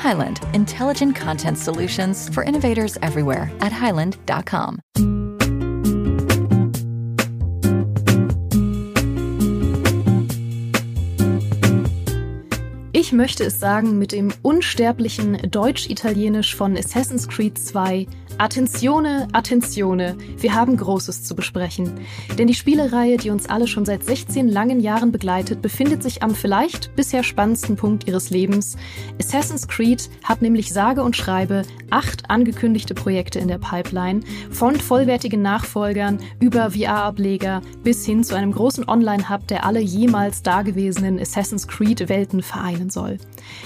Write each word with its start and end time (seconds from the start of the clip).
Highland, 0.00 0.40
intelligent 0.54 1.14
content 1.14 1.58
solutions 1.58 2.28
for 2.30 2.42
innovators 2.42 2.96
everywhere 3.02 3.50
at 3.60 3.70
highland.com. 3.70 4.80
Ich 12.92 13.12
möchte 13.12 13.44
es 13.44 13.58
sagen 13.60 13.98
mit 13.98 14.12
dem 14.12 14.32
unsterblichen 14.42 15.50
Deutsch-Italienisch 15.50 16.54
von 16.54 16.76
Assassin's 16.76 17.28
Creed 17.28 17.58
2 17.58 18.06
Attenzione, 18.40 19.28
Attenzione, 19.34 20.16
wir 20.38 20.54
haben 20.54 20.74
Großes 20.74 21.24
zu 21.24 21.34
besprechen. 21.34 22.00
Denn 22.38 22.46
die 22.46 22.54
Spielereihe, 22.54 23.18
die 23.18 23.28
uns 23.28 23.50
alle 23.50 23.66
schon 23.66 23.84
seit 23.84 24.02
16 24.02 24.48
langen 24.48 24.80
Jahren 24.80 25.12
begleitet, 25.12 25.60
befindet 25.60 26.02
sich 26.02 26.22
am 26.22 26.34
vielleicht 26.34 26.96
bisher 26.96 27.22
spannendsten 27.22 27.76
Punkt 27.76 28.08
ihres 28.08 28.30
Lebens. 28.30 28.78
Assassin's 29.20 29.68
Creed 29.68 30.08
hat 30.24 30.40
nämlich 30.40 30.72
sage 30.72 31.02
und 31.02 31.16
schreibe 31.16 31.64
acht 31.90 32.30
angekündigte 32.30 32.94
Projekte 32.94 33.38
in 33.40 33.48
der 33.48 33.58
Pipeline, 33.58 34.20
von 34.50 34.76
vollwertigen 34.76 35.42
Nachfolgern 35.42 36.18
über 36.40 36.70
VR-Ableger 36.70 37.60
bis 37.82 38.06
hin 38.06 38.24
zu 38.24 38.36
einem 38.36 38.52
großen 38.52 38.88
Online-Hub, 38.88 39.48
der 39.48 39.66
alle 39.66 39.80
jemals 39.80 40.42
dagewesenen 40.42 41.18
Assassin's 41.18 41.68
Creed-Welten 41.68 42.42
vereinen 42.42 42.88
soll. 42.88 43.18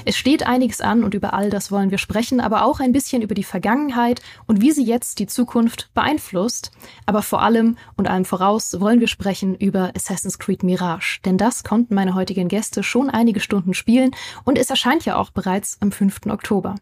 Es 0.04 0.16
steht 0.16 0.44
einiges 0.44 0.80
an 0.80 1.04
und 1.04 1.14
über 1.14 1.32
all 1.32 1.48
das 1.48 1.70
wollen 1.70 1.92
wir 1.92 1.98
sprechen, 1.98 2.40
aber 2.40 2.64
auch 2.64 2.80
ein 2.80 2.90
bisschen 2.90 3.22
über 3.22 3.36
die 3.36 3.44
Vergangenheit 3.44 4.20
und 4.46 4.63
wie 4.64 4.72
sie 4.72 4.82
jetzt 4.82 5.18
die 5.18 5.26
Zukunft 5.26 5.90
beeinflusst. 5.92 6.70
Aber 7.04 7.20
vor 7.20 7.42
allem 7.42 7.76
und 7.98 8.08
allem 8.08 8.24
voraus 8.24 8.80
wollen 8.80 8.98
wir 8.98 9.08
sprechen 9.08 9.54
über 9.54 9.92
Assassin's 9.94 10.38
Creed 10.38 10.62
Mirage. 10.62 11.20
Denn 11.26 11.36
das 11.36 11.64
konnten 11.64 11.94
meine 11.94 12.14
heutigen 12.14 12.48
Gäste 12.48 12.82
schon 12.82 13.10
einige 13.10 13.40
Stunden 13.40 13.74
spielen 13.74 14.12
und 14.44 14.56
es 14.56 14.70
erscheint 14.70 15.04
ja 15.04 15.16
auch 15.16 15.28
bereits 15.28 15.76
am 15.82 15.92
5. 15.92 16.28
Oktober. 16.30 16.76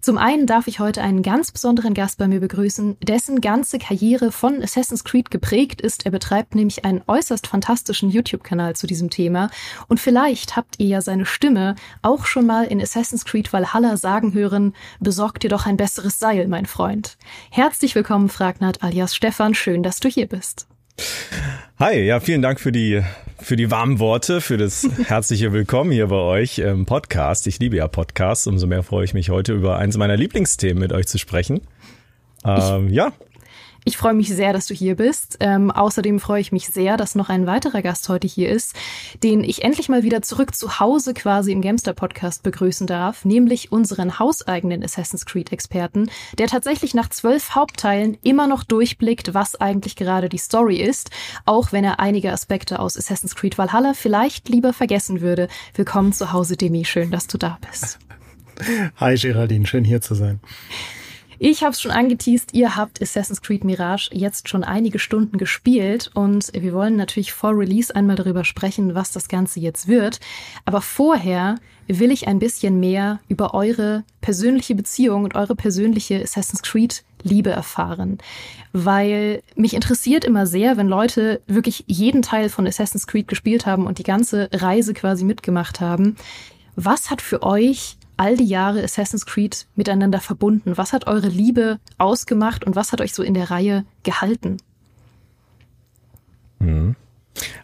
Zum 0.00 0.16
einen 0.16 0.46
darf 0.46 0.66
ich 0.66 0.80
heute 0.80 1.02
einen 1.02 1.22
ganz 1.22 1.52
besonderen 1.52 1.92
Gast 1.92 2.16
bei 2.16 2.26
mir 2.26 2.40
begrüßen, 2.40 2.96
dessen 3.02 3.42
ganze 3.42 3.78
Karriere 3.78 4.32
von 4.32 4.62
Assassin's 4.62 5.04
Creed 5.04 5.30
geprägt 5.30 5.82
ist. 5.82 6.06
Er 6.06 6.10
betreibt 6.10 6.54
nämlich 6.54 6.86
einen 6.86 7.02
äußerst 7.06 7.46
fantastischen 7.46 8.08
YouTube-Kanal 8.08 8.74
zu 8.76 8.86
diesem 8.86 9.10
Thema. 9.10 9.50
Und 9.88 10.00
vielleicht 10.00 10.56
habt 10.56 10.76
ihr 10.78 10.86
ja 10.86 11.00
seine 11.02 11.26
Stimme 11.26 11.74
auch 12.00 12.24
schon 12.24 12.46
mal 12.46 12.64
in 12.64 12.80
Assassin's 12.80 13.26
Creed 13.26 13.52
Valhalla 13.52 13.98
sagen 13.98 14.32
hören, 14.32 14.74
besorgt 15.00 15.42
dir 15.42 15.50
doch 15.50 15.66
ein 15.66 15.76
besseres 15.76 16.18
Seil, 16.18 16.48
mein 16.48 16.64
Freund. 16.64 17.18
Herzlich 17.50 17.94
willkommen, 17.94 18.30
Fragnat 18.30 18.82
alias 18.82 19.14
Stefan. 19.14 19.54
Schön, 19.54 19.82
dass 19.82 20.00
du 20.00 20.08
hier 20.08 20.26
bist. 20.26 20.69
Hi, 21.78 21.98
ja, 22.00 22.20
vielen 22.20 22.42
Dank 22.42 22.60
für 22.60 22.72
die, 22.72 23.02
für 23.40 23.56
die 23.56 23.70
warmen 23.70 23.98
Worte, 23.98 24.40
für 24.40 24.56
das 24.56 24.86
herzliche 25.04 25.52
Willkommen 25.52 25.90
hier 25.90 26.08
bei 26.08 26.16
euch 26.16 26.58
im 26.58 26.86
Podcast. 26.86 27.46
Ich 27.46 27.58
liebe 27.58 27.76
ja 27.76 27.88
Podcasts, 27.88 28.46
umso 28.46 28.66
mehr 28.66 28.82
freue 28.82 29.04
ich 29.04 29.14
mich 29.14 29.30
heute 29.30 29.52
über 29.52 29.78
eins 29.78 29.96
meiner 29.96 30.16
Lieblingsthemen 30.16 30.80
mit 30.80 30.92
euch 30.92 31.06
zu 31.06 31.18
sprechen. 31.18 31.62
Ähm, 32.44 32.88
ja, 32.88 33.12
ich 33.84 33.96
freue 33.96 34.14
mich 34.14 34.28
sehr, 34.28 34.52
dass 34.52 34.66
du 34.66 34.74
hier 34.74 34.96
bist. 34.96 35.38
Ähm, 35.40 35.70
außerdem 35.70 36.20
freue 36.20 36.40
ich 36.40 36.52
mich 36.52 36.66
sehr, 36.66 36.96
dass 36.96 37.14
noch 37.14 37.28
ein 37.28 37.46
weiterer 37.46 37.82
Gast 37.82 38.08
heute 38.08 38.26
hier 38.26 38.50
ist, 38.50 38.74
den 39.22 39.42
ich 39.42 39.64
endlich 39.64 39.88
mal 39.88 40.02
wieder 40.02 40.22
zurück 40.22 40.54
zu 40.54 40.80
Hause 40.80 41.14
quasi 41.14 41.52
im 41.52 41.62
Gamester 41.62 41.94
Podcast 41.94 42.42
begrüßen 42.42 42.86
darf, 42.86 43.24
nämlich 43.24 43.72
unseren 43.72 44.18
hauseigenen 44.18 44.84
Assassin's 44.84 45.24
Creed 45.24 45.52
Experten, 45.52 46.10
der 46.38 46.48
tatsächlich 46.48 46.94
nach 46.94 47.08
zwölf 47.08 47.54
Hauptteilen 47.54 48.18
immer 48.22 48.46
noch 48.46 48.64
durchblickt, 48.64 49.32
was 49.32 49.60
eigentlich 49.60 49.96
gerade 49.96 50.28
die 50.28 50.38
Story 50.38 50.76
ist, 50.76 51.10
auch 51.46 51.72
wenn 51.72 51.84
er 51.84 52.00
einige 52.00 52.32
Aspekte 52.32 52.80
aus 52.80 52.96
Assassin's 52.96 53.34
Creed 53.34 53.56
Valhalla 53.56 53.94
vielleicht 53.94 54.48
lieber 54.48 54.72
vergessen 54.72 55.20
würde. 55.20 55.48
Willkommen 55.74 56.12
zu 56.12 56.32
Hause, 56.32 56.56
Demi. 56.56 56.84
Schön, 56.84 57.10
dass 57.10 57.26
du 57.26 57.38
da 57.38 57.58
bist. 57.68 57.98
Hi 58.96 59.14
Geraldine, 59.16 59.66
schön 59.66 59.84
hier 59.84 60.02
zu 60.02 60.14
sein. 60.14 60.40
Ich 61.42 61.62
habe 61.62 61.72
es 61.72 61.80
schon 61.80 61.90
angeteased, 61.90 62.52
ihr 62.52 62.76
habt 62.76 63.00
Assassin's 63.00 63.40
Creed 63.40 63.64
Mirage 63.64 64.10
jetzt 64.12 64.50
schon 64.50 64.62
einige 64.62 64.98
Stunden 64.98 65.38
gespielt 65.38 66.10
und 66.12 66.52
wir 66.52 66.74
wollen 66.74 66.96
natürlich 66.96 67.32
vor 67.32 67.56
Release 67.56 67.96
einmal 67.96 68.16
darüber 68.16 68.44
sprechen, 68.44 68.94
was 68.94 69.10
das 69.10 69.26
Ganze 69.26 69.58
jetzt 69.58 69.88
wird. 69.88 70.20
Aber 70.66 70.82
vorher 70.82 71.54
will 71.88 72.10
ich 72.10 72.28
ein 72.28 72.40
bisschen 72.40 72.78
mehr 72.78 73.20
über 73.28 73.54
eure 73.54 74.04
persönliche 74.20 74.74
Beziehung 74.74 75.24
und 75.24 75.34
eure 75.34 75.54
persönliche 75.56 76.22
Assassin's 76.22 76.60
Creed 76.60 77.04
Liebe 77.22 77.48
erfahren. 77.48 78.18
Weil 78.74 79.42
mich 79.54 79.72
interessiert 79.72 80.26
immer 80.26 80.46
sehr, 80.46 80.76
wenn 80.76 80.88
Leute 80.88 81.40
wirklich 81.46 81.84
jeden 81.86 82.20
Teil 82.20 82.50
von 82.50 82.66
Assassin's 82.66 83.06
Creed 83.06 83.28
gespielt 83.28 83.64
haben 83.64 83.86
und 83.86 83.96
die 83.96 84.02
ganze 84.02 84.50
Reise 84.52 84.92
quasi 84.92 85.24
mitgemacht 85.24 85.80
haben. 85.80 86.16
Was 86.76 87.10
hat 87.10 87.22
für 87.22 87.42
euch 87.42 87.96
all 88.20 88.36
die 88.36 88.44
Jahre 88.44 88.82
Assassin's 88.82 89.24
Creed 89.24 89.66
miteinander 89.76 90.20
verbunden? 90.20 90.76
Was 90.76 90.92
hat 90.92 91.06
eure 91.06 91.28
Liebe 91.28 91.80
ausgemacht 91.96 92.64
und 92.64 92.76
was 92.76 92.92
hat 92.92 93.00
euch 93.00 93.14
so 93.14 93.22
in 93.22 93.32
der 93.32 93.50
Reihe 93.50 93.86
gehalten? 94.02 94.58
Mhm. 96.58 96.96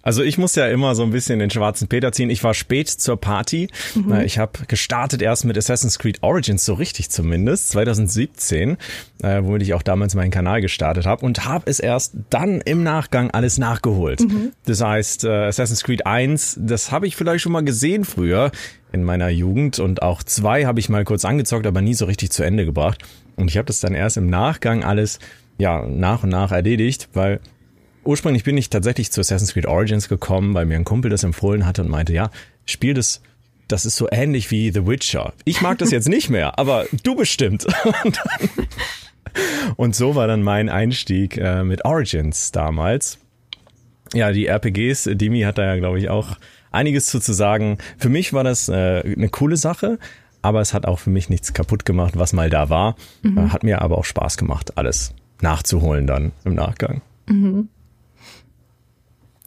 Also 0.02 0.22
ich 0.22 0.38
muss 0.38 0.54
ja 0.54 0.66
immer 0.66 0.94
so 0.94 1.02
ein 1.02 1.10
bisschen 1.10 1.38
den 1.38 1.50
schwarzen 1.50 1.88
Peter 1.88 2.12
ziehen. 2.12 2.30
Ich 2.30 2.42
war 2.44 2.54
spät 2.54 2.88
zur 2.88 3.20
Party. 3.20 3.68
Mhm. 3.94 4.20
Ich 4.20 4.38
habe 4.38 4.66
gestartet 4.68 5.22
erst 5.22 5.44
mit 5.44 5.56
Assassin's 5.58 5.98
Creed 5.98 6.22
Origins, 6.22 6.64
so 6.64 6.74
richtig 6.74 7.10
zumindest, 7.10 7.70
2017, 7.70 8.76
äh, 9.22 9.42
womit 9.42 9.62
ich 9.62 9.74
auch 9.74 9.82
damals 9.82 10.14
meinen 10.14 10.30
Kanal 10.30 10.60
gestartet 10.60 11.06
habe 11.06 11.24
und 11.24 11.44
habe 11.44 11.64
es 11.70 11.80
erst 11.80 12.14
dann 12.30 12.60
im 12.60 12.82
Nachgang 12.82 13.30
alles 13.30 13.58
nachgeholt. 13.58 14.20
Mhm. 14.20 14.52
Das 14.64 14.80
heißt, 14.80 15.24
äh, 15.24 15.46
Assassin's 15.46 15.82
Creed 15.82 16.06
1, 16.06 16.58
das 16.60 16.92
habe 16.92 17.06
ich 17.06 17.16
vielleicht 17.16 17.42
schon 17.42 17.52
mal 17.52 17.64
gesehen 17.64 18.04
früher 18.04 18.50
in 18.92 19.04
meiner 19.04 19.28
Jugend 19.28 19.78
und 19.78 20.02
auch 20.02 20.22
2 20.22 20.64
habe 20.64 20.80
ich 20.80 20.88
mal 20.88 21.04
kurz 21.04 21.24
angezockt, 21.24 21.66
aber 21.66 21.82
nie 21.82 21.94
so 21.94 22.06
richtig 22.06 22.30
zu 22.30 22.42
Ende 22.42 22.64
gebracht. 22.64 23.02
Und 23.36 23.50
ich 23.50 23.56
habe 23.56 23.66
das 23.66 23.80
dann 23.80 23.94
erst 23.94 24.16
im 24.16 24.28
Nachgang 24.30 24.84
alles 24.84 25.18
ja 25.58 25.86
nach 25.86 26.22
und 26.22 26.30
nach 26.30 26.52
erledigt, 26.52 27.08
weil 27.12 27.40
ursprünglich 28.06 28.44
bin 28.44 28.56
ich 28.56 28.70
tatsächlich 28.70 29.12
zu 29.12 29.20
Assassin's 29.20 29.52
Creed 29.52 29.66
Origins 29.66 30.08
gekommen, 30.08 30.54
weil 30.54 30.66
mir 30.66 30.76
ein 30.76 30.84
Kumpel 30.84 31.10
das 31.10 31.24
empfohlen 31.24 31.66
hatte 31.66 31.82
und 31.82 31.90
meinte, 31.90 32.12
ja, 32.12 32.30
spiel 32.64 32.94
das 32.94 33.20
das 33.68 33.84
ist 33.84 33.96
so 33.96 34.08
ähnlich 34.10 34.50
wie 34.50 34.70
The 34.70 34.86
Witcher. 34.86 35.32
Ich 35.44 35.60
mag 35.60 35.78
das 35.78 35.90
jetzt 35.90 36.08
nicht 36.08 36.30
mehr, 36.30 36.58
aber 36.58 36.86
du 37.02 37.16
bestimmt. 37.16 37.66
Und, 38.04 38.16
dann, 38.16 38.66
und 39.76 39.96
so 39.96 40.14
war 40.14 40.26
dann 40.26 40.42
mein 40.42 40.68
Einstieg 40.68 41.36
äh, 41.36 41.62
mit 41.62 41.84
Origins 41.84 42.52
damals. 42.52 43.18
Ja, 44.14 44.32
die 44.32 44.46
RPGs, 44.46 45.10
Dimi 45.12 45.40
hat 45.42 45.58
da 45.58 45.64
ja, 45.64 45.76
glaube 45.76 45.98
ich, 45.98 46.08
auch 46.08 46.36
einiges 46.70 47.06
zu, 47.06 47.20
zu 47.20 47.32
sagen. 47.32 47.78
Für 47.98 48.08
mich 48.08 48.32
war 48.32 48.44
das 48.44 48.68
äh, 48.68 49.02
eine 49.02 49.28
coole 49.28 49.56
Sache, 49.56 49.98
aber 50.42 50.60
es 50.60 50.72
hat 50.72 50.86
auch 50.86 51.00
für 51.00 51.10
mich 51.10 51.28
nichts 51.28 51.52
kaputt 51.52 51.84
gemacht, 51.84 52.16
was 52.16 52.32
mal 52.32 52.48
da 52.48 52.70
war. 52.70 52.96
Mhm. 53.22 53.38
Äh, 53.38 53.48
hat 53.48 53.62
mir 53.62 53.82
aber 53.82 53.98
auch 53.98 54.04
Spaß 54.04 54.36
gemacht, 54.36 54.78
alles 54.78 55.12
nachzuholen 55.42 56.06
dann 56.06 56.32
im 56.44 56.54
Nachgang. 56.54 57.02
Mhm. 57.26 57.68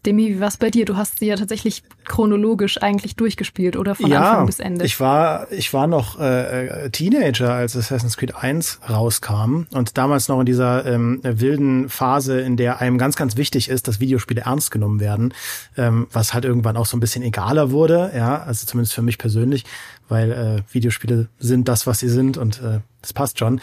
Demi, 0.05 0.29
wie 0.29 0.39
war 0.39 0.51
bei 0.59 0.69
dir? 0.69 0.85
Du 0.85 0.97
hast 0.97 1.19
sie 1.19 1.27
ja 1.27 1.35
tatsächlich 1.35 1.83
chronologisch 2.05 2.81
eigentlich 2.81 3.15
durchgespielt 3.15 3.77
oder 3.77 3.95
von 3.95 4.09
ja, 4.09 4.31
Anfang 4.31 4.45
bis 4.45 4.59
Ende. 4.59 4.85
Ich 4.85 4.99
war, 4.99 5.51
ich 5.51 5.73
war 5.73 5.87
noch 5.87 6.19
äh, 6.19 6.85
äh 6.85 6.89
Teenager, 6.89 7.53
als 7.53 7.75
Assassin's 7.75 8.17
Creed 8.17 8.35
1 8.35 8.79
rauskam 8.89 9.67
und 9.71 9.97
damals 9.97 10.27
noch 10.27 10.39
in 10.39 10.45
dieser 10.45 10.85
ähm, 10.85 11.19
wilden 11.23 11.89
Phase, 11.89 12.39
in 12.41 12.57
der 12.57 12.79
einem 12.79 12.97
ganz, 12.97 13.15
ganz 13.15 13.37
wichtig 13.37 13.69
ist, 13.69 13.87
dass 13.87 13.99
Videospiele 13.99 14.41
ernst 14.41 14.71
genommen 14.71 14.99
werden, 14.99 15.33
ähm, 15.77 16.07
was 16.11 16.33
halt 16.33 16.45
irgendwann 16.45 16.77
auch 16.77 16.85
so 16.85 16.97
ein 16.97 16.99
bisschen 16.99 17.23
egaler 17.23 17.71
wurde, 17.71 18.11
ja, 18.15 18.41
also 18.41 18.65
zumindest 18.65 18.93
für 18.93 19.01
mich 19.01 19.17
persönlich, 19.17 19.65
weil 20.07 20.31
äh, 20.31 20.73
Videospiele 20.73 21.27
sind 21.39 21.67
das, 21.67 21.85
was 21.87 21.99
sie 21.99 22.09
sind 22.09 22.37
und 22.37 22.61
äh, 22.61 22.79
das 23.01 23.13
passt 23.13 23.39
schon. 23.39 23.61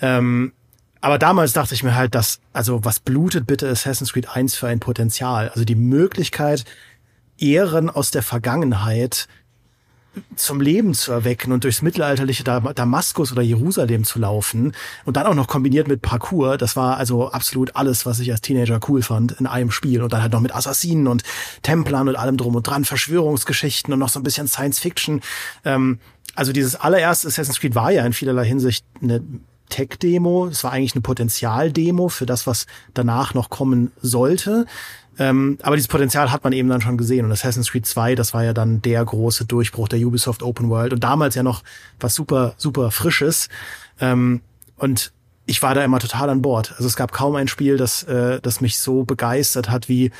Ähm, 0.00 0.52
aber 1.00 1.18
damals 1.18 1.52
dachte 1.52 1.74
ich 1.74 1.82
mir 1.82 1.94
halt, 1.94 2.14
dass, 2.14 2.40
also 2.52 2.84
was 2.84 3.00
blutet 3.00 3.46
bitte 3.46 3.68
Assassin's 3.68 4.12
Creed 4.12 4.28
1 4.28 4.54
für 4.56 4.68
ein 4.68 4.80
Potenzial? 4.80 5.48
Also 5.50 5.64
die 5.64 5.76
Möglichkeit, 5.76 6.64
Ehren 7.38 7.88
aus 7.88 8.10
der 8.10 8.22
Vergangenheit 8.22 9.28
zum 10.34 10.60
Leben 10.60 10.94
zu 10.94 11.12
erwecken 11.12 11.52
und 11.52 11.64
durchs 11.64 11.82
mittelalterliche 11.82 12.42
Damaskus 12.42 13.30
oder 13.30 13.42
Jerusalem 13.42 14.02
zu 14.02 14.18
laufen 14.18 14.72
und 15.04 15.16
dann 15.16 15.26
auch 15.26 15.34
noch 15.34 15.46
kombiniert 15.46 15.86
mit 15.86 16.02
Parkour, 16.02 16.58
das 16.58 16.74
war 16.74 16.96
also 16.96 17.30
absolut 17.30 17.76
alles, 17.76 18.06
was 18.06 18.18
ich 18.18 18.30
als 18.32 18.40
Teenager 18.40 18.80
cool 18.88 19.02
fand 19.02 19.32
in 19.32 19.46
einem 19.46 19.70
Spiel 19.70 20.02
und 20.02 20.12
dann 20.12 20.22
halt 20.22 20.32
noch 20.32 20.40
mit 20.40 20.54
Assassinen 20.54 21.06
und 21.06 21.22
Templern 21.62 22.08
und 22.08 22.16
allem 22.16 22.36
drum 22.36 22.56
und 22.56 22.66
dran, 22.66 22.84
Verschwörungsgeschichten 22.84 23.92
und 23.92 24.00
noch 24.00 24.08
so 24.08 24.18
ein 24.18 24.24
bisschen 24.24 24.48
Science 24.48 24.78
Fiction. 24.78 25.20
Ähm, 25.64 26.00
also 26.34 26.52
dieses 26.52 26.76
allererste 26.76 27.28
Assassin's 27.28 27.60
Creed 27.60 27.74
war 27.74 27.90
ja 27.90 28.04
in 28.04 28.12
vielerlei 28.12 28.44
Hinsicht 28.44 28.84
eine 29.02 29.22
Tech-Demo. 29.68 30.48
Es 30.48 30.64
war 30.64 30.72
eigentlich 30.72 30.94
eine 30.94 31.02
Potenzial-Demo 31.02 32.08
für 32.08 32.26
das, 32.26 32.46
was 32.46 32.66
danach 32.94 33.34
noch 33.34 33.50
kommen 33.50 33.92
sollte. 34.00 34.66
Ähm, 35.18 35.58
aber 35.62 35.76
dieses 35.76 35.88
Potenzial 35.88 36.30
hat 36.30 36.44
man 36.44 36.52
eben 36.52 36.68
dann 36.68 36.80
schon 36.80 36.96
gesehen. 36.96 37.24
Und 37.24 37.32
Assassin's 37.32 37.70
Creed 37.70 37.86
2, 37.86 38.14
das 38.14 38.34
war 38.34 38.44
ja 38.44 38.52
dann 38.52 38.82
der 38.82 39.04
große 39.04 39.44
Durchbruch 39.46 39.88
der 39.88 39.98
Ubisoft 39.98 40.42
Open 40.42 40.70
World. 40.70 40.92
Und 40.92 41.02
damals 41.02 41.34
ja 41.34 41.42
noch 41.42 41.62
was 41.98 42.14
super, 42.14 42.54
super 42.56 42.90
Frisches. 42.90 43.48
Ähm, 44.00 44.42
und 44.76 45.12
ich 45.46 45.62
war 45.62 45.74
da 45.74 45.82
immer 45.82 45.98
total 45.98 46.30
an 46.30 46.42
Bord. 46.42 46.72
Also 46.76 46.86
es 46.86 46.94
gab 46.94 47.12
kaum 47.12 47.34
ein 47.34 47.48
Spiel, 47.48 47.76
das, 47.76 48.04
äh, 48.04 48.40
das 48.40 48.60
mich 48.60 48.78
so 48.78 49.04
begeistert 49.04 49.70
hat 49.70 49.88
wie 49.88 50.12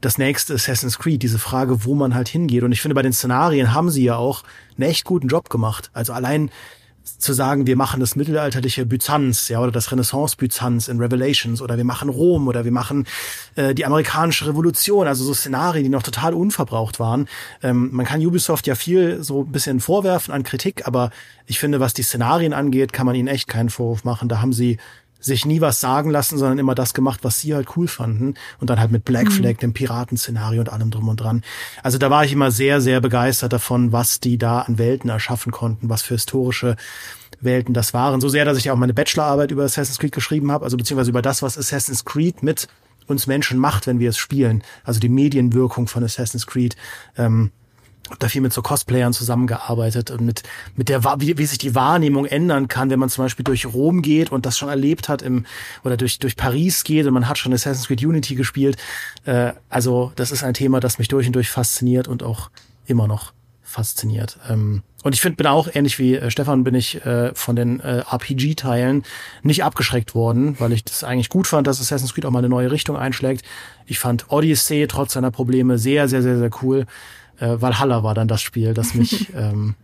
das 0.00 0.18
nächste 0.18 0.54
Assassin's 0.54 0.98
Creed, 0.98 1.22
diese 1.22 1.38
Frage, 1.38 1.84
wo 1.84 1.94
man 1.94 2.14
halt 2.14 2.28
hingeht. 2.28 2.62
Und 2.62 2.72
ich 2.72 2.82
finde, 2.82 2.94
bei 2.94 3.02
den 3.02 3.12
Szenarien 3.12 3.72
haben 3.72 3.88
sie 3.90 4.04
ja 4.04 4.16
auch 4.16 4.42
einen 4.76 4.90
echt 4.90 5.04
guten 5.04 5.28
Job 5.28 5.48
gemacht. 5.48 5.90
Also 5.94 6.12
allein 6.12 6.50
zu 7.04 7.34
sagen, 7.34 7.66
wir 7.66 7.76
machen 7.76 8.00
das 8.00 8.16
mittelalterliche 8.16 8.86
Byzanz, 8.86 9.48
ja, 9.48 9.60
oder 9.60 9.70
das 9.70 9.92
Renaissance-Byzanz 9.92 10.88
in 10.88 10.98
Revelations, 11.00 11.60
oder 11.60 11.76
wir 11.76 11.84
machen 11.84 12.08
Rom, 12.08 12.48
oder 12.48 12.64
wir 12.64 12.72
machen 12.72 13.06
äh, 13.56 13.74
die 13.74 13.84
amerikanische 13.84 14.46
Revolution, 14.46 15.06
also 15.06 15.24
so 15.24 15.34
Szenarien, 15.34 15.84
die 15.84 15.90
noch 15.90 16.02
total 16.02 16.34
unverbraucht 16.34 16.98
waren. 17.00 17.28
Ähm, 17.62 17.90
man 17.92 18.06
kann 18.06 18.24
Ubisoft 18.24 18.66
ja 18.66 18.74
viel 18.74 19.22
so 19.22 19.42
ein 19.42 19.52
bisschen 19.52 19.80
vorwerfen 19.80 20.32
an 20.32 20.42
Kritik, 20.42 20.86
aber 20.86 21.10
ich 21.46 21.58
finde, 21.58 21.78
was 21.78 21.92
die 21.92 22.02
Szenarien 22.02 22.54
angeht, 22.54 22.92
kann 22.92 23.06
man 23.06 23.14
ihnen 23.14 23.28
echt 23.28 23.48
keinen 23.48 23.68
Vorwurf 23.68 24.04
machen. 24.04 24.28
Da 24.28 24.40
haben 24.40 24.54
sie 24.54 24.78
sich 25.24 25.46
nie 25.46 25.60
was 25.60 25.80
sagen 25.80 26.10
lassen, 26.10 26.36
sondern 26.36 26.58
immer 26.58 26.74
das 26.74 26.92
gemacht, 26.92 27.20
was 27.22 27.40
sie 27.40 27.54
halt 27.54 27.76
cool 27.76 27.88
fanden. 27.88 28.34
Und 28.60 28.68
dann 28.68 28.78
halt 28.78 28.90
mit 28.90 29.04
Black 29.04 29.26
mhm. 29.26 29.30
Flag, 29.30 29.52
mhm. 29.54 29.58
dem 29.58 29.72
Piratenszenario 29.72 30.60
und 30.60 30.68
allem 30.70 30.90
drum 30.90 31.08
und 31.08 31.20
dran. 31.20 31.42
Also 31.82 31.98
da 31.98 32.10
war 32.10 32.24
ich 32.24 32.32
immer 32.32 32.50
sehr, 32.50 32.80
sehr 32.80 33.00
begeistert 33.00 33.52
davon, 33.52 33.92
was 33.92 34.20
die 34.20 34.36
da 34.36 34.60
an 34.60 34.78
Welten 34.78 35.08
erschaffen 35.08 35.50
konnten, 35.50 35.88
was 35.88 36.02
für 36.02 36.14
historische 36.14 36.76
Welten 37.40 37.72
das 37.74 37.94
waren. 37.94 38.20
So 38.20 38.28
sehr, 38.28 38.44
dass 38.44 38.58
ich 38.58 38.70
auch 38.70 38.76
meine 38.76 38.94
Bachelorarbeit 38.94 39.50
über 39.50 39.64
Assassin's 39.64 39.98
Creed 39.98 40.12
geschrieben 40.12 40.52
habe, 40.52 40.64
also 40.64 40.76
beziehungsweise 40.76 41.10
über 41.10 41.22
das, 41.22 41.42
was 41.42 41.56
Assassin's 41.56 42.04
Creed 42.04 42.42
mit 42.42 42.68
uns 43.06 43.26
Menschen 43.26 43.58
macht, 43.58 43.86
wenn 43.86 43.98
wir 43.98 44.10
es 44.10 44.18
spielen. 44.18 44.62
Also 44.84 45.00
die 45.00 45.08
Medienwirkung 45.08 45.86
von 45.88 46.04
Assassin's 46.04 46.46
Creed. 46.46 46.76
Ähm, 47.16 47.50
habe 48.06 48.18
da 48.18 48.28
viel 48.28 48.42
mit 48.42 48.52
so 48.52 48.62
Cosplayern 48.62 49.12
zusammengearbeitet 49.12 50.10
und 50.10 50.20
mit, 50.24 50.42
mit 50.76 50.88
der, 50.88 51.04
wie, 51.20 51.38
wie 51.38 51.46
sich 51.46 51.58
die 51.58 51.74
Wahrnehmung 51.74 52.26
ändern 52.26 52.68
kann, 52.68 52.90
wenn 52.90 52.98
man 52.98 53.08
zum 53.08 53.24
Beispiel 53.24 53.44
durch 53.44 53.66
Rom 53.66 54.02
geht 54.02 54.30
und 54.30 54.46
das 54.46 54.58
schon 54.58 54.68
erlebt 54.68 55.08
hat 55.08 55.22
im, 55.22 55.46
oder 55.84 55.96
durch, 55.96 56.18
durch 56.18 56.36
Paris 56.36 56.84
geht 56.84 57.06
und 57.06 57.14
man 57.14 57.28
hat 57.28 57.38
schon 57.38 57.52
Assassin's 57.52 57.86
Creed 57.86 58.04
Unity 58.04 58.34
gespielt. 58.34 58.76
Äh, 59.24 59.52
also, 59.68 60.12
das 60.16 60.32
ist 60.32 60.44
ein 60.44 60.54
Thema, 60.54 60.80
das 60.80 60.98
mich 60.98 61.08
durch 61.08 61.26
und 61.26 61.34
durch 61.34 61.50
fasziniert 61.50 62.08
und 62.08 62.22
auch 62.22 62.50
immer 62.86 63.08
noch 63.08 63.32
fasziniert. 63.62 64.38
Ähm, 64.48 64.82
und 65.02 65.14
ich 65.14 65.20
finde, 65.20 65.36
bin 65.36 65.46
auch 65.46 65.68
ähnlich 65.72 65.98
wie 65.98 66.14
äh, 66.14 66.30
Stefan, 66.30 66.64
bin 66.64 66.74
ich 66.74 67.04
äh, 67.04 67.34
von 67.34 67.56
den 67.56 67.80
äh, 67.80 68.04
RPG-Teilen 68.10 69.02
nicht 69.42 69.64
abgeschreckt 69.64 70.14
worden, 70.14 70.58
weil 70.60 70.72
ich 70.72 70.84
das 70.84 71.04
eigentlich 71.04 71.28
gut 71.28 71.46
fand, 71.46 71.66
dass 71.66 71.80
Assassin's 71.80 72.14
Creed 72.14 72.24
auch 72.24 72.30
mal 72.30 72.38
eine 72.38 72.48
neue 72.48 72.70
Richtung 72.70 72.96
einschlägt. 72.96 73.44
Ich 73.86 73.98
fand 73.98 74.30
Odyssey 74.30 74.86
trotz 74.88 75.14
seiner 75.14 75.30
Probleme 75.30 75.78
sehr, 75.78 76.08
sehr, 76.08 76.22
sehr, 76.22 76.38
sehr 76.38 76.50
cool 76.62 76.86
äh, 77.38 77.60
Valhalla 77.60 78.02
war 78.02 78.14
dann 78.14 78.28
das 78.28 78.42
Spiel, 78.42 78.74
das 78.74 78.94
mich, 78.94 79.32
ähm, 79.36 79.74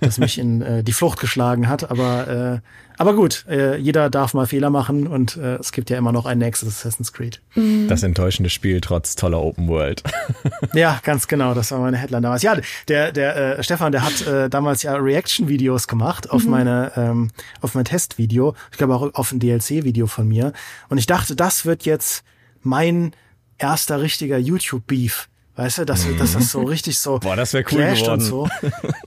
das 0.00 0.18
mich 0.18 0.38
in 0.38 0.62
äh, 0.62 0.82
die 0.82 0.92
Flucht 0.92 1.20
geschlagen 1.20 1.68
hat. 1.68 1.90
Aber, 1.90 2.62
äh, 2.62 2.68
aber 2.98 3.14
gut, 3.14 3.44
äh, 3.48 3.76
jeder 3.76 4.10
darf 4.10 4.34
mal 4.34 4.46
Fehler 4.46 4.70
machen 4.70 5.06
und 5.06 5.36
äh, 5.36 5.56
es 5.56 5.72
gibt 5.72 5.90
ja 5.90 5.98
immer 5.98 6.12
noch 6.12 6.26
ein 6.26 6.38
nächstes 6.38 6.68
Assassin's 6.68 7.12
Creed. 7.12 7.40
Mhm. 7.54 7.88
Das 7.88 8.02
enttäuschende 8.02 8.50
Spiel 8.50 8.80
trotz 8.80 9.16
toller 9.16 9.40
Open 9.40 9.68
World. 9.68 10.02
ja, 10.74 11.00
ganz 11.02 11.28
genau, 11.28 11.54
das 11.54 11.70
war 11.70 11.80
meine 11.80 11.96
Headline 11.96 12.22
damals. 12.22 12.42
Ja, 12.42 12.56
der, 12.88 13.12
der 13.12 13.58
äh, 13.58 13.62
Stefan, 13.62 13.92
der 13.92 14.04
hat 14.04 14.26
äh, 14.26 14.48
damals 14.48 14.82
ja 14.82 14.94
Reaction-Videos 14.94 15.88
gemacht 15.88 16.30
auf 16.30 16.44
mhm. 16.44 16.50
meine, 16.50 16.92
ähm, 16.96 17.30
auf 17.60 17.74
mein 17.74 17.84
Testvideo. 17.84 18.54
Ich 18.72 18.78
glaube 18.78 18.94
auch 18.94 19.14
auf 19.14 19.32
ein 19.32 19.40
DLC-Video 19.40 20.06
von 20.06 20.26
mir. 20.26 20.52
Und 20.88 20.98
ich 20.98 21.06
dachte, 21.06 21.36
das 21.36 21.66
wird 21.66 21.84
jetzt 21.84 22.24
mein 22.62 23.12
erster 23.58 24.00
richtiger 24.00 24.38
YouTube-Beef 24.38 25.28
Weißt 25.56 25.78
du, 25.78 25.86
dass, 25.86 26.04
mhm. 26.04 26.18
dass 26.18 26.34
das 26.34 26.50
so 26.50 26.62
richtig 26.62 26.98
so 26.98 27.18
Boah, 27.18 27.34
das 27.34 27.54
cool 27.54 27.62
geworden. 27.62 28.10
und 28.10 28.20
so. 28.20 28.48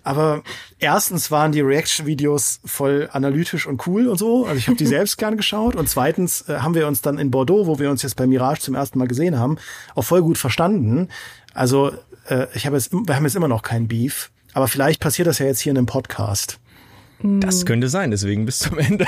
Aber 0.03 0.41
erstens 0.79 1.29
waren 1.29 1.51
die 1.51 1.61
Reaction-Videos 1.61 2.61
voll 2.65 3.07
analytisch 3.11 3.67
und 3.67 3.85
cool 3.85 4.07
und 4.07 4.17
so. 4.17 4.45
Also 4.45 4.57
ich 4.57 4.67
habe 4.67 4.75
die 4.75 4.85
selbst 4.87 5.17
gern 5.17 5.37
geschaut. 5.37 5.75
Und 5.75 5.87
zweitens 5.87 6.49
äh, 6.49 6.57
haben 6.57 6.73
wir 6.73 6.87
uns 6.87 7.01
dann 7.01 7.19
in 7.19 7.29
Bordeaux, 7.29 7.67
wo 7.67 7.77
wir 7.77 7.91
uns 7.91 8.01
jetzt 8.01 8.15
bei 8.15 8.25
Mirage 8.25 8.61
zum 8.61 8.73
ersten 8.73 8.97
Mal 8.97 9.07
gesehen 9.07 9.37
haben, 9.37 9.57
auch 9.93 10.01
voll 10.01 10.23
gut 10.23 10.39
verstanden. 10.39 11.09
Also 11.53 11.91
äh, 12.27 12.47
ich 12.55 12.65
habe 12.65 12.77
jetzt, 12.77 12.91
wir 12.91 13.15
haben 13.15 13.23
jetzt 13.23 13.35
immer 13.35 13.47
noch 13.47 13.61
kein 13.61 13.87
Beef. 13.87 14.31
Aber 14.53 14.67
vielleicht 14.67 14.99
passiert 14.99 15.27
das 15.27 15.37
ja 15.37 15.45
jetzt 15.45 15.59
hier 15.59 15.71
in 15.71 15.77
einem 15.77 15.85
Podcast. 15.85 16.59
Das 17.21 17.65
könnte 17.65 17.89
sein, 17.89 18.11
deswegen 18.11 18.45
bis 18.45 18.59
zum 18.59 18.79
Ende. 18.79 19.05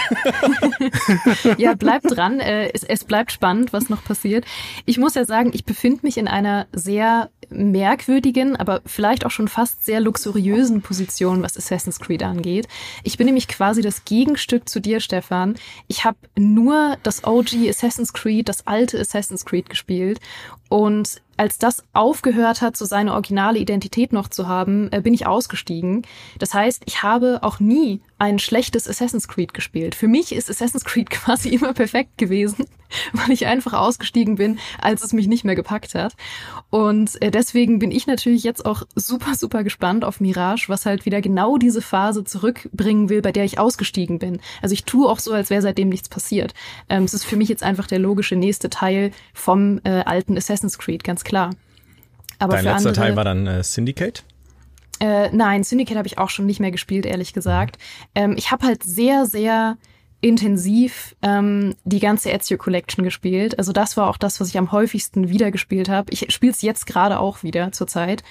ja, 1.57 1.75
bleibt 1.75 2.05
dran. 2.09 2.41
Äh, 2.41 2.69
es, 2.73 2.83
es 2.83 3.05
bleibt 3.05 3.31
spannend, 3.31 3.71
was 3.71 3.89
noch 3.89 4.03
passiert. 4.03 4.43
Ich 4.85 4.97
muss 4.97 5.15
ja 5.15 5.23
sagen, 5.23 5.51
ich 5.53 5.63
befinde 5.63 6.01
mich 6.03 6.17
in 6.17 6.27
einer 6.27 6.67
sehr 6.73 7.29
merkwürdigen, 7.49 8.57
aber 8.57 8.81
vielleicht 8.85 9.25
auch 9.25 9.31
schon 9.31 9.47
fast 9.47 9.85
sehr 9.85 10.01
luxuriösen 10.01 10.81
Position, 10.81 11.41
was 11.41 11.57
Assassin's 11.57 11.99
Creed 11.99 12.23
angeht. 12.23 12.67
Ich 13.03 13.17
bin 13.17 13.25
nämlich 13.25 13.47
quasi 13.47 13.81
das 13.81 14.03
Gegenstück 14.03 14.67
zu 14.67 14.81
dir, 14.81 14.99
Stefan. 14.99 15.55
Ich 15.87 16.03
habe 16.03 16.17
nur 16.37 16.97
das 17.03 17.23
OG 17.23 17.69
Assassin's 17.69 18.11
Creed, 18.11 18.49
das 18.49 18.67
alte 18.67 18.99
Assassin's 18.99 19.45
Creed 19.45 19.69
gespielt 19.69 20.19
und 20.67 21.21
als 21.41 21.57
das 21.57 21.83
aufgehört 21.91 22.61
hat, 22.61 22.77
so 22.77 22.85
seine 22.85 23.13
originale 23.13 23.57
Identität 23.57 24.13
noch 24.13 24.27
zu 24.27 24.47
haben, 24.47 24.89
äh, 24.91 25.01
bin 25.01 25.15
ich 25.15 25.25
ausgestiegen. 25.25 26.03
Das 26.37 26.53
heißt, 26.53 26.83
ich 26.85 27.01
habe 27.01 27.39
auch 27.41 27.59
nie 27.59 27.99
ein 28.21 28.37
schlechtes 28.37 28.87
Assassin's 28.87 29.27
Creed 29.27 29.51
gespielt. 29.51 29.95
Für 29.95 30.07
mich 30.07 30.31
ist 30.31 30.47
Assassin's 30.47 30.85
Creed 30.85 31.09
quasi 31.09 31.49
immer 31.49 31.73
perfekt 31.73 32.19
gewesen, 32.19 32.67
weil 33.13 33.31
ich 33.31 33.47
einfach 33.47 33.73
ausgestiegen 33.73 34.35
bin, 34.35 34.59
als 34.79 35.03
es 35.03 35.11
mich 35.11 35.25
nicht 35.27 35.43
mehr 35.43 35.55
gepackt 35.55 35.95
hat. 35.95 36.13
Und 36.69 37.19
äh, 37.23 37.31
deswegen 37.31 37.79
bin 37.79 37.89
ich 37.89 38.05
natürlich 38.05 38.43
jetzt 38.43 38.63
auch 38.63 38.83
super, 38.93 39.33
super 39.33 39.63
gespannt 39.63 40.05
auf 40.05 40.21
Mirage, 40.21 40.69
was 40.69 40.85
halt 40.85 41.07
wieder 41.07 41.19
genau 41.19 41.57
diese 41.57 41.81
Phase 41.81 42.23
zurückbringen 42.23 43.09
will, 43.09 43.23
bei 43.23 43.31
der 43.31 43.43
ich 43.43 43.57
ausgestiegen 43.57 44.19
bin. 44.19 44.39
Also 44.61 44.73
ich 44.73 44.83
tue 44.83 45.09
auch 45.09 45.17
so, 45.17 45.33
als 45.33 45.49
wäre 45.49 45.63
seitdem 45.63 45.89
nichts 45.89 46.07
passiert. 46.07 46.53
Ähm, 46.89 47.05
es 47.05 47.15
ist 47.15 47.23
für 47.23 47.37
mich 47.37 47.49
jetzt 47.49 47.63
einfach 47.63 47.87
der 47.87 47.97
logische 47.97 48.35
nächste 48.35 48.69
Teil 48.69 49.09
vom 49.33 49.81
äh, 49.83 50.03
alten 50.03 50.37
Assassin's 50.37 50.77
Creed, 50.77 51.03
ganz 51.03 51.23
klar. 51.23 51.49
Aber 52.37 52.53
Dein 52.53 52.65
letzter 52.65 52.77
andere, 52.77 52.93
Teil 52.93 53.15
war 53.15 53.23
dann 53.23 53.47
äh, 53.47 53.63
Syndicate? 53.63 54.23
Äh, 55.01 55.31
nein, 55.31 55.63
Syndicate 55.63 55.97
habe 55.97 56.07
ich 56.07 56.19
auch 56.19 56.29
schon 56.29 56.45
nicht 56.45 56.59
mehr 56.59 56.69
gespielt, 56.69 57.07
ehrlich 57.07 57.33
gesagt. 57.33 57.79
Ähm, 58.13 58.35
ich 58.37 58.51
habe 58.51 58.67
halt 58.67 58.83
sehr, 58.83 59.25
sehr 59.25 59.77
intensiv 60.21 61.15
ähm, 61.23 61.73
die 61.83 61.99
ganze 61.99 62.29
Ezio 62.29 62.59
Collection 62.59 63.03
gespielt. 63.03 63.57
Also 63.57 63.73
das 63.73 63.97
war 63.97 64.07
auch 64.07 64.17
das, 64.17 64.39
was 64.39 64.49
ich 64.49 64.59
am 64.59 64.71
häufigsten 64.71 65.29
wieder 65.29 65.49
gespielt 65.49 65.89
habe. 65.89 66.13
Ich 66.13 66.31
spiele 66.31 66.51
es 66.51 66.61
jetzt 66.61 66.85
gerade 66.85 67.19
auch 67.19 67.41
wieder 67.41 67.71
zurzeit. 67.71 68.23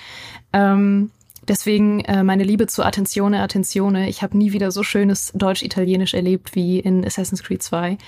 Ähm, 0.52 1.11
deswegen 1.49 2.04
äh, 2.04 2.23
meine 2.23 2.45
Liebe 2.45 2.68
zu 2.68 2.85
Attenzione, 2.85 3.42
Attenzione. 3.42 4.09
Ich 4.09 4.23
habe 4.23 4.38
nie 4.38 4.52
wieder 4.52 4.71
so 4.71 4.85
schönes 4.85 5.33
Deutsch-Italienisch 5.35 6.14
erlebt 6.14 6.54
wie 6.54 6.78
in 6.78 7.04
Assassin's 7.04 7.42
Creed 7.42 7.64
2. 7.64 7.99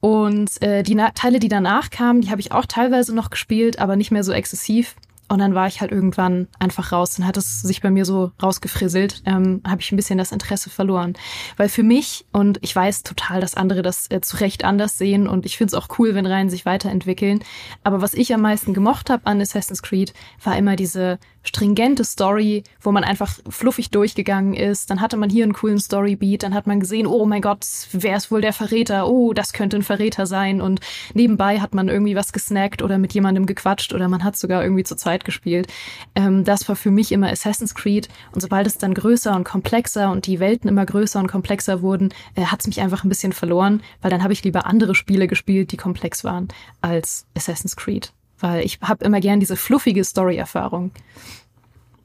Und 0.00 0.60
äh, 0.60 0.82
die 0.82 0.96
Na 0.96 1.10
Teile, 1.10 1.38
die 1.38 1.48
danach 1.48 1.90
kamen, 1.90 2.20
die 2.20 2.30
habe 2.30 2.40
ich 2.40 2.50
auch 2.50 2.66
teilweise 2.66 3.14
noch 3.14 3.30
gespielt, 3.30 3.78
aber 3.78 3.94
nicht 3.94 4.10
mehr 4.10 4.24
so 4.24 4.32
exzessiv. 4.32 4.96
Und 5.28 5.38
dann 5.40 5.54
war 5.54 5.66
ich 5.66 5.80
halt 5.80 5.90
irgendwann 5.90 6.46
einfach 6.58 6.92
raus. 6.92 7.14
Dann 7.16 7.26
hat 7.26 7.36
es 7.36 7.62
sich 7.62 7.80
bei 7.80 7.90
mir 7.90 8.04
so 8.04 8.32
rausgefrisselt, 8.42 9.22
ähm, 9.26 9.60
habe 9.66 9.80
ich 9.80 9.90
ein 9.90 9.96
bisschen 9.96 10.18
das 10.18 10.32
Interesse 10.32 10.70
verloren. 10.70 11.14
Weil 11.56 11.68
für 11.68 11.82
mich, 11.82 12.26
und 12.32 12.58
ich 12.62 12.74
weiß 12.74 13.02
total, 13.02 13.40
dass 13.40 13.54
andere 13.54 13.82
das 13.82 14.10
äh, 14.10 14.20
zu 14.20 14.36
Recht 14.38 14.64
anders 14.64 14.98
sehen 14.98 15.26
und 15.26 15.44
ich 15.46 15.56
finde 15.56 15.70
es 15.70 15.82
auch 15.82 15.98
cool, 15.98 16.14
wenn 16.14 16.26
Reihen 16.26 16.50
sich 16.50 16.64
weiterentwickeln. 16.64 17.40
Aber 17.82 18.00
was 18.00 18.14
ich 18.14 18.32
am 18.32 18.40
meisten 18.40 18.74
gemocht 18.74 19.10
habe 19.10 19.26
an 19.26 19.40
Assassin's 19.40 19.82
Creed, 19.82 20.14
war 20.42 20.56
immer 20.56 20.76
diese 20.76 21.18
stringente 21.46 22.04
Story, 22.04 22.64
wo 22.80 22.92
man 22.92 23.04
einfach 23.04 23.38
fluffig 23.48 23.90
durchgegangen 23.90 24.54
ist. 24.54 24.90
Dann 24.90 25.00
hatte 25.00 25.16
man 25.16 25.30
hier 25.30 25.44
einen 25.44 25.52
coolen 25.52 25.78
Storybeat, 25.78 26.42
dann 26.42 26.54
hat 26.54 26.66
man 26.66 26.80
gesehen, 26.80 27.06
oh 27.06 27.24
mein 27.24 27.42
Gott, 27.42 27.64
wer 27.92 28.16
ist 28.16 28.30
wohl 28.30 28.40
der 28.40 28.52
Verräter? 28.52 29.08
Oh, 29.08 29.32
das 29.32 29.52
könnte 29.52 29.76
ein 29.76 29.82
Verräter 29.82 30.26
sein. 30.26 30.60
Und 30.60 30.80
nebenbei 31.14 31.60
hat 31.60 31.74
man 31.74 31.88
irgendwie 31.88 32.16
was 32.16 32.32
gesnackt 32.32 32.82
oder 32.82 32.98
mit 32.98 33.14
jemandem 33.14 33.46
gequatscht 33.46 33.92
oder 33.92 34.08
man 34.08 34.24
hat 34.24 34.36
sogar 34.36 34.62
irgendwie 34.62 34.84
zur 34.84 34.96
Zeit 34.96 35.24
gespielt. 35.24 35.68
Ähm, 36.14 36.44
das 36.44 36.68
war 36.68 36.76
für 36.76 36.90
mich 36.90 37.12
immer 37.12 37.30
Assassin's 37.30 37.74
Creed. 37.74 38.08
Und 38.32 38.40
sobald 38.40 38.66
es 38.66 38.78
dann 38.78 38.94
größer 38.94 39.34
und 39.34 39.44
komplexer 39.44 40.10
und 40.10 40.26
die 40.26 40.40
Welten 40.40 40.68
immer 40.68 40.84
größer 40.84 41.20
und 41.20 41.28
komplexer 41.28 41.82
wurden, 41.82 42.12
äh, 42.34 42.42
hat 42.42 42.60
es 42.60 42.66
mich 42.66 42.80
einfach 42.80 43.04
ein 43.04 43.08
bisschen 43.08 43.32
verloren, 43.32 43.82
weil 44.02 44.10
dann 44.10 44.22
habe 44.22 44.32
ich 44.32 44.42
lieber 44.42 44.66
andere 44.66 44.94
Spiele 44.94 45.28
gespielt, 45.28 45.72
die 45.72 45.76
komplex 45.76 46.24
waren, 46.24 46.48
als 46.80 47.26
Assassin's 47.34 47.76
Creed 47.76 48.12
weil 48.40 48.64
ich 48.64 48.78
habe 48.82 49.04
immer 49.04 49.20
gern 49.20 49.40
diese 49.40 49.56
fluffige 49.56 50.04
Story-Erfahrung. 50.04 50.90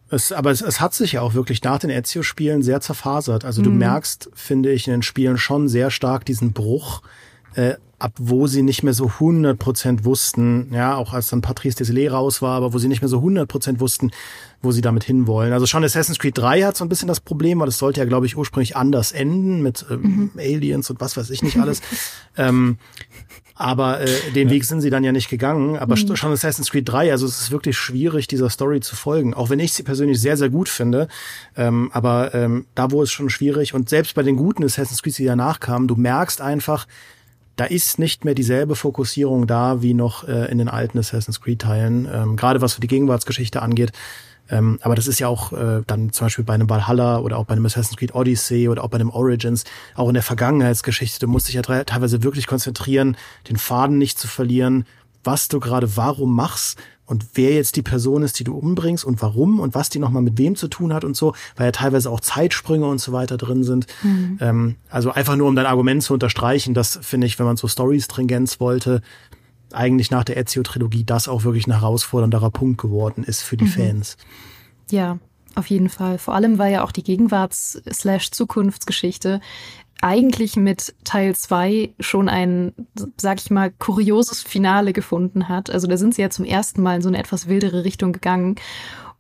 Es, 0.09 0.31
aber 0.31 0.51
es, 0.51 0.61
es 0.61 0.81
hat 0.81 0.93
sich 0.93 1.13
ja 1.13 1.21
auch 1.21 1.33
wirklich 1.33 1.63
nach 1.63 1.79
den 1.79 1.89
Ezio-Spielen 1.89 2.63
sehr 2.63 2.81
zerfasert. 2.81 3.45
Also 3.45 3.61
du 3.61 3.69
mhm. 3.69 3.77
merkst, 3.77 4.29
finde 4.33 4.71
ich, 4.71 4.87
in 4.87 4.91
den 4.91 5.03
Spielen 5.03 5.37
schon 5.37 5.69
sehr 5.69 5.89
stark 5.89 6.25
diesen 6.25 6.51
Bruch 6.51 7.01
äh, 7.55 7.75
ab 7.99 8.13
wo 8.17 8.47
sie 8.47 8.63
nicht 8.63 8.81
mehr 8.81 8.93
so 8.93 9.05
100% 9.05 10.05
wussten, 10.05 10.73
ja, 10.73 10.95
auch 10.95 11.13
als 11.13 11.29
dann 11.29 11.41
Patrice 11.41 11.77
Desilets 11.77 12.11
raus 12.11 12.41
war, 12.41 12.57
aber 12.57 12.73
wo 12.73 12.79
sie 12.79 12.87
nicht 12.87 13.01
mehr 13.01 13.09
so 13.09 13.19
100% 13.19 13.79
wussten, 13.79 14.11
wo 14.61 14.71
sie 14.71 14.81
damit 14.81 15.03
hinwollen. 15.03 15.53
Also 15.53 15.67
schon 15.67 15.83
Assassin's 15.83 16.17
Creed 16.17 16.37
3 16.37 16.63
hat 16.63 16.75
so 16.75 16.83
ein 16.83 16.89
bisschen 16.89 17.07
das 17.07 17.19
Problem, 17.19 17.59
weil 17.59 17.67
das 17.67 17.77
sollte 17.77 17.99
ja, 17.99 18.05
glaube 18.05 18.25
ich, 18.25 18.35
ursprünglich 18.35 18.75
anders 18.75 19.11
enden 19.11 19.61
mit 19.61 19.85
ähm, 19.91 20.01
mhm. 20.33 20.39
Aliens 20.39 20.89
und 20.89 20.99
was 20.99 21.15
weiß 21.15 21.29
ich 21.29 21.43
nicht 21.43 21.57
alles. 21.57 21.81
ähm, 22.37 22.77
aber 23.61 24.01
äh, 24.01 24.31
den 24.33 24.47
ja. 24.47 24.55
Weg 24.55 24.65
sind 24.65 24.81
sie 24.81 24.89
dann 24.89 25.03
ja 25.03 25.11
nicht 25.11 25.29
gegangen. 25.29 25.77
Aber 25.77 25.95
mhm. 25.95 26.15
schon 26.15 26.31
Assassin's 26.31 26.71
Creed 26.71 26.89
3, 26.89 27.11
also 27.11 27.25
es 27.25 27.39
ist 27.39 27.51
wirklich 27.51 27.77
schwierig, 27.77 28.27
dieser 28.27 28.49
Story 28.49 28.79
zu 28.79 28.95
folgen. 28.95 29.33
Auch 29.33 29.49
wenn 29.49 29.59
ich 29.59 29.73
sie 29.73 29.83
persönlich 29.83 30.19
sehr, 30.19 30.35
sehr 30.35 30.49
gut 30.49 30.67
finde. 30.67 31.07
Ähm, 31.55 31.91
aber 31.93 32.33
ähm, 32.33 32.65
da 32.73 32.91
wurde 32.91 33.03
es 33.03 33.11
schon 33.11 33.29
schwierig. 33.29 33.73
Und 33.73 33.89
selbst 33.89 34.15
bei 34.15 34.23
den 34.23 34.35
guten 34.35 34.63
Assassin's 34.63 35.03
Creed, 35.03 35.17
die 35.17 35.25
danach 35.25 35.59
kamen, 35.59 35.87
du 35.87 35.95
merkst 35.95 36.41
einfach, 36.41 36.87
da 37.55 37.65
ist 37.65 37.99
nicht 37.99 38.25
mehr 38.25 38.33
dieselbe 38.33 38.75
Fokussierung 38.75 39.45
da 39.45 39.83
wie 39.83 39.93
noch 39.93 40.27
äh, 40.27 40.51
in 40.51 40.57
den 40.57 40.67
alten 40.67 40.97
Assassin's 40.97 41.41
Creed-Teilen, 41.41 42.09
ähm, 42.11 42.35
gerade 42.37 42.61
was 42.61 42.73
für 42.73 42.81
die 42.81 42.87
Gegenwartsgeschichte 42.87 43.61
angeht. 43.61 43.91
Ähm, 44.51 44.77
aber 44.81 44.95
das 44.95 45.07
ist 45.07 45.19
ja 45.19 45.27
auch 45.27 45.53
äh, 45.53 45.81
dann 45.87 46.11
zum 46.11 46.25
Beispiel 46.25 46.45
bei 46.45 46.53
einem 46.53 46.69
Valhalla 46.69 47.19
oder 47.19 47.37
auch 47.37 47.45
bei 47.45 47.53
einem 47.53 47.65
Assassin's 47.65 47.97
Creed 47.97 48.13
Odyssey 48.13 48.69
oder 48.69 48.83
auch 48.83 48.89
bei 48.89 48.99
einem 48.99 49.09
Origins, 49.09 49.63
auch 49.95 50.09
in 50.09 50.13
der 50.13 50.23
Vergangenheitsgeschichte. 50.23 51.19
Du 51.19 51.27
musst 51.27 51.47
dich 51.47 51.55
ja 51.55 51.61
teilweise 51.61 52.21
wirklich 52.21 52.47
konzentrieren, 52.47 53.17
den 53.49 53.57
Faden 53.57 53.97
nicht 53.97 54.19
zu 54.19 54.27
verlieren, 54.27 54.85
was 55.23 55.47
du 55.47 55.59
gerade 55.59 55.95
warum 55.95 56.35
machst 56.35 56.77
und 57.11 57.25
wer 57.33 57.53
jetzt 57.53 57.75
die 57.75 57.81
Person 57.81 58.23
ist, 58.23 58.39
die 58.39 58.45
du 58.45 58.57
umbringst 58.57 59.03
und 59.03 59.21
warum 59.21 59.59
und 59.59 59.75
was 59.75 59.89
die 59.89 59.99
nochmal 59.99 60.21
mit 60.21 60.37
wem 60.37 60.55
zu 60.55 60.69
tun 60.69 60.93
hat 60.93 61.03
und 61.03 61.15
so, 61.15 61.35
weil 61.57 61.67
ja 61.67 61.71
teilweise 61.71 62.09
auch 62.09 62.21
Zeitsprünge 62.21 62.85
und 62.85 62.99
so 62.99 63.11
weiter 63.11 63.35
drin 63.37 63.63
sind. 63.63 63.85
Mhm. 64.01 64.37
Ähm, 64.39 64.75
also 64.89 65.11
einfach 65.11 65.35
nur, 65.35 65.49
um 65.49 65.55
dein 65.55 65.65
Argument 65.65 66.01
zu 66.01 66.13
unterstreichen, 66.13 66.73
das 66.73 66.99
finde 67.01 67.27
ich, 67.27 67.37
wenn 67.37 67.45
man 67.45 67.57
so 67.57 67.67
Story-Stringenz 67.67 68.61
wollte, 68.61 69.01
eigentlich 69.73 70.11
nach 70.11 70.23
der 70.23 70.37
Ezio-Trilogie 70.37 71.03
das 71.03 71.27
auch 71.27 71.43
wirklich 71.43 71.65
ein 71.67 71.73
herausfordernderer 71.73 72.51
Punkt 72.51 72.79
geworden 72.79 73.23
ist 73.23 73.41
für 73.41 73.57
die 73.57 73.65
mhm. 73.65 73.69
Fans. 73.69 74.17
Ja, 74.89 75.17
auf 75.55 75.67
jeden 75.67 75.89
Fall. 75.89 76.17
Vor 76.17 76.33
allem, 76.35 76.57
weil 76.57 76.71
ja 76.71 76.83
auch 76.83 76.91
die 76.91 77.03
Gegenwarts-Zukunftsgeschichte 77.03 79.41
eigentlich 80.01 80.55
mit 80.55 80.95
Teil 81.03 81.35
2 81.35 81.93
schon 81.99 82.29
ein, 82.29 82.73
sag 83.17 83.39
ich 83.39 83.51
mal, 83.51 83.69
kurioses 83.71 84.41
Finale 84.41 84.93
gefunden 84.93 85.47
hat. 85.47 85.69
Also 85.69 85.85
da 85.87 85.97
sind 85.97 86.15
sie 86.15 86.23
ja 86.23 86.31
zum 86.31 86.45
ersten 86.45 86.81
Mal 86.81 86.95
in 86.95 87.01
so 87.01 87.09
eine 87.09 87.19
etwas 87.19 87.47
wildere 87.47 87.83
Richtung 87.83 88.11
gegangen. 88.11 88.55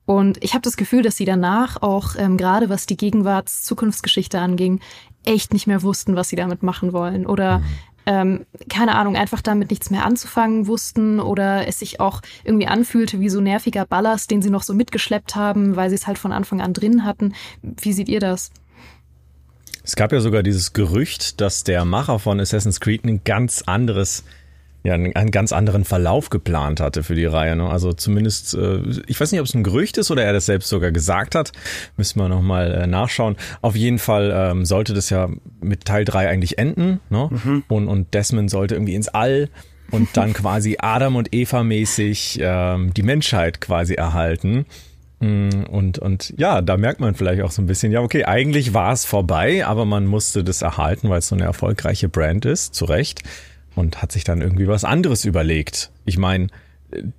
Und 0.05 0.43
ich 0.43 0.53
habe 0.53 0.63
das 0.63 0.77
Gefühl, 0.77 1.03
dass 1.03 1.17
sie 1.17 1.25
danach 1.25 1.83
auch, 1.83 2.15
ähm, 2.17 2.37
gerade 2.37 2.69
was 2.69 2.87
die 2.87 2.97
Gegenwarts-Zukunftsgeschichte 2.97 4.39
anging, 4.39 4.79
echt 5.23 5.53
nicht 5.53 5.67
mehr 5.67 5.83
wussten, 5.83 6.15
was 6.15 6.29
sie 6.29 6.35
damit 6.35 6.63
machen 6.63 6.93
wollen. 6.93 7.27
Oder 7.27 7.59
mhm 7.59 7.65
ähm, 8.05 8.45
keine 8.69 8.95
Ahnung, 8.95 9.15
einfach 9.15 9.41
damit 9.41 9.69
nichts 9.69 9.89
mehr 9.89 10.05
anzufangen 10.05 10.67
wussten 10.67 11.19
oder 11.19 11.67
es 11.67 11.79
sich 11.79 11.99
auch 11.99 12.21
irgendwie 12.43 12.67
anfühlte 12.67 13.19
wie 13.19 13.29
so 13.29 13.41
nerviger 13.41 13.85
Ballast, 13.85 14.31
den 14.31 14.41
sie 14.41 14.49
noch 14.49 14.63
so 14.63 14.73
mitgeschleppt 14.73 15.35
haben, 15.35 15.75
weil 15.75 15.89
sie 15.89 15.95
es 15.95 16.07
halt 16.07 16.17
von 16.17 16.31
Anfang 16.31 16.61
an 16.61 16.73
drin 16.73 17.05
hatten. 17.05 17.33
Wie 17.61 17.93
seht 17.93 18.09
ihr 18.09 18.19
das? 18.19 18.51
Es 19.83 19.95
gab 19.95 20.11
ja 20.11 20.19
sogar 20.19 20.43
dieses 20.43 20.73
Gerücht, 20.73 21.41
dass 21.41 21.63
der 21.63 21.85
Macher 21.85 22.19
von 22.19 22.39
Assassin's 22.39 22.79
Creed 22.79 23.03
ein 23.03 23.23
ganz 23.23 23.63
anderes 23.63 24.23
ja 24.83 24.93
einen, 24.93 25.15
einen 25.15 25.31
ganz 25.31 25.53
anderen 25.53 25.85
Verlauf 25.85 26.29
geplant 26.29 26.79
hatte 26.79 27.03
für 27.03 27.15
die 27.15 27.25
Reihe. 27.25 27.55
Ne? 27.55 27.69
Also 27.69 27.93
zumindest, 27.93 28.55
äh, 28.55 28.79
ich 29.07 29.19
weiß 29.19 29.31
nicht, 29.31 29.41
ob 29.41 29.47
es 29.47 29.53
ein 29.53 29.63
Gerücht 29.63 29.97
ist 29.97 30.11
oder 30.11 30.23
er 30.23 30.33
das 30.33 30.45
selbst 30.45 30.69
sogar 30.69 30.91
gesagt 30.91 31.35
hat. 31.35 31.51
Müssen 31.97 32.19
wir 32.19 32.29
nochmal 32.29 32.71
äh, 32.71 32.87
nachschauen. 32.87 33.35
Auf 33.61 33.75
jeden 33.75 33.99
Fall 33.99 34.31
ähm, 34.35 34.65
sollte 34.65 34.93
das 34.93 35.09
ja 35.09 35.29
mit 35.61 35.85
Teil 35.85 36.05
3 36.05 36.29
eigentlich 36.29 36.57
enden. 36.57 36.99
Ne? 37.09 37.29
Mhm. 37.29 37.63
Und, 37.67 37.87
und 37.87 38.13
Desmond 38.13 38.49
sollte 38.49 38.75
irgendwie 38.75 38.95
ins 38.95 39.07
All 39.07 39.49
und 39.91 40.09
dann 40.13 40.33
quasi 40.33 40.77
Adam 40.79 41.15
und 41.15 41.33
Eva 41.33 41.63
mäßig 41.63 42.39
ähm, 42.41 42.93
die 42.93 43.03
Menschheit 43.03 43.61
quasi 43.61 43.93
erhalten. 43.93 44.65
Mm, 45.19 45.65
und, 45.69 45.99
und 45.99 46.33
ja, 46.37 46.61
da 46.61 46.77
merkt 46.77 46.99
man 46.99 47.13
vielleicht 47.13 47.43
auch 47.43 47.51
so 47.51 47.61
ein 47.61 47.67
bisschen, 47.67 47.91
ja, 47.91 48.01
okay, 48.01 48.25
eigentlich 48.25 48.73
war 48.73 48.91
es 48.91 49.05
vorbei, 49.05 49.65
aber 49.65 49.85
man 49.85 50.07
musste 50.07 50.43
das 50.43 50.63
erhalten, 50.63 51.09
weil 51.09 51.19
es 51.19 51.27
so 51.27 51.35
eine 51.35 51.43
erfolgreiche 51.43 52.09
Brand 52.09 52.45
ist, 52.45 52.73
zu 52.73 52.85
Recht 52.85 53.21
und 53.81 54.01
hat 54.01 54.11
sich 54.13 54.23
dann 54.23 54.41
irgendwie 54.41 54.67
was 54.67 54.85
anderes 54.85 55.25
überlegt. 55.25 55.91
Ich 56.05 56.17
meine, 56.17 56.47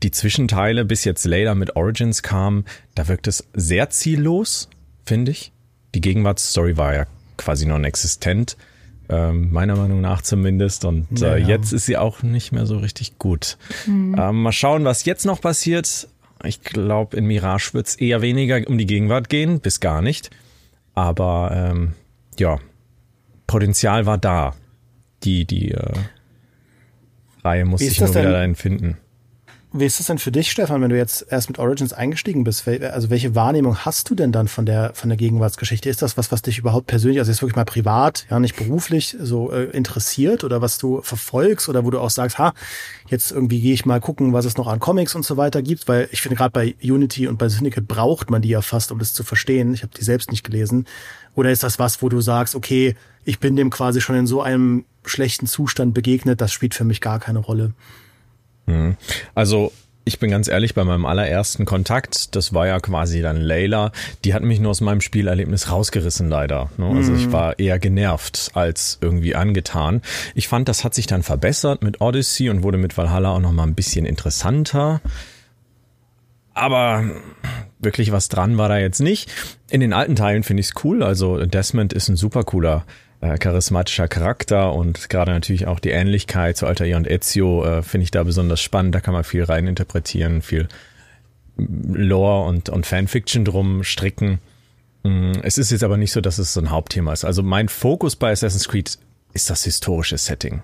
die 0.02 0.10
Zwischenteile, 0.10 0.84
bis 0.84 1.04
jetzt 1.04 1.24
Layla 1.24 1.54
mit 1.54 1.76
Origins 1.76 2.22
kam, 2.22 2.64
da 2.94 3.08
wirkt 3.08 3.26
es 3.26 3.48
sehr 3.52 3.90
ziellos, 3.90 4.68
finde 5.04 5.32
ich. 5.32 5.52
Die 5.94 6.00
Gegenwartsstory 6.00 6.76
war 6.76 6.94
ja 6.94 7.06
quasi 7.36 7.66
non-existent, 7.66 8.56
äh, 9.08 9.32
meiner 9.32 9.76
Meinung 9.76 10.00
nach 10.00 10.22
zumindest. 10.22 10.84
Und 10.84 11.20
äh, 11.20 11.38
ja, 11.38 11.48
jetzt 11.48 11.72
ist 11.72 11.86
sie 11.86 11.96
auch 11.96 12.22
nicht 12.22 12.52
mehr 12.52 12.66
so 12.66 12.78
richtig 12.78 13.18
gut. 13.18 13.58
Mhm. 13.86 14.16
Ähm, 14.18 14.42
mal 14.42 14.52
schauen, 14.52 14.84
was 14.84 15.04
jetzt 15.04 15.26
noch 15.26 15.40
passiert. 15.40 16.08
Ich 16.44 16.62
glaube, 16.62 17.16
in 17.16 17.26
Mirage 17.26 17.74
wird 17.74 17.88
es 17.88 17.96
eher 17.96 18.22
weniger 18.22 18.60
um 18.66 18.78
die 18.78 18.86
Gegenwart 18.86 19.28
gehen, 19.28 19.60
bis 19.60 19.80
gar 19.80 20.02
nicht. 20.02 20.30
Aber 20.94 21.50
ähm, 21.54 21.92
ja, 22.38 22.58
Potenzial 23.46 24.06
war 24.06 24.18
da. 24.18 24.54
Die, 25.24 25.44
die 25.44 25.70
äh, 25.70 25.92
Reihe 27.44 27.64
muss 27.64 27.80
sich 27.80 28.00
nur 28.00 28.10
wieder 28.10 28.32
dahin 28.32 28.54
finden. 28.54 28.98
Wie 29.74 29.86
ist 29.86 29.98
das 29.98 30.08
denn 30.08 30.18
für 30.18 30.30
dich, 30.30 30.50
Stefan, 30.50 30.82
wenn 30.82 30.90
du 30.90 30.98
jetzt 30.98 31.24
erst 31.30 31.48
mit 31.48 31.58
Origins 31.58 31.94
eingestiegen 31.94 32.44
bist? 32.44 32.68
Also 32.68 33.08
welche 33.08 33.34
Wahrnehmung 33.34 33.78
hast 33.78 34.10
du 34.10 34.14
denn 34.14 34.30
dann 34.30 34.46
von 34.46 34.66
der 34.66 34.92
von 34.92 35.08
der 35.08 35.16
Gegenwartsgeschichte? 35.16 35.88
Ist 35.88 36.02
das 36.02 36.18
was, 36.18 36.30
was 36.30 36.42
dich 36.42 36.58
überhaupt 36.58 36.88
persönlich, 36.88 37.18
also 37.20 37.30
jetzt 37.30 37.40
wirklich 37.40 37.56
mal 37.56 37.64
privat, 37.64 38.26
ja 38.28 38.38
nicht 38.38 38.54
beruflich, 38.54 39.16
so 39.18 39.50
äh, 39.50 39.64
interessiert 39.70 40.44
oder 40.44 40.60
was 40.60 40.76
du 40.76 41.00
verfolgst 41.00 41.70
oder 41.70 41.86
wo 41.86 41.90
du 41.90 42.00
auch 42.00 42.10
sagst, 42.10 42.36
ha, 42.36 42.52
jetzt 43.08 43.32
irgendwie 43.32 43.62
gehe 43.62 43.72
ich 43.72 43.86
mal 43.86 43.98
gucken, 43.98 44.34
was 44.34 44.44
es 44.44 44.58
noch 44.58 44.66
an 44.66 44.78
Comics 44.78 45.14
und 45.14 45.24
so 45.24 45.38
weiter 45.38 45.62
gibt, 45.62 45.88
weil 45.88 46.06
ich 46.12 46.20
finde 46.20 46.36
gerade 46.36 46.52
bei 46.52 46.74
Unity 46.82 47.26
und 47.26 47.38
bei 47.38 47.48
Syndicate 47.48 47.88
braucht 47.88 48.30
man 48.30 48.42
die 48.42 48.50
ja 48.50 48.60
fast, 48.60 48.92
um 48.92 48.98
das 48.98 49.14
zu 49.14 49.24
verstehen. 49.24 49.72
Ich 49.72 49.82
habe 49.82 49.94
die 49.96 50.04
selbst 50.04 50.30
nicht 50.30 50.44
gelesen. 50.44 50.86
Oder 51.34 51.50
ist 51.50 51.62
das 51.62 51.78
was, 51.78 52.02
wo 52.02 52.10
du 52.10 52.20
sagst, 52.20 52.54
okay, 52.54 52.94
ich 53.24 53.38
bin 53.38 53.56
dem 53.56 53.70
quasi 53.70 54.02
schon 54.02 54.16
in 54.16 54.26
so 54.26 54.42
einem 54.42 54.84
schlechten 55.06 55.46
Zustand 55.46 55.94
begegnet, 55.94 56.42
das 56.42 56.52
spielt 56.52 56.74
für 56.74 56.84
mich 56.84 57.00
gar 57.00 57.20
keine 57.20 57.38
Rolle. 57.38 57.72
Mhm. 58.66 58.96
Also 59.34 59.72
ich 60.04 60.18
bin 60.18 60.30
ganz 60.30 60.48
ehrlich, 60.48 60.74
bei 60.74 60.84
meinem 60.84 61.06
allerersten 61.06 61.64
Kontakt, 61.64 62.34
das 62.34 62.52
war 62.52 62.66
ja 62.66 62.80
quasi 62.80 63.22
dann 63.22 63.36
Layla, 63.36 63.92
die 64.24 64.34
hat 64.34 64.42
mich 64.42 64.58
nur 64.58 64.70
aus 64.72 64.80
meinem 64.80 65.00
Spielerlebnis 65.00 65.70
rausgerissen, 65.70 66.28
leider. 66.28 66.70
Ne? 66.76 66.86
Also 66.86 67.14
ich 67.14 67.28
mhm. 67.28 67.32
war 67.32 67.58
eher 67.58 67.78
genervt 67.78 68.50
als 68.54 68.98
irgendwie 69.00 69.36
angetan. 69.36 70.02
Ich 70.34 70.48
fand, 70.48 70.68
das 70.68 70.84
hat 70.84 70.94
sich 70.94 71.06
dann 71.06 71.22
verbessert 71.22 71.82
mit 71.82 72.00
Odyssey 72.00 72.50
und 72.50 72.62
wurde 72.62 72.78
mit 72.78 72.96
Valhalla 72.96 73.30
auch 73.30 73.40
nochmal 73.40 73.66
ein 73.66 73.74
bisschen 73.74 74.04
interessanter. 74.04 75.00
Aber 76.54 77.04
wirklich 77.78 78.12
was 78.12 78.28
dran 78.28 78.58
war 78.58 78.68
da 78.68 78.78
jetzt 78.78 79.00
nicht. 79.00 79.30
In 79.70 79.80
den 79.80 79.92
alten 79.92 80.16
Teilen 80.16 80.42
finde 80.42 80.60
ich 80.60 80.68
es 80.68 80.84
cool. 80.84 81.02
Also 81.02 81.44
Desmond 81.46 81.92
ist 81.92 82.08
ein 82.08 82.16
super 82.16 82.42
cooler 82.42 82.84
äh, 83.22 83.38
charismatischer 83.38 84.08
Charakter 84.08 84.74
und 84.74 85.08
gerade 85.08 85.30
natürlich 85.30 85.66
auch 85.66 85.78
die 85.78 85.90
Ähnlichkeit 85.90 86.56
zu 86.56 86.66
Altair 86.66 86.96
und 86.96 87.08
Ezio 87.08 87.64
äh, 87.64 87.82
finde 87.82 88.02
ich 88.04 88.10
da 88.10 88.24
besonders 88.24 88.60
spannend. 88.60 88.94
Da 88.94 89.00
kann 89.00 89.14
man 89.14 89.24
viel 89.24 89.44
rein 89.44 89.68
interpretieren, 89.68 90.42
viel 90.42 90.68
Lore 91.56 92.48
und, 92.48 92.68
und 92.68 92.84
Fanfiction 92.84 93.44
drum 93.44 93.84
stricken. 93.84 94.40
Mm, 95.04 95.32
es 95.42 95.56
ist 95.56 95.70
jetzt 95.70 95.84
aber 95.84 95.96
nicht 95.96 96.10
so, 96.10 96.20
dass 96.20 96.38
es 96.38 96.52
so 96.52 96.60
ein 96.60 96.70
Hauptthema 96.70 97.12
ist. 97.12 97.24
Also 97.24 97.44
mein 97.44 97.68
Fokus 97.68 98.16
bei 98.16 98.32
Assassin's 98.32 98.66
Creed 98.66 98.98
ist 99.32 99.48
das 99.48 99.62
historische 99.64 100.18
Setting. 100.18 100.62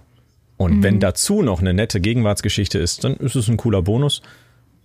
Und 0.57 0.79
mhm. 0.79 0.83
wenn 0.83 1.00
dazu 1.00 1.43
noch 1.43 1.61
eine 1.61 1.73
nette 1.73 2.00
Gegenwartsgeschichte 2.00 2.81
ist, 2.81 3.05
dann 3.05 3.15
ist 3.19 3.37
es 3.37 3.49
ein 3.49 3.57
cooler 3.57 3.83
Bonus. 3.83 4.21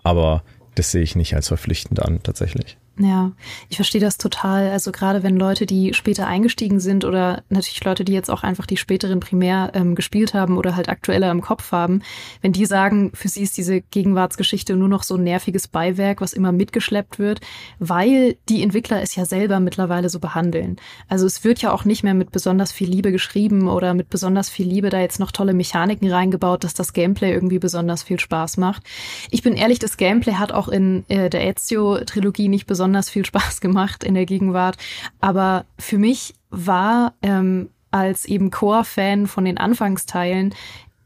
Aber 0.03 0.43
das 0.75 0.91
sehe 0.91 1.01
ich 1.01 1.15
nicht 1.15 1.35
als 1.35 1.47
verpflichtend 1.47 1.99
an, 1.99 2.21
tatsächlich. 2.21 2.77
Ja, 2.99 3.31
ich 3.69 3.77
verstehe 3.77 4.01
das 4.01 4.19
total. 4.19 4.69
Also 4.69 4.91
gerade 4.91 5.23
wenn 5.23 5.35
Leute, 5.35 5.65
die 5.65 5.95
später 5.95 6.27
eingestiegen 6.27 6.79
sind 6.79 7.05
oder 7.05 7.41
natürlich 7.49 7.83
Leute, 7.83 8.05
die 8.05 8.13
jetzt 8.13 8.29
auch 8.29 8.43
einfach 8.43 8.67
die 8.67 8.77
späteren 8.77 9.19
primär 9.19 9.71
ähm, 9.73 9.95
gespielt 9.95 10.35
haben 10.35 10.59
oder 10.59 10.75
halt 10.75 10.89
aktueller 10.89 11.31
im 11.31 11.41
Kopf 11.41 11.71
haben, 11.71 12.03
wenn 12.41 12.51
die 12.51 12.67
sagen, 12.67 13.11
für 13.15 13.29
sie 13.29 13.41
ist 13.41 13.57
diese 13.57 13.81
Gegenwartsgeschichte 13.81 14.75
nur 14.75 14.89
noch 14.89 15.01
so 15.01 15.15
ein 15.15 15.23
nerviges 15.23 15.67
Beiwerk, 15.67 16.21
was 16.21 16.33
immer 16.33 16.51
mitgeschleppt 16.51 17.17
wird, 17.17 17.41
weil 17.79 18.37
die 18.47 18.61
Entwickler 18.61 19.01
es 19.01 19.15
ja 19.15 19.25
selber 19.25 19.59
mittlerweile 19.59 20.09
so 20.09 20.19
behandeln. 20.19 20.75
Also 21.07 21.25
es 21.25 21.43
wird 21.43 21.63
ja 21.63 21.71
auch 21.71 21.85
nicht 21.85 22.03
mehr 22.03 22.13
mit 22.13 22.31
besonders 22.31 22.71
viel 22.71 22.89
Liebe 22.89 23.11
geschrieben 23.11 23.69
oder 23.69 23.95
mit 23.95 24.11
besonders 24.11 24.51
viel 24.51 24.67
Liebe 24.67 24.91
da 24.91 24.99
jetzt 24.99 25.19
noch 25.19 25.31
tolle 25.31 25.55
Mechaniken 25.55 26.11
reingebaut, 26.11 26.63
dass 26.63 26.75
das 26.75 26.93
Gameplay 26.93 27.33
irgendwie 27.33 27.57
besonders 27.57 28.03
viel 28.03 28.19
Spaß 28.19 28.57
macht. 28.57 28.83
Ich 29.31 29.41
bin 29.41 29.55
ehrlich, 29.55 29.79
das 29.79 29.97
Gameplay 29.97 30.33
hat 30.33 30.51
auch 30.51 30.67
in 30.67 31.05
äh, 31.07 31.31
der 31.31 31.47
Ezio-Trilogie 31.47 32.49
nicht 32.49 32.67
besonders 32.67 32.82
besonders 32.83 33.09
viel 33.09 33.25
Spaß 33.25 33.61
gemacht 33.61 34.03
in 34.03 34.13
der 34.13 34.25
Gegenwart. 34.25 34.75
Aber 35.21 35.63
für 35.79 35.97
mich 35.97 36.35
war 36.49 37.13
ähm, 37.21 37.69
als 37.91 38.25
eben 38.25 38.51
Core-Fan 38.51 39.27
von 39.27 39.45
den 39.45 39.57
Anfangsteilen 39.57 40.53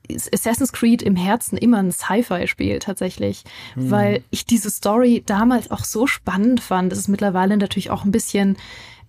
Assassin's 0.10 0.72
Creed 0.72 1.04
im 1.04 1.16
Herzen 1.16 1.58
immer 1.58 1.78
ein 1.78 1.92
Sci-Fi-Spiel 1.92 2.80
tatsächlich, 2.80 3.44
mhm. 3.76 3.92
weil 3.92 4.24
ich 4.32 4.46
diese 4.46 4.72
Story 4.72 5.22
damals 5.24 5.70
auch 5.70 5.84
so 5.84 6.08
spannend 6.08 6.62
fand. 6.62 6.92
Das 6.92 6.98
ist 6.98 7.10
mittlerweile 7.10 7.58
natürlich 7.58 7.92
auch 7.92 8.06
ein 8.06 8.12
bisschen 8.12 8.58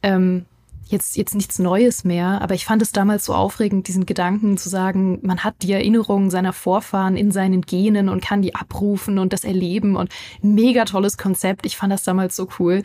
ähm, 0.02 0.44
jetzt, 0.88 1.16
jetzt 1.16 1.34
nichts 1.34 1.58
Neues 1.58 2.04
mehr, 2.04 2.40
aber 2.40 2.54
ich 2.54 2.64
fand 2.64 2.82
es 2.82 2.92
damals 2.92 3.24
so 3.24 3.34
aufregend, 3.34 3.88
diesen 3.88 4.06
Gedanken 4.06 4.56
zu 4.56 4.68
sagen, 4.68 5.18
man 5.22 5.44
hat 5.44 5.56
die 5.62 5.72
Erinnerungen 5.72 6.30
seiner 6.30 6.52
Vorfahren 6.52 7.16
in 7.16 7.30
seinen 7.30 7.62
Genen 7.62 8.08
und 8.08 8.22
kann 8.22 8.42
die 8.42 8.54
abrufen 8.54 9.18
und 9.18 9.32
das 9.32 9.44
erleben 9.44 9.96
und 9.96 10.10
mega 10.42 10.84
tolles 10.84 11.18
Konzept. 11.18 11.66
Ich 11.66 11.76
fand 11.76 11.92
das 11.92 12.04
damals 12.04 12.34
so 12.34 12.48
cool. 12.58 12.82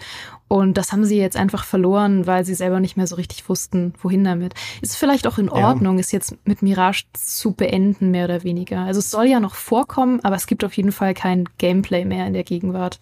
Und 0.50 0.78
das 0.78 0.92
haben 0.92 1.06
sie 1.06 1.18
jetzt 1.18 1.38
einfach 1.38 1.64
verloren, 1.64 2.28
weil 2.28 2.46
sie 2.46 2.54
selber 2.54 2.80
nicht 2.80 2.96
mehr 2.96 3.08
so 3.08 3.16
richtig 3.16 3.50
wussten, 3.50 3.94
wohin 4.02 4.24
damit. 4.24 4.54
Ist 4.82 4.96
vielleicht 4.96 5.26
auch 5.26 5.40
in 5.40 5.50
Ordnung, 5.50 5.96
ja. 5.96 6.02
ist 6.02 6.12
jetzt 6.12 6.36
mit 6.46 6.62
Mirage 6.62 7.06
zu 7.14 7.54
beenden, 7.54 8.12
mehr 8.12 8.26
oder 8.26 8.44
weniger. 8.44 8.82
Also 8.82 9.00
es 9.00 9.10
soll 9.10 9.26
ja 9.26 9.40
noch 9.40 9.56
vorkommen, 9.56 10.20
aber 10.24 10.36
es 10.36 10.46
gibt 10.46 10.64
auf 10.64 10.74
jeden 10.74 10.92
Fall 10.92 11.16
kein 11.16 11.50
Gameplay 11.58 12.06
mehr 12.06 12.28
in 12.28 12.34
der 12.34 12.44
Gegenwart. 12.44 13.00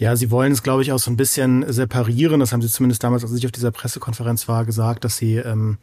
Ja, 0.00 0.16
sie 0.16 0.30
wollen 0.30 0.50
es, 0.50 0.62
glaube 0.62 0.80
ich, 0.80 0.92
auch 0.92 0.98
so 0.98 1.10
ein 1.10 1.18
bisschen 1.18 1.70
separieren. 1.70 2.40
Das 2.40 2.52
haben 2.52 2.62
sie 2.62 2.68
zumindest 2.68 3.04
damals, 3.04 3.22
als 3.22 3.34
ich 3.34 3.44
auf 3.44 3.52
dieser 3.52 3.70
Pressekonferenz 3.70 4.48
war, 4.48 4.64
gesagt, 4.64 5.04
dass 5.04 5.18
sie 5.18 5.36
ähm, 5.36 5.76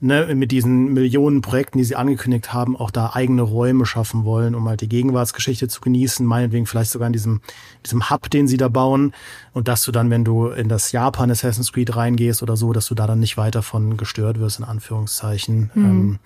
ne, 0.00 0.34
mit 0.34 0.50
diesen 0.50 0.94
Millionen 0.94 1.42
Projekten, 1.42 1.76
die 1.76 1.84
sie 1.84 1.94
angekündigt 1.94 2.54
haben, 2.54 2.74
auch 2.74 2.90
da 2.90 3.10
eigene 3.12 3.42
Räume 3.42 3.84
schaffen 3.84 4.24
wollen, 4.24 4.54
um 4.54 4.66
halt 4.66 4.80
die 4.80 4.88
Gegenwartsgeschichte 4.88 5.68
zu 5.68 5.82
genießen, 5.82 6.24
meinetwegen 6.24 6.64
vielleicht 6.64 6.90
sogar 6.90 7.06
in 7.06 7.12
diesem, 7.12 7.42
diesem 7.84 8.08
Hub, 8.08 8.30
den 8.30 8.48
sie 8.48 8.56
da 8.56 8.68
bauen. 8.68 9.12
Und 9.52 9.68
dass 9.68 9.84
du 9.84 9.92
dann, 9.92 10.08
wenn 10.08 10.24
du 10.24 10.46
in 10.48 10.70
das 10.70 10.92
Japan 10.92 11.30
Assassin's 11.30 11.70
Creed 11.70 11.94
reingehst 11.94 12.42
oder 12.42 12.56
so, 12.56 12.72
dass 12.72 12.86
du 12.86 12.94
da 12.94 13.06
dann 13.06 13.20
nicht 13.20 13.36
weiter 13.36 13.62
von 13.62 13.98
gestört 13.98 14.40
wirst, 14.40 14.58
in 14.58 14.64
Anführungszeichen. 14.64 15.70
Mhm. 15.74 15.84
Ähm, 15.84 16.18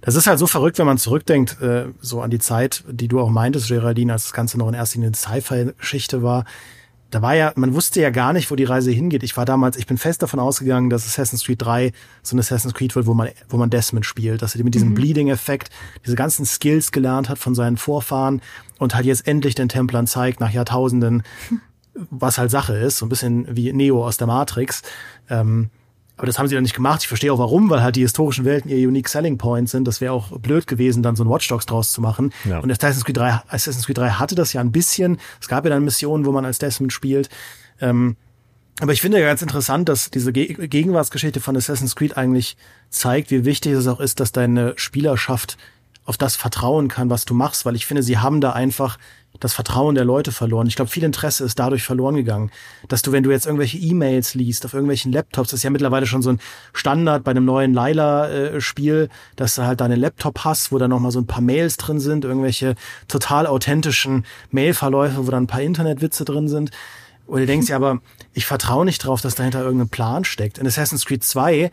das 0.00 0.14
ist 0.14 0.26
halt 0.26 0.38
so 0.38 0.46
verrückt, 0.46 0.78
wenn 0.78 0.86
man 0.86 0.98
zurückdenkt, 0.98 1.60
äh, 1.60 1.86
so 2.00 2.22
an 2.22 2.30
die 2.30 2.38
Zeit, 2.38 2.84
die 2.90 3.08
du 3.08 3.20
auch 3.20 3.30
meintest, 3.30 3.68
Geraldine, 3.68 4.12
als 4.12 4.24
das 4.24 4.32
Ganze 4.32 4.58
noch 4.58 4.68
in 4.68 4.74
erster 4.74 4.98
Linie 4.98 5.14
Sci-Fi-Geschichte 5.14 6.22
war. 6.22 6.44
Da 7.10 7.22
war 7.22 7.34
ja, 7.34 7.52
man 7.56 7.74
wusste 7.74 8.00
ja 8.00 8.10
gar 8.10 8.32
nicht, 8.32 8.50
wo 8.50 8.56
die 8.56 8.64
Reise 8.64 8.92
hingeht. 8.92 9.24
Ich 9.24 9.36
war 9.36 9.44
damals, 9.44 9.76
ich 9.76 9.86
bin 9.86 9.98
fest 9.98 10.22
davon 10.22 10.38
ausgegangen, 10.38 10.90
dass 10.90 11.04
Assassin's 11.06 11.44
Creed 11.44 11.60
3 11.60 11.92
so 12.22 12.36
ein 12.36 12.38
Assassin's 12.38 12.72
Creed 12.72 12.94
wird, 12.94 13.06
wo 13.06 13.14
man, 13.14 13.30
wo 13.48 13.56
man 13.56 13.68
Desmond 13.68 14.06
spielt, 14.06 14.42
dass 14.42 14.54
er 14.54 14.62
mit 14.62 14.74
diesem 14.74 14.90
mhm. 14.90 14.94
Bleeding-Effekt 14.94 15.70
diese 16.06 16.14
ganzen 16.14 16.46
Skills 16.46 16.92
gelernt 16.92 17.28
hat 17.28 17.38
von 17.38 17.56
seinen 17.56 17.76
Vorfahren 17.76 18.40
und 18.78 18.94
halt 18.94 19.06
jetzt 19.06 19.26
endlich 19.26 19.56
den 19.56 19.68
Templern 19.68 20.06
zeigt, 20.06 20.38
nach 20.38 20.52
Jahrtausenden, 20.52 21.24
was 21.94 22.38
halt 22.38 22.52
Sache 22.52 22.76
ist, 22.76 22.98
so 22.98 23.06
ein 23.06 23.08
bisschen 23.08 23.56
wie 23.56 23.72
Neo 23.72 24.06
aus 24.06 24.16
der 24.16 24.28
Matrix. 24.28 24.82
Ähm, 25.28 25.70
aber 26.20 26.26
das 26.26 26.38
haben 26.38 26.48
sie 26.48 26.54
dann 26.54 26.64
nicht 26.64 26.74
gemacht. 26.74 27.00
Ich 27.00 27.08
verstehe 27.08 27.32
auch 27.32 27.38
warum, 27.38 27.70
weil 27.70 27.82
halt 27.82 27.96
die 27.96 28.02
historischen 28.02 28.44
Welten 28.44 28.70
ihr 28.70 28.86
Unique 28.86 29.08
Selling 29.08 29.38
Point 29.38 29.70
sind. 29.70 29.88
Das 29.88 30.02
wäre 30.02 30.12
auch 30.12 30.38
blöd 30.38 30.66
gewesen, 30.66 31.02
dann 31.02 31.16
so 31.16 31.24
ein 31.24 31.30
Watch 31.30 31.48
Dogs 31.48 31.64
draus 31.64 31.92
zu 31.92 32.02
machen. 32.02 32.34
Ja. 32.44 32.58
Und 32.58 32.70
Assassin's 32.70 33.06
Creed 33.06 33.16
3, 33.16 33.40
Assassin's 33.48 33.86
Creed 33.86 33.96
3 33.96 34.10
hatte 34.10 34.34
das 34.34 34.52
ja 34.52 34.60
ein 34.60 34.70
bisschen. 34.70 35.16
Es 35.40 35.48
gab 35.48 35.64
ja 35.64 35.70
dann 35.70 35.82
Missionen, 35.82 36.26
wo 36.26 36.32
man 36.32 36.44
als 36.44 36.58
Desmond 36.58 36.92
spielt. 36.92 37.30
Ähm, 37.80 38.16
aber 38.82 38.92
ich 38.92 39.00
finde 39.00 39.18
ja 39.18 39.26
ganz 39.26 39.40
interessant, 39.40 39.88
dass 39.88 40.10
diese 40.10 40.30
Ge 40.30 40.68
Gegenwartsgeschichte 40.68 41.40
von 41.40 41.56
Assassin's 41.56 41.96
Creed 41.96 42.18
eigentlich 42.18 42.58
zeigt, 42.90 43.30
wie 43.30 43.46
wichtig 43.46 43.72
es 43.72 43.86
auch 43.86 43.98
ist, 43.98 44.20
dass 44.20 44.30
deine 44.30 44.74
Spielerschaft 44.76 45.56
auf 46.04 46.18
das 46.18 46.36
vertrauen 46.36 46.88
kann, 46.88 47.08
was 47.08 47.24
du 47.24 47.32
machst, 47.32 47.64
weil 47.64 47.76
ich 47.76 47.86
finde, 47.86 48.02
sie 48.02 48.18
haben 48.18 48.42
da 48.42 48.52
einfach 48.52 48.98
das 49.38 49.54
Vertrauen 49.54 49.94
der 49.94 50.04
Leute 50.04 50.32
verloren. 50.32 50.66
Ich 50.66 50.76
glaube, 50.76 50.90
viel 50.90 51.04
Interesse 51.04 51.44
ist 51.44 51.58
dadurch 51.58 51.82
verloren 51.82 52.16
gegangen. 52.16 52.50
Dass 52.88 53.02
du, 53.02 53.12
wenn 53.12 53.22
du 53.22 53.30
jetzt 53.30 53.46
irgendwelche 53.46 53.78
E-Mails 53.78 54.34
liest 54.34 54.64
auf 54.66 54.74
irgendwelchen 54.74 55.12
Laptops, 55.12 55.50
das 55.50 55.60
ist 55.60 55.64
ja 55.64 55.70
mittlerweile 55.70 56.06
schon 56.06 56.22
so 56.22 56.30
ein 56.30 56.40
Standard 56.72 57.24
bei 57.24 57.30
einem 57.30 57.44
neuen 57.44 57.72
Laila-Spiel, 57.72 59.08
dass 59.36 59.54
du 59.54 59.62
halt 59.62 59.80
deinen 59.80 59.98
Laptop 59.98 60.44
hast, 60.44 60.72
wo 60.72 60.78
da 60.78 60.88
nochmal 60.88 61.12
so 61.12 61.20
ein 61.20 61.26
paar 61.26 61.40
Mails 61.40 61.76
drin 61.76 62.00
sind, 62.00 62.24
irgendwelche 62.24 62.74
total 63.08 63.46
authentischen 63.46 64.26
Mailverläufe, 64.50 65.26
wo 65.26 65.30
dann 65.30 65.44
ein 65.44 65.48
paar 65.48 65.62
Internetwitze 65.62 66.24
drin 66.24 66.48
sind. 66.48 66.70
Und 67.26 67.40
du 67.40 67.46
denkst 67.46 67.68
ja, 67.68 67.76
aber 67.76 68.00
ich 68.34 68.44
vertraue 68.44 68.84
nicht 68.84 68.98
drauf, 68.98 69.20
dass 69.20 69.36
dahinter 69.36 69.62
irgendein 69.62 69.88
Plan 69.88 70.24
steckt. 70.24 70.58
In 70.58 70.66
Assassin's 70.66 71.06
Creed 71.06 71.22
2 71.22 71.70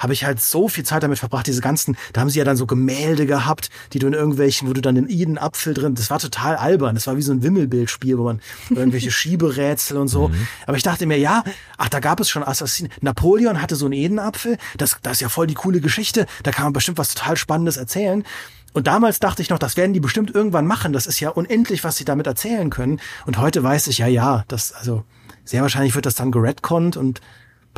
habe 0.00 0.14
ich 0.14 0.24
halt 0.24 0.40
so 0.40 0.66
viel 0.68 0.82
Zeit 0.84 1.04
damit 1.04 1.18
verbracht, 1.18 1.46
diese 1.46 1.60
ganzen, 1.60 1.96
da 2.12 2.22
haben 2.22 2.30
sie 2.30 2.38
ja 2.38 2.44
dann 2.44 2.56
so 2.56 2.66
Gemälde 2.66 3.26
gehabt, 3.26 3.70
die 3.92 4.00
du 4.00 4.08
in 4.08 4.14
irgendwelchen, 4.14 4.68
wo 4.68 4.72
du 4.72 4.80
dann 4.80 4.96
den 4.96 5.08
Iden 5.08 5.38
Apfel 5.38 5.74
drin, 5.74 5.94
das 5.94 6.10
war 6.10 6.18
total 6.18 6.56
albern, 6.56 6.94
das 6.94 7.06
war 7.06 7.16
wie 7.16 7.22
so 7.22 7.32
ein 7.32 7.42
Wimmelbildspiel, 7.42 8.18
wo 8.18 8.24
man 8.24 8.40
irgendwelche 8.70 9.10
Schieberätsel 9.12 9.98
und 9.98 10.08
so. 10.08 10.28
Mhm. 10.28 10.48
Aber 10.66 10.76
ich 10.76 10.82
dachte 10.82 11.06
mir, 11.06 11.18
ja, 11.18 11.44
ach, 11.76 11.90
da 11.90 12.00
gab 12.00 12.18
es 12.18 12.30
schon 12.30 12.42
Assassinen. 12.42 12.90
Napoleon 13.02 13.60
hatte 13.60 13.76
so 13.76 13.84
einen 13.84 13.92
Edenapfel, 13.92 14.56
das, 14.78 14.96
das 15.02 15.14
ist 15.14 15.20
ja 15.20 15.28
voll 15.28 15.46
die 15.46 15.54
coole 15.54 15.80
Geschichte, 15.80 16.26
da 16.42 16.50
kann 16.50 16.64
man 16.64 16.72
bestimmt 16.72 16.98
was 16.98 17.14
total 17.14 17.36
Spannendes 17.36 17.76
erzählen. 17.76 18.24
Und 18.72 18.86
damals 18.86 19.18
dachte 19.18 19.42
ich 19.42 19.50
noch, 19.50 19.58
das 19.58 19.76
werden 19.76 19.92
die 19.92 20.00
bestimmt 20.00 20.32
irgendwann 20.32 20.66
machen. 20.66 20.92
Das 20.92 21.06
ist 21.06 21.20
ja 21.20 21.30
unendlich, 21.30 21.82
was 21.84 21.96
sie 21.96 22.04
damit 22.04 22.26
erzählen 22.26 22.70
können. 22.70 23.00
Und 23.26 23.38
heute 23.38 23.62
weiß 23.62 23.88
ich, 23.88 23.98
ja, 23.98 24.06
ja, 24.06 24.44
das, 24.48 24.72
also, 24.72 25.04
sehr 25.44 25.62
wahrscheinlich 25.62 25.96
wird 25.96 26.06
das 26.06 26.14
dann 26.14 26.30
geredconnt 26.30 26.96
und 26.96 27.20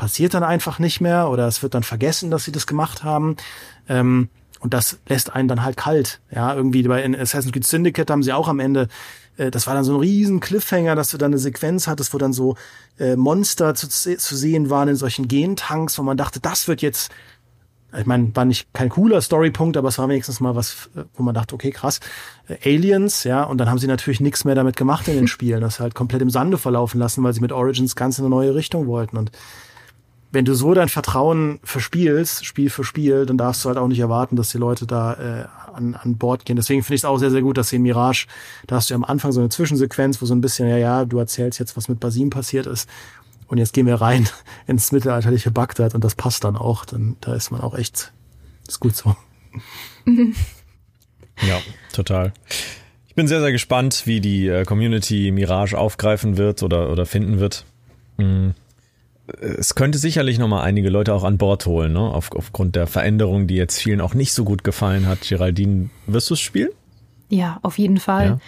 passiert 0.02 0.34
dann 0.34 0.42
einfach 0.42 0.80
nicht 0.80 1.00
mehr 1.00 1.28
oder 1.30 1.46
es 1.46 1.62
wird 1.62 1.74
dann 1.74 1.84
vergessen, 1.84 2.32
dass 2.32 2.42
sie 2.42 2.50
das 2.50 2.66
gemacht 2.66 3.04
haben. 3.04 3.36
Ähm, 3.88 4.30
und 4.58 4.74
das 4.74 4.98
lässt 5.06 5.32
einen 5.32 5.46
dann 5.46 5.62
halt 5.62 5.76
kalt. 5.76 6.20
Ja, 6.32 6.56
irgendwie 6.56 6.82
bei 6.82 7.04
Assassin's 7.20 7.52
Creed 7.52 7.64
Syndicate 7.64 8.10
haben 8.10 8.24
sie 8.24 8.32
auch 8.32 8.48
am 8.48 8.58
Ende, 8.58 8.88
äh, 9.36 9.52
das 9.52 9.68
war 9.68 9.74
dann 9.74 9.84
so 9.84 9.94
ein 9.94 10.00
riesen 10.00 10.40
Cliffhanger, 10.40 10.96
dass 10.96 11.12
du 11.12 11.18
dann 11.18 11.30
eine 11.30 11.38
Sequenz 11.38 11.86
hattest, 11.86 12.12
wo 12.12 12.18
dann 12.18 12.32
so 12.32 12.56
äh, 12.98 13.14
Monster 13.14 13.76
zu, 13.76 13.88
zu 13.88 14.36
sehen 14.36 14.70
waren 14.70 14.88
in 14.88 14.96
solchen 14.96 15.28
Gentanks, 15.28 15.96
wo 16.00 16.02
man 16.02 16.16
dachte, 16.16 16.40
das 16.40 16.66
wird 16.66 16.82
jetzt 16.82 17.12
ich 17.96 18.06
meine, 18.06 18.34
war 18.34 18.46
nicht 18.46 18.72
kein 18.72 18.88
cooler 18.88 19.20
Storypunkt, 19.20 19.76
aber 19.76 19.88
es 19.88 19.98
war 19.98 20.08
wenigstens 20.08 20.40
mal 20.40 20.56
was, 20.56 20.88
wo 21.14 21.22
man 21.22 21.34
dachte, 21.34 21.54
okay, 21.54 21.70
krass, 21.70 22.00
äh, 22.48 22.56
Aliens, 22.64 23.22
ja, 23.22 23.44
und 23.44 23.58
dann 23.58 23.68
haben 23.70 23.78
sie 23.78 23.86
natürlich 23.86 24.18
nichts 24.18 24.44
mehr 24.44 24.56
damit 24.56 24.76
gemacht 24.76 25.06
in 25.06 25.14
den 25.14 25.28
Spielen, 25.28 25.60
das 25.60 25.78
halt 25.78 25.94
komplett 25.94 26.22
im 26.22 26.30
Sande 26.30 26.58
verlaufen 26.58 26.98
lassen, 26.98 27.22
weil 27.22 27.34
sie 27.34 27.40
mit 27.40 27.52
Origins 27.52 27.94
ganz 27.94 28.18
in 28.18 28.24
eine 28.24 28.34
neue 28.34 28.54
Richtung 28.54 28.88
wollten 28.88 29.16
und 29.16 29.30
wenn 30.32 30.46
du 30.46 30.54
so 30.54 30.72
dein 30.72 30.88
Vertrauen 30.88 31.60
verspielst, 31.62 32.46
Spiel 32.46 32.70
für 32.70 32.84
Spiel, 32.84 33.26
dann 33.26 33.36
darfst 33.36 33.64
du 33.64 33.68
halt 33.68 33.76
auch 33.76 33.86
nicht 33.86 34.00
erwarten, 34.00 34.34
dass 34.34 34.48
die 34.48 34.58
Leute 34.58 34.86
da 34.86 35.12
äh, 35.12 35.74
an, 35.74 35.94
an 35.94 36.16
Bord 36.16 36.46
gehen. 36.46 36.56
Deswegen 36.56 36.82
finde 36.82 36.94
ich 36.94 37.02
es 37.02 37.04
auch 37.04 37.18
sehr, 37.18 37.30
sehr 37.30 37.42
gut, 37.42 37.58
dass 37.58 37.68
sie 37.68 37.76
in 37.76 37.82
Mirage, 37.82 38.26
da 38.66 38.76
hast 38.76 38.88
du 38.88 38.94
ja 38.94 38.96
am 38.96 39.04
Anfang 39.04 39.32
so 39.32 39.40
eine 39.40 39.50
Zwischensequenz, 39.50 40.22
wo 40.22 40.26
so 40.26 40.34
ein 40.34 40.40
bisschen, 40.40 40.68
ja, 40.68 40.78
ja, 40.78 41.04
du 41.04 41.18
erzählst 41.18 41.58
jetzt, 41.58 41.76
was 41.76 41.88
mit 41.88 42.00
Basim 42.00 42.30
passiert 42.30 42.66
ist. 42.66 42.88
Und 43.46 43.58
jetzt 43.58 43.74
gehen 43.74 43.86
wir 43.86 43.96
rein 43.96 44.26
ins 44.66 44.90
mittelalterliche 44.90 45.50
Bagdad 45.50 45.94
und 45.94 46.02
das 46.02 46.14
passt 46.14 46.44
dann 46.44 46.56
auch. 46.56 46.86
Dann, 46.86 47.16
da 47.20 47.34
ist 47.34 47.50
man 47.50 47.60
auch 47.60 47.76
echt, 47.76 48.12
ist 48.66 48.80
gut 48.80 48.96
so. 48.96 49.14
Ja, 51.40 51.58
total. 51.92 52.32
Ich 53.08 53.14
bin 53.14 53.26
sehr, 53.26 53.40
sehr 53.40 53.50
gespannt, 53.52 54.02
wie 54.04 54.20
die 54.20 54.46
äh, 54.46 54.64
Community 54.64 55.32
Mirage 55.32 55.76
aufgreifen 55.76 56.36
wird 56.36 56.62
oder, 56.62 56.90
oder 56.90 57.04
finden 57.04 57.40
wird. 57.40 57.64
Mhm 58.16 58.54
es 59.40 59.74
könnte 59.74 59.98
sicherlich 59.98 60.38
noch 60.38 60.48
mal 60.48 60.62
einige 60.62 60.90
Leute 60.90 61.14
auch 61.14 61.24
an 61.24 61.38
Bord 61.38 61.66
holen, 61.66 61.92
ne? 61.92 62.00
Auf, 62.00 62.32
aufgrund 62.32 62.76
der 62.76 62.86
Veränderung, 62.86 63.46
die 63.46 63.54
jetzt 63.54 63.78
vielen 63.78 64.00
auch 64.00 64.14
nicht 64.14 64.32
so 64.32 64.44
gut 64.44 64.64
gefallen 64.64 65.06
hat. 65.06 65.20
Geraldine, 65.22 65.90
wirst 66.06 66.30
du 66.30 66.34
es 66.34 66.40
spielen? 66.40 66.70
Ja, 67.28 67.60
auf 67.62 67.78
jeden 67.78 67.96
Fall. 67.98 68.26
Ja. 68.26 68.38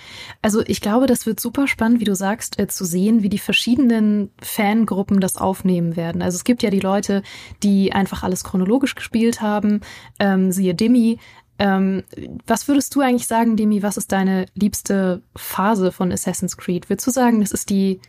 Also 0.42 0.62
ich 0.66 0.82
glaube, 0.82 1.06
das 1.06 1.24
wird 1.24 1.40
super 1.40 1.66
spannend, 1.66 2.00
wie 2.00 2.04
du 2.04 2.14
sagst, 2.14 2.58
äh, 2.58 2.66
zu 2.66 2.84
sehen, 2.84 3.22
wie 3.22 3.30
die 3.30 3.38
verschiedenen 3.38 4.30
Fangruppen 4.42 5.20
das 5.20 5.38
aufnehmen 5.38 5.96
werden. 5.96 6.20
Also 6.20 6.36
es 6.36 6.44
gibt 6.44 6.62
ja 6.62 6.68
die 6.68 6.80
Leute, 6.80 7.22
die 7.62 7.92
einfach 7.92 8.22
alles 8.22 8.44
chronologisch 8.44 8.94
gespielt 8.94 9.40
haben, 9.40 9.80
ähm, 10.18 10.52
siehe 10.52 10.74
Demi. 10.74 11.18
Ähm, 11.58 12.02
was 12.46 12.68
würdest 12.68 12.94
du 12.94 13.00
eigentlich 13.00 13.26
sagen, 13.26 13.56
Demi, 13.56 13.82
was 13.82 13.96
ist 13.96 14.12
deine 14.12 14.44
liebste 14.54 15.22
Phase 15.34 15.90
von 15.90 16.12
Assassin's 16.12 16.58
Creed? 16.58 16.90
Würdest 16.90 17.06
du 17.06 17.10
sagen, 17.10 17.40
das 17.40 17.52
ist 17.52 17.70
die 17.70 18.00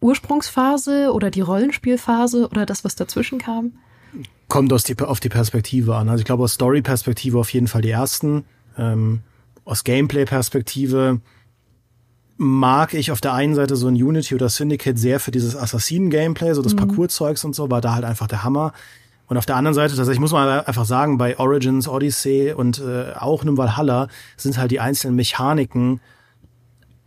Ursprungsphase 0.00 1.12
oder 1.12 1.30
die 1.30 1.40
Rollenspielphase 1.40 2.48
oder 2.48 2.66
das, 2.66 2.84
was 2.84 2.96
dazwischen 2.96 3.38
kam? 3.38 3.72
Kommt 4.48 4.72
aus 4.72 4.84
die, 4.84 4.98
auf 4.98 5.20
die 5.20 5.28
Perspektive 5.28 5.96
an. 5.96 6.08
Also 6.08 6.20
ich 6.20 6.24
glaube 6.24 6.42
aus 6.42 6.54
Story-Perspektive 6.54 7.38
auf 7.38 7.52
jeden 7.52 7.68
Fall 7.68 7.82
die 7.82 7.90
ersten. 7.90 8.44
Ähm, 8.76 9.20
aus 9.64 9.84
Gameplay-Perspektive 9.84 11.20
mag 12.36 12.94
ich 12.94 13.12
auf 13.12 13.20
der 13.20 13.34
einen 13.34 13.54
Seite 13.54 13.76
so 13.76 13.86
ein 13.86 13.94
Unity 13.94 14.34
oder 14.34 14.48
Syndicate 14.48 14.98
sehr 14.98 15.20
für 15.20 15.30
dieses 15.30 15.54
Assassinen-Gameplay, 15.54 16.54
so 16.54 16.62
das 16.62 16.72
mhm. 16.72 16.78
Parcours-Zeugs 16.78 17.44
und 17.44 17.54
so, 17.54 17.70
war 17.70 17.82
da 17.82 17.94
halt 17.94 18.04
einfach 18.04 18.26
der 18.26 18.42
Hammer. 18.42 18.72
Und 19.26 19.36
auf 19.36 19.46
der 19.46 19.56
anderen 19.56 19.74
Seite, 19.74 19.96
also 19.96 20.10
ich 20.10 20.18
muss 20.18 20.32
mal 20.32 20.64
einfach 20.64 20.86
sagen, 20.86 21.18
bei 21.18 21.38
Origins, 21.38 21.86
Odyssey 21.86 22.52
und 22.52 22.80
äh, 22.80 23.12
auch 23.12 23.42
einem 23.42 23.58
Valhalla 23.58 24.08
sind 24.36 24.58
halt 24.58 24.72
die 24.72 24.80
einzelnen 24.80 25.14
Mechaniken 25.14 26.00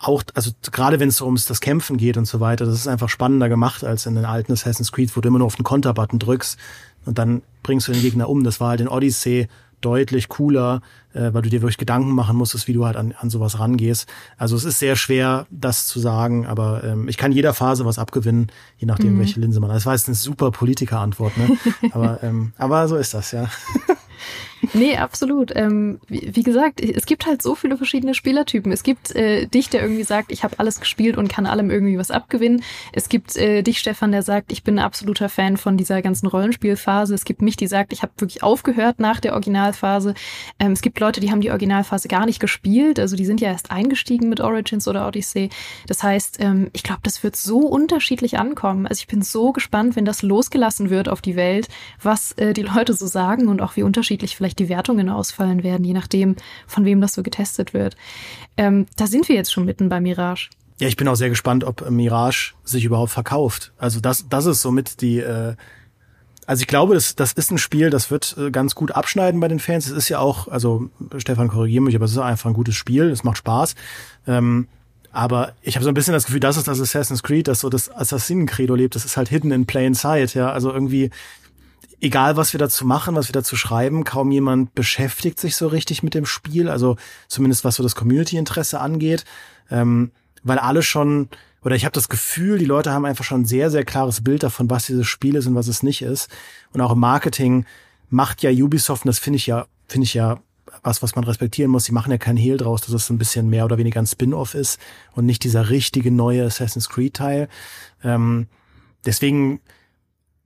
auch, 0.03 0.23
also 0.33 0.51
gerade 0.71 0.99
wenn 0.99 1.09
es 1.09 1.21
ums 1.21 1.45
das 1.45 1.61
Kämpfen 1.61 1.97
geht 1.97 2.17
und 2.17 2.25
so 2.25 2.39
weiter, 2.39 2.65
das 2.65 2.75
ist 2.75 2.87
einfach 2.87 3.09
spannender 3.09 3.49
gemacht 3.49 3.83
als 3.83 4.05
in 4.05 4.15
den 4.15 4.25
alten 4.25 4.51
Assassin's 4.51 4.91
Creed, 4.91 5.15
wo 5.15 5.21
du 5.21 5.29
immer 5.29 5.39
nur 5.39 5.47
auf 5.47 5.55
den 5.55 5.63
Konterbutton 5.63 6.19
drückst 6.19 6.57
und 7.05 7.17
dann 7.17 7.41
bringst 7.63 7.87
du 7.87 7.91
den 7.91 8.01
Gegner 8.01 8.29
um. 8.29 8.43
Das 8.43 8.59
war 8.59 8.69
halt 8.69 8.81
in 8.81 8.87
Odyssey 8.87 9.47
deutlich 9.83 10.29
cooler, 10.29 10.81
äh, 11.13 11.33
weil 11.33 11.41
du 11.41 11.49
dir 11.49 11.61
wirklich 11.61 11.77
Gedanken 11.77 12.11
machen 12.11 12.37
musstest, 12.37 12.67
wie 12.67 12.73
du 12.73 12.85
halt 12.85 12.95
an, 12.95 13.13
an 13.19 13.29
sowas 13.29 13.59
rangehst. 13.59 14.07
Also 14.37 14.55
es 14.55 14.63
ist 14.63 14.79
sehr 14.79 14.95
schwer, 14.95 15.45
das 15.49 15.87
zu 15.87 15.99
sagen, 15.99 16.45
aber 16.45 16.83
ähm, 16.83 17.07
ich 17.07 17.17
kann 17.17 17.31
jeder 17.31 17.53
Phase 17.53 17.85
was 17.85 17.99
abgewinnen, 17.99 18.47
je 18.77 18.87
nachdem, 18.87 19.15
mhm. 19.15 19.19
welche 19.19 19.39
Linse 19.39 19.59
man 19.59 19.69
hat. 19.69 19.77
Das 19.77 19.85
war 19.85 19.93
jetzt 19.93 20.07
eine 20.07 20.15
super 20.15 20.51
Politiker-Antwort, 20.51 21.37
ne? 21.37 21.57
aber, 21.91 22.23
ähm, 22.23 22.53
aber 22.57 22.87
so 22.87 22.95
ist 22.95 23.13
das, 23.13 23.31
ja. 23.31 23.49
Nee, 24.73 24.97
absolut. 24.97 25.51
Ähm, 25.55 25.99
wie, 26.07 26.31
wie, 26.33 26.43
gesagt, 26.43 26.79
es 26.81 27.05
gibt 27.05 27.25
halt 27.25 27.41
so 27.41 27.55
viele 27.55 27.77
verschiedene 27.77 28.13
Spielertypen. 28.13 28.71
Es 28.71 28.83
gibt 28.83 29.15
äh, 29.15 29.45
dich, 29.47 29.69
der 29.69 29.81
irgendwie 29.81 30.03
sagt, 30.03 30.31
ich 30.31 30.43
habe 30.43 30.59
alles 30.59 30.79
gespielt 30.79 31.17
und 31.17 31.27
kann 31.27 31.45
allem 31.45 31.69
irgendwie 31.69 31.97
was 31.97 32.11
abgewinnen. 32.11 32.63
Es 32.93 33.09
gibt 33.09 33.35
äh, 33.35 33.61
dich, 33.61 33.79
Stefan, 33.79 34.11
der 34.11 34.23
sagt, 34.23 34.51
ich 34.51 34.63
bin 34.63 34.79
ein 34.79 34.85
absoluter 34.85 35.29
Fan 35.29 35.57
von 35.57 35.77
dieser 35.77 36.01
ganzen 36.01 36.27
Rollenspielphase. 36.27 37.13
Es 37.13 37.25
gibt 37.25 37.41
mich, 37.41 37.57
die 37.57 37.67
sagt, 37.67 37.93
ich 37.93 38.01
habe 38.01 38.13
wirklich 38.17 38.43
aufgehört 38.43 38.99
nach 38.99 39.19
der 39.19 39.33
Originalphase. 39.33 40.13
Ähm, 40.59 40.71
es 40.71 40.81
gibt 40.81 40.99
Leute, 40.99 41.19
die 41.19 41.31
haben 41.31 41.41
die 41.41 41.51
Originalphase 41.51 42.07
gar 42.07 42.25
nicht 42.25 42.39
gespielt. 42.39 42.99
Also 42.99 43.15
die 43.15 43.25
sind 43.25 43.41
ja 43.41 43.49
erst 43.49 43.71
eingestiegen 43.71 44.29
mit 44.29 44.39
Origins 44.39 44.87
oder 44.87 45.07
Odyssey. 45.07 45.49
Das 45.87 46.03
heißt, 46.03 46.37
ähm, 46.39 46.69
ich 46.73 46.83
glaube, 46.83 47.01
das 47.03 47.23
wird 47.23 47.35
so 47.35 47.59
unterschiedlich 47.59 48.37
ankommen. 48.37 48.87
Also 48.87 48.99
ich 48.99 49.07
bin 49.07 49.21
so 49.21 49.51
gespannt, 49.51 49.95
wenn 49.95 50.05
das 50.05 50.21
losgelassen 50.21 50.89
wird 50.89 51.09
auf 51.09 51.21
die 51.21 51.35
Welt, 51.35 51.67
was 52.01 52.33
äh, 52.33 52.53
die 52.53 52.61
Leute 52.61 52.93
so 52.93 53.07
sagen 53.07 53.47
und 53.47 53.61
auch 53.61 53.75
wie 53.75 53.83
unterschiedlich 53.83 54.35
vielleicht 54.35 54.52
die 54.55 54.69
Wertungen 54.69 55.09
ausfallen 55.09 55.63
werden, 55.63 55.83
je 55.83 55.93
nachdem, 55.93 56.35
von 56.67 56.85
wem 56.85 57.01
das 57.01 57.13
so 57.13 57.23
getestet 57.23 57.73
wird. 57.73 57.95
Ähm, 58.57 58.85
da 58.97 59.07
sind 59.07 59.29
wir 59.29 59.35
jetzt 59.35 59.51
schon 59.51 59.65
mitten 59.65 59.89
bei 59.89 59.99
Mirage. 59.99 60.49
Ja, 60.79 60.87
ich 60.87 60.97
bin 60.97 61.07
auch 61.07 61.15
sehr 61.15 61.29
gespannt, 61.29 61.63
ob 61.63 61.89
Mirage 61.89 62.53
sich 62.63 62.83
überhaupt 62.85 63.11
verkauft. 63.11 63.71
Also 63.77 63.99
das, 63.99 64.27
das 64.29 64.45
ist 64.45 64.61
somit 64.61 65.01
die, 65.01 65.19
äh, 65.19 65.55
also 66.45 66.61
ich 66.61 66.67
glaube, 66.67 66.93
das, 66.93 67.15
das 67.15 67.33
ist 67.33 67.51
ein 67.51 67.57
Spiel, 67.57 67.89
das 67.89 68.11
wird 68.11 68.35
äh, 68.37 68.51
ganz 68.51 68.75
gut 68.75 68.91
abschneiden 68.91 69.39
bei 69.39 69.47
den 69.47 69.59
Fans. 69.59 69.85
Es 69.85 69.91
ist 69.91 70.09
ja 70.09 70.19
auch, 70.19 70.47
also 70.47 70.89
Stefan, 71.17 71.47
korrigiere 71.47 71.83
mich, 71.83 71.95
aber 71.95 72.05
es 72.05 72.11
ist 72.11 72.17
einfach 72.17 72.49
ein 72.49 72.53
gutes 72.53 72.75
Spiel, 72.75 73.09
es 73.09 73.23
macht 73.23 73.37
Spaß. 73.37 73.75
Ähm, 74.27 74.67
aber 75.11 75.53
ich 75.61 75.75
habe 75.75 75.83
so 75.83 75.89
ein 75.89 75.93
bisschen 75.93 76.13
das 76.13 76.25
Gefühl, 76.25 76.39
das 76.39 76.57
ist 76.57 76.67
das 76.67 76.81
Assassin's 76.81 77.21
Creed, 77.21 77.47
das 77.47 77.59
so 77.59 77.69
das 77.69 77.95
Assassinen-Credo 77.95 78.73
lebt. 78.73 78.95
Das 78.95 79.05
ist 79.05 79.15
halt 79.15 79.29
hidden 79.29 79.51
in 79.51 79.67
plain 79.67 79.93
sight, 79.93 80.33
ja. 80.33 80.51
Also 80.51 80.73
irgendwie, 80.73 81.11
egal 82.01 82.37
was 82.37 82.53
wir 82.53 82.59
dazu 82.59 82.85
machen, 82.85 83.15
was 83.15 83.27
wir 83.29 83.33
dazu 83.33 83.55
schreiben, 83.55 84.03
kaum 84.03 84.31
jemand 84.31 84.75
beschäftigt 84.75 85.39
sich 85.39 85.55
so 85.55 85.67
richtig 85.67 86.03
mit 86.03 86.13
dem 86.13 86.25
Spiel. 86.25 86.69
Also 86.69 86.97
zumindest 87.27 87.63
was 87.63 87.75
so 87.75 87.83
das 87.83 87.95
Community-Interesse 87.95 88.79
angeht. 88.79 89.25
Ähm, 89.69 90.11
weil 90.43 90.59
alle 90.59 90.83
schon, 90.83 91.29
oder 91.63 91.75
ich 91.75 91.85
habe 91.85 91.93
das 91.93 92.09
Gefühl, 92.09 92.57
die 92.57 92.65
Leute 92.65 92.91
haben 92.91 93.05
einfach 93.05 93.23
schon 93.23 93.41
ein 93.41 93.45
sehr, 93.45 93.71
sehr 93.71 93.85
klares 93.85 94.23
Bild 94.23 94.43
davon, 94.43 94.69
was 94.69 94.85
dieses 94.85 95.07
Spiel 95.07 95.35
ist 95.35 95.47
und 95.47 95.55
was 95.55 95.67
es 95.67 95.83
nicht 95.83 96.01
ist. 96.01 96.29
Und 96.73 96.81
auch 96.81 96.91
im 96.91 96.99
Marketing 96.99 97.65
macht 98.09 98.43
ja 98.43 98.51
Ubisoft, 98.51 99.05
und 99.05 99.07
das 99.07 99.19
finde 99.19 99.37
ich 99.37 99.47
ja, 99.47 99.65
finde 99.87 100.05
ich 100.05 100.13
ja 100.13 100.39
was, 100.81 101.01
was 101.01 101.15
man 101.15 101.23
respektieren 101.23 101.71
muss. 101.71 101.85
Sie 101.85 101.91
machen 101.91 102.11
ja 102.11 102.17
keinen 102.17 102.37
Hehl 102.37 102.57
draus, 102.57 102.81
dass 102.81 102.93
es 102.93 103.09
ein 103.09 103.17
bisschen 103.17 103.49
mehr 103.49 103.65
oder 103.65 103.77
weniger 103.77 104.01
ein 104.01 104.07
Spin-off 104.07 104.55
ist 104.55 104.79
und 105.13 105.25
nicht 105.25 105.43
dieser 105.43 105.69
richtige 105.69 106.11
neue 106.11 106.45
Assassin's 106.45 106.89
Creed 106.89 107.13
Teil. 107.15 107.47
Ähm, 108.03 108.47
deswegen, 109.05 109.61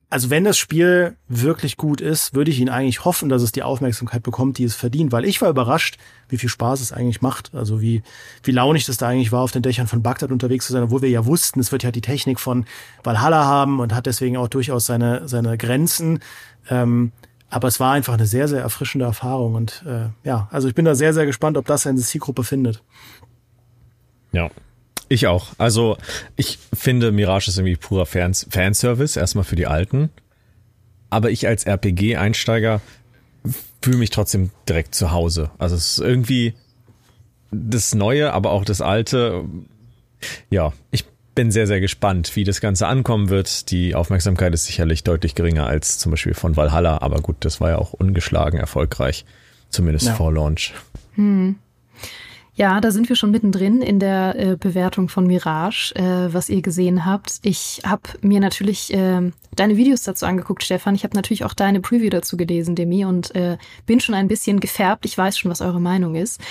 also 0.10 0.30
wenn 0.30 0.46
das 0.46 0.58
Spiel 0.58 1.17
wirklich 1.28 1.76
gut 1.76 2.00
ist, 2.00 2.34
würde 2.34 2.50
ich 2.50 2.60
ihn 2.60 2.70
eigentlich 2.70 3.04
hoffen, 3.04 3.28
dass 3.28 3.41
es 3.41 3.52
die 3.52 3.63
Aufmerksamkeit 3.63 4.24
bekommt, 4.24 4.58
die 4.58 4.63
es 4.63 4.76
verdient, 4.76 5.12
weil 5.12 5.26
ich 5.26 5.41
war 5.41 5.50
überrascht, 5.50 5.98
wie 6.30 6.38
viel 6.38 6.48
Spaß 6.48 6.80
es 6.80 6.93
eigentlich 6.93 7.22
macht. 7.22 7.54
Also 7.54 7.82
wie, 7.82 8.04
wie 8.43 8.52
launig 8.52 8.86
das 8.86 8.98
da 8.98 9.10
eigentlich 9.10 9.34
war, 9.34 9.41
auf 9.41 9.52
den 9.52 9.63
Dächern 9.63 9.88
von 9.88 10.04
Bagdad 10.04 10.32
unterwegs 10.32 10.65
zu 10.65 10.74
sein, 10.74 10.84
obwohl 10.84 11.02
wir 11.02 11.10
ja 11.10 11.26
wussten, 11.26 11.60
es 11.60 11.74
wird 11.74 11.84
ja 11.84 11.91
die 11.91 12.02
Technik 12.02 12.39
von 12.39 12.65
Valhalla 13.04 13.43
haben 13.43 13.82
und 13.82 13.93
hat 13.93 14.06
deswegen 14.06 14.38
auch 14.38 14.48
durchaus 14.48 14.86
seine, 14.86 15.28
seine 15.28 15.58
Grenzen. 15.58 16.20
Ähm, 16.70 17.12
aber 17.50 17.67
es 17.67 17.80
war 17.82 17.93
einfach 17.93 18.13
eine 18.13 18.28
sehr, 18.28 18.48
sehr 18.48 18.62
erfrischende 18.62 19.06
Erfahrung. 19.06 19.56
Und 19.56 19.84
äh, 19.86 20.08
ja, 20.24 20.48
also 20.52 20.70
ich 20.70 20.76
bin 20.76 20.86
da 20.86 20.96
sehr, 20.96 21.13
sehr 21.13 21.26
gespannt, 21.26 21.58
ob 21.58 21.65
das 21.65 21.82
seine 21.82 22.00
Zielgruppe 22.00 22.46
findet. 22.46 22.82
Ja, 24.32 24.50
ich 25.10 25.28
auch. 25.28 25.48
Also 25.58 25.98
ich 26.36 26.60
finde, 26.74 27.12
Mirage 27.12 27.50
ist 27.50 27.58
irgendwie 27.58 27.76
purer 27.76 28.06
Fans 28.06 28.48
Fanservice, 28.50 29.17
erstmal 29.17 29.43
für 29.43 29.56
die 29.56 29.67
Alten. 29.67 30.10
Aber 31.10 31.30
ich 31.32 31.48
als 31.48 31.65
RPG-Einsteiger 31.65 32.82
fühle 33.82 33.98
mich 33.98 34.10
trotzdem 34.10 34.52
direkt 34.67 34.96
zu 34.96 35.12
Hause. 35.12 35.52
Also 35.58 35.76
es 35.76 35.93
ist 35.93 36.00
irgendwie 36.00 36.54
das 37.52 37.96
Neue, 37.96 38.34
aber 38.34 38.52
auch 38.52 38.65
das 38.65 38.82
Alte. 38.82 39.46
Ja, 40.50 40.74
ich 40.91 41.06
bin 41.36 41.52
sehr, 41.52 41.67
sehr 41.67 41.80
gespannt, 41.80 42.36
wie 42.36 42.43
das 42.43 42.62
Ganze 42.62 42.88
ankommen 42.88 43.30
wird. 43.30 43.70
Die 43.72 43.93
Aufmerksamkeit 43.96 44.54
ist 44.54 44.65
sicherlich 44.65 45.04
deutlich 45.04 45.36
geringer 45.36 45.67
als 45.67 46.00
zum 46.00 46.12
Beispiel 46.12 46.34
von 46.34 46.58
Valhalla, 46.58 47.02
aber 47.02 47.22
gut, 47.22 47.38
das 47.41 47.62
war 47.62 47.70
ja 47.70 47.78
auch 47.78 47.93
ungeschlagen 47.93 48.60
erfolgreich, 48.60 49.24
zumindest 49.70 50.08
ja. 50.08 50.15
vor 50.15 50.34
Launch. 50.34 50.74
Hm. 51.13 51.56
Ja, 52.58 52.82
da 52.82 52.89
sind 52.89 53.08
wir 53.08 53.15
schon 53.15 53.30
mittendrin 53.30 53.84
in 53.84 54.00
der 54.00 54.36
äh, 54.36 54.56
Bewertung 54.58 55.10
von 55.10 55.28
Mirage, 55.28 55.93
äh, 55.93 56.34
was 56.34 56.50
ihr 56.50 56.63
gesehen 56.63 57.06
habt. 57.06 57.38
Ich 57.43 57.82
habe 57.86 58.02
mir 58.22 58.39
natürlich 58.39 58.91
äh, 58.96 59.32
deine 59.56 59.78
Videos 59.78 60.02
dazu 60.02 60.26
angeguckt, 60.26 60.63
Stefan. 60.63 60.96
Ich 60.96 61.04
habe 61.04 61.15
natürlich 61.15 61.46
auch 61.46 61.54
deine 61.54 61.82
Preview 61.82 62.10
dazu 62.10 62.36
gelesen, 62.36 62.74
Demi, 62.74 63.06
und 63.06 63.36
äh, 63.36 63.60
bin 63.86 64.00
schon 64.00 64.15
ein 64.15 64.28
bisschen 64.28 64.60
gefärbt. 64.60 65.06
Ich 65.06 65.15
weiß 65.15 65.38
schon, 65.38 65.52
was 65.52 65.62
eure 65.62 65.80
Meinung 65.80 66.15
ist. 66.15 66.41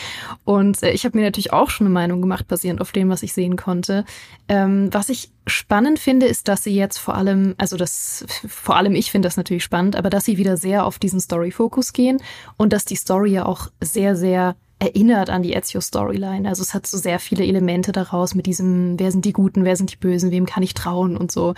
Und 0.44 0.80
äh, 0.84 0.92
ich 0.92 1.04
habe 1.04 1.18
mir 1.18 1.24
natürlich 1.24 1.52
auch 1.52 1.70
schon 1.70 1.88
eine 1.88 1.94
Meinung 1.94 2.20
gemacht, 2.20 2.46
basierend 2.46 2.80
auf 2.80 2.92
dem, 2.92 3.08
was 3.08 3.24
ich 3.24 3.32
sehen 3.32 3.56
konnte. 3.56 4.04
Ähm, 4.48 4.90
was 4.92 5.08
ich 5.08 5.32
spannend 5.48 5.98
finde, 5.98 6.26
ist, 6.26 6.46
dass 6.46 6.62
sie 6.62 6.76
jetzt 6.76 6.98
vor 6.98 7.16
allem, 7.16 7.56
also 7.58 7.76
das, 7.76 8.24
vor 8.46 8.76
allem 8.76 8.94
ich 8.94 9.10
finde 9.10 9.26
das 9.26 9.36
natürlich 9.36 9.64
spannend, 9.64 9.96
aber 9.96 10.08
dass 10.08 10.24
sie 10.24 10.38
wieder 10.38 10.56
sehr 10.56 10.86
auf 10.86 11.00
diesen 11.00 11.18
Story-Fokus 11.18 11.92
gehen 11.92 12.22
und 12.56 12.72
dass 12.72 12.84
die 12.84 12.94
Story 12.94 13.32
ja 13.32 13.44
auch 13.46 13.72
sehr, 13.80 14.14
sehr 14.14 14.54
erinnert 14.78 15.30
an 15.30 15.42
die 15.42 15.54
Ezio-Storyline. 15.54 16.48
Also 16.48 16.62
es 16.62 16.74
hat 16.74 16.86
so 16.86 16.98
sehr 16.98 17.18
viele 17.18 17.44
Elemente 17.44 17.92
daraus 17.92 18.34
mit 18.34 18.46
diesem, 18.46 18.98
wer 18.98 19.10
sind 19.10 19.24
die 19.24 19.32
Guten, 19.32 19.64
wer 19.64 19.76
sind 19.76 19.92
die 19.92 19.96
Bösen, 19.96 20.30
wem 20.30 20.46
kann 20.46 20.62
ich 20.62 20.74
trauen 20.74 21.16
und 21.16 21.32
so. 21.32 21.54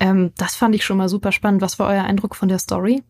Ähm, 0.00 0.32
das 0.38 0.54
fand 0.54 0.74
ich 0.74 0.84
schon 0.84 0.96
mal 0.96 1.08
super 1.08 1.32
spannend. 1.32 1.60
Was 1.60 1.78
war 1.78 1.88
euer 1.88 2.04
Eindruck 2.04 2.34
von 2.34 2.48
der 2.48 2.58
Story? 2.58 3.02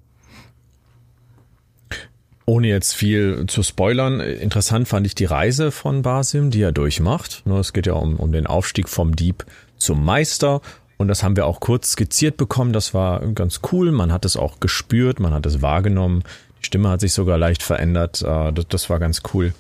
Ohne 2.45 2.67
jetzt 2.67 2.95
viel 2.95 3.47
zu 3.47 3.63
spoilern, 3.63 4.19
interessant 4.19 4.89
fand 4.89 5.07
ich 5.07 5.15
die 5.15 5.27
Reise 5.27 5.71
von 5.71 6.03
Basim, 6.03 6.51
die 6.51 6.63
er 6.63 6.73
durchmacht. 6.73 7.43
Ne, 7.47 7.59
es 7.59 7.73
geht 7.73 7.87
ja 7.87 7.93
um, 7.93 8.17
um 8.17 8.33
den 8.33 8.49
Aufstieg 8.49 8.89
vom 8.89 9.15
Dieb 9.15 9.47
zum 9.77 10.05
Meister. 10.05 10.61
Und 10.97 11.09
das 11.09 11.23
haben 11.23 11.37
wir 11.37 11.47
auch 11.47 11.61
kurz 11.61 11.93
skizziert 11.93 12.37
bekommen. 12.37 12.73
Das 12.73 12.95
war 12.95 13.21
ganz 13.33 13.61
cool. 13.71 13.93
Man 13.93 14.13
hat 14.13 14.25
es 14.25 14.37
auch 14.37 14.59
gespürt, 14.59 15.21
man 15.21 15.33
hat 15.33 15.47
es 15.47 15.63
wahrgenommen. 15.63 16.25
Stimme 16.63 16.89
hat 16.89 17.01
sich 17.01 17.13
sogar 17.13 17.39
leicht 17.39 17.63
verändert. 17.63 18.23
Äh, 18.23 18.53
das, 18.53 18.69
das 18.69 18.91
war 18.91 18.99
ganz 18.99 19.23
cool. 19.35 19.55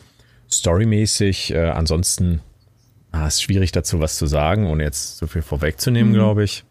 Storymäßig, 0.50 1.52
äh, 1.52 1.70
ansonsten 1.70 2.40
ah, 3.10 3.26
ist 3.26 3.42
schwierig 3.42 3.72
dazu 3.72 4.00
was 4.00 4.16
zu 4.16 4.26
sagen, 4.26 4.66
ohne 4.66 4.82
jetzt 4.84 5.18
so 5.18 5.26
viel 5.26 5.42
vorwegzunehmen, 5.42 6.12
mhm. 6.12 6.16
glaube 6.16 6.44
ich. 6.44 6.64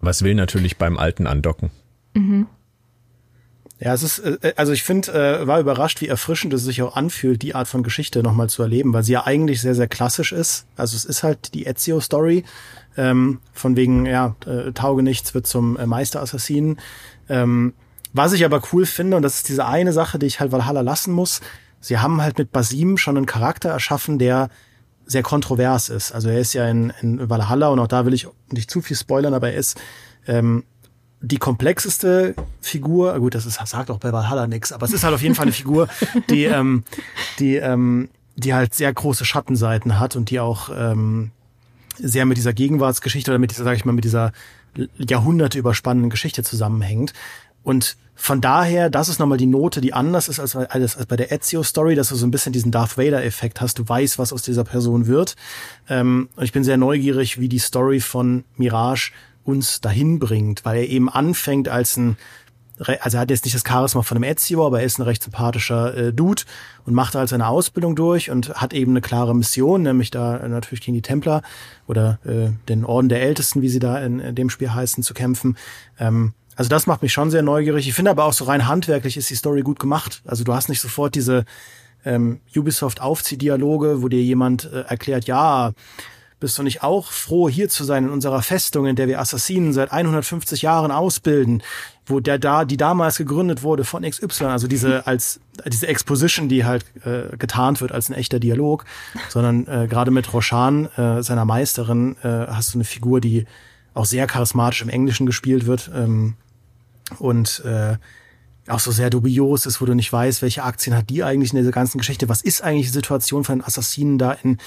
Was 0.00 0.22
will 0.22 0.34
natürlich 0.34 0.78
beim 0.78 0.98
Alten 0.98 1.26
andocken. 1.26 1.70
Mhm. 2.14 2.46
Ja, 3.78 3.94
es 3.94 4.04
ist, 4.04 4.20
äh, 4.20 4.52
also 4.56 4.72
ich 4.72 4.84
finde, 4.84 5.12
äh, 5.12 5.46
war 5.46 5.58
überrascht, 5.58 6.00
wie 6.00 6.08
erfrischend 6.08 6.52
es 6.54 6.62
sich 6.62 6.82
auch 6.82 6.94
anfühlt, 6.94 7.42
die 7.42 7.54
Art 7.54 7.66
von 7.66 7.82
Geschichte 7.82 8.22
nochmal 8.22 8.48
zu 8.48 8.62
erleben, 8.62 8.92
weil 8.92 9.02
sie 9.02 9.12
ja 9.12 9.26
eigentlich 9.26 9.60
sehr, 9.60 9.74
sehr 9.74 9.88
klassisch 9.88 10.32
ist. 10.32 10.66
Also 10.76 10.96
es 10.96 11.04
ist 11.04 11.24
halt 11.24 11.54
die 11.54 11.66
Ezio-Story, 11.66 12.44
ähm, 12.96 13.40
von 13.52 13.76
wegen, 13.76 14.06
ja, 14.06 14.36
äh, 14.46 14.72
Taugenichts 14.72 15.34
wird 15.34 15.46
zum 15.46 15.76
äh, 15.76 15.86
Meisterassassinen. 15.86 16.78
Ähm, 17.28 17.74
was 18.12 18.32
ich 18.32 18.44
aber 18.44 18.62
cool 18.72 18.86
finde, 18.86 19.16
und 19.16 19.22
das 19.22 19.36
ist 19.36 19.48
diese 19.48 19.66
eine 19.66 19.92
Sache, 19.92 20.18
die 20.18 20.26
ich 20.26 20.40
halt 20.40 20.52
Valhalla 20.52 20.80
lassen 20.80 21.12
muss, 21.12 21.40
sie 21.80 21.98
haben 21.98 22.20
halt 22.22 22.38
mit 22.38 22.52
Basim 22.52 22.96
schon 22.98 23.16
einen 23.16 23.26
Charakter 23.26 23.70
erschaffen, 23.70 24.18
der 24.18 24.50
sehr 25.04 25.22
kontrovers 25.22 25.88
ist. 25.88 26.12
Also 26.12 26.28
er 26.28 26.38
ist 26.38 26.52
ja 26.52 26.68
in, 26.68 26.92
in 27.00 27.28
Valhalla 27.28 27.68
und 27.68 27.78
auch 27.78 27.88
da 27.88 28.06
will 28.06 28.14
ich 28.14 28.28
nicht 28.50 28.70
zu 28.70 28.80
viel 28.80 28.96
spoilern, 28.96 29.34
aber 29.34 29.50
er 29.50 29.56
ist 29.56 29.80
ähm, 30.26 30.64
die 31.20 31.38
komplexeste 31.38 32.34
Figur, 32.60 33.18
gut, 33.18 33.34
das 33.34 33.46
ist, 33.46 33.60
sagt 33.66 33.90
auch 33.90 33.98
bei 33.98 34.12
Valhalla 34.12 34.46
nix, 34.46 34.72
aber 34.72 34.86
es 34.86 34.92
ist 34.92 35.04
halt 35.04 35.14
auf 35.14 35.22
jeden 35.22 35.34
Fall 35.34 35.44
eine 35.44 35.52
Figur, 35.52 35.88
die, 36.30 36.44
ähm, 36.44 36.84
die, 37.38 37.56
ähm, 37.56 38.08
die 38.36 38.54
halt 38.54 38.74
sehr 38.74 38.92
große 38.92 39.24
Schattenseiten 39.24 40.00
hat 40.00 40.16
und 40.16 40.30
die 40.30 40.40
auch 40.40 40.70
ähm, 40.74 41.30
sehr 41.98 42.24
mit 42.26 42.36
dieser 42.36 42.52
Gegenwartsgeschichte 42.52 43.30
oder 43.30 43.38
mit 43.38 43.52
dieser, 43.52 43.64
sag 43.64 43.76
ich 43.76 43.84
mal, 43.84 43.92
mit 43.92 44.04
dieser 44.04 44.32
Jahrhunderte 44.96 45.58
überspannenden 45.58 46.10
Geschichte 46.10 46.42
zusammenhängt. 46.42 47.12
Und 47.62 47.96
von 48.14 48.40
daher, 48.40 48.90
das 48.90 49.08
ist 49.08 49.18
nochmal 49.18 49.38
die 49.38 49.46
Note, 49.46 49.80
die 49.80 49.94
anders 49.94 50.28
ist 50.28 50.38
als, 50.38 50.54
als, 50.54 50.96
als 50.96 51.06
bei 51.06 51.16
der 51.16 51.32
Ezio-Story, 51.32 51.94
dass 51.94 52.10
du 52.10 52.14
so 52.14 52.26
ein 52.26 52.30
bisschen 52.30 52.52
diesen 52.52 52.70
Darth 52.70 52.96
Vader-Effekt 52.96 53.60
hast. 53.60 53.78
Du 53.78 53.88
weißt, 53.88 54.18
was 54.18 54.32
aus 54.32 54.42
dieser 54.42 54.64
Person 54.64 55.06
wird. 55.06 55.34
Ähm, 55.88 56.28
und 56.36 56.44
ich 56.44 56.52
bin 56.52 56.64
sehr 56.64 56.76
neugierig, 56.76 57.40
wie 57.40 57.48
die 57.48 57.58
Story 57.58 58.00
von 58.00 58.44
Mirage 58.56 59.12
uns 59.44 59.80
dahin 59.80 60.18
bringt, 60.18 60.64
weil 60.64 60.78
er 60.78 60.88
eben 60.88 61.08
anfängt 61.08 61.68
als 61.68 61.96
ein 61.96 62.16
also 62.78 63.16
er 63.16 63.20
hat 63.20 63.30
jetzt 63.30 63.44
nicht 63.44 63.54
das 63.54 63.64
Charisma 63.66 64.02
von 64.02 64.16
einem 64.16 64.24
Ezio, 64.24 64.66
aber 64.66 64.80
er 64.80 64.86
ist 64.86 64.98
ein 64.98 65.02
recht 65.02 65.22
sympathischer 65.22 65.96
äh, 65.96 66.12
Dude 66.12 66.42
und 66.84 66.94
macht 66.94 67.14
halt 67.14 67.28
seine 67.28 67.46
Ausbildung 67.46 67.94
durch 67.94 68.30
und 68.30 68.54
hat 68.54 68.72
eben 68.72 68.92
eine 68.92 69.00
klare 69.00 69.36
Mission, 69.36 69.82
nämlich 69.82 70.10
da 70.10 70.46
natürlich 70.48 70.80
gegen 70.80 70.94
die 70.94 71.02
Templer 71.02 71.42
oder 71.86 72.18
äh, 72.24 72.50
den 72.68 72.84
Orden 72.84 73.08
der 73.08 73.22
Ältesten, 73.22 73.62
wie 73.62 73.68
sie 73.68 73.78
da 73.78 73.98
in, 73.98 74.20
in 74.20 74.34
dem 74.34 74.50
Spiel 74.50 74.72
heißen, 74.72 75.02
zu 75.02 75.14
kämpfen. 75.14 75.56
Ähm, 75.98 76.32
also 76.56 76.68
das 76.68 76.86
macht 76.86 77.02
mich 77.02 77.12
schon 77.12 77.30
sehr 77.30 77.42
neugierig. 77.42 77.88
Ich 77.88 77.94
finde 77.94 78.10
aber 78.10 78.24
auch 78.24 78.32
so 78.32 78.44
rein 78.44 78.68
handwerklich 78.68 79.16
ist 79.16 79.30
die 79.30 79.34
Story 79.34 79.62
gut 79.62 79.78
gemacht. 79.78 80.22
Also 80.26 80.44
du 80.44 80.52
hast 80.52 80.68
nicht 80.68 80.80
sofort 80.80 81.14
diese 81.14 81.44
ähm, 82.04 82.40
Ubisoft-Aufziehdialoge, 82.54 84.02
wo 84.02 84.08
dir 84.08 84.22
jemand 84.22 84.70
äh, 84.72 84.82
erklärt, 84.82 85.24
ja, 85.26 85.72
bist 86.40 86.58
du 86.58 86.64
nicht 86.64 86.82
auch 86.82 87.06
froh, 87.06 87.48
hier 87.48 87.68
zu 87.68 87.84
sein 87.84 88.04
in 88.04 88.10
unserer 88.10 88.42
Festung, 88.42 88.86
in 88.86 88.96
der 88.96 89.06
wir 89.06 89.20
Assassinen 89.20 89.72
seit 89.72 89.92
150 89.92 90.62
Jahren 90.62 90.90
ausbilden? 90.90 91.62
wo 92.06 92.20
der 92.20 92.38
da, 92.38 92.64
die 92.64 92.76
damals 92.76 93.16
gegründet 93.18 93.62
wurde 93.62 93.84
von 93.84 94.02
XY, 94.02 94.44
also 94.44 94.66
diese 94.66 95.06
als 95.06 95.40
diese 95.66 95.86
Exposition, 95.86 96.48
die 96.48 96.64
halt 96.64 96.84
äh, 97.04 97.36
getarnt 97.36 97.80
wird 97.80 97.92
als 97.92 98.08
ein 98.08 98.14
echter 98.14 98.40
Dialog, 98.40 98.84
sondern 99.28 99.66
äh, 99.66 99.86
gerade 99.88 100.10
mit 100.10 100.32
Roshan, 100.32 100.86
äh, 100.96 101.22
seiner 101.22 101.44
Meisterin, 101.44 102.16
äh, 102.22 102.46
hast 102.48 102.74
du 102.74 102.78
eine 102.78 102.84
Figur, 102.84 103.20
die 103.20 103.46
auch 103.94 104.06
sehr 104.06 104.26
charismatisch 104.26 104.82
im 104.82 104.88
Englischen 104.88 105.26
gespielt 105.26 105.66
wird 105.66 105.90
ähm, 105.94 106.34
und 107.18 107.62
äh, 107.64 107.96
auch 108.68 108.80
so 108.80 108.92
sehr 108.92 109.10
dubios 109.10 109.66
ist, 109.66 109.80
wo 109.80 109.86
du 109.86 109.94
nicht 109.94 110.12
weißt, 110.12 110.42
welche 110.42 110.62
Aktien 110.62 110.96
hat 110.96 111.10
die 111.10 111.24
eigentlich 111.24 111.52
in 111.52 111.58
dieser 111.58 111.72
ganzen 111.72 111.98
Geschichte, 111.98 112.28
was 112.28 112.42
ist 112.42 112.62
eigentlich 112.62 112.86
die 112.86 112.92
Situation 112.92 113.44
von 113.44 113.58
den 113.58 113.64
Assassinen 113.64 114.18
da 114.18 114.32
in 114.32 114.58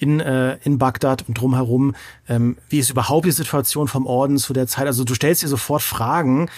in, 0.00 0.18
äh, 0.18 0.56
in 0.64 0.78
Bagdad 0.78 1.28
und 1.28 1.34
drumherum, 1.34 1.94
ähm, 2.26 2.56
wie 2.70 2.78
ist 2.78 2.90
überhaupt 2.90 3.26
die 3.26 3.32
Situation 3.32 3.86
vom 3.86 4.06
Orden 4.06 4.38
zu 4.38 4.54
der 4.54 4.66
Zeit, 4.66 4.86
also 4.86 5.04
du 5.04 5.14
stellst 5.14 5.42
dir 5.42 5.48
sofort 5.48 5.82
Fragen, 5.82 6.48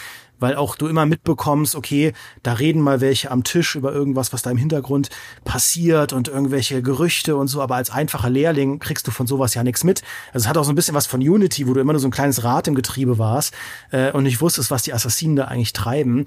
weil 0.42 0.56
auch 0.56 0.76
du 0.76 0.88
immer 0.88 1.06
mitbekommst, 1.06 1.74
okay, 1.74 2.12
da 2.42 2.54
reden 2.54 2.82
mal 2.82 3.00
welche 3.00 3.30
am 3.30 3.44
Tisch 3.44 3.74
über 3.74 3.92
irgendwas, 3.92 4.32
was 4.32 4.42
da 4.42 4.50
im 4.50 4.56
Hintergrund 4.56 5.08
passiert 5.44 6.12
und 6.12 6.28
irgendwelche 6.28 6.82
Gerüchte 6.82 7.36
und 7.36 7.48
so, 7.48 7.62
aber 7.62 7.76
als 7.76 7.90
einfacher 7.90 8.28
Lehrling 8.28 8.78
kriegst 8.78 9.06
du 9.06 9.10
von 9.10 9.26
sowas 9.26 9.54
ja 9.54 9.62
nichts 9.62 9.84
mit. 9.84 10.02
Also 10.32 10.44
es 10.44 10.48
hat 10.48 10.58
auch 10.58 10.64
so 10.64 10.72
ein 10.72 10.74
bisschen 10.74 10.94
was 10.94 11.06
von 11.06 11.20
Unity, 11.20 11.66
wo 11.66 11.74
du 11.74 11.80
immer 11.80 11.92
nur 11.92 12.00
so 12.00 12.08
ein 12.08 12.12
kleines 12.12 12.44
Rad 12.44 12.68
im 12.68 12.74
Getriebe 12.74 13.18
warst 13.18 13.54
äh, 13.90 14.12
und 14.12 14.24
nicht 14.24 14.40
wusstest, 14.40 14.70
was 14.70 14.82
die 14.82 14.92
Assassinen 14.92 15.36
da 15.36 15.44
eigentlich 15.44 15.72
treiben. 15.72 16.26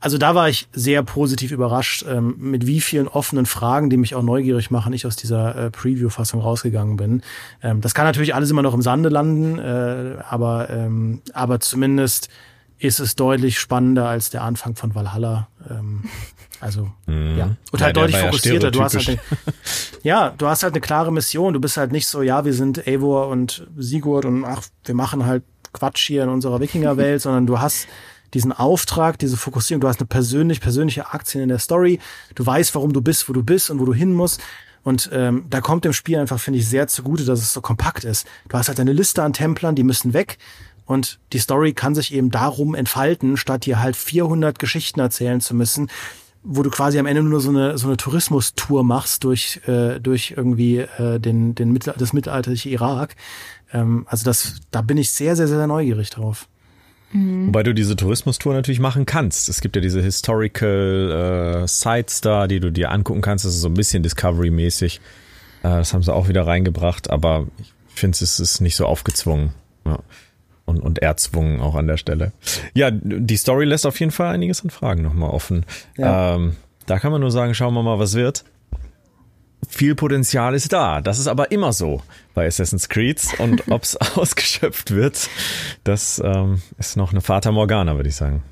Also 0.00 0.16
da 0.16 0.34
war 0.34 0.48
ich 0.48 0.68
sehr 0.72 1.02
positiv 1.02 1.50
überrascht, 1.50 2.04
ähm, 2.08 2.36
mit 2.38 2.66
wie 2.66 2.80
vielen 2.80 3.08
offenen 3.08 3.46
Fragen, 3.46 3.90
die 3.90 3.96
mich 3.96 4.14
auch 4.14 4.22
neugierig 4.22 4.70
machen, 4.70 4.92
ich 4.92 5.06
aus 5.06 5.16
dieser 5.16 5.56
äh, 5.56 5.70
Preview-Fassung 5.70 6.40
rausgegangen 6.40 6.96
bin. 6.96 7.22
Ähm, 7.62 7.80
das 7.80 7.94
kann 7.94 8.04
natürlich 8.04 8.34
alles 8.34 8.50
immer 8.50 8.62
noch 8.62 8.74
im 8.74 8.82
Sande 8.82 9.08
landen, 9.08 9.58
äh, 9.58 10.18
aber, 10.28 10.70
ähm, 10.70 11.20
aber 11.32 11.58
zumindest 11.58 12.28
ist 12.78 13.00
es 13.00 13.16
deutlich 13.16 13.58
spannender 13.58 14.08
als 14.08 14.30
der 14.30 14.42
Anfang 14.42 14.76
von 14.76 14.94
Valhalla. 14.94 15.48
Ähm, 15.68 16.04
also 16.60 16.90
Mhm. 17.06 17.38
ja. 17.38 17.56
Und 17.72 17.82
halt 17.82 17.96
der 17.96 18.02
deutlich 18.02 18.14
war 18.16 18.20
ja 18.20 18.26
fokussierter. 18.26 18.70
Du 18.70 18.82
hast 18.82 18.94
halt 18.94 19.08
eine, 19.08 19.18
ja, 20.02 20.34
du 20.36 20.46
hast 20.46 20.62
halt 20.62 20.74
eine 20.74 20.80
klare 20.80 21.12
Mission. 21.12 21.54
Du 21.54 21.60
bist 21.60 21.76
halt 21.76 21.92
nicht 21.92 22.06
so, 22.06 22.22
ja, 22.22 22.44
wir 22.44 22.52
sind 22.52 22.86
Eivor 22.86 23.28
und 23.28 23.66
Sigurd 23.76 24.24
und 24.24 24.44
ach, 24.44 24.62
wir 24.84 24.94
machen 24.94 25.24
halt 25.24 25.42
Quatsch 25.72 26.06
hier 26.06 26.24
in 26.24 26.28
unserer 26.28 26.60
Wikingerwelt, 26.60 27.22
sondern 27.22 27.46
du 27.46 27.60
hast 27.60 27.86
diesen 28.34 28.52
Auftrag, 28.52 29.18
diese 29.18 29.36
Fokussierung, 29.36 29.80
du 29.80 29.88
hast 29.88 30.00
eine 30.00 30.06
persönlich, 30.06 30.60
persönliche 30.60 31.12
Aktien 31.12 31.42
in 31.42 31.48
der 31.48 31.58
Story, 31.58 31.98
du 32.34 32.44
weißt, 32.44 32.74
warum 32.74 32.92
du 32.92 33.00
bist, 33.00 33.28
wo 33.28 33.32
du 33.32 33.42
bist 33.42 33.70
und 33.70 33.78
wo 33.78 33.86
du 33.86 33.94
hin 33.94 34.12
musst. 34.12 34.40
Und 34.84 35.10
ähm, 35.12 35.46
da 35.50 35.60
kommt 35.60 35.84
dem 35.84 35.92
Spiel 35.92 36.18
einfach, 36.18 36.38
finde 36.38 36.60
ich, 36.60 36.68
sehr 36.68 36.86
zugute, 36.88 37.24
dass 37.24 37.40
es 37.40 37.52
so 37.52 37.60
kompakt 37.60 38.04
ist. 38.04 38.26
Du 38.48 38.56
hast 38.56 38.68
halt 38.68 38.80
eine 38.80 38.92
Liste 38.92 39.22
an 39.22 39.32
Templern, 39.32 39.74
die 39.74 39.82
müssen 39.82 40.12
weg. 40.12 40.38
Und 40.88 41.18
die 41.34 41.38
Story 41.38 41.74
kann 41.74 41.94
sich 41.94 42.14
eben 42.14 42.30
darum 42.30 42.74
entfalten, 42.74 43.36
statt 43.36 43.66
dir 43.66 43.78
halt 43.78 43.94
400 43.94 44.58
Geschichten 44.58 45.00
erzählen 45.00 45.40
zu 45.42 45.54
müssen, 45.54 45.90
wo 46.42 46.62
du 46.62 46.70
quasi 46.70 46.98
am 46.98 47.04
Ende 47.04 47.22
nur 47.22 47.42
so 47.42 47.50
eine 47.50 47.76
so 47.76 47.88
eine 47.88 47.98
Tourismustour 47.98 48.82
machst 48.84 49.22
durch 49.24 49.60
äh, 49.66 50.00
durch 50.00 50.32
irgendwie 50.34 50.78
äh, 50.78 51.20
den 51.20 51.54
den 51.54 51.72
Mittel 51.72 51.92
das 51.98 52.14
mittelalterliche 52.14 52.70
Irak. 52.70 53.16
Ähm, 53.70 54.06
also 54.08 54.24
das 54.24 54.56
da 54.70 54.80
bin 54.80 54.96
ich 54.96 55.10
sehr 55.10 55.36
sehr 55.36 55.46
sehr 55.46 55.66
neugierig 55.66 56.08
drauf. 56.08 56.48
Wobei 57.12 57.62
du 57.62 57.72
diese 57.72 57.96
Tourismustour 57.96 58.52
natürlich 58.52 58.80
machen 58.80 59.06
kannst. 59.06 59.48
Es 59.48 59.62
gibt 59.62 59.76
ja 59.76 59.82
diese 59.82 60.02
Historical 60.02 61.62
äh, 61.64 61.68
Sites 61.68 62.20
da, 62.20 62.46
die 62.46 62.60
du 62.60 62.70
dir 62.70 62.90
angucken 62.90 63.22
kannst. 63.22 63.46
Das 63.46 63.54
ist 63.54 63.62
so 63.62 63.68
ein 63.68 63.74
bisschen 63.74 64.02
Discovery-mäßig. 64.02 65.00
Äh, 65.62 65.68
das 65.68 65.94
haben 65.94 66.02
sie 66.02 66.12
auch 66.12 66.28
wieder 66.28 66.46
reingebracht, 66.46 67.08
aber 67.08 67.46
ich 67.58 67.72
finde, 67.94 68.18
es 68.20 68.40
ist 68.40 68.60
nicht 68.60 68.76
so 68.76 68.84
aufgezwungen. 68.84 69.52
Ja. 69.86 70.00
Und, 70.68 70.80
und 70.80 70.98
erzwungen 70.98 71.60
auch 71.60 71.74
an 71.76 71.86
der 71.86 71.96
Stelle. 71.96 72.32
Ja, 72.74 72.90
die 72.90 73.36
Story 73.38 73.64
lässt 73.64 73.86
auf 73.86 73.98
jeden 74.00 74.12
Fall 74.12 74.34
einiges 74.34 74.62
an 74.62 74.68
Fragen 74.68 75.02
nochmal 75.02 75.30
offen. 75.30 75.64
Ja. 75.96 76.34
Ähm, 76.34 76.56
da 76.84 76.98
kann 76.98 77.10
man 77.10 77.22
nur 77.22 77.30
sagen, 77.30 77.54
schauen 77.54 77.72
wir 77.72 77.82
mal, 77.82 77.98
was 77.98 78.12
wird. 78.12 78.44
Viel 79.66 79.94
Potenzial 79.94 80.54
ist 80.54 80.70
da. 80.74 81.00
Das 81.00 81.18
ist 81.18 81.26
aber 81.26 81.52
immer 81.52 81.72
so 81.72 82.02
bei 82.34 82.46
Assassin's 82.46 82.90
Creed. 82.90 83.18
Und 83.38 83.64
ob 83.70 83.82
es 83.82 83.96
ausgeschöpft 83.96 84.90
wird, 84.90 85.30
das 85.84 86.20
ähm, 86.22 86.60
ist 86.76 86.98
noch 86.98 87.12
eine 87.12 87.22
Fata 87.22 87.50
Morgana, 87.50 87.96
würde 87.96 88.10
ich 88.10 88.16
sagen. 88.16 88.42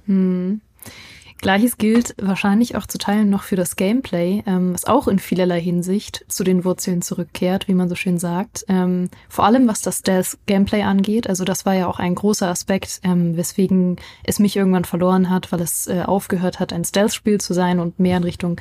Gleiches 1.38 1.76
gilt 1.76 2.14
wahrscheinlich 2.20 2.76
auch 2.76 2.86
zu 2.86 2.98
Teilen 2.98 3.30
noch 3.30 3.42
für 3.42 3.56
das 3.56 3.76
Gameplay, 3.76 4.42
ähm, 4.46 4.72
was 4.72 4.84
auch 4.84 5.06
in 5.06 5.18
vielerlei 5.18 5.60
Hinsicht 5.60 6.24
zu 6.28 6.44
den 6.44 6.64
Wurzeln 6.64 7.02
zurückkehrt, 7.02 7.68
wie 7.68 7.74
man 7.74 7.88
so 7.88 7.94
schön 7.94 8.18
sagt. 8.18 8.64
Ähm, 8.68 9.10
vor 9.28 9.44
allem 9.44 9.68
was 9.68 9.82
das 9.82 9.98
Stealth-Gameplay 9.98 10.82
angeht. 10.82 11.28
Also 11.28 11.44
das 11.44 11.66
war 11.66 11.74
ja 11.74 11.86
auch 11.86 11.98
ein 11.98 12.14
großer 12.14 12.48
Aspekt, 12.48 13.00
ähm, 13.02 13.36
weswegen 13.36 13.96
es 14.24 14.38
mich 14.38 14.56
irgendwann 14.56 14.84
verloren 14.84 15.30
hat, 15.30 15.52
weil 15.52 15.60
es 15.60 15.86
äh, 15.86 16.02
aufgehört 16.04 16.58
hat, 16.58 16.72
ein 16.72 16.84
Stealth-Spiel 16.84 17.40
zu 17.40 17.52
sein 17.52 17.80
und 17.80 18.00
mehr 18.00 18.16
in 18.16 18.24
Richtung 18.24 18.60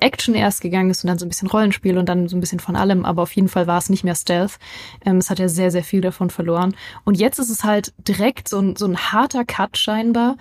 Action 0.00 0.34
erst 0.34 0.60
gegangen 0.60 0.90
ist 0.90 1.04
und 1.04 1.08
dann 1.08 1.18
so 1.18 1.26
ein 1.26 1.28
bisschen 1.28 1.48
Rollenspiel 1.48 1.98
und 1.98 2.08
dann 2.08 2.28
so 2.28 2.36
ein 2.36 2.40
bisschen 2.40 2.60
von 2.60 2.76
allem, 2.76 3.04
aber 3.04 3.22
auf 3.22 3.32
jeden 3.32 3.48
Fall 3.48 3.66
war 3.66 3.78
es 3.78 3.90
nicht 3.90 4.04
mehr 4.04 4.14
Stealth. 4.14 4.58
Ähm, 5.04 5.18
es 5.18 5.30
hat 5.30 5.38
ja 5.38 5.48
sehr, 5.48 5.70
sehr 5.70 5.84
viel 5.84 6.00
davon 6.00 6.30
verloren. 6.30 6.74
Und 7.04 7.18
jetzt 7.18 7.38
ist 7.38 7.50
es 7.50 7.64
halt 7.64 7.92
direkt 7.98 8.48
so 8.48 8.58
ein, 8.58 8.76
so 8.76 8.86
ein 8.86 8.96
harter 8.96 9.44
Cut 9.44 9.76
scheinbar 9.76 10.36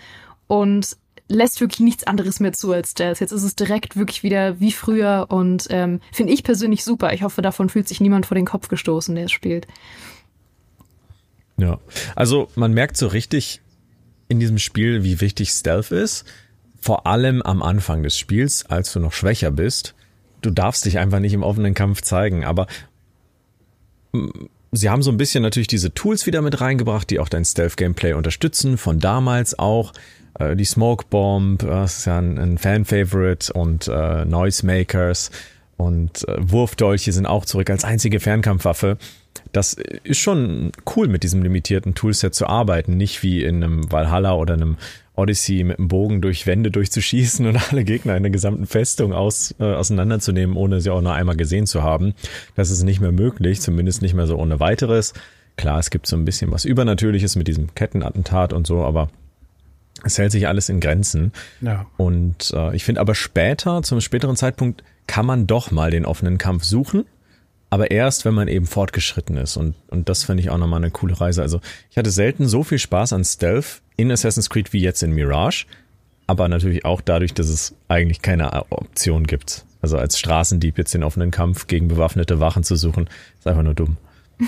und 0.48 0.98
lässt 1.34 1.60
wirklich 1.62 1.80
nichts 1.80 2.06
anderes 2.06 2.39
mehr 2.39 2.54
zu 2.54 2.72
als 2.72 2.91
Stealth. 2.91 3.19
Jetzt 3.19 3.32
ist 3.32 3.43
es 3.43 3.56
direkt 3.56 3.96
wirklich 3.96 4.24
wieder 4.24 4.60
wie 4.60 4.72
früher 4.72 5.28
und 5.30 5.67
ähm, 5.69 6.00
finde 6.12 6.34
ich 6.34 6.43
persönlich 6.43 6.84
super. 6.84 7.13
Ich 7.13 7.24
hoffe, 7.24 7.41
davon 7.41 7.69
fühlt 7.69 7.88
sich 7.88 8.00
niemand 8.02 8.26
vor 8.26 8.36
den 8.36 8.46
Kopf 8.46 8.67
gestoßen, 8.67 9.15
der 9.15 9.26
es 9.26 9.32
spielt. 9.32 9.67
Ja. 11.58 11.80
Also 12.15 12.50
man 12.56 12.74
merkt 12.74 12.98
so 12.98 13.08
richtig 13.08 13.62
in 14.28 14.39
diesem 14.39 14.60
Spiel, 14.60 15.04
wie 15.04 15.22
wichtig 15.22 15.52
Stealth 15.52 15.91
ist. 15.91 16.26
Vor 16.82 17.08
allem 17.08 17.41
am 17.41 17.62
Anfang 17.62 18.04
des 18.04 18.17
Spiels, 18.17 18.65
als 18.65 18.91
du 18.91 19.00
noch 19.00 19.13
schwächer 19.13 19.52
bist. 19.52 19.96
Du 20.41 20.50
darfst 20.50 20.86
dich 20.86 21.00
einfach 21.00 21.19
nicht 21.19 21.34
im 21.34 21.43
offenen 21.43 21.74
Kampf 21.74 22.02
zeigen, 22.02 22.43
aber 22.43 22.67
sie 24.72 24.89
haben 24.89 25.04
so 25.04 25.12
ein 25.12 25.17
bisschen 25.17 25.41
natürlich 25.41 25.67
diese 25.67 25.93
Tools 25.93 26.26
wieder 26.26 26.41
mit 26.41 26.60
reingebracht, 26.60 27.10
die 27.10 27.19
auch 27.19 27.30
dein 27.30 27.46
Stealth-Gameplay 27.46 28.13
unterstützen, 28.13 28.78
von 28.78 29.00
damals 29.00 29.58
auch. 29.58 29.93
Äh, 30.39 30.56
die 30.56 30.65
Smoke 30.65 31.06
Bomb, 31.10 31.63
äh, 31.63 31.67
das 31.67 32.00
ist 32.00 32.06
ja 32.06 32.17
ein, 32.17 32.38
ein 32.38 32.58
Fan-Favorite 32.58 33.54
und 33.54 33.88
äh, 33.88 34.26
Noisemakers 34.26 35.32
und 35.78 36.28
äh, 36.28 36.36
Wurfdolche 36.39 37.12
sind 37.12 37.26
auch 37.26 37.46
zurück 37.46 37.69
als 37.69 37.84
einzige 37.84 38.19
Fernkampfwaffe. 38.19 38.98
Das 39.52 39.74
ist 40.04 40.19
schon 40.19 40.72
cool, 40.96 41.08
mit 41.08 41.24
diesem 41.24 41.43
limitierten 41.43 41.96
Toolset 41.96 42.34
zu 42.34 42.48
arbeiten, 42.48 42.98
nicht 42.98 43.24
wie 43.24 43.43
in 43.43 43.63
einem 43.63 43.91
Valhalla 43.91 44.34
oder 44.36 44.54
einem 44.54 44.78
Odyssey 45.15 45.63
mit 45.63 45.78
einem 45.78 45.88
Bogen 45.88 46.22
durch 46.22 46.48
Wände 46.48 46.72
durchzuschießen 46.72 47.46
und 47.46 47.60
alle 47.72 47.84
Gegner 47.84 48.17
in 48.17 48.24
der 48.24 48.32
gesamten 48.32 48.65
Festung 48.65 49.13
aus, 49.13 49.54
äh, 49.60 49.63
auseinanderzunehmen, 49.63 50.56
ohne 50.56 50.82
sie 50.82 50.89
auch 50.89 51.02
nur 51.02 51.13
einmal 51.13 51.36
gesehen 51.36 51.67
zu 51.67 51.84
haben. 51.84 52.13
Das 52.56 52.72
ist 52.72 52.84
nicht 52.84 53.02
mehr 53.02 53.12
möglich, 53.12 53.62
zumindest 53.62 54.02
nicht 54.02 54.13
mehr 54.13 54.28
so 54.28 54.38
ohne 54.38 54.60
weiteres. 54.60 55.13
Klar, 55.56 55.80
es 55.80 55.91
gibt 55.91 56.08
so 56.08 56.15
ein 56.15 56.26
bisschen 56.26 56.52
was 56.52 56.65
Übernatürliches 56.65 57.36
mit 57.36 57.48
diesem 57.48 57.76
Kettenattentat 57.76 58.54
und 58.54 58.65
so, 58.65 58.84
aber 58.84 59.10
es 60.04 60.18
hält 60.18 60.32
sich 60.32 60.48
alles 60.48 60.70
in 60.70 60.80
Grenzen. 60.80 61.32
Ja. 61.62 61.86
Und 61.98 62.52
äh, 62.56 62.76
ich 62.76 62.84
finde 62.84 63.02
aber 63.02 63.16
später, 63.16 63.82
zum 63.84 64.02
späteren 64.02 64.36
Zeitpunkt, 64.36 64.84
kann 65.08 65.26
man 65.26 65.48
doch 65.48 65.72
mal 65.72 65.92
den 65.92 66.06
offenen 66.06 66.38
Kampf 66.38 66.63
suchen. 66.63 67.06
Aber 67.70 67.89
erst, 67.89 68.24
wenn 68.24 68.36
man 68.36 68.48
eben 68.48 68.68
fortgeschritten 68.68 69.36
ist. 69.36 69.58
Und, 69.58 69.76
und 69.88 70.08
das 70.08 70.26
finde 70.26 70.44
ich 70.44 70.52
auch 70.52 70.60
nochmal 70.60 70.82
eine 70.82 70.92
coole 70.92 71.20
Reise. 71.20 71.42
Also 71.42 71.60
ich 71.89 71.98
hatte 71.98 72.12
selten 72.12 72.48
so 72.48 72.63
viel 72.63 72.78
Spaß 72.78 73.13
an 73.13 73.24
Stealth 73.24 73.82
in 73.98 74.12
Assassin's 74.12 74.50
Creed 74.50 74.74
wie 74.74 74.82
jetzt 74.82 75.02
in 75.02 75.12
Mirage. 75.12 75.66
Aber 76.28 76.48
natürlich 76.48 76.86
auch 76.86 77.02
dadurch, 77.02 77.34
dass 77.34 77.50
es 77.50 77.76
eigentlich 77.88 78.22
keine 78.22 78.72
Option 78.72 79.26
gibt. 79.26 79.66
Also 79.82 79.98
als 79.98 80.20
Straßendieb 80.20 80.78
jetzt 80.78 80.94
den 80.94 81.04
offenen 81.04 81.32
Kampf 81.32 81.68
gegen 81.68 81.88
bewaffnete 81.88 82.39
Wachen 82.39 82.63
zu 82.63 82.76
suchen, 82.76 83.10
ist 83.38 83.48
einfach 83.48 83.63
nur 83.63 83.74
dumm. 83.74 83.98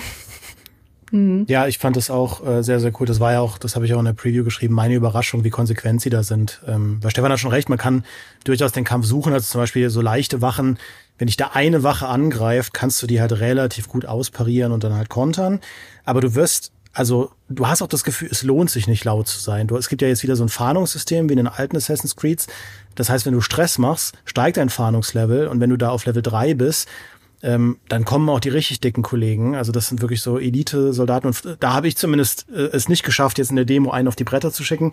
Ja, 1.48 1.66
ich 1.66 1.78
fand 1.78 1.96
das 1.96 2.10
auch 2.10 2.44
äh, 2.44 2.62
sehr, 2.62 2.80
sehr 2.80 2.92
cool. 2.98 3.06
Das 3.06 3.20
war 3.20 3.32
ja 3.32 3.40
auch, 3.40 3.58
das 3.58 3.76
habe 3.76 3.86
ich 3.86 3.94
auch 3.94 3.98
in 3.98 4.04
der 4.04 4.12
Preview 4.12 4.44
geschrieben, 4.44 4.74
meine 4.74 4.94
Überraschung, 4.94 5.44
wie 5.44 5.50
konsequent 5.50 6.00
sie 6.00 6.10
da 6.10 6.22
sind. 6.22 6.60
Ähm, 6.66 6.98
weil 7.00 7.10
Stefan 7.10 7.30
hat 7.30 7.38
schon 7.38 7.52
recht, 7.52 7.68
man 7.68 7.78
kann 7.78 8.04
durchaus 8.44 8.72
den 8.72 8.84
Kampf 8.84 9.06
suchen, 9.06 9.32
also 9.32 9.46
zum 9.46 9.60
Beispiel 9.60 9.88
so 9.90 10.00
leichte 10.00 10.42
Wachen. 10.42 10.78
Wenn 11.18 11.26
dich 11.26 11.36
da 11.36 11.50
eine 11.54 11.82
Wache 11.82 12.08
angreift, 12.08 12.74
kannst 12.74 13.02
du 13.02 13.06
die 13.06 13.20
halt 13.20 13.32
relativ 13.32 13.88
gut 13.88 14.04
ausparieren 14.04 14.72
und 14.72 14.84
dann 14.84 14.94
halt 14.94 15.08
kontern. 15.08 15.60
Aber 16.04 16.20
du 16.20 16.34
wirst, 16.34 16.72
also 16.92 17.30
du 17.48 17.66
hast 17.66 17.82
auch 17.82 17.88
das 17.88 18.04
Gefühl, 18.04 18.28
es 18.30 18.42
lohnt 18.42 18.70
sich 18.70 18.88
nicht 18.88 19.04
laut 19.04 19.28
zu 19.28 19.38
sein. 19.38 19.68
Du, 19.68 19.76
es 19.76 19.88
gibt 19.88 20.02
ja 20.02 20.08
jetzt 20.08 20.22
wieder 20.22 20.36
so 20.36 20.44
ein 20.44 20.48
Fahndungssystem 20.48 21.28
wie 21.28 21.34
in 21.34 21.38
den 21.38 21.48
alten 21.48 21.76
Assassin's 21.76 22.16
Creeds. 22.16 22.48
Das 22.96 23.10
heißt, 23.10 23.26
wenn 23.26 23.34
du 23.34 23.40
Stress 23.40 23.78
machst, 23.78 24.14
steigt 24.24 24.56
dein 24.56 24.70
Fahndungslevel 24.70 25.46
und 25.46 25.60
wenn 25.60 25.70
du 25.70 25.76
da 25.76 25.90
auf 25.90 26.04
Level 26.06 26.22
3 26.22 26.54
bist, 26.54 26.88
ähm, 27.42 27.78
dann 27.88 28.04
kommen 28.04 28.28
auch 28.28 28.40
die 28.40 28.48
richtig 28.48 28.80
dicken 28.80 29.02
Kollegen. 29.02 29.56
Also 29.56 29.70
das 29.70 29.88
sind 29.88 30.00
wirklich 30.00 30.22
so 30.22 30.38
Elite-Soldaten. 30.38 31.26
Und 31.26 31.56
da 31.60 31.74
habe 31.74 31.86
ich 31.86 31.96
zumindest 31.96 32.46
äh, 32.50 32.70
es 32.72 32.88
nicht 32.88 33.04
geschafft, 33.04 33.38
jetzt 33.38 33.50
in 33.50 33.56
der 33.56 33.66
Demo 33.66 33.90
einen 33.90 34.08
auf 34.08 34.16
die 34.16 34.24
Bretter 34.24 34.52
zu 34.52 34.64
schicken. 34.64 34.92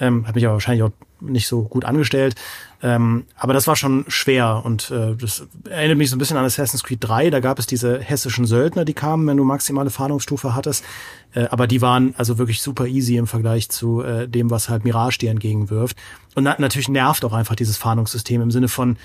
Ähm, 0.00 0.26
habe 0.26 0.34
mich 0.34 0.44
aber 0.44 0.54
wahrscheinlich 0.54 0.82
auch 0.82 0.90
nicht 1.20 1.46
so 1.46 1.62
gut 1.62 1.84
angestellt. 1.84 2.34
Ähm, 2.82 3.24
aber 3.36 3.54
das 3.54 3.66
war 3.68 3.76
schon 3.76 4.04
schwer 4.08 4.62
und 4.64 4.90
äh, 4.90 5.14
das 5.14 5.46
erinnert 5.70 5.96
mich 5.96 6.10
so 6.10 6.16
ein 6.16 6.18
bisschen 6.18 6.36
an 6.36 6.44
Assassin's 6.44 6.82
Creed 6.82 6.98
3. 7.00 7.30
Da 7.30 7.40
gab 7.40 7.58
es 7.60 7.66
diese 7.66 8.00
hessischen 8.00 8.44
Söldner, 8.44 8.84
die 8.84 8.92
kamen, 8.92 9.26
wenn 9.28 9.36
du 9.36 9.44
maximale 9.44 9.90
Fahndungsstufe 9.90 10.54
hattest. 10.54 10.84
Äh, 11.32 11.46
aber 11.50 11.68
die 11.68 11.80
waren 11.80 12.14
also 12.18 12.38
wirklich 12.38 12.60
super 12.60 12.86
easy 12.86 13.16
im 13.16 13.28
Vergleich 13.28 13.70
zu 13.70 14.02
äh, 14.02 14.28
dem, 14.28 14.50
was 14.50 14.68
halt 14.68 14.84
Mirage 14.84 15.18
dir 15.18 15.30
entgegenwirft. 15.30 15.96
Und 16.34 16.42
na 16.42 16.56
natürlich 16.58 16.88
nervt 16.88 17.24
auch 17.24 17.32
einfach 17.32 17.54
dieses 17.54 17.76
Fahndungssystem 17.76 18.42
im 18.42 18.50
Sinne 18.50 18.68
von, 18.68 18.98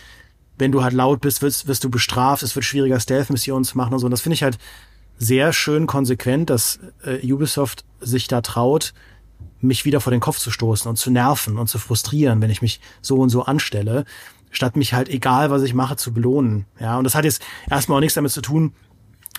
wenn 0.59 0.71
du 0.71 0.83
halt 0.83 0.93
laut 0.93 1.21
bist, 1.21 1.41
wirst, 1.41 1.67
wirst 1.67 1.83
du 1.83 1.89
bestraft, 1.89 2.43
es 2.43 2.55
wird 2.55 2.65
schwieriger, 2.65 2.99
Stealth-Missionen 2.99 3.63
zu 3.63 3.77
machen 3.77 3.93
und 3.93 3.99
so. 3.99 4.05
Und 4.05 4.11
das 4.11 4.21
finde 4.21 4.35
ich 4.35 4.43
halt 4.43 4.57
sehr 5.17 5.51
schön 5.53 5.87
konsequent, 5.87 6.49
dass 6.49 6.79
äh, 7.03 7.33
Ubisoft 7.33 7.85
sich 7.99 8.27
da 8.27 8.41
traut, 8.41 8.93
mich 9.61 9.85
wieder 9.85 10.01
vor 10.01 10.11
den 10.11 10.19
Kopf 10.19 10.37
zu 10.37 10.51
stoßen 10.51 10.89
und 10.89 10.97
zu 10.97 11.11
nerven 11.11 11.57
und 11.57 11.67
zu 11.67 11.79
frustrieren, 11.79 12.41
wenn 12.41 12.49
ich 12.49 12.61
mich 12.61 12.79
so 13.01 13.17
und 13.17 13.29
so 13.29 13.43
anstelle, 13.43 14.05
statt 14.51 14.75
mich 14.75 14.93
halt 14.93 15.09
egal, 15.09 15.49
was 15.49 15.63
ich 15.63 15.73
mache, 15.73 15.95
zu 15.95 16.13
belohnen. 16.13 16.65
Ja, 16.79 16.97
und 16.97 17.03
das 17.03 17.15
hat 17.15 17.25
jetzt 17.25 17.41
erstmal 17.69 17.97
auch 17.97 18.01
nichts 18.01 18.15
damit 18.15 18.31
zu 18.31 18.41
tun, 18.41 18.73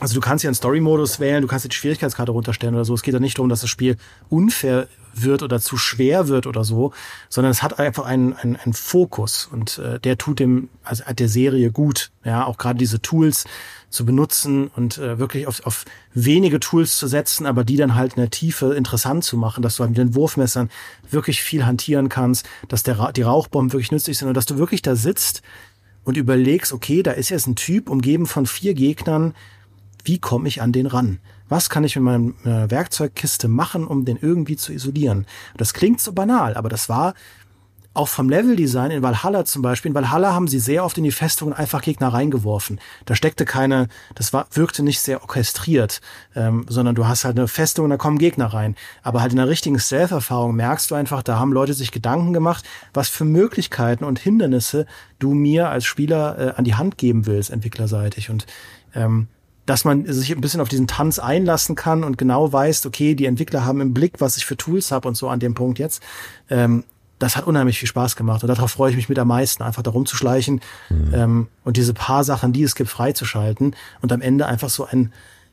also 0.01 0.15
du 0.15 0.21
kannst 0.21 0.45
ja 0.45 0.49
einen 0.49 0.55
Story-Modus 0.55 1.21
wählen, 1.21 1.43
du 1.43 1.49
kannst 1.49 1.67
die 1.67 1.75
Schwierigkeitskarte 1.75 2.33
runterstellen 2.33 2.75
oder 2.75 2.87
so. 2.87 2.95
Es 2.95 3.03
geht 3.03 3.13
ja 3.13 3.21
nicht 3.21 3.37
darum, 3.37 3.51
dass 3.51 3.61
das 3.61 3.69
Spiel 3.69 3.97
unfair 4.31 4.89
wird 5.15 5.43
oder 5.43 5.61
zu 5.61 5.77
schwer 5.77 6.29
wird 6.29 6.47
oder 6.47 6.65
so, 6.65 6.93
sondern 7.29 7.51
es 7.51 7.63
hat 7.63 7.79
einfach 7.79 8.05
einen, 8.05 8.35
einen, 8.35 8.57
einen 8.57 8.73
Fokus 8.73 9.49
und 9.51 9.79
äh, 9.79 9.99
der 10.01 10.19
tut 10.19 10.39
dem, 10.39 10.69
also 10.85 11.05
der 11.13 11.29
Serie 11.29 11.71
gut. 11.71 12.11
Ja, 12.25 12.45
auch 12.45 12.59
gerade 12.59 12.79
diese 12.79 13.01
Tools 13.01 13.45
zu 13.91 14.07
benutzen 14.07 14.69
und 14.69 14.99
äh, 14.99 15.19
wirklich 15.19 15.47
auf, 15.47 15.67
auf 15.67 15.85
wenige 16.15 16.61
Tools 16.61 16.97
zu 16.97 17.09
setzen, 17.09 17.45
aber 17.45 17.65
die 17.65 17.77
dann 17.77 17.97
halt 17.97 18.15
in 18.15 18.21
der 18.21 18.31
Tiefe 18.31 18.75
interessant 18.75 19.25
zu 19.25 19.37
machen, 19.37 19.63
dass 19.63 19.77
du 19.77 19.81
halt 19.81 19.91
mit 19.91 19.99
den 19.99 20.15
Wurfmessern 20.15 20.71
wirklich 21.11 21.43
viel 21.43 21.67
hantieren 21.67 22.09
kannst, 22.09 22.49
dass 22.69 22.85
der, 22.85 23.13
die 23.13 23.23
Rauchbomben 23.23 23.73
wirklich 23.73 23.91
nützlich 23.91 24.19
sind 24.19 24.29
und 24.29 24.35
dass 24.35 24.47
du 24.47 24.59
wirklich 24.59 24.83
da 24.83 24.95
sitzt 24.95 25.43
und 26.05 26.17
überlegst, 26.17 26.73
okay, 26.73 27.03
da 27.03 27.13
ist 27.13 27.31
jetzt 27.31 27.47
ein 27.47 27.57
Typ 27.57 27.91
umgeben 27.91 28.27
von 28.27 28.47
vier 28.47 28.75
Gegnern, 28.75 29.35
wie 30.05 30.19
komme 30.19 30.49
ich 30.49 30.63
an 30.63 30.73
den 30.73 30.87
ran? 30.87 31.19
Was 31.51 31.69
kann 31.69 31.85
ich 31.85 31.97
mit 31.97 32.05
meiner 32.05 32.71
Werkzeugkiste 32.71 33.49
machen, 33.49 33.87
um 33.87 34.07
den 34.07 34.17
irgendwie 34.17 34.57
zu 34.57 34.73
isolieren? 34.73 35.27
Das 35.59 35.75
klingt 35.75 36.01
so 36.01 36.13
banal, 36.13 36.55
aber 36.55 36.71
das 36.71 36.89
war 36.89 37.13
auch 37.93 38.09
vom 38.09 38.29
Leveldesign 38.29 38.93
in 38.93 39.03
Valhalla 39.03 39.45
zum 39.45 39.63
Beispiel. 39.63 39.91
In 39.91 39.95
Valhalla 39.95 40.33
haben 40.33 40.47
sie 40.47 40.61
sehr 40.61 40.85
oft 40.85 40.97
in 40.97 41.05
die 41.05 41.11
Festungen 41.11 41.53
einfach 41.53 41.83
Gegner 41.83 42.09
reingeworfen. 42.09 42.81
Da 43.05 43.17
steckte 43.17 43.45
keine, 43.45 43.89
das 44.15 44.33
war, 44.33 44.47
wirkte 44.53 44.85
nicht 44.85 45.01
sehr 45.01 45.23
orchestriert, 45.23 46.01
ähm, 46.37 46.67
sondern 46.69 46.95
du 46.95 47.09
hast 47.09 47.25
halt 47.25 47.37
eine 47.37 47.49
Festung 47.49 47.85
und 47.85 47.91
da 47.91 47.97
kommen 47.97 48.19
Gegner 48.19 48.47
rein. 48.47 48.77
Aber 49.03 49.21
halt 49.21 49.33
in 49.33 49.39
der 49.39 49.49
richtigen 49.49 49.81
Stealth-Erfahrung 49.81 50.55
merkst 50.55 50.91
du 50.91 50.95
einfach, 50.95 51.25
da 51.25 51.39
haben 51.39 51.53
Leute 51.53 51.75
sich 51.75 51.91
Gedanken 51.91 52.33
gemacht, 52.33 52.65
was 52.95 53.09
für 53.09 53.25
Möglichkeiten 53.25 54.05
und 54.05 54.21
Hindernisse 54.21 54.87
du 55.19 55.35
mir 55.35 55.69
als 55.69 55.85
Spieler 55.85 56.39
äh, 56.39 56.53
an 56.57 56.65
die 56.65 56.77
Hand 56.77 56.97
geben 56.97 57.27
willst, 57.27 57.51
entwicklerseitig. 57.51 58.31
Und 58.31 58.47
ähm, 58.95 59.27
dass 59.71 59.85
man 59.85 60.05
sich 60.05 60.33
ein 60.33 60.41
bisschen 60.41 60.61
auf 60.61 60.69
diesen 60.69 60.89
Tanz 60.89 61.21
einlassen 61.21 61.77
kann 61.77 62.03
und 62.03 62.19
genau 62.19 62.53
weiß, 62.53 62.87
okay, 62.87 63.15
die 63.15 63.27
Entwickler 63.27 63.65
haben 63.65 63.81
im 63.81 63.95
Blick, 63.95 64.15
was 64.21 64.37
ich 64.37 64.45
für 64.45 64.57
Tools 64.57 64.91
habe 64.91 65.07
und 65.07 65.17
so 65.17 65.29
an 65.29 65.39
dem 65.39 65.55
Punkt 65.55 65.79
jetzt. 65.79 66.03
Ähm, 66.49 66.83
das 67.21 67.37
hat 67.37 67.47
unheimlich 67.47 67.79
viel 67.79 67.87
Spaß 67.87 68.17
gemacht 68.17 68.43
und 68.43 68.49
darauf 68.49 68.73
freue 68.73 68.91
ich 68.91 68.97
mich 68.97 69.09
mit 69.09 69.17
am 69.21 69.29
meisten, 69.29 69.63
einfach 69.63 69.83
da 69.85 69.93
rumzuschleichen 69.93 70.61
mhm. 70.89 71.15
ähm, 71.15 71.49
und 71.63 71.77
diese 71.77 71.95
paar 71.95 72.25
Sachen, 72.25 72.53
die 72.53 72.65
es 72.65 72.75
gibt, 72.75 72.91
freizuschalten 72.91 73.77
und 74.01 74.13
am 74.13 74.21
Ende 74.21 74.47
einfach 74.47 74.71
so 74.71 74.87
ein, 74.87 75.13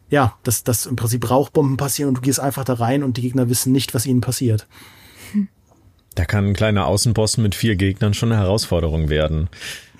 ja, 0.09 0.33
dass, 0.41 0.63
dass 0.63 0.87
im 0.87 0.95
Prinzip 0.95 1.29
Rauchbomben 1.29 1.77
passieren 1.77 2.07
und 2.07 2.17
du 2.17 2.21
gehst 2.21 2.39
einfach 2.39 2.63
da 2.63 2.73
rein 2.73 3.03
und 3.03 3.17
die 3.17 3.21
Gegner 3.21 3.49
wissen 3.49 3.71
nicht, 3.71 3.93
was 3.93 4.07
ihnen 4.07 4.21
passiert. 4.21 4.65
Da 6.15 6.25
kann 6.25 6.47
ein 6.47 6.53
kleiner 6.55 6.87
Außenboss 6.87 7.37
mit 7.37 7.53
vier 7.53 7.75
Gegnern 7.75 8.15
schon 8.15 8.31
eine 8.31 8.41
Herausforderung 8.41 9.09
werden, 9.09 9.47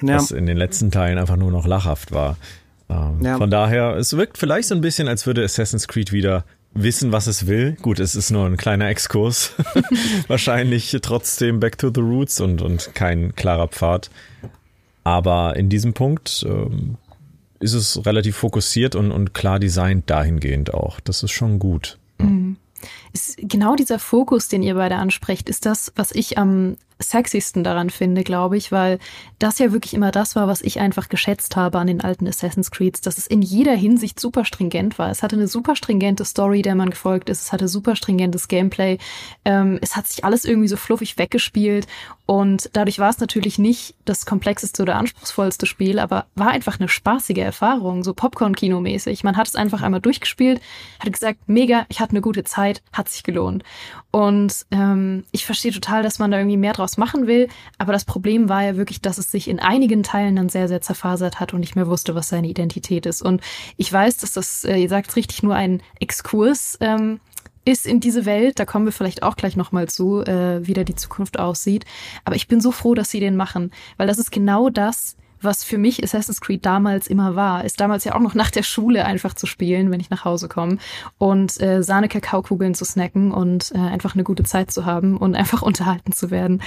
ja. 0.02 0.16
was 0.16 0.32
in 0.32 0.48
den 0.48 0.58
letzten 0.58 0.90
Teilen 0.90 1.20
einfach 1.20 1.38
nur 1.38 1.52
noch 1.52 1.68
lachhaft 1.68 2.12
war. 2.12 2.36
Ähm, 2.90 3.22
ja. 3.22 3.38
Von 3.38 3.50
daher, 3.50 3.96
es 3.96 4.16
wirkt 4.16 4.38
vielleicht 4.38 4.68
so 4.68 4.76
ein 4.76 4.82
bisschen, 4.82 5.08
als 5.08 5.26
würde 5.26 5.44
Assassin's 5.44 5.88
Creed 5.88 6.12
wieder 6.12 6.46
wissen, 6.74 7.12
was 7.12 7.28
es 7.28 7.48
will. 7.48 7.78
Gut, 7.82 8.00
es 8.00 8.16
ist 8.16 8.32
nur 8.32 8.46
ein 8.46 8.58
kleiner 8.58 8.88
Exkurs. 8.88 9.54
Wahrscheinlich 10.28 10.96
trotzdem 11.02 11.60
back 11.60 11.78
to 11.78 11.92
the 11.94 12.02
roots 12.02 12.40
und, 12.40 12.62
und 12.62 12.94
kein 12.94 13.36
klarer 13.36 13.68
Pfad. 13.68 14.10
Aber 15.04 15.56
in 15.56 15.70
diesem 15.70 15.94
Punkt 15.94 16.46
ähm, 16.48 16.98
ist 17.60 17.74
es 17.74 18.06
relativ 18.06 18.36
fokussiert 18.36 18.96
und, 18.96 19.12
und 19.12 19.34
klar 19.34 19.60
designt 19.60 20.10
dahingehend 20.10 20.74
auch. 20.74 21.00
Das 21.00 21.24
ist 21.24 21.32
schon 21.32 21.60
gut. 21.60 21.98
Mhm. 22.20 22.58
Ist 23.12 23.38
genau 23.38 23.76
dieser 23.76 24.00
Fokus, 24.00 24.50
den 24.50 24.62
ihr 24.62 24.76
beide 24.76 24.98
ansprecht, 24.98 25.50
ist 25.50 25.66
das, 25.66 25.92
was 25.96 26.12
ich 26.12 26.38
am 26.38 26.78
sexiesten 27.00 27.64
daran 27.64 27.90
finde, 27.90 28.24
glaube 28.24 28.58
ich, 28.58 28.72
weil 28.72 29.00
das 29.40 29.60
ja 29.60 29.72
wirklich 29.72 29.94
immer 29.94 30.12
das 30.12 30.36
war, 30.36 30.48
was 30.48 30.62
ich 30.62 30.80
einfach 30.80 31.10
geschätzt 31.10 31.56
habe 31.56 31.80
an 31.80 31.88
den 31.88 32.02
alten 32.02 32.28
Assassin's 32.28 32.72
Creeds, 32.72 33.02
dass 33.02 33.18
es 33.18 33.28
in 33.28 33.42
jeder 33.42 33.76
Hinsicht 33.76 34.20
super 34.20 34.46
stringent 34.46 34.98
war. 34.98 35.10
Es 35.10 35.24
hatte 35.24 35.36
eine 35.36 35.48
super 35.48 35.76
stringente 35.76 36.26
Story, 36.26 36.62
der 36.62 36.76
man 36.76 36.90
gefolgt 36.90 37.30
ist. 37.30 37.42
Es 37.44 37.52
hatte 37.52 37.68
super 37.68 37.96
stringentes 37.96 38.48
Gameplay. 38.48 38.98
Ähm, 39.46 39.80
es 39.82 39.96
hat 39.96 40.08
sich 40.08 40.24
alles 40.26 40.46
irgendwie 40.46 40.68
so 40.68 40.78
fluffig 40.78 41.18
weggespielt 41.18 41.88
und 42.28 42.70
dadurch 42.74 43.00
war 43.00 43.10
es 43.10 43.20
natürlich 43.20 43.58
nicht 43.58 43.96
das 44.04 44.26
komplexeste 44.26 44.82
oder 44.84 44.98
anspruchsvollste 44.98 45.66
Spiel, 45.66 45.98
aber 45.98 46.26
war 46.36 46.50
einfach 46.50 46.78
eine 46.78 46.90
spaßige 46.90 47.38
Erfahrung, 47.38 48.04
so 48.04 48.14
Popcorn-Kino-mäßig. 48.14 49.24
Man 49.24 49.38
hat 49.38 49.48
es 49.48 49.56
einfach 49.56 49.82
einmal 49.82 50.02
durchgespielt, 50.02 50.60
hat 51.00 51.12
gesagt, 51.12 51.40
mega, 51.48 51.86
ich 51.88 52.02
hatte 52.02 52.12
eine 52.12 52.22
gute 52.22 52.44
Zeit, 52.44 52.84
hat 52.92 53.08
sich 53.08 53.24
gelohnt. 53.24 53.64
Und 54.12 54.66
ähm, 54.72 55.24
ich 55.32 55.46
verstehe 55.46 55.72
total, 55.72 56.04
dass 56.04 56.20
man 56.20 56.30
da 56.30 56.38
irgendwie 56.38 56.58
mehr 56.58 56.74
draus 56.88 56.98
machen 56.98 57.28
will, 57.28 57.50
aber 57.78 57.94
das 57.94 58.06
Problem 58.06 58.50
war 58.50 58.64
ja 58.64 58.78
wirklich, 58.78 59.02
dass 59.02 59.18
es 59.18 59.32
sich 59.32 59.48
in 59.50 59.60
einigen 59.60 60.04
Teilen 60.04 60.36
dann 60.36 60.50
sehr, 60.50 60.68
sehr 60.68 60.82
zerfasert 60.82 61.40
hat 61.40 61.54
und 61.54 61.60
nicht 61.60 61.76
mehr 61.76 61.88
wusste, 61.88 62.16
was 62.16 62.30
seine 62.30 62.48
Identität 62.48 63.06
ist. 63.06 63.22
Und 63.22 63.42
ich 63.76 63.92
weiß, 63.92 64.18
dass 64.18 64.34
das, 64.34 64.64
äh, 64.64 64.78
ihr 64.78 64.90
sagt 64.90 65.10
es 65.10 65.16
richtig, 65.16 65.44
nur 65.44 65.56
ein 65.56 65.82
Exkurs 66.00 66.78
ähm, 66.80 67.20
ist 67.66 67.86
in 67.86 68.00
diese 68.00 68.26
Welt. 68.26 68.60
Da 68.60 68.66
kommen 68.66 68.86
wir 68.86 68.94
vielleicht 68.94 69.24
auch 69.24 69.36
gleich 69.36 69.58
nochmal 69.58 69.90
zu, 69.90 70.22
äh, 70.22 70.66
wie 70.66 70.74
da 70.74 70.84
die 70.84 70.96
Zukunft 70.96 71.38
aussieht. 71.38 71.86
Aber 72.24 72.36
ich 72.36 72.48
bin 72.48 72.62
so 72.62 72.72
froh, 72.72 72.94
dass 72.94 73.12
sie 73.12 73.20
den 73.20 73.36
machen, 73.36 73.72
weil 73.98 74.08
das 74.08 74.20
ist 74.20 74.32
genau 74.32 74.70
das, 74.70 75.18
was 75.42 75.64
für 75.64 75.78
mich 75.78 76.04
Assassin's 76.04 76.42
Creed 76.42 76.66
damals 76.66 77.08
immer 77.08 77.36
war. 77.36 77.64
Ist 77.66 77.80
damals 77.80 78.04
ja 78.04 78.16
auch 78.16 78.20
noch 78.20 78.34
nach 78.36 78.52
der 78.52 78.64
Schule 78.64 79.06
einfach 79.06 79.34
zu 79.34 79.46
spielen, 79.46 79.92
wenn 79.92 80.00
ich 80.00 80.10
nach 80.10 80.26
Hause 80.26 80.48
komme 80.48 80.78
und 81.18 81.60
äh, 81.62 81.84
Sahne-Kakaokugeln 81.84 82.74
zu 82.76 82.86
snacken 82.86 83.32
und 83.32 83.72
äh, 83.74 83.78
einfach 83.78 84.14
eine 84.14 84.24
gute 84.24 84.44
Zeit 84.44 84.72
zu 84.72 84.86
haben 84.86 85.18
und 85.18 85.36
einfach 85.36 85.62
unterhalten 85.68 86.12
zu 86.12 86.32
werden. 86.32 86.62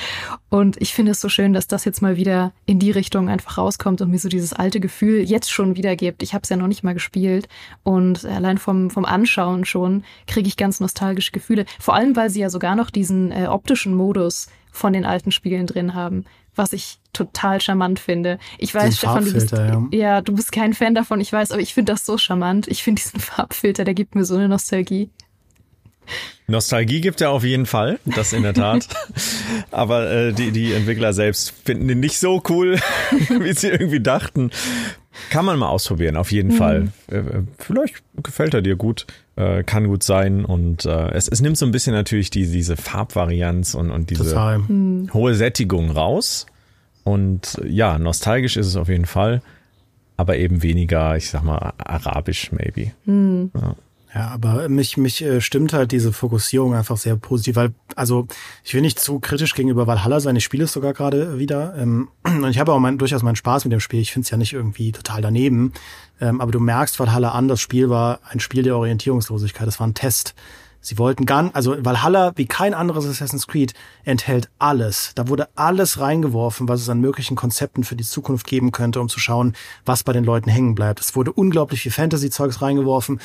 Und 0.49 0.81
ich 0.81 0.95
finde 0.95 1.13
es 1.13 1.21
so 1.21 1.29
schön, 1.29 1.53
dass 1.53 1.67
das 1.67 1.85
jetzt 1.85 2.03
mal 2.03 2.17
wieder 2.17 2.53
in 2.67 2.79
die 2.79 2.91
Richtung 2.91 3.29
einfach 3.29 3.59
rauskommt 3.59 4.01
und 4.01 4.11
mir 4.11 4.19
so 4.19 4.29
dieses 4.29 4.53
alte 4.53 4.81
Gefühl 4.81 5.23
jetzt 5.23 5.51
schon 5.51 5.77
wieder 5.77 5.97
gibt. 5.97 6.23
Ich 6.23 6.35
habe 6.35 6.43
es 6.43 6.49
ja 6.49 6.57
noch 6.57 6.69
nicht 6.69 6.83
mal 6.83 6.95
gespielt 6.95 7.49
und 7.83 8.25
allein 8.25 8.59
vom, 8.59 8.91
vom 8.91 9.05
Anschauen 9.05 9.65
schon 9.65 10.05
kriege 10.27 10.49
ich 10.49 10.57
ganz 10.57 10.81
nostalgische 10.81 11.33
Gefühle. 11.33 11.65
Vor 11.79 11.95
allem, 11.95 12.17
weil 12.17 12.31
sie 12.31 12.41
ja 12.41 12.51
sogar 12.51 12.77
noch 12.77 12.91
diesen 12.91 13.33
äh, 13.33 13.47
optischen 13.47 13.95
Modus 13.95 14.49
von 14.73 14.93
den 14.93 15.05
alten 15.05 15.33
Spielen 15.33 15.67
drin 15.67 15.95
haben 15.95 16.25
was 16.55 16.73
ich 16.73 16.99
total 17.13 17.61
charmant 17.61 17.99
finde. 17.99 18.39
Ich 18.59 18.75
weiß, 18.75 18.99
Stefan, 18.99 19.25
du 19.25 19.33
bist, 19.33 19.53
ja. 19.53 19.87
ja. 19.93 20.21
du 20.21 20.35
bist 20.35 20.53
kein 20.53 20.75
Fan 20.75 20.95
davon, 20.95 21.21
ich 21.21 21.33
weiß, 21.33 21.53
aber 21.53 21.61
ich 21.61 21.75
finde 21.75 21.93
das 21.93 22.07
so 22.07 22.19
charmant. 22.19 22.69
Ich 22.69 22.83
finde 22.83 23.03
diesen 23.03 23.21
Farbfilter, 23.21 23.85
der 23.85 23.95
gibt 23.95 24.15
mir 24.15 24.25
so 24.25 24.37
eine 24.37 24.49
Nostalgie. 24.49 25.11
Nostalgie 26.47 27.01
gibt 27.01 27.21
er 27.21 27.31
auf 27.31 27.45
jeden 27.45 27.67
Fall, 27.67 28.01
das 28.05 28.33
in 28.33 28.43
der 28.43 28.55
Tat. 28.55 28.89
Aber 29.71 30.11
äh, 30.11 30.33
die, 30.33 30.51
die 30.51 30.73
Entwickler 30.73 31.13
selbst 31.13 31.55
finden 31.65 31.87
den 31.87 32.01
nicht 32.01 32.19
so 32.19 32.43
cool, 32.49 32.81
wie 33.29 33.53
sie 33.53 33.69
irgendwie 33.69 34.01
dachten. 34.01 34.51
Kann 35.31 35.45
man 35.45 35.59
mal 35.59 35.69
ausprobieren, 35.69 36.17
auf 36.17 36.31
jeden 36.33 36.53
mhm. 36.53 36.57
Fall. 36.57 36.89
Äh, 37.11 37.17
äh, 37.17 37.43
vielleicht 37.59 38.03
gefällt 38.23 38.55
er 38.55 38.63
dir 38.63 38.77
gut, 38.77 39.07
äh, 39.37 39.63
kann 39.65 39.87
gut 39.87 40.03
sein. 40.03 40.45
Und 40.45 40.85
es, 40.87 41.29
es 41.29 41.41
nimmt 41.41 41.59
so 41.59 41.67
ein 41.67 41.73
bisschen 41.73 41.95
natürlich 41.95 42.31
die, 42.31 42.47
diese 42.47 42.77
Farbvarianz 42.77 43.75
und, 43.75 43.91
und 43.91 44.11
diese 44.11 44.39
mhm. 44.69 45.11
hohe 45.13 45.35
Sättigung 45.35 45.91
raus. 45.91 46.47
Und 47.05 47.61
ja, 47.65 47.99
nostalgisch 47.99 48.57
ist 48.57 48.67
es 48.67 48.77
auf 48.77 48.89
jeden 48.89 49.07
Fall, 49.07 49.43
aber 50.17 50.37
eben 50.37 50.63
weniger, 50.63 51.17
ich 51.17 51.31
sag 51.31 51.43
mal, 51.43 51.73
arabisch 51.79 52.53
maybe. 52.53 52.93
Mhm. 53.05 53.51
Ja. 53.55 53.75
Ja, 54.13 54.29
aber 54.29 54.69
mich, 54.69 54.97
mich 54.97 55.23
äh, 55.23 55.41
stimmt 55.41 55.73
halt 55.73 55.93
diese 55.93 56.13
Fokussierung 56.13 56.75
einfach 56.75 56.97
sehr 56.97 57.15
positiv, 57.15 57.55
weil, 57.55 57.75
also 57.95 58.27
ich 58.65 58.75
will 58.75 58.81
nicht 58.81 58.99
zu 58.99 59.21
kritisch 59.21 59.55
gegenüber 59.55 59.87
Valhalla 59.87 60.19
sein, 60.19 60.35
ich 60.35 60.43
spiele 60.43 60.65
es 60.65 60.73
sogar 60.73 60.95
gerade 60.95 61.39
wieder. 61.39 61.75
Ähm, 61.79 62.09
und 62.25 62.51
ich 62.51 62.59
habe 62.59 62.73
auch 62.73 62.81
mein, 62.81 62.99
durchaus 62.99 63.23
meinen 63.23 63.37
Spaß 63.37 63.65
mit 63.65 63.73
dem 63.73 63.81
Spiel. 63.81 64.01
Ich 64.01 64.13
finde 64.13 64.25
es 64.25 64.31
ja 64.31 64.37
nicht 64.37 64.53
irgendwie 64.53 64.91
total 64.91 65.23
daneben. 65.23 65.73
Ähm, 66.21 66.41
aber 66.41 66.51
du 66.51 66.59
merkst 66.59 66.99
Valhalla 66.99 67.31
an, 67.31 67.47
das 67.47 67.61
Spiel 67.61 67.89
war 67.89 68.19
ein 68.29 68.41
Spiel 68.41 68.65
der 68.65 68.77
Orientierungslosigkeit. 68.77 69.67
Das 69.67 69.79
war 69.79 69.87
ein 69.87 69.95
Test. 69.95 70.35
Sie 70.81 70.99
wollten 70.99 71.27
ganz, 71.27 71.55
also 71.55 71.77
Valhalla, 71.85 72.33
wie 72.37 72.47
kein 72.47 72.75
anderes 72.75 73.07
Assassin's 73.07 73.47
Creed, 73.47 73.75
enthält 74.05 74.49
alles. 74.59 75.13
Da 75.15 75.29
wurde 75.29 75.49
alles 75.55 76.01
reingeworfen, 76.01 76.69
was 76.69 76.81
es 76.81 76.89
an 76.89 77.01
möglichen 77.01 77.37
Konzepten 77.37 77.85
für 77.85 77.97
die 77.97 78.05
Zukunft 78.05 78.47
geben 78.47 78.73
könnte, 78.73 79.01
um 79.01 79.09
zu 79.09 79.21
schauen, 79.21 79.55
was 79.85 80.03
bei 80.05 80.13
den 80.13 80.25
Leuten 80.25 80.51
hängen 80.51 80.75
bleibt. 80.75 81.01
Es 81.01 81.17
wurde 81.17 81.33
unglaublich 81.33 81.83
viel 81.83 81.93
Fantasy-Zeugs 81.93 82.63
reingeworfen, 82.63 83.21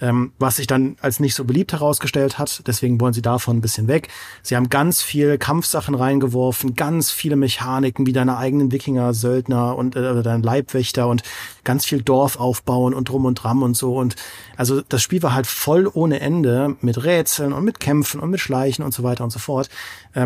ähm, 0.00 0.32
was 0.38 0.56
sich 0.56 0.66
dann 0.66 0.96
als 1.00 1.20
nicht 1.20 1.34
so 1.34 1.44
beliebt 1.44 1.72
herausgestellt 1.72 2.38
hat. 2.38 2.62
Deswegen 2.66 3.00
wollen 3.00 3.12
sie 3.12 3.22
davon 3.22 3.58
ein 3.58 3.60
bisschen 3.60 3.88
weg. 3.88 4.08
Sie 4.42 4.56
haben 4.56 4.68
ganz 4.68 5.02
viel 5.02 5.38
Kampfsachen 5.38 5.94
reingeworfen, 5.94 6.74
ganz 6.74 7.10
viele 7.10 7.36
Mechaniken, 7.36 8.06
wie 8.06 8.12
deine 8.12 8.36
eigenen 8.36 8.72
Wikinger, 8.72 9.14
Söldner 9.14 9.76
und 9.76 9.96
äh, 9.96 10.22
dein 10.22 10.42
Leibwächter 10.42 11.08
und 11.08 11.22
ganz 11.64 11.84
viel 11.84 12.02
Dorf 12.02 12.38
aufbauen 12.38 12.94
und 12.94 13.08
drum 13.08 13.24
und 13.24 13.34
dram 13.36 13.62
und 13.62 13.76
so. 13.76 13.96
Und 13.96 14.16
also 14.56 14.80
das 14.80 15.02
Spiel 15.02 15.22
war 15.22 15.34
halt 15.34 15.46
voll 15.46 15.90
ohne 15.92 16.20
Ende 16.20 16.76
mit 16.80 17.02
Rätseln 17.04 17.52
und 17.52 17.64
mit 17.64 17.80
Kämpfen 17.80 18.20
und 18.20 18.30
mit 18.30 18.40
Schleichen 18.40 18.84
und 18.84 18.94
so 18.94 19.02
weiter 19.02 19.24
und 19.24 19.30
so 19.30 19.38
fort. 19.38 19.68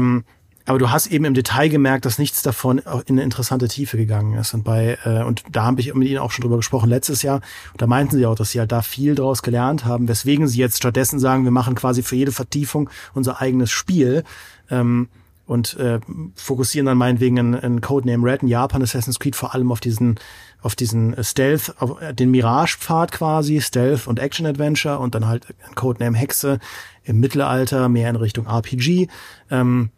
Ähm, 0.05 0.25
aber 0.67 0.79
du 0.79 0.91
hast 0.91 1.09
eben 1.09 1.27
im 1.27 1.35
Detail 1.35 1.69
gemerkt, 1.69 2.07
dass 2.07 2.19
nichts 2.19 2.43
davon 2.43 2.79
in 2.79 3.17
eine 3.17 3.23
interessante 3.23 3.69
Tiefe 3.69 3.99
gegangen 3.99 4.39
ist. 4.39 4.55
Und 4.55 4.65
bei 4.65 4.97
äh, 5.05 5.23
und 5.23 5.43
da 5.53 5.65
habe 5.65 5.81
ich 5.81 5.93
mit 5.93 6.09
ihnen 6.09 6.19
auch 6.19 6.31
schon 6.31 6.43
drüber 6.43 6.57
gesprochen 6.57 6.89
letztes 6.89 7.21
Jahr. 7.21 7.43
Und 7.73 7.83
da 7.83 7.87
meinten 7.87 8.17
sie 8.17 8.25
auch, 8.25 8.35
dass 8.35 8.53
sie 8.53 8.61
halt 8.61 8.73
da 8.73 8.81
viel 8.81 9.15
draus 9.15 9.43
gelernt 9.43 9.85
haben, 9.85 10.09
weswegen 10.09 10.49
sie 10.49 10.59
jetzt 10.59 10.79
stattdessen 10.79 11.19
sagen, 11.19 11.45
wir 11.45 11.51
machen 11.51 11.75
quasi 11.75 12.03
für 12.03 12.17
jede 12.17 12.33
Vertiefung 12.33 12.89
unser 13.13 13.43
eigenes 13.43 13.71
Spiel. 13.71 14.25
Ähm, 14.71 15.09
und 15.47 15.77
äh, 15.77 16.01
fokussieren 16.35 16.87
dann 16.87 16.97
meinetwegen 16.97 17.37
in, 17.37 17.53
in 17.53 17.81
Codename 17.83 18.25
Red 18.25 18.41
in 18.41 18.49
Japan 18.49 18.83
Assassin's 18.83 19.19
Creed 19.19 19.37
vor 19.37 19.55
allem 19.55 19.71
auf 19.73 19.81
diesen 19.81 20.19
auf 20.63 20.75
diesen 20.75 21.23
Stealth, 21.23 21.75
auf 21.79 21.99
den 22.15 22.31
Mirage-Pfad 22.31 23.13
quasi, 23.13 23.61
Stealth 23.61 24.07
und 24.07 24.19
Action-Adventure 24.19 24.99
und 24.99 25.15
dann 25.15 25.27
halt 25.27 25.47
Codename 25.75 26.17
Hexe 26.17 26.59
im 27.03 27.21
Mittelalter, 27.21 27.91
mehr 27.91 28.09
in 28.09 28.17
Richtung 28.17 28.47
RPG. 28.47 29.09
Ähm, 29.51 29.91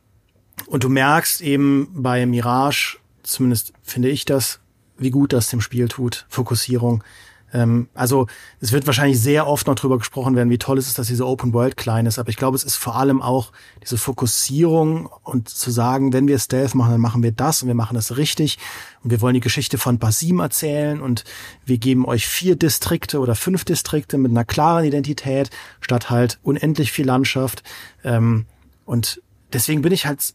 und 0.66 0.84
du 0.84 0.88
merkst 0.88 1.40
eben 1.42 1.88
bei 1.94 2.24
Mirage, 2.26 2.98
zumindest 3.22 3.72
finde 3.82 4.08
ich 4.08 4.24
das, 4.24 4.60
wie 4.98 5.10
gut 5.10 5.32
das 5.32 5.50
dem 5.50 5.60
Spiel 5.60 5.88
tut, 5.88 6.26
Fokussierung. 6.28 7.04
Ähm, 7.52 7.88
also 7.94 8.26
es 8.60 8.72
wird 8.72 8.86
wahrscheinlich 8.86 9.20
sehr 9.20 9.46
oft 9.46 9.66
noch 9.66 9.74
drüber 9.74 9.98
gesprochen 9.98 10.34
werden, 10.34 10.50
wie 10.50 10.58
toll 10.58 10.78
es 10.78 10.88
ist, 10.88 10.98
dass 10.98 11.06
diese 11.06 11.26
Open 11.26 11.52
World 11.52 11.76
klein 11.76 12.06
ist. 12.06 12.18
Aber 12.18 12.28
ich 12.28 12.36
glaube, 12.36 12.56
es 12.56 12.64
ist 12.64 12.76
vor 12.76 12.96
allem 12.96 13.22
auch 13.22 13.52
diese 13.82 13.98
Fokussierung 13.98 15.08
und 15.22 15.48
zu 15.48 15.70
sagen, 15.70 16.12
wenn 16.12 16.28
wir 16.28 16.38
Stealth 16.38 16.74
machen, 16.74 16.92
dann 16.92 17.00
machen 17.00 17.22
wir 17.22 17.32
das 17.32 17.62
und 17.62 17.68
wir 17.68 17.74
machen 17.74 17.94
das 17.94 18.16
richtig. 18.16 18.58
Und 19.02 19.10
wir 19.10 19.20
wollen 19.20 19.34
die 19.34 19.40
Geschichte 19.40 19.78
von 19.78 19.98
Basim 19.98 20.40
erzählen 20.40 21.00
und 21.00 21.24
wir 21.64 21.78
geben 21.78 22.04
euch 22.04 22.26
vier 22.26 22.56
Distrikte 22.56 23.20
oder 23.20 23.34
fünf 23.34 23.64
Distrikte 23.64 24.18
mit 24.18 24.30
einer 24.30 24.44
klaren 24.44 24.84
Identität 24.84 25.50
statt 25.80 26.10
halt 26.10 26.38
unendlich 26.42 26.90
viel 26.92 27.06
Landschaft. 27.06 27.62
Ähm, 28.02 28.46
und 28.84 29.22
deswegen 29.52 29.82
bin 29.82 29.92
ich 29.92 30.06
halt 30.06 30.34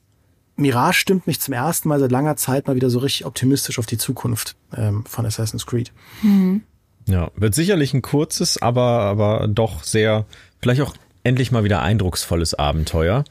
Mirage 0.62 0.99
stimmt 0.99 1.28
mich 1.28 1.39
zum 1.39 1.53
ersten 1.53 1.89
Mal 1.89 1.99
seit 1.99 2.12
langer 2.12 2.36
Zeit 2.38 2.68
mal 2.68 2.76
wieder 2.76 2.89
so 2.89 2.99
richtig 2.99 3.26
optimistisch 3.26 3.80
auf 3.80 3.86
die 3.86 3.97
Zukunft 3.97 4.55
ähm, 4.76 5.03
von 5.05 5.26
Assassin's 5.26 5.66
Creed. 5.66 5.91
Mhm. 6.22 6.62
Ja, 7.07 7.32
wird 7.36 7.55
sicherlich 7.55 7.93
ein 7.93 8.01
kurzes, 8.01 8.62
aber, 8.62 9.01
aber 9.01 9.47
doch 9.47 9.84
sehr, 9.84 10.26
vielleicht 10.62 10.82
auch 10.82 10.95
endlich 11.24 11.51
mal 11.51 11.64
wieder 11.64 11.82
eindrucksvolles 11.82 12.53
Abenteuer. 12.53 13.24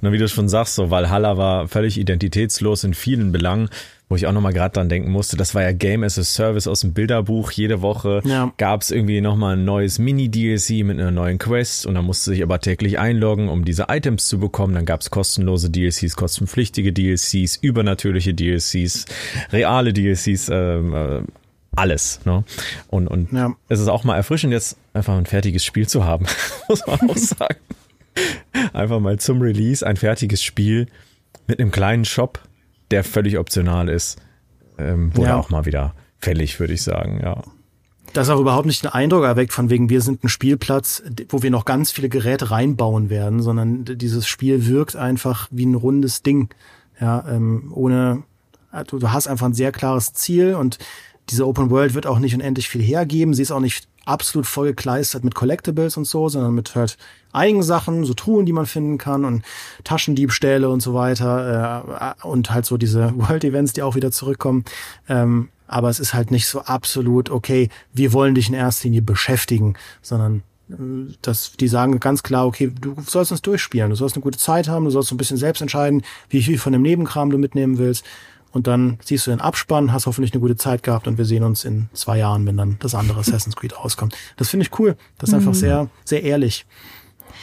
Und 0.00 0.12
wie 0.12 0.18
du 0.18 0.28
schon 0.28 0.48
sagst, 0.48 0.74
so 0.74 0.90
Valhalla 0.90 1.36
war 1.36 1.68
völlig 1.68 1.98
identitätslos 1.98 2.84
in 2.84 2.94
vielen 2.94 3.32
Belangen, 3.32 3.68
wo 4.10 4.16
ich 4.16 4.26
auch 4.26 4.32
nochmal 4.32 4.52
gerade 4.52 4.74
dran 4.74 4.88
denken 4.88 5.12
musste, 5.12 5.36
das 5.36 5.54
war 5.54 5.62
ja 5.62 5.70
Game 5.70 6.02
as 6.02 6.18
a 6.18 6.24
Service 6.24 6.66
aus 6.66 6.80
dem 6.80 6.92
Bilderbuch. 6.92 7.52
Jede 7.52 7.80
Woche 7.80 8.20
ja. 8.24 8.52
gab 8.56 8.82
es 8.82 8.90
irgendwie 8.90 9.20
nochmal 9.20 9.56
ein 9.56 9.64
neues 9.64 10.00
Mini-DLC 10.00 10.84
mit 10.84 10.98
einer 10.98 11.12
neuen 11.12 11.38
Quest 11.38 11.86
und 11.86 11.94
dann 11.94 12.04
musste 12.04 12.30
sich 12.30 12.42
aber 12.42 12.58
täglich 12.58 12.98
einloggen, 12.98 13.48
um 13.48 13.64
diese 13.64 13.86
Items 13.88 14.26
zu 14.26 14.40
bekommen. 14.40 14.74
Dann 14.74 14.84
gab 14.84 15.00
es 15.00 15.10
kostenlose 15.10 15.70
DLCs, 15.70 16.16
kostenpflichtige 16.16 16.92
DLCs, 16.92 17.56
übernatürliche 17.56 18.34
DLCs, 18.34 19.06
reale 19.52 19.92
DLCs, 19.92 20.48
ähm, 20.48 20.92
äh, 20.92 21.22
alles. 21.76 22.20
Ne? 22.24 22.42
Und, 22.88 23.06
und 23.06 23.32
ja. 23.32 23.54
es 23.68 23.78
ist 23.78 23.88
auch 23.88 24.02
mal 24.02 24.16
erfrischend, 24.16 24.52
jetzt 24.52 24.76
einfach 24.92 25.16
ein 25.16 25.26
fertiges 25.26 25.64
Spiel 25.64 25.86
zu 25.86 26.04
haben, 26.04 26.26
muss 26.68 26.84
man 26.84 27.08
auch 27.08 27.16
sagen. 27.16 27.56
Einfach 28.72 29.00
mal 29.00 29.18
zum 29.18 29.40
Release 29.40 29.86
ein 29.86 29.96
fertiges 29.96 30.42
Spiel 30.42 30.86
mit 31.46 31.60
einem 31.60 31.70
kleinen 31.70 32.04
Shop, 32.04 32.40
der 32.90 33.04
völlig 33.04 33.38
optional 33.38 33.88
ist, 33.88 34.20
ähm, 34.78 35.16
wurde 35.16 35.30
ja. 35.30 35.36
auch 35.36 35.50
mal 35.50 35.66
wieder 35.66 35.94
fällig, 36.18 36.60
würde 36.60 36.74
ich 36.74 36.82
sagen, 36.82 37.20
ja. 37.22 37.42
Das 38.12 38.28
auch 38.28 38.40
überhaupt 38.40 38.66
nicht 38.66 38.82
den 38.82 38.90
Eindruck 38.90 39.24
erweckt, 39.24 39.52
von 39.52 39.70
wegen, 39.70 39.88
wir 39.88 40.00
sind 40.00 40.24
ein 40.24 40.28
Spielplatz, 40.28 41.02
wo 41.28 41.42
wir 41.42 41.50
noch 41.50 41.64
ganz 41.64 41.92
viele 41.92 42.08
Geräte 42.08 42.50
reinbauen 42.50 43.08
werden, 43.08 43.40
sondern 43.40 43.84
dieses 43.84 44.26
Spiel 44.26 44.66
wirkt 44.66 44.96
einfach 44.96 45.46
wie 45.52 45.66
ein 45.66 45.76
rundes 45.76 46.22
Ding. 46.22 46.48
Ja, 47.00 47.24
ähm, 47.28 47.70
ohne, 47.72 48.24
du, 48.88 48.98
du 48.98 49.12
hast 49.12 49.28
einfach 49.28 49.46
ein 49.46 49.54
sehr 49.54 49.70
klares 49.70 50.12
Ziel 50.12 50.54
und 50.54 50.78
diese 51.30 51.46
Open 51.46 51.70
World 51.70 51.94
wird 51.94 52.06
auch 52.06 52.18
nicht 52.18 52.34
unendlich 52.34 52.68
viel 52.68 52.82
hergeben. 52.82 53.32
Sie 53.32 53.42
ist 53.42 53.52
auch 53.52 53.60
nicht 53.60 53.86
absolut 54.10 54.46
vollgekleistert 54.46 55.24
mit 55.24 55.34
Collectibles 55.34 55.96
und 55.96 56.06
so, 56.06 56.28
sondern 56.28 56.54
mit 56.54 56.74
halt 56.74 56.96
Eigensachen, 57.32 58.04
so 58.04 58.14
Truhen, 58.14 58.46
die 58.46 58.52
man 58.52 58.66
finden 58.66 58.98
kann 58.98 59.24
und 59.24 59.44
Taschendiebstähle 59.84 60.68
und 60.68 60.80
so 60.80 60.94
weiter 60.94 62.16
äh, 62.22 62.26
und 62.26 62.50
halt 62.50 62.66
so 62.66 62.76
diese 62.76 63.12
World 63.16 63.44
Events, 63.44 63.72
die 63.72 63.82
auch 63.82 63.94
wieder 63.94 64.10
zurückkommen. 64.10 64.64
Ähm, 65.08 65.48
aber 65.66 65.88
es 65.88 66.00
ist 66.00 66.14
halt 66.14 66.32
nicht 66.32 66.48
so 66.48 66.62
absolut, 66.62 67.30
okay, 67.30 67.68
wir 67.92 68.12
wollen 68.12 68.34
dich 68.34 68.48
in 68.48 68.54
erster 68.54 68.88
Linie 68.88 69.02
beschäftigen, 69.02 69.74
sondern 70.02 70.42
äh, 70.70 70.74
dass 71.22 71.52
die 71.52 71.68
sagen 71.68 72.00
ganz 72.00 72.22
klar, 72.22 72.46
okay, 72.46 72.72
du 72.78 72.96
sollst 73.06 73.30
uns 73.30 73.42
durchspielen, 73.42 73.90
du 73.90 73.96
sollst 73.96 74.16
eine 74.16 74.22
gute 74.22 74.38
Zeit 74.38 74.68
haben, 74.68 74.84
du 74.84 74.90
sollst 74.90 75.12
ein 75.12 75.16
bisschen 75.16 75.36
selbst 75.36 75.62
entscheiden, 75.62 76.02
wie 76.28 76.42
viel 76.42 76.58
von 76.58 76.72
dem 76.72 76.82
Nebenkram 76.82 77.30
du 77.30 77.38
mitnehmen 77.38 77.78
willst 77.78 78.04
und 78.52 78.66
dann 78.66 78.98
siehst 79.02 79.26
du 79.26 79.30
den 79.30 79.40
Abspann, 79.40 79.92
hast 79.92 80.06
hoffentlich 80.06 80.32
eine 80.32 80.40
gute 80.40 80.56
Zeit 80.56 80.82
gehabt 80.82 81.06
und 81.06 81.18
wir 81.18 81.24
sehen 81.24 81.44
uns 81.44 81.64
in 81.64 81.88
zwei 81.92 82.18
Jahren, 82.18 82.46
wenn 82.46 82.56
dann 82.56 82.76
das 82.80 82.94
andere 82.94 83.20
Assassin's 83.20 83.56
Creed 83.56 83.76
rauskommt. 83.76 84.16
Das 84.36 84.48
finde 84.48 84.66
ich 84.66 84.78
cool. 84.78 84.96
Das 85.18 85.28
ist 85.28 85.34
mhm. 85.34 85.40
einfach 85.40 85.54
sehr, 85.54 85.88
sehr 86.04 86.22
ehrlich. 86.22 86.66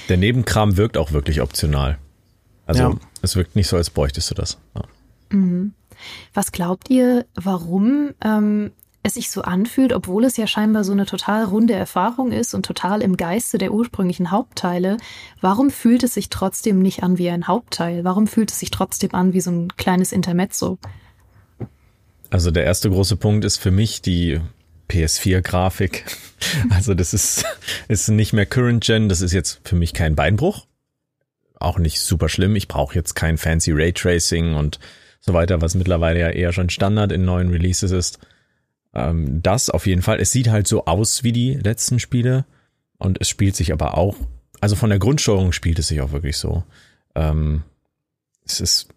Der 0.09 0.17
Nebenkram 0.17 0.77
wirkt 0.77 0.97
auch 0.97 1.11
wirklich 1.11 1.41
optional. 1.41 1.97
Also 2.65 2.81
ja. 2.81 2.95
es 3.21 3.35
wirkt 3.35 3.55
nicht 3.55 3.67
so, 3.67 3.77
als 3.77 3.89
bräuchtest 3.89 4.29
du 4.31 4.35
das. 4.35 4.57
Ja. 4.75 4.83
Mhm. 5.29 5.73
Was 6.33 6.51
glaubt 6.51 6.89
ihr, 6.89 7.25
warum 7.35 8.13
ähm, 8.23 8.71
es 9.07 9.15
sich 9.15 9.29
so 9.31 9.41
anfühlt, 9.41 9.93
obwohl 9.93 10.25
es 10.25 10.37
ja 10.37 10.47
scheinbar 10.47 10.83
so 10.83 10.91
eine 10.91 11.05
total 11.05 11.45
runde 11.45 11.73
Erfahrung 11.73 12.31
ist 12.31 12.53
und 12.53 12.65
total 12.65 13.01
im 13.01 13.17
Geiste 13.17 13.57
der 13.57 13.73
ursprünglichen 13.73 14.31
Hauptteile, 14.31 14.97
warum 15.41 15.71
fühlt 15.71 16.03
es 16.03 16.13
sich 16.13 16.29
trotzdem 16.29 16.81
nicht 16.81 17.03
an 17.03 17.17
wie 17.17 17.29
ein 17.29 17.47
Hauptteil? 17.47 18.03
Warum 18.03 18.27
fühlt 18.27 18.51
es 18.51 18.59
sich 18.59 18.71
trotzdem 18.71 19.13
an 19.13 19.33
wie 19.33 19.41
so 19.41 19.51
ein 19.51 19.75
kleines 19.77 20.11
Intermezzo? 20.11 20.77
Also 22.29 22.51
der 22.51 22.65
erste 22.65 22.89
große 22.89 23.15
Punkt 23.15 23.45
ist 23.45 23.57
für 23.57 23.71
mich 23.71 24.01
die 24.01 24.39
PS4-Grafik. 24.89 26.05
Also 26.69 26.93
das 26.93 27.15
ist, 27.15 27.45
ist 27.87 28.09
nicht 28.09 28.31
mehr 28.31 28.45
Current 28.45 28.83
Gen, 28.83 29.09
das 29.09 29.21
ist 29.21 29.33
jetzt 29.33 29.59
für 29.63 29.75
mich 29.75 29.93
kein 29.93 30.15
Beinbruch. 30.15 30.67
Auch 31.59 31.79
nicht 31.79 31.99
super 31.99 32.29
schlimm. 32.29 32.55
Ich 32.55 32.67
brauche 32.67 32.93
jetzt 32.93 33.15
kein 33.15 33.39
fancy 33.39 33.71
Raytracing 33.71 34.53
und 34.53 34.79
so 35.19 35.33
weiter, 35.33 35.61
was 35.61 35.73
mittlerweile 35.73 36.19
ja 36.19 36.29
eher 36.29 36.53
schon 36.53 36.69
Standard 36.69 37.11
in 37.11 37.25
neuen 37.25 37.49
Releases 37.49 37.89
ist. 37.89 38.19
Ähm, 38.93 39.41
das 39.43 39.69
auf 39.69 39.85
jeden 39.87 40.01
Fall. 40.01 40.19
Es 40.19 40.31
sieht 40.31 40.49
halt 40.49 40.67
so 40.67 40.85
aus 40.85 41.23
wie 41.23 41.31
die 41.31 41.53
letzten 41.53 41.99
Spiele 41.99 42.45
und 42.97 43.19
es 43.21 43.29
spielt 43.29 43.55
sich 43.55 43.71
aber 43.71 43.97
auch, 43.97 44.15
also 44.59 44.75
von 44.75 44.89
der 44.89 44.99
Grundsteuerung 44.99 45.51
spielt 45.51 45.79
es 45.79 45.87
sich 45.87 46.01
auch 46.01 46.11
wirklich 46.11 46.37
so. 46.37 46.63
Ähm, 47.15 47.63
es 48.45 48.59
ist 48.59 48.89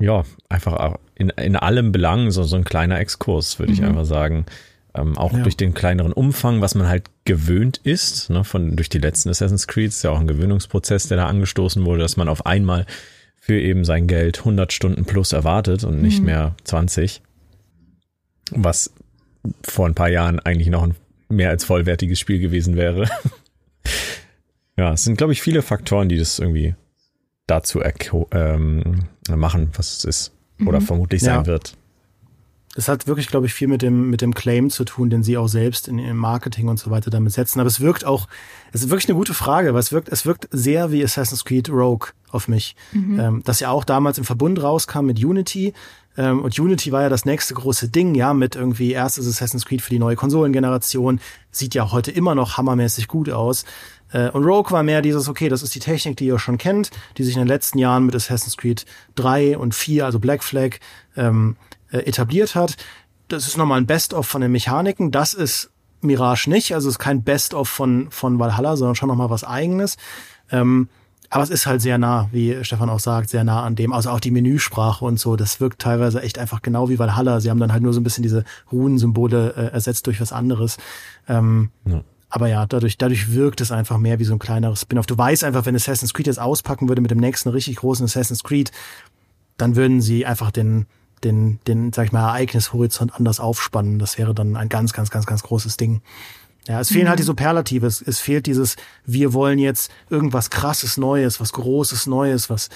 ja 0.00 0.24
einfach 0.48 0.98
in, 1.14 1.30
in 1.30 1.56
allem 1.56 1.92
Belang 1.92 2.30
so, 2.30 2.42
so 2.44 2.56
ein 2.56 2.64
kleiner 2.64 2.98
Exkurs, 2.98 3.58
würde 3.58 3.72
mhm. 3.72 3.78
ich 3.78 3.84
einfach 3.84 4.04
sagen. 4.04 4.46
Ähm, 4.94 5.16
auch 5.16 5.32
ja. 5.32 5.42
durch 5.42 5.56
den 5.56 5.72
kleineren 5.72 6.12
Umfang, 6.12 6.60
was 6.60 6.74
man 6.74 6.86
halt 6.86 7.04
gewöhnt 7.24 7.78
ist, 7.78 8.28
ne, 8.28 8.44
von 8.44 8.76
durch 8.76 8.90
die 8.90 8.98
letzten 8.98 9.30
Assassin's 9.30 9.66
Creed, 9.66 9.88
ist 9.88 10.02
ja 10.02 10.10
auch 10.10 10.20
ein 10.20 10.26
Gewöhnungsprozess, 10.26 11.08
der 11.08 11.16
da 11.16 11.26
angestoßen 11.26 11.84
wurde, 11.86 12.02
dass 12.02 12.18
man 12.18 12.28
auf 12.28 12.44
einmal 12.44 12.84
für 13.38 13.58
eben 13.58 13.84
sein 13.84 14.06
Geld 14.06 14.40
100 14.40 14.70
Stunden 14.72 15.04
plus 15.06 15.32
erwartet 15.32 15.82
und 15.84 16.02
nicht 16.02 16.20
mhm. 16.20 16.26
mehr 16.26 16.54
20 16.64 17.22
was 18.54 18.92
vor 19.62 19.86
ein 19.86 19.94
paar 19.94 20.08
Jahren 20.08 20.38
eigentlich 20.40 20.68
noch 20.68 20.82
ein 20.82 20.94
mehr 21.28 21.50
als 21.50 21.64
vollwertiges 21.64 22.20
Spiel 22.20 22.38
gewesen 22.38 22.76
wäre. 22.76 23.08
ja, 24.76 24.92
es 24.92 25.04
sind, 25.04 25.16
glaube 25.16 25.32
ich, 25.32 25.42
viele 25.42 25.62
Faktoren, 25.62 26.08
die 26.08 26.18
das 26.18 26.38
irgendwie 26.38 26.74
dazu 27.46 27.82
ähm, 28.30 29.00
machen, 29.28 29.70
was 29.74 29.98
es 29.98 30.04
ist 30.04 30.32
oder 30.64 30.80
mhm. 30.80 30.84
vermutlich 30.84 31.22
sein 31.22 31.40
ja. 31.40 31.46
wird. 31.46 31.76
Das 32.74 32.88
hat 32.88 33.06
wirklich, 33.06 33.28
glaube 33.28 33.44
ich, 33.44 33.52
viel 33.52 33.68
mit 33.68 33.82
dem, 33.82 34.08
mit 34.08 34.22
dem 34.22 34.32
Claim 34.32 34.70
zu 34.70 34.84
tun, 34.84 35.10
den 35.10 35.22
sie 35.22 35.36
auch 35.36 35.48
selbst 35.48 35.88
in 35.88 35.98
ihrem 35.98 36.16
Marketing 36.16 36.68
und 36.68 36.78
so 36.78 36.90
weiter 36.90 37.10
damit 37.10 37.32
setzen. 37.32 37.60
Aber 37.60 37.66
es 37.66 37.80
wirkt 37.80 38.06
auch, 38.06 38.28
es 38.72 38.82
ist 38.82 38.88
wirklich 38.88 39.10
eine 39.10 39.18
gute 39.18 39.34
Frage, 39.34 39.74
weil 39.74 39.80
es 39.80 39.92
wirkt, 39.92 40.08
es 40.08 40.24
wirkt 40.24 40.48
sehr 40.52 40.90
wie 40.90 41.04
Assassin's 41.04 41.44
Creed 41.44 41.68
Rogue 41.68 42.08
auf 42.30 42.48
mich. 42.48 42.74
Mhm. 42.92 43.20
Ähm, 43.20 43.42
das 43.44 43.60
ja 43.60 43.70
auch 43.70 43.84
damals 43.84 44.16
im 44.16 44.24
Verbund 44.24 44.62
rauskam 44.62 45.04
mit 45.04 45.22
Unity. 45.22 45.74
Ähm, 46.16 46.42
und 46.42 46.58
Unity 46.58 46.92
war 46.92 47.02
ja 47.02 47.08
das 47.08 47.24
nächste 47.24 47.54
große 47.54 47.88
Ding, 47.88 48.14
ja, 48.14 48.34
mit 48.34 48.56
irgendwie 48.56 48.92
erstes 48.92 49.26
Assassin's 49.26 49.64
Creed 49.64 49.82
für 49.82 49.90
die 49.90 49.98
neue 49.98 50.16
Konsolengeneration. 50.16 51.20
Sieht 51.50 51.74
ja 51.74 51.90
heute 51.92 52.10
immer 52.10 52.34
noch 52.34 52.56
hammermäßig 52.56 53.08
gut 53.08 53.30
aus. 53.30 53.64
Äh, 54.12 54.30
und 54.30 54.44
Rogue 54.44 54.70
war 54.72 54.82
mehr 54.82 55.02
dieses, 55.02 55.28
okay, 55.28 55.48
das 55.48 55.62
ist 55.62 55.74
die 55.74 55.80
Technik, 55.80 56.16
die 56.16 56.26
ihr 56.26 56.38
schon 56.38 56.58
kennt, 56.58 56.90
die 57.18 57.24
sich 57.24 57.34
in 57.34 57.40
den 57.40 57.48
letzten 57.48 57.78
Jahren 57.78 58.06
mit 58.06 58.14
Assassin's 58.14 58.56
Creed 58.56 58.84
3 59.14 59.58
und 59.58 59.74
4, 59.74 60.04
also 60.04 60.18
Black 60.18 60.44
Flag, 60.44 60.78
ähm, 61.16 61.56
äh, 61.90 61.98
etabliert 61.98 62.54
hat. 62.54 62.76
Das 63.28 63.46
ist 63.46 63.56
nochmal 63.56 63.80
ein 63.80 63.86
Best-of 63.86 64.26
von 64.26 64.42
den 64.42 64.52
Mechaniken. 64.52 65.10
Das 65.10 65.32
ist 65.32 65.70
Mirage 66.02 66.50
nicht, 66.50 66.74
also 66.74 66.88
es 66.88 66.94
ist 66.94 66.98
kein 66.98 67.22
Best-of 67.22 67.68
von, 67.68 68.10
von 68.10 68.38
Valhalla, 68.38 68.76
sondern 68.76 68.96
schon 68.96 69.08
nochmal 69.08 69.30
was 69.30 69.44
eigenes. 69.44 69.96
Ähm, 70.50 70.88
aber 71.32 71.42
es 71.44 71.48
ist 71.48 71.64
halt 71.64 71.80
sehr 71.80 71.96
nah, 71.96 72.28
wie 72.30 72.62
Stefan 72.62 72.90
auch 72.90 73.00
sagt, 73.00 73.30
sehr 73.30 73.42
nah 73.42 73.62
an 73.62 73.74
dem. 73.74 73.94
Also 73.94 74.10
auch 74.10 74.20
die 74.20 74.30
Menüsprache 74.30 75.02
und 75.02 75.18
so, 75.18 75.34
das 75.34 75.60
wirkt 75.60 75.80
teilweise 75.80 76.20
echt 76.20 76.38
einfach 76.38 76.60
genau 76.60 76.90
wie 76.90 76.98
Valhalla. 76.98 77.40
Sie 77.40 77.48
haben 77.48 77.58
dann 77.58 77.72
halt 77.72 77.82
nur 77.82 77.94
so 77.94 78.00
ein 78.00 78.04
bisschen 78.04 78.22
diese 78.22 78.44
Runensymbole 78.70 79.54
äh, 79.56 79.72
ersetzt 79.72 80.06
durch 80.06 80.20
was 80.20 80.30
anderes. 80.30 80.76
Ähm, 81.26 81.70
ja. 81.86 82.02
Aber 82.28 82.48
ja, 82.48 82.66
dadurch, 82.66 82.98
dadurch 82.98 83.32
wirkt 83.32 83.62
es 83.62 83.72
einfach 83.72 83.96
mehr 83.96 84.18
wie 84.18 84.24
so 84.24 84.34
ein 84.34 84.38
kleineres 84.38 84.82
Spin-off. 84.82 85.06
Du 85.06 85.16
weißt 85.16 85.42
einfach, 85.44 85.64
wenn 85.64 85.74
Assassin's 85.74 86.12
Creed 86.12 86.26
jetzt 86.26 86.38
auspacken 86.38 86.90
würde 86.90 87.00
mit 87.00 87.10
dem 87.10 87.18
nächsten 87.18 87.48
richtig 87.48 87.76
großen 87.76 88.04
Assassin's 88.04 88.44
Creed, 88.44 88.70
dann 89.56 89.74
würden 89.74 90.02
sie 90.02 90.26
einfach 90.26 90.50
den, 90.50 90.84
den, 91.24 91.60
den, 91.66 91.94
sag 91.94 92.04
ich 92.04 92.12
mal, 92.12 92.28
Ereignishorizont 92.28 93.14
anders 93.14 93.40
aufspannen. 93.40 93.98
Das 93.98 94.18
wäre 94.18 94.34
dann 94.34 94.54
ein 94.54 94.68
ganz, 94.68 94.92
ganz, 94.92 95.08
ganz, 95.08 95.24
ganz 95.24 95.42
großes 95.42 95.78
Ding. 95.78 96.02
Ja, 96.68 96.80
es 96.80 96.88
fehlen 96.88 97.08
halt 97.08 97.18
die 97.18 97.24
mhm. 97.24 97.28
Superlative. 97.28 97.86
Es, 97.86 98.00
es 98.00 98.20
fehlt 98.20 98.46
dieses, 98.46 98.76
wir 99.04 99.32
wollen 99.32 99.58
jetzt 99.58 99.90
irgendwas 100.10 100.50
krasses 100.50 100.96
Neues, 100.96 101.40
was 101.40 101.52
Großes 101.52 102.06
Neues, 102.06 102.50
was 102.50 102.68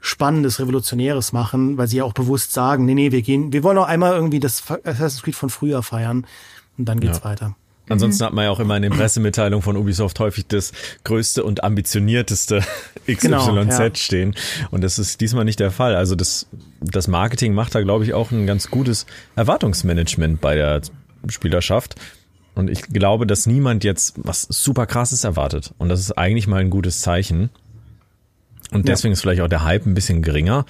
Spannendes, 0.00 0.58
Revolutionäres 0.58 1.32
machen, 1.32 1.76
weil 1.76 1.86
sie 1.86 1.98
ja 1.98 2.04
auch 2.04 2.14
bewusst 2.14 2.52
sagen, 2.52 2.86
nee, 2.86 2.94
nee, 2.94 3.12
wir 3.12 3.22
gehen, 3.22 3.52
wir 3.52 3.62
wollen 3.62 3.78
auch 3.78 3.86
einmal 3.86 4.14
irgendwie 4.14 4.40
das 4.40 4.62
Assassin's 4.84 5.22
Creed 5.22 5.34
von 5.34 5.50
früher 5.50 5.82
feiern 5.82 6.26
und 6.78 6.86
dann 6.86 7.00
geht's 7.00 7.18
ja. 7.18 7.24
weiter. 7.24 7.56
Ansonsten 7.90 8.24
hat 8.24 8.32
man 8.32 8.44
ja 8.44 8.50
auch 8.50 8.60
immer 8.60 8.76
in 8.76 8.82
den 8.82 8.92
Pressemitteilungen 8.92 9.62
von 9.62 9.76
Ubisoft 9.76 10.20
häufig 10.20 10.46
das 10.46 10.72
größte 11.02 11.42
und 11.42 11.64
ambitionierteste 11.64 12.60
XYZ 13.04 13.20
genau, 13.20 13.62
ja. 13.62 13.94
stehen. 13.94 14.36
Und 14.70 14.84
das 14.84 15.00
ist 15.00 15.20
diesmal 15.20 15.44
nicht 15.44 15.58
der 15.58 15.72
Fall. 15.72 15.96
Also 15.96 16.14
das, 16.14 16.46
das 16.80 17.08
Marketing 17.08 17.52
macht 17.52 17.74
da, 17.74 17.82
glaube 17.82 18.04
ich, 18.04 18.14
auch 18.14 18.30
ein 18.30 18.46
ganz 18.46 18.70
gutes 18.70 19.06
Erwartungsmanagement 19.34 20.40
bei 20.40 20.54
der 20.54 20.82
Spielerschaft. 21.28 21.96
Und 22.54 22.68
ich 22.68 22.82
glaube, 22.82 23.26
dass 23.26 23.46
niemand 23.46 23.84
jetzt 23.84 24.14
was 24.16 24.42
super 24.42 24.86
krasses 24.86 25.24
erwartet. 25.24 25.72
Und 25.78 25.88
das 25.88 26.00
ist 26.00 26.12
eigentlich 26.12 26.46
mal 26.46 26.60
ein 26.60 26.70
gutes 26.70 27.00
Zeichen. 27.00 27.50
Und 28.70 28.88
deswegen 28.88 29.12
ja. 29.12 29.14
ist 29.14 29.20
vielleicht 29.20 29.40
auch 29.40 29.48
der 29.48 29.64
Hype 29.64 29.86
ein 29.86 29.94
bisschen 29.94 30.22
geringer. 30.22 30.66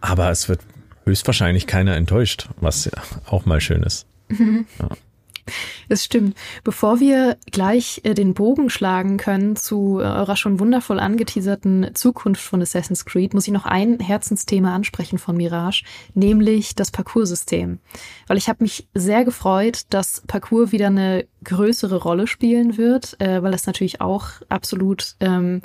Aber 0.00 0.30
es 0.30 0.48
wird 0.48 0.60
höchstwahrscheinlich 1.04 1.66
keiner 1.66 1.96
enttäuscht, 1.96 2.48
was 2.60 2.84
ja 2.84 2.92
auch 3.26 3.46
mal 3.46 3.60
schön 3.60 3.82
ist. 3.82 4.06
Ja. 4.78 4.88
Es 5.88 6.04
stimmt. 6.04 6.36
Bevor 6.64 7.00
wir 7.00 7.36
gleich 7.50 8.00
äh, 8.04 8.14
den 8.14 8.34
Bogen 8.34 8.70
schlagen 8.70 9.16
können 9.16 9.56
zu 9.56 10.00
äh, 10.00 10.04
eurer 10.04 10.36
schon 10.36 10.60
wundervoll 10.60 10.98
angeteaserten 10.98 11.90
Zukunft 11.94 12.42
von 12.42 12.62
Assassin's 12.62 13.04
Creed, 13.04 13.34
muss 13.34 13.46
ich 13.46 13.52
noch 13.52 13.66
ein 13.66 14.00
Herzensthema 14.00 14.74
ansprechen 14.74 15.18
von 15.18 15.36
Mirage, 15.36 15.84
nämlich 16.14 16.74
das 16.74 16.90
Parcoursystem. 16.90 17.78
Weil 18.26 18.38
ich 18.38 18.48
habe 18.48 18.64
mich 18.64 18.88
sehr 18.94 19.24
gefreut, 19.24 19.82
dass 19.90 20.22
Parcours 20.26 20.72
wieder 20.72 20.88
eine 20.88 21.26
größere 21.44 21.96
Rolle 21.96 22.26
spielen 22.26 22.76
wird, 22.76 23.20
äh, 23.20 23.42
weil 23.42 23.52
das 23.52 23.66
natürlich 23.66 24.00
auch 24.00 24.26
absolut 24.48 25.14
ähm, 25.20 25.62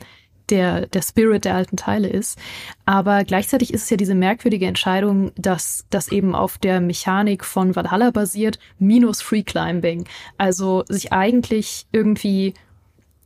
der, 0.51 0.85
der 0.87 1.01
Spirit 1.01 1.45
der 1.45 1.55
alten 1.55 1.77
Teile 1.77 2.09
ist. 2.09 2.37
Aber 2.85 3.23
gleichzeitig 3.23 3.73
ist 3.73 3.83
es 3.83 3.89
ja 3.89 3.97
diese 3.97 4.15
merkwürdige 4.15 4.67
Entscheidung, 4.67 5.31
dass 5.35 5.85
das 5.89 6.09
eben 6.09 6.35
auf 6.35 6.57
der 6.57 6.81
Mechanik 6.81 7.45
von 7.45 7.75
Valhalla 7.75 8.11
basiert, 8.11 8.59
minus 8.77 9.21
Free 9.21 9.43
Climbing. 9.43 10.05
Also 10.37 10.83
sich 10.87 11.13
eigentlich 11.13 11.87
irgendwie 11.91 12.53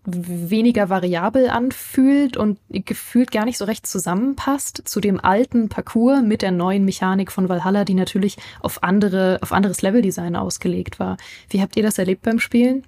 weniger 0.06 0.90
variabel 0.90 1.50
anfühlt 1.50 2.38
und 2.38 2.60
gefühlt 2.70 3.32
gar 3.32 3.46
nicht 3.46 3.58
so 3.58 3.66
recht 3.66 3.88
zusammenpasst 3.88 4.84
zu 4.86 5.00
dem 5.02 5.20
alten 5.20 5.68
Parcours 5.68 6.22
mit 6.22 6.42
der 6.44 6.52
neuen 6.52 6.86
Mechanik 6.86 7.32
von 7.32 7.50
Valhalla, 7.50 7.86
die 7.86 7.96
natürlich 7.96 8.38
auf 8.62 8.84
andere, 8.84 9.40
auf 9.42 9.52
anderes 9.52 9.82
Leveldesign 9.82 10.36
ausgelegt 10.36 11.00
war. 11.00 11.18
Wie 11.50 11.62
habt 11.62 11.76
ihr 11.76 11.84
das 11.84 11.98
erlebt 11.98 12.22
beim 12.22 12.40
Spielen? 12.40 12.84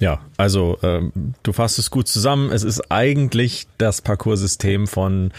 Ja, 0.00 0.20
also 0.36 0.78
ähm, 0.82 1.12
du 1.42 1.52
fasst 1.52 1.78
es 1.78 1.90
gut 1.90 2.08
zusammen. 2.08 2.50
Es 2.50 2.62
ist 2.62 2.90
eigentlich 2.90 3.66
das 3.78 4.02
Parcoursystem 4.02 4.86
von 4.86 5.30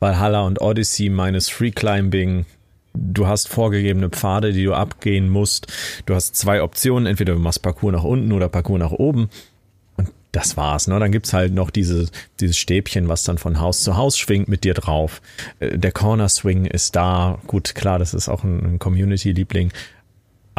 Valhalla 0.00 0.42
und 0.42 0.60
Odyssey 0.60 1.10
meines 1.10 1.48
Free 1.48 1.70
Climbing. 1.70 2.46
Du 2.92 3.28
hast 3.28 3.48
vorgegebene 3.48 4.10
Pfade, 4.10 4.52
die 4.52 4.64
du 4.64 4.74
abgehen 4.74 5.28
musst. 5.28 5.68
Du 6.06 6.14
hast 6.14 6.34
zwei 6.34 6.62
Optionen. 6.62 7.06
Entweder 7.06 7.34
du 7.34 7.38
machst 7.38 7.62
Parcours 7.62 7.92
nach 7.92 8.04
unten 8.04 8.32
oder 8.32 8.48
Parcours 8.48 8.80
nach 8.80 8.90
oben. 8.90 9.30
Und 9.96 10.10
das 10.32 10.56
war's. 10.56 10.88
Ne? 10.88 10.98
Dann 10.98 11.12
gibt's 11.12 11.32
halt 11.32 11.54
noch 11.54 11.70
diese, 11.70 12.08
dieses 12.40 12.56
Stäbchen, 12.58 13.08
was 13.08 13.22
dann 13.22 13.38
von 13.38 13.60
Haus 13.60 13.82
zu 13.84 13.96
Haus 13.96 14.18
schwingt 14.18 14.48
mit 14.48 14.64
dir 14.64 14.74
drauf. 14.74 15.22
Äh, 15.60 15.78
der 15.78 15.92
Corner 15.92 16.28
Swing 16.28 16.64
ist 16.64 16.96
da. 16.96 17.38
Gut, 17.46 17.76
klar, 17.76 18.00
das 18.00 18.12
ist 18.12 18.28
auch 18.28 18.42
ein, 18.42 18.74
ein 18.74 18.78
Community-Liebling 18.80 19.70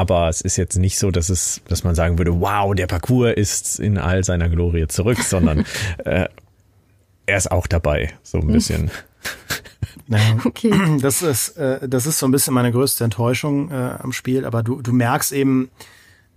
aber 0.02 0.30
es 0.30 0.41
ist 0.41 0.58
jetzt 0.58 0.80
nicht 0.80 0.97
so, 0.97 1.12
dass 1.12 1.30
es, 1.30 1.62
dass 1.68 1.84
man 1.84 1.93
sagen 1.93 2.18
würde, 2.18 2.41
wow, 2.41 2.74
der 2.74 2.88
Parcours 2.88 3.36
ist 3.36 3.80
in 3.80 3.99
all 3.99 4.24
seiner 4.24 4.49
Glorie 4.49 4.88
zurück, 4.88 5.20
sondern 5.24 5.64
äh, 6.06 6.28
er 7.28 7.38
ist 7.38 7.52
auch 7.52 7.68
dabei, 7.68 8.12
so 8.24 8.39
ein 8.39 8.47
bisschen. 8.47 8.89
Ja, 10.08 10.18
okay. 10.45 10.74
Das 10.99 11.22
ist, 11.22 11.49
äh, 11.49 11.88
das 11.88 12.08
ist 12.08 12.18
so 12.18 12.26
ein 12.26 12.32
bisschen 12.32 12.56
meine 12.56 12.72
größte 12.72 13.04
Enttäuschung 13.04 13.70
äh, 13.70 13.93
am 13.99 14.12
Spiel, 14.12 14.43
aber 14.43 14.64
du, 14.64 14.82
du 14.82 14.91
merkst 14.91 15.34
eben, 15.34 15.70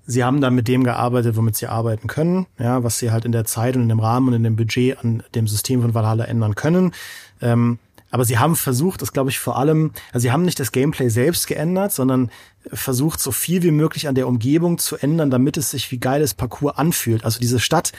sie 0.07 0.23
haben 0.23 0.43
da 0.43 0.51
mit 0.51 0.69
dem 0.69 0.85
gearbeitet, 0.85 1.35
womit 1.35 1.57
sie 1.57 1.67
arbeiten 1.67 2.07
können, 2.07 2.47
ja, 2.59 2.85
was 2.85 2.99
sie 2.99 3.13
halt 3.13 3.25
in 3.25 3.33
der 3.33 3.47
Zeit 3.47 3.77
und 3.77 3.83
in 3.85 3.89
dem 3.89 4.01
Rahmen 4.01 4.29
und 4.29 4.35
in 4.35 4.45
dem 4.45 4.57
Budget 4.57 4.99
an 4.99 5.23
dem 5.35 5.49
System 5.49 5.81
von 5.81 5.95
Valhalla 5.95 6.27
ändern 6.27 6.55
können. 6.55 6.93
Ähm, 7.41 7.79
aber 8.15 8.25
sie 8.25 8.39
haben 8.39 8.55
versucht, 8.55 9.03
das 9.03 9.13
glaube 9.13 9.31
ich 9.31 9.41
vor 9.41 9.59
allem, 9.59 9.91
also 10.13 10.23
sie 10.23 10.31
haben 10.31 10.45
nicht 10.45 10.61
das 10.61 10.71
Gameplay 10.71 11.09
selbst 11.09 11.49
geändert, 11.49 11.91
sondern 11.91 12.31
versucht 12.73 13.19
so 13.19 13.33
viel 13.33 13.65
wie 13.65 13.73
möglich 13.73 14.07
an 14.07 14.15
der 14.15 14.29
Umgebung 14.29 14.79
zu 14.79 14.97
ändern, 14.97 15.33
damit 15.33 15.57
es 15.57 15.73
sich 15.73 15.91
wie 15.91 15.99
geiles 15.99 16.33
Parcours 16.33 16.79
anfühlt. 16.79 17.25
Also 17.25 17.41
diese 17.41 17.59
Stadt 17.59 17.91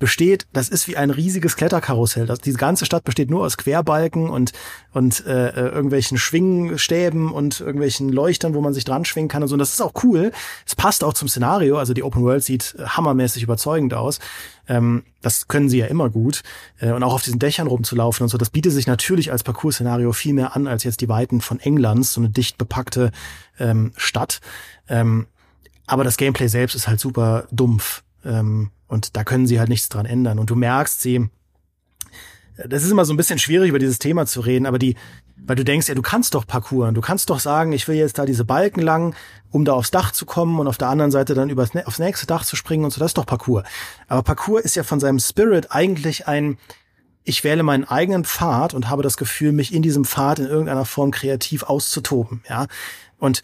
besteht, 0.00 0.48
das 0.52 0.68
ist 0.68 0.88
wie 0.88 0.96
ein 0.96 1.10
riesiges 1.10 1.56
Kletterkarussell. 1.56 2.26
Das, 2.26 2.40
diese 2.40 2.58
ganze 2.58 2.86
Stadt 2.86 3.04
besteht 3.04 3.30
nur 3.30 3.44
aus 3.44 3.56
Querbalken 3.56 4.28
und, 4.28 4.52
und 4.92 5.24
äh, 5.26 5.50
äh, 5.50 5.68
irgendwelchen 5.68 6.18
Schwingstäben 6.18 7.30
und 7.30 7.60
irgendwelchen 7.60 8.08
Leuchtern, 8.08 8.54
wo 8.54 8.60
man 8.60 8.72
sich 8.72 8.84
dran 8.84 9.04
schwingen 9.04 9.28
kann 9.28 9.42
und 9.42 9.48
so. 9.48 9.54
Und 9.54 9.60
das 9.60 9.72
ist 9.72 9.80
auch 9.80 9.92
cool. 10.02 10.32
Es 10.66 10.74
passt 10.74 11.04
auch 11.04 11.12
zum 11.12 11.28
Szenario. 11.28 11.78
Also 11.78 11.92
die 11.94 12.02
Open 12.02 12.22
World 12.22 12.42
sieht 12.42 12.74
hammermäßig 12.84 13.42
überzeugend 13.42 13.94
aus. 13.94 14.18
Ähm, 14.66 15.04
das 15.20 15.48
können 15.48 15.68
sie 15.68 15.78
ja 15.78 15.86
immer 15.86 16.08
gut. 16.08 16.42
Äh, 16.78 16.92
und 16.92 17.02
auch 17.02 17.12
auf 17.12 17.22
diesen 17.22 17.38
Dächern 17.38 17.66
rumzulaufen 17.66 18.24
und 18.24 18.30
so, 18.30 18.38
das 18.38 18.50
bietet 18.50 18.72
sich 18.72 18.86
natürlich 18.86 19.30
als 19.30 19.44
Parcours-Szenario 19.44 20.12
viel 20.12 20.32
mehr 20.32 20.56
an, 20.56 20.66
als 20.66 20.82
jetzt 20.82 21.02
die 21.02 21.08
Weiten 21.08 21.42
von 21.42 21.60
Englands, 21.60 22.14
so 22.14 22.22
eine 22.22 22.30
dicht 22.30 22.56
bepackte 22.56 23.12
ähm, 23.58 23.92
Stadt. 23.96 24.40
Ähm, 24.88 25.26
aber 25.86 26.04
das 26.04 26.16
Gameplay 26.16 26.48
selbst 26.48 26.74
ist 26.74 26.88
halt 26.88 27.00
super 27.00 27.44
dumpf. 27.50 28.02
Ähm, 28.24 28.70
und 28.88 29.16
da 29.16 29.24
können 29.24 29.46
sie 29.46 29.58
halt 29.58 29.68
nichts 29.68 29.88
dran 29.88 30.06
ändern. 30.06 30.38
Und 30.38 30.50
du 30.50 30.56
merkst 30.56 31.00
sie, 31.00 31.28
das 32.66 32.82
ist 32.82 32.90
immer 32.90 33.04
so 33.04 33.12
ein 33.12 33.16
bisschen 33.16 33.38
schwierig, 33.38 33.70
über 33.70 33.78
dieses 33.78 33.98
Thema 33.98 34.26
zu 34.26 34.40
reden, 34.40 34.66
aber 34.66 34.78
die, 34.78 34.96
weil 35.36 35.56
du 35.56 35.64
denkst, 35.64 35.88
ja, 35.88 35.94
du 35.94 36.02
kannst 36.02 36.34
doch 36.34 36.46
parkouren. 36.46 36.94
Du 36.94 37.00
kannst 37.00 37.30
doch 37.30 37.40
sagen, 37.40 37.72
ich 37.72 37.88
will 37.88 37.96
jetzt 37.96 38.18
da 38.18 38.26
diese 38.26 38.44
Balken 38.44 38.80
lang, 38.80 39.14
um 39.50 39.64
da 39.64 39.72
aufs 39.72 39.90
Dach 39.90 40.12
zu 40.12 40.26
kommen 40.26 40.58
und 40.58 40.68
auf 40.68 40.78
der 40.78 40.88
anderen 40.88 41.10
Seite 41.10 41.34
dann 41.34 41.50
übers, 41.50 41.70
aufs 41.86 41.98
nächste 41.98 42.26
Dach 42.26 42.44
zu 42.44 42.56
springen 42.56 42.84
und 42.84 42.90
so. 42.90 43.00
Das 43.00 43.10
ist 43.10 43.18
doch 43.18 43.26
Parkour. 43.26 43.64
Aber 44.08 44.22
Parkour 44.22 44.62
ist 44.64 44.76
ja 44.76 44.82
von 44.82 45.00
seinem 45.00 45.18
Spirit 45.18 45.70
eigentlich 45.70 46.28
ein, 46.28 46.58
ich 47.24 47.44
wähle 47.44 47.62
meinen 47.62 47.84
eigenen 47.84 48.24
Pfad 48.24 48.74
und 48.74 48.88
habe 48.88 49.02
das 49.02 49.16
Gefühl, 49.16 49.52
mich 49.52 49.72
in 49.72 49.82
diesem 49.82 50.04
Pfad 50.04 50.38
in 50.38 50.46
irgendeiner 50.46 50.84
Form 50.84 51.10
kreativ 51.10 51.62
auszutoben, 51.62 52.42
ja. 52.48 52.66
Und 53.18 53.42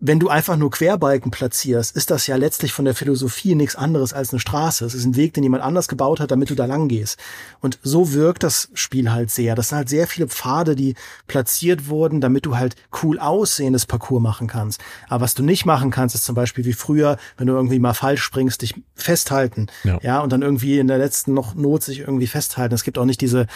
wenn 0.00 0.18
du 0.18 0.30
einfach 0.30 0.56
nur 0.56 0.70
Querbalken 0.70 1.30
platzierst, 1.30 1.94
ist 1.94 2.10
das 2.10 2.26
ja 2.26 2.36
letztlich 2.36 2.72
von 2.72 2.86
der 2.86 2.94
Philosophie 2.94 3.54
nichts 3.54 3.76
anderes 3.76 4.14
als 4.14 4.32
eine 4.32 4.40
Straße. 4.40 4.84
Es 4.86 4.94
ist 4.94 5.04
ein 5.04 5.14
Weg, 5.14 5.34
den 5.34 5.42
jemand 5.42 5.62
anders 5.62 5.88
gebaut 5.88 6.20
hat, 6.20 6.30
damit 6.30 6.48
du 6.48 6.54
da 6.54 6.64
lang 6.64 6.88
gehst. 6.88 7.18
Und 7.60 7.78
so 7.82 8.14
wirkt 8.14 8.42
das 8.42 8.70
Spiel 8.72 9.12
halt 9.12 9.30
sehr. 9.30 9.54
Das 9.54 9.68
sind 9.68 9.76
halt 9.76 9.90
sehr 9.90 10.06
viele 10.06 10.26
Pfade, 10.26 10.74
die 10.74 10.94
platziert 11.26 11.88
wurden, 11.88 12.22
damit 12.22 12.46
du 12.46 12.56
halt 12.56 12.76
cool 13.02 13.18
aussehendes 13.18 13.84
Parcours 13.84 14.22
machen 14.22 14.46
kannst. 14.46 14.80
Aber 15.08 15.22
was 15.22 15.34
du 15.34 15.42
nicht 15.42 15.66
machen 15.66 15.90
kannst, 15.90 16.14
ist 16.14 16.24
zum 16.24 16.34
Beispiel 16.34 16.64
wie 16.64 16.72
früher, 16.72 17.18
wenn 17.36 17.46
du 17.46 17.52
irgendwie 17.52 17.78
mal 17.78 17.94
falsch 17.94 18.22
springst, 18.22 18.62
dich 18.62 18.74
festhalten. 18.94 19.66
Ja, 19.84 19.98
ja 20.02 20.20
und 20.20 20.32
dann 20.32 20.40
irgendwie 20.40 20.78
in 20.78 20.88
der 20.88 20.98
letzten 20.98 21.34
noch 21.34 21.54
Not 21.54 21.82
sich 21.82 22.00
irgendwie 22.00 22.26
festhalten. 22.26 22.74
Es 22.74 22.84
gibt 22.84 22.96
auch 22.96 23.04
nicht 23.04 23.20
diese, 23.20 23.46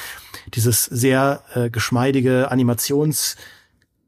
dieses 0.53 0.85
sehr 0.85 1.43
äh, 1.55 1.71
geschmeidige 1.71 2.53
Animations- 2.53 3.37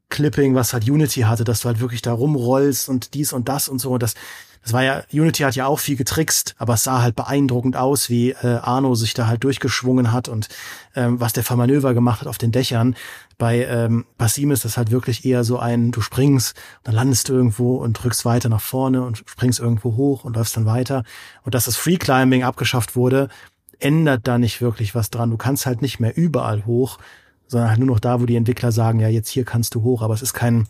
Clipping, 0.08 0.54
was 0.54 0.72
halt 0.72 0.88
Unity 0.88 1.22
hatte, 1.22 1.44
dass 1.44 1.60
du 1.60 1.66
halt 1.68 1.80
wirklich 1.80 2.02
da 2.02 2.12
rumrollst 2.12 2.88
und 2.88 3.14
dies 3.14 3.32
und 3.32 3.48
das 3.48 3.68
und 3.68 3.80
so. 3.80 3.90
Und 3.90 4.02
das, 4.02 4.14
es 4.62 4.72
war 4.72 4.82
ja, 4.82 5.02
Unity 5.12 5.42
hat 5.42 5.54
ja 5.56 5.66
auch 5.66 5.78
viel 5.78 5.96
getrickst, 5.96 6.54
aber 6.58 6.74
es 6.74 6.84
sah 6.84 7.02
halt 7.02 7.16
beeindruckend 7.16 7.76
aus, 7.76 8.08
wie 8.10 8.30
äh, 8.30 8.58
Arno 8.62 8.94
sich 8.94 9.14
da 9.14 9.26
halt 9.26 9.44
durchgeschwungen 9.44 10.12
hat 10.12 10.28
und 10.28 10.48
ähm, 10.94 11.20
was 11.20 11.32
der 11.32 11.44
für 11.44 11.56
Manöver 11.56 11.94
gemacht 11.94 12.20
hat 12.20 12.28
auf 12.28 12.38
den 12.38 12.52
Dächern. 12.52 12.96
Bei 13.38 13.64
ähm, 13.64 14.06
Basim 14.18 14.50
ist 14.50 14.64
das 14.64 14.76
halt 14.76 14.90
wirklich 14.90 15.24
eher 15.24 15.44
so 15.44 15.58
ein, 15.58 15.92
du 15.92 16.00
springst, 16.00 16.56
dann 16.84 16.94
landest 16.94 17.28
du 17.28 17.34
irgendwo 17.34 17.76
und 17.76 17.92
drückst 17.92 18.24
weiter 18.24 18.48
nach 18.48 18.60
vorne 18.60 19.02
und 19.02 19.18
springst 19.26 19.60
irgendwo 19.60 19.96
hoch 19.96 20.24
und 20.24 20.36
läufst 20.36 20.56
dann 20.56 20.66
weiter. 20.66 21.04
Und 21.42 21.54
dass 21.54 21.66
das 21.66 21.76
Free 21.76 21.96
Climbing 21.96 22.42
abgeschafft 22.42 22.96
wurde, 22.96 23.28
ändert 23.78 24.26
da 24.26 24.38
nicht 24.38 24.60
wirklich 24.60 24.94
was 24.94 25.10
dran. 25.10 25.30
Du 25.30 25.36
kannst 25.36 25.66
halt 25.66 25.82
nicht 25.82 26.00
mehr 26.00 26.16
überall 26.16 26.64
hoch, 26.66 26.98
sondern 27.48 27.70
halt 27.70 27.78
nur 27.78 27.88
noch 27.88 28.00
da, 28.00 28.20
wo 28.20 28.26
die 28.26 28.36
Entwickler 28.36 28.72
sagen, 28.72 29.00
ja, 29.00 29.08
jetzt 29.08 29.28
hier 29.28 29.44
kannst 29.44 29.74
du 29.74 29.82
hoch, 29.82 30.02
aber 30.02 30.14
es 30.14 30.22
ist 30.22 30.34
kein 30.34 30.66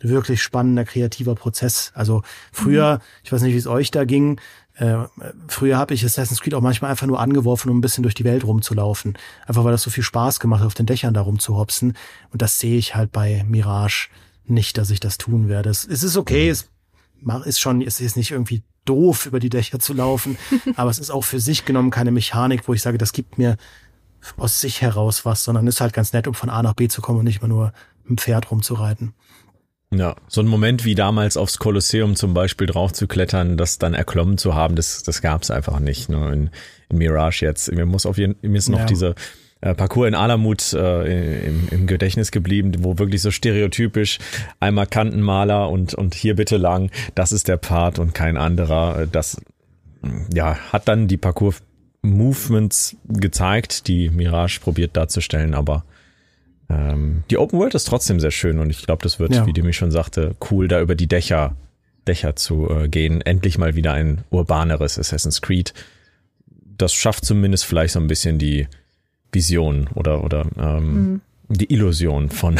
wirklich 0.00 0.42
spannender, 0.42 0.84
kreativer 0.84 1.34
Prozess. 1.34 1.92
Also 1.94 2.22
früher, 2.52 2.96
mhm. 2.96 3.00
ich 3.24 3.32
weiß 3.32 3.42
nicht, 3.42 3.54
wie 3.54 3.58
es 3.58 3.66
euch 3.66 3.90
da 3.90 4.04
ging, 4.04 4.40
äh, 4.78 5.06
früher 5.48 5.76
habe 5.76 5.94
ich 5.94 6.04
Assassin's 6.04 6.40
Creed 6.40 6.54
auch 6.54 6.60
manchmal 6.60 6.92
einfach 6.92 7.06
nur 7.06 7.18
angeworfen, 7.18 7.68
um 7.68 7.78
ein 7.78 7.80
bisschen 7.80 8.02
durch 8.02 8.14
die 8.14 8.24
Welt 8.24 8.44
rumzulaufen. 8.44 9.18
Einfach 9.46 9.64
weil 9.64 9.72
das 9.72 9.82
so 9.82 9.90
viel 9.90 10.04
Spaß 10.04 10.38
gemacht 10.38 10.60
hat, 10.60 10.68
auf 10.68 10.74
den 10.74 10.86
Dächern 10.86 11.14
da 11.14 11.22
rumzuhopsen. 11.22 11.94
Und 12.30 12.42
das 12.42 12.60
sehe 12.60 12.78
ich 12.78 12.94
halt 12.94 13.10
bei 13.10 13.44
Mirage 13.48 14.08
nicht, 14.46 14.78
dass 14.78 14.90
ich 14.90 15.00
das 15.00 15.18
tun 15.18 15.48
werde. 15.48 15.70
Es, 15.70 15.84
es 15.84 16.04
ist 16.04 16.16
okay, 16.16 16.48
es 16.48 16.68
ist 17.44 17.58
schon, 17.58 17.82
es 17.82 18.00
ist 18.00 18.16
nicht 18.16 18.30
irgendwie 18.30 18.62
doof, 18.84 19.26
über 19.26 19.40
die 19.40 19.50
Dächer 19.50 19.80
zu 19.80 19.92
laufen, 19.94 20.38
aber 20.76 20.90
es 20.90 20.98
ist 20.98 21.10
auch 21.10 21.24
für 21.24 21.40
sich 21.40 21.64
genommen 21.64 21.90
keine 21.90 22.12
Mechanik, 22.12 22.68
wo 22.68 22.72
ich 22.72 22.80
sage, 22.80 22.98
das 22.98 23.12
gibt 23.12 23.36
mir 23.36 23.56
aus 24.36 24.60
sich 24.60 24.82
heraus 24.82 25.24
was, 25.24 25.44
sondern 25.44 25.66
ist 25.66 25.80
halt 25.80 25.92
ganz 25.92 26.12
nett, 26.12 26.26
um 26.26 26.34
von 26.34 26.50
A 26.50 26.62
nach 26.62 26.74
B 26.74 26.88
zu 26.88 27.00
kommen 27.00 27.20
und 27.20 27.24
nicht 27.24 27.42
mal 27.42 27.48
nur 27.48 27.72
mit 28.02 28.10
dem 28.10 28.18
Pferd 28.18 28.50
rumzureiten. 28.50 29.14
Ja, 29.90 30.16
so 30.26 30.42
ein 30.42 30.46
Moment 30.46 30.84
wie 30.84 30.94
damals 30.94 31.38
aufs 31.38 31.58
Kolosseum 31.58 32.14
zum 32.14 32.34
Beispiel 32.34 32.66
drauf 32.66 32.92
zu 32.92 33.06
klettern, 33.06 33.56
das 33.56 33.78
dann 33.78 33.94
erklommen 33.94 34.36
zu 34.36 34.54
haben, 34.54 34.76
das, 34.76 35.02
das 35.02 35.22
gab 35.22 35.42
es 35.42 35.50
einfach 35.50 35.80
nicht. 35.80 36.10
Ne? 36.10 36.30
In, 36.32 36.50
in 36.90 36.98
Mirage 36.98 37.46
jetzt. 37.46 37.72
Mir 37.72 37.86
muss 37.86 38.04
auf 38.04 38.18
jeden 38.18 38.36
mir 38.42 38.58
ist 38.58 38.68
noch 38.68 38.80
ja. 38.80 38.84
diese 38.84 39.14
äh, 39.62 39.74
Parcours 39.74 40.08
in 40.08 40.14
Alamut 40.14 40.74
äh, 40.74 41.46
im, 41.46 41.68
im 41.70 41.86
Gedächtnis 41.86 42.30
geblieben, 42.30 42.72
wo 42.80 42.98
wirklich 42.98 43.22
so 43.22 43.30
stereotypisch 43.30 44.18
einmal 44.60 44.86
Kantenmaler 44.86 45.70
und, 45.70 45.94
und 45.94 46.14
hier 46.14 46.36
bitte 46.36 46.58
lang, 46.58 46.90
das 47.14 47.32
ist 47.32 47.48
der 47.48 47.56
Part 47.56 47.98
und 47.98 48.12
kein 48.12 48.36
anderer. 48.36 49.06
Das 49.10 49.40
ja, 50.32 50.56
hat 50.70 50.86
dann 50.86 51.08
die 51.08 51.16
Parcours 51.16 51.62
Movements 52.02 52.96
gezeigt, 53.08 53.88
die 53.88 54.08
Mirage 54.08 54.60
probiert 54.60 54.96
darzustellen, 54.96 55.54
aber 55.54 55.84
ähm, 56.70 57.24
die 57.30 57.38
Open 57.38 57.58
World 57.58 57.74
ist 57.74 57.84
trotzdem 57.84 58.20
sehr 58.20 58.30
schön 58.30 58.58
und 58.58 58.70
ich 58.70 58.84
glaube, 58.84 59.02
das 59.02 59.18
wird, 59.18 59.34
ja. 59.34 59.46
wie 59.46 59.52
Demi 59.52 59.72
schon 59.72 59.90
sagte, 59.90 60.36
cool, 60.50 60.68
da 60.68 60.80
über 60.80 60.94
die 60.94 61.06
Dächer, 61.06 61.56
Dächer 62.06 62.36
zu 62.36 62.68
äh, 62.70 62.88
gehen. 62.88 63.20
Endlich 63.20 63.58
mal 63.58 63.74
wieder 63.74 63.92
ein 63.92 64.24
urbaneres 64.30 64.98
Assassin's 64.98 65.40
Creed. 65.42 65.74
Das 66.76 66.92
schafft 66.92 67.24
zumindest 67.24 67.64
vielleicht 67.64 67.94
so 67.94 68.00
ein 68.00 68.06
bisschen 68.06 68.38
die 68.38 68.68
Vision 69.32 69.88
oder, 69.94 70.22
oder 70.24 70.46
ähm, 70.58 70.94
mhm. 70.94 71.20
die 71.48 71.72
Illusion 71.72 72.30
von, 72.30 72.58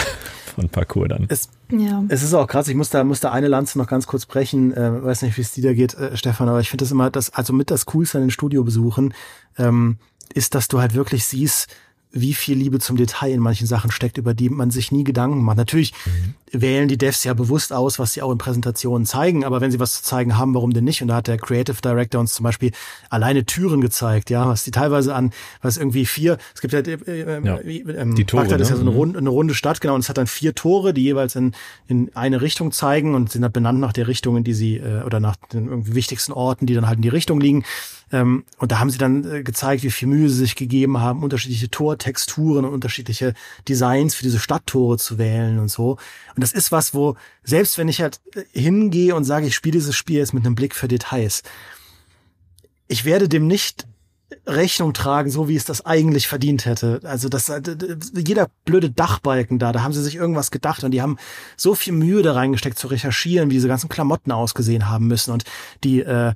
von 0.58 0.68
Parcours 0.68 1.08
dann. 1.08 1.26
Es, 1.28 1.48
ja. 1.70 2.02
es 2.08 2.22
ist 2.22 2.34
auch 2.34 2.46
krass, 2.46 2.68
ich 2.68 2.74
muss 2.74 2.90
da, 2.90 3.04
muss 3.04 3.20
da 3.20 3.30
eine 3.30 3.48
Lanze 3.48 3.78
noch 3.78 3.86
ganz 3.86 4.06
kurz 4.06 4.26
brechen, 4.26 4.72
äh, 4.74 5.04
weiß 5.04 5.22
nicht, 5.22 5.36
wie 5.36 5.42
es 5.42 5.52
dir 5.52 5.62
da 5.62 5.72
geht, 5.72 5.94
äh, 5.94 6.16
Stefan, 6.16 6.48
aber 6.48 6.60
ich 6.60 6.68
finde 6.68 6.84
das 6.84 6.90
immer, 6.90 7.10
das, 7.10 7.30
also 7.30 7.52
mit 7.52 7.70
das 7.70 7.86
Coolste 7.86 8.18
an 8.18 8.24
den 8.24 8.30
Studiobesuchen, 8.30 9.14
ähm, 9.56 9.98
ist, 10.34 10.54
dass 10.54 10.68
du 10.68 10.80
halt 10.80 10.94
wirklich 10.94 11.24
siehst, 11.24 11.68
wie 12.10 12.34
viel 12.34 12.56
Liebe 12.56 12.80
zum 12.80 12.96
Detail 12.96 13.32
in 13.32 13.40
manchen 13.40 13.66
Sachen 13.66 13.90
steckt, 13.90 14.18
über 14.18 14.34
die 14.34 14.48
man 14.48 14.70
sich 14.70 14.90
nie 14.90 15.04
Gedanken 15.04 15.42
macht. 15.42 15.58
Natürlich 15.58 15.92
mhm. 16.06 16.34
Wählen 16.52 16.88
die 16.88 16.98
Devs 16.98 17.24
ja 17.24 17.34
bewusst 17.34 17.72
aus, 17.72 17.98
was 17.98 18.12
sie 18.12 18.22
auch 18.22 18.32
in 18.32 18.38
Präsentationen 18.38 19.06
zeigen, 19.06 19.44
aber 19.44 19.60
wenn 19.60 19.70
sie 19.70 19.80
was 19.80 19.94
zu 19.94 20.02
zeigen 20.02 20.36
haben, 20.36 20.54
warum 20.54 20.72
denn 20.72 20.84
nicht? 20.84 21.02
Und 21.02 21.08
da 21.08 21.16
hat 21.16 21.26
der 21.26 21.38
Creative 21.38 21.80
Director 21.80 22.20
uns 22.20 22.34
zum 22.34 22.44
Beispiel 22.44 22.72
alleine 23.10 23.44
Türen 23.44 23.80
gezeigt, 23.80 24.30
ja, 24.30 24.46
was 24.46 24.64
die 24.64 24.70
teilweise 24.70 25.14
an, 25.14 25.32
was 25.62 25.76
irgendwie 25.76 26.06
vier, 26.06 26.38
es 26.54 26.60
gibt 26.60 26.72
ja, 26.72 26.80
äh, 26.80 27.44
ja. 27.44 27.60
Ähm, 27.60 28.14
die 28.14 28.24
Tore, 28.24 28.44
Bagdad 28.44 28.60
ist 28.60 28.70
ja 28.70 28.76
so 28.76 28.82
eine, 28.82 28.90
mhm. 28.90 28.96
runde, 28.96 29.18
eine 29.18 29.30
runde 29.30 29.54
Stadt, 29.54 29.80
genau, 29.80 29.94
und 29.94 30.00
es 30.00 30.08
hat 30.08 30.18
dann 30.18 30.26
vier 30.26 30.54
Tore, 30.54 30.94
die 30.94 31.02
jeweils 31.02 31.36
in, 31.36 31.52
in 31.86 32.10
eine 32.14 32.40
Richtung 32.40 32.72
zeigen 32.72 33.14
und 33.14 33.30
sind 33.32 33.42
dann 33.42 33.52
benannt 33.52 33.80
nach 33.80 33.92
der 33.92 34.08
Richtung, 34.08 34.36
in 34.36 34.44
die 34.44 34.54
sie, 34.54 34.76
äh, 34.76 35.02
oder 35.04 35.20
nach 35.20 35.36
den 35.52 35.68
irgendwie 35.68 35.94
wichtigsten 35.94 36.32
Orten, 36.32 36.66
die 36.66 36.74
dann 36.74 36.86
halt 36.86 36.96
in 36.96 37.02
die 37.02 37.08
Richtung 37.08 37.40
liegen. 37.40 37.64
Ähm, 38.10 38.44
und 38.58 38.72
da 38.72 38.78
haben 38.78 38.90
sie 38.90 38.98
dann 38.98 39.24
äh, 39.30 39.42
gezeigt, 39.42 39.82
wie 39.82 39.90
viel 39.90 40.08
Mühe 40.08 40.28
sie 40.28 40.38
sich 40.38 40.56
gegeben 40.56 40.98
haben, 40.98 41.22
unterschiedliche 41.22 41.70
Tortexturen 41.70 42.64
und 42.64 42.72
unterschiedliche 42.72 43.34
Designs 43.68 44.14
für 44.14 44.22
diese 44.22 44.38
Stadttore 44.38 44.96
zu 44.96 45.18
wählen 45.18 45.58
und 45.58 45.68
so. 45.68 45.98
Und 46.34 46.37
das 46.40 46.52
ist 46.52 46.72
was, 46.72 46.94
wo 46.94 47.16
selbst 47.42 47.78
wenn 47.78 47.88
ich 47.88 48.00
halt 48.00 48.20
äh, 48.34 48.44
hingehe 48.52 49.14
und 49.14 49.24
sage, 49.24 49.46
ich 49.46 49.54
spiele 49.54 49.72
dieses 49.72 49.96
Spiel 49.96 50.18
jetzt 50.18 50.34
mit 50.34 50.44
einem 50.44 50.54
Blick 50.54 50.74
für 50.74 50.88
Details, 50.88 51.42
ich 52.86 53.04
werde 53.04 53.28
dem 53.28 53.46
nicht 53.46 53.86
Rechnung 54.46 54.92
tragen, 54.92 55.30
so 55.30 55.48
wie 55.48 55.56
es 55.56 55.64
das 55.64 55.84
eigentlich 55.86 56.28
verdient 56.28 56.66
hätte. 56.66 57.00
Also 57.04 57.28
das 57.28 57.48
äh, 57.48 57.62
jeder 58.14 58.48
blöde 58.64 58.90
Dachbalken 58.90 59.58
da, 59.58 59.72
da 59.72 59.82
haben 59.82 59.92
sie 59.92 60.02
sich 60.02 60.16
irgendwas 60.16 60.50
gedacht 60.50 60.84
und 60.84 60.90
die 60.90 61.02
haben 61.02 61.16
so 61.56 61.74
viel 61.74 61.92
Mühe 61.92 62.22
da 62.22 62.32
reingesteckt 62.32 62.78
zu 62.78 62.88
recherchieren, 62.88 63.50
wie 63.50 63.54
diese 63.54 63.68
ganzen 63.68 63.88
Klamotten 63.88 64.32
ausgesehen 64.32 64.88
haben 64.88 65.06
müssen 65.06 65.32
und 65.32 65.44
die 65.84 66.00
äh, 66.00 66.34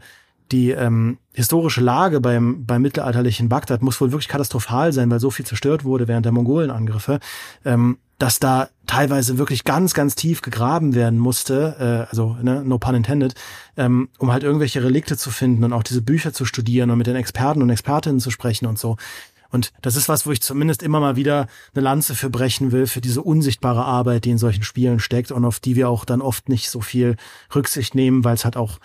die 0.52 0.70
ähm, 0.70 1.18
historische 1.32 1.80
Lage 1.80 2.20
beim, 2.20 2.64
beim 2.66 2.82
mittelalterlichen 2.82 3.48
Bagdad 3.48 3.82
muss 3.82 4.00
wohl 4.00 4.12
wirklich 4.12 4.28
katastrophal 4.28 4.92
sein, 4.92 5.10
weil 5.10 5.20
so 5.20 5.30
viel 5.30 5.46
zerstört 5.46 5.84
wurde 5.84 6.08
während 6.08 6.26
der 6.26 6.32
Mongolenangriffe, 6.32 7.20
ähm, 7.64 7.98
dass 8.18 8.38
da 8.38 8.68
teilweise 8.86 9.38
wirklich 9.38 9.64
ganz, 9.64 9.94
ganz 9.94 10.14
tief 10.14 10.42
gegraben 10.42 10.94
werden 10.94 11.18
musste, 11.18 12.06
äh, 12.06 12.10
also 12.10 12.36
ne, 12.40 12.62
no 12.64 12.78
pun 12.78 12.94
intended, 12.94 13.34
ähm, 13.76 14.10
um 14.18 14.30
halt 14.30 14.44
irgendwelche 14.44 14.84
Relikte 14.84 15.16
zu 15.16 15.30
finden 15.30 15.64
und 15.64 15.72
auch 15.72 15.82
diese 15.82 16.02
Bücher 16.02 16.32
zu 16.32 16.44
studieren 16.44 16.90
und 16.90 16.98
mit 16.98 17.08
den 17.08 17.16
Experten 17.16 17.62
und 17.62 17.70
Expertinnen 17.70 18.20
zu 18.20 18.30
sprechen 18.30 18.66
und 18.66 18.78
so. 18.78 18.96
Und 19.50 19.72
das 19.82 19.96
ist 19.96 20.08
was, 20.08 20.26
wo 20.26 20.30
ich 20.30 20.40
zumindest 20.40 20.82
immer 20.82 20.98
mal 20.98 21.16
wieder 21.16 21.46
eine 21.74 21.82
Lanze 21.82 22.14
für 22.14 22.30
brechen 22.30 22.72
will, 22.72 22.86
für 22.86 23.02
diese 23.02 23.20
unsichtbare 23.20 23.84
Arbeit, 23.84 24.24
die 24.24 24.30
in 24.30 24.38
solchen 24.38 24.62
Spielen 24.62 24.98
steckt 24.98 25.30
und 25.30 25.44
auf 25.44 25.60
die 25.60 25.76
wir 25.76 25.90
auch 25.90 26.06
dann 26.06 26.22
oft 26.22 26.48
nicht 26.48 26.70
so 26.70 26.80
viel 26.80 27.16
Rücksicht 27.54 27.94
nehmen, 27.94 28.24
weil 28.24 28.34
es 28.34 28.44
halt 28.44 28.56
auch 28.56 28.78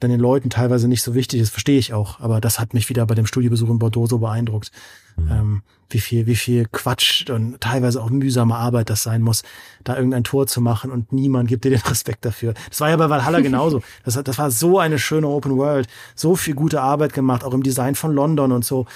dann 0.00 0.10
den 0.10 0.20
Leuten 0.20 0.50
teilweise 0.50 0.88
nicht 0.88 1.02
so 1.02 1.14
wichtig 1.14 1.40
ist, 1.40 1.50
verstehe 1.50 1.78
ich 1.78 1.92
auch. 1.92 2.20
Aber 2.20 2.40
das 2.40 2.58
hat 2.58 2.74
mich 2.74 2.88
wieder 2.88 3.06
bei 3.06 3.14
dem 3.14 3.26
Studiebesuch 3.26 3.68
in 3.68 3.78
Bordeaux 3.78 4.06
so 4.06 4.18
beeindruckt. 4.18 4.70
Mhm. 5.16 5.30
Ähm, 5.30 5.62
wie 5.90 6.00
viel, 6.00 6.26
wie 6.26 6.36
viel 6.36 6.66
Quatsch 6.70 7.30
und 7.30 7.60
teilweise 7.60 8.02
auch 8.02 8.10
mühsame 8.10 8.54
Arbeit 8.54 8.90
das 8.90 9.02
sein 9.02 9.22
muss, 9.22 9.42
da 9.84 9.96
irgendein 9.96 10.24
Tor 10.24 10.46
zu 10.46 10.60
machen 10.60 10.90
und 10.90 11.12
niemand 11.12 11.48
gibt 11.48 11.64
dir 11.64 11.70
den 11.70 11.80
Respekt 11.86 12.24
dafür. 12.24 12.54
Das 12.68 12.80
war 12.80 12.90
ja 12.90 12.96
bei 12.96 13.08
Valhalla 13.08 13.40
genauso. 13.40 13.82
Das, 14.04 14.22
das 14.22 14.38
war 14.38 14.50
so 14.50 14.78
eine 14.78 14.98
schöne 14.98 15.26
Open 15.28 15.56
World, 15.56 15.88
so 16.14 16.36
viel 16.36 16.54
gute 16.54 16.80
Arbeit 16.80 17.12
gemacht, 17.12 17.44
auch 17.44 17.52
im 17.52 17.62
Design 17.62 17.94
von 17.94 18.12
London 18.12 18.52
und 18.52 18.64
so. 18.64 18.86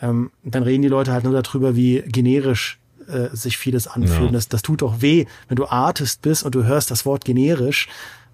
Ähm, 0.00 0.30
dann 0.44 0.62
reden 0.62 0.82
die 0.82 0.88
Leute 0.88 1.12
halt 1.12 1.24
nur 1.24 1.40
darüber, 1.40 1.76
wie 1.76 2.02
generisch 2.06 2.78
äh, 3.08 3.34
sich 3.34 3.56
vieles 3.56 3.86
anfühlt. 3.86 4.26
Ja. 4.26 4.32
Das, 4.32 4.48
das 4.48 4.62
tut 4.62 4.82
doch 4.82 5.02
weh, 5.02 5.26
wenn 5.48 5.56
du 5.56 5.66
Artist 5.66 6.22
bist 6.22 6.42
und 6.44 6.54
du 6.54 6.64
hörst 6.64 6.90
das 6.90 7.04
Wort 7.04 7.24
generisch, 7.24 7.88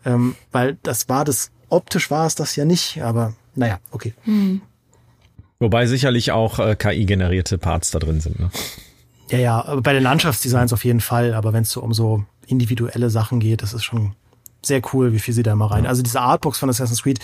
ähm, 0.05 0.37
weil 0.53 0.79
das 0.83 1.09
war 1.09 1.25
das 1.25 1.51
Optisch 1.69 2.11
war 2.11 2.27
es 2.27 2.35
das 2.35 2.57
ja 2.57 2.65
nicht, 2.65 3.03
aber 3.03 3.35
naja, 3.55 3.79
okay. 3.91 4.15
Hm. 4.25 4.61
Wobei 5.59 5.87
sicherlich 5.87 6.33
auch 6.33 6.59
äh, 6.59 6.77
KI-generierte 6.77 7.59
Parts 7.59 7.91
da 7.91 7.99
drin 7.99 8.21
sind. 8.21 8.39
Ne? 8.39 8.51
Ja, 9.31 9.39
ja, 9.39 9.65
aber 9.65 9.81
bei 9.81 9.93
den 9.93 10.03
Landschaftsdesigns 10.03 10.73
auf 10.73 10.85
jeden 10.85 11.01
Fall. 11.01 11.35
Aber 11.35 11.53
wenn 11.53 11.63
es 11.63 11.71
so 11.71 11.81
um 11.83 11.95
so 11.95 12.25
individuelle 12.47 13.11
Sachen 13.11 13.41
geht, 13.41 13.63
das 13.63 13.73
ist 13.73 13.85
schon 13.85 14.15
sehr 14.63 14.83
cool, 14.93 15.13
wie 15.13 15.19
viel 15.19 15.35
sie 15.35 15.43
da 15.43 15.53
immer 15.53 15.71
rein. 15.71 15.85
Ja. 15.85 15.91
Also 15.91 16.03
diese 16.03 16.21
Artbox 16.21 16.59
von 16.59 16.69
Assassin's 16.69 17.03
Creed 17.03 17.21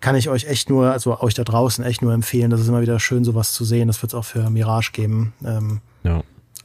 kann 0.00 0.16
ich 0.16 0.28
euch 0.28 0.44
echt 0.46 0.68
nur, 0.68 0.90
also 0.90 1.20
euch 1.20 1.34
da 1.34 1.44
draußen 1.44 1.84
echt 1.84 2.02
nur 2.02 2.12
empfehlen. 2.12 2.50
Das 2.50 2.60
ist 2.60 2.68
immer 2.68 2.82
wieder 2.82 3.00
schön, 3.00 3.24
sowas 3.24 3.52
zu 3.52 3.64
sehen. 3.64 3.88
Das 3.88 4.02
wird 4.02 4.12
es 4.12 4.14
auch 4.14 4.24
für 4.24 4.50
Mirage 4.50 4.90
geben. 4.92 5.32
Ähm, 5.44 5.80
ja. 6.02 6.22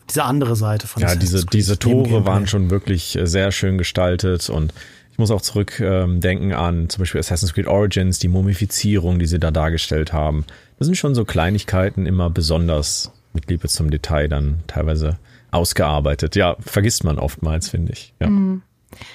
Diese 0.10 0.24
andere 0.24 0.56
Seite 0.56 0.88
von 0.88 1.02
Ja, 1.02 1.16
diese, 1.16 1.46
diese 1.46 1.78
Tore 1.80 2.26
waren 2.26 2.48
schon 2.48 2.70
wirklich 2.70 3.16
äh, 3.18 3.28
sehr 3.28 3.52
schön 3.52 3.78
gestaltet 3.78 4.50
und 4.50 4.74
ich 5.18 5.20
muss 5.20 5.32
auch 5.32 5.42
zurückdenken 5.42 6.52
ähm, 6.52 6.56
an 6.56 6.90
zum 6.90 7.02
Beispiel 7.02 7.18
Assassin's 7.18 7.56
Creed 7.56 7.66
Origins, 7.66 8.20
die 8.20 8.28
Mumifizierung, 8.28 9.18
die 9.18 9.26
sie 9.26 9.40
da 9.40 9.50
dargestellt 9.50 10.14
haben. 10.14 10.46
Das 10.78 10.86
sind 10.86 10.94
schon 10.94 11.16
so 11.16 11.26
Kleinigkeiten 11.26 12.06
immer 12.06 12.30
besonders 12.30 13.12
mit 13.34 13.50
Liebe 13.50 13.68
zum 13.68 13.90
Detail 13.90 14.28
dann 14.28 14.60
teilweise 14.68 15.18
ausgearbeitet. 15.50 16.36
Ja, 16.36 16.56
vergisst 16.60 17.04
man 17.04 17.18
oftmals, 17.18 17.70
finde 17.70 17.94
ich. 17.94 18.14
Ja. 18.20 18.30
Mhm. 18.30 18.62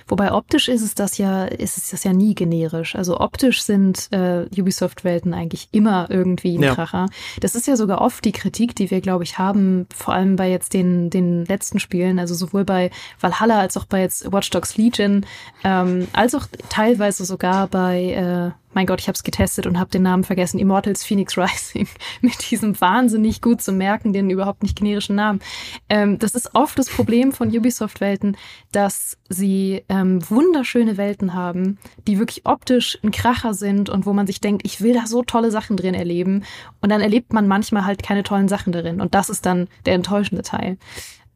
Wobei 0.07 0.33
optisch 0.33 0.69
ist 0.69 0.83
es 0.83 0.95
das 0.95 1.19
ja, 1.19 1.45
ist 1.45 1.79
es 1.79 1.91
das 1.91 2.05
ja 2.05 2.13
nie 2.13 2.35
generisch. 2.35 2.95
Also 2.95 3.19
optisch 3.21 3.63
sind 3.63 4.09
äh, 4.13 4.47
Ubisoft-Welten 4.57 5.35
eigentlich 5.35 5.69
immer 5.73 6.09
irgendwie 6.11 6.57
ein 6.59 6.63
ja. 6.63 6.75
Kracher. 6.75 7.09
Das 7.41 7.55
ist 7.55 7.67
ja 7.67 7.77
sogar 7.77 8.01
oft 8.01 8.25
die 8.25 8.33
Kritik, 8.33 8.75
die 8.77 8.91
wir, 8.91 9.01
glaube 9.01 9.25
ich, 9.25 9.39
haben, 9.39 9.87
vor 9.95 10.15
allem 10.15 10.37
bei 10.37 10.51
jetzt 10.51 10.75
den, 10.75 11.11
den 11.11 11.45
letzten 11.45 11.79
Spielen, 11.79 12.19
also 12.19 12.35
sowohl 12.35 12.65
bei 12.65 12.91
Valhalla 13.21 13.61
als 13.61 13.77
auch 13.77 13.85
bei 13.85 14.01
jetzt 14.01 14.33
Watch 14.33 14.51
Dogs 14.51 14.77
Legion, 14.77 15.27
ähm, 15.65 16.09
als 16.13 16.35
auch 16.35 16.47
teilweise 16.69 17.25
sogar 17.25 17.67
bei 17.69 18.55
äh, 18.57 18.62
mein 18.75 18.87
Gott, 18.87 19.01
ich 19.01 19.09
habe 19.09 19.17
es 19.17 19.23
getestet 19.23 19.67
und 19.67 19.79
habe 19.79 19.91
den 19.91 20.03
Namen 20.03 20.25
vergessen, 20.25 20.59
Immortals 20.59 21.05
Phoenix 21.05 21.37
Rising, 21.39 21.89
mit 22.21 22.51
diesem 22.51 22.81
wahnsinnig 22.81 23.41
gut 23.41 23.63
zu 23.63 23.73
merken, 23.73 24.13
den 24.13 24.31
überhaupt 24.31 24.63
nicht 24.63 24.79
generischen 24.79 25.17
Namen. 25.17 25.41
Ähm, 25.89 26.19
das 26.19 26.35
ist 26.35 26.55
oft 26.55 26.79
das 26.79 26.89
Problem 26.89 27.33
von 27.33 27.49
Ubisoft-Welten, 27.49 28.37
dass 28.73 29.19
sie 29.29 29.83
ähm, 29.89 30.19
wunderschöne 30.29 30.97
Welten 30.97 31.35
haben, 31.35 31.79
die 32.07 32.19
wirklich 32.19 32.47
optisch 32.47 32.99
ein 33.03 33.11
Kracher 33.11 33.55
sind 33.55 33.89
und 33.89 34.07
wo 34.07 34.13
man 34.13 34.27
sich 34.27 34.41
denkt, 34.41 34.63
ich 34.65 34.81
will 34.81 34.95
da 34.95 35.07
so 35.07 35.23
tolle 35.23 35.51
Sachen 35.51 35.77
drin 35.77 35.95
erleben. 35.95 36.45
Und 36.81 36.91
dann 36.91 37.01
erlebt 37.01 37.33
man 37.33 37.49
manchmal 37.49 37.85
halt 37.85 38.03
keine 38.03 38.23
tollen 38.23 38.49
Sachen 38.49 38.73
darin. 38.73 39.01
Und 39.01 39.15
das 39.15 39.31
ist 39.31 39.47
dann 39.47 39.69
der 39.87 39.95
enttäuschende 39.95 40.43
Teil. 40.43 40.79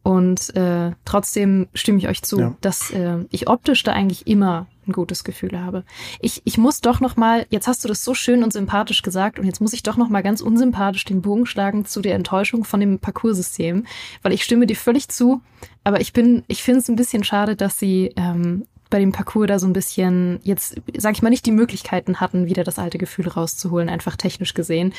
Und 0.02 0.54
äh, 0.54 0.92
trotzdem 1.04 1.66
stimme 1.74 1.98
ich 1.98 2.06
euch 2.06 2.22
zu, 2.22 2.38
ja. 2.38 2.56
dass 2.60 2.92
äh, 2.92 3.24
ich 3.30 3.48
optisch 3.48 3.82
da 3.82 3.92
eigentlich 3.92 4.28
immer 4.28 4.68
ein 4.88 4.92
gutes 4.92 5.24
Gefühl 5.24 5.60
habe. 5.60 5.84
Ich, 6.20 6.42
ich 6.44 6.58
muss 6.58 6.80
doch 6.80 7.00
noch 7.00 7.16
mal, 7.16 7.46
jetzt 7.50 7.66
hast 7.66 7.84
du 7.84 7.88
das 7.88 8.04
so 8.04 8.14
schön 8.14 8.42
und 8.42 8.52
sympathisch 8.52 9.02
gesagt 9.02 9.38
und 9.38 9.46
jetzt 9.46 9.60
muss 9.60 9.72
ich 9.72 9.82
doch 9.82 9.96
noch 9.96 10.08
mal 10.08 10.22
ganz 10.22 10.40
unsympathisch 10.40 11.04
den 11.04 11.22
Bogen 11.22 11.46
schlagen 11.46 11.84
zu 11.84 12.00
der 12.00 12.14
Enttäuschung 12.14 12.64
von 12.64 12.80
dem 12.80 12.98
Parcoursystem, 12.98 13.86
weil 14.22 14.32
ich 14.32 14.44
stimme 14.44 14.66
dir 14.66 14.76
völlig 14.76 15.08
zu, 15.08 15.40
aber 15.84 16.00
ich 16.00 16.12
bin, 16.12 16.44
ich 16.48 16.62
finde 16.62 16.80
es 16.80 16.88
ein 16.88 16.96
bisschen 16.96 17.24
schade, 17.24 17.56
dass 17.56 17.78
sie 17.78 18.12
ähm, 18.16 18.66
bei 18.90 18.98
dem 18.98 19.12
Parcours 19.12 19.48
da 19.48 19.58
so 19.58 19.66
ein 19.66 19.72
bisschen 19.72 20.38
jetzt, 20.42 20.76
sag 20.96 21.14
ich 21.14 21.22
mal, 21.22 21.30
nicht 21.30 21.46
die 21.46 21.52
Möglichkeiten 21.52 22.20
hatten, 22.20 22.46
wieder 22.46 22.64
das 22.64 22.78
alte 22.78 22.98
Gefühl 22.98 23.28
rauszuholen, 23.28 23.88
einfach 23.88 24.16
technisch 24.16 24.54
gesehen. 24.54 24.92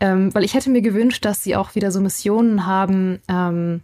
Ähm, 0.00 0.34
weil 0.34 0.44
ich 0.44 0.54
hätte 0.54 0.70
mir 0.70 0.82
gewünscht, 0.82 1.24
dass 1.24 1.42
sie 1.42 1.56
auch 1.56 1.74
wieder 1.74 1.90
so 1.90 2.00
Missionen 2.00 2.66
haben, 2.66 3.20
ähm, 3.28 3.80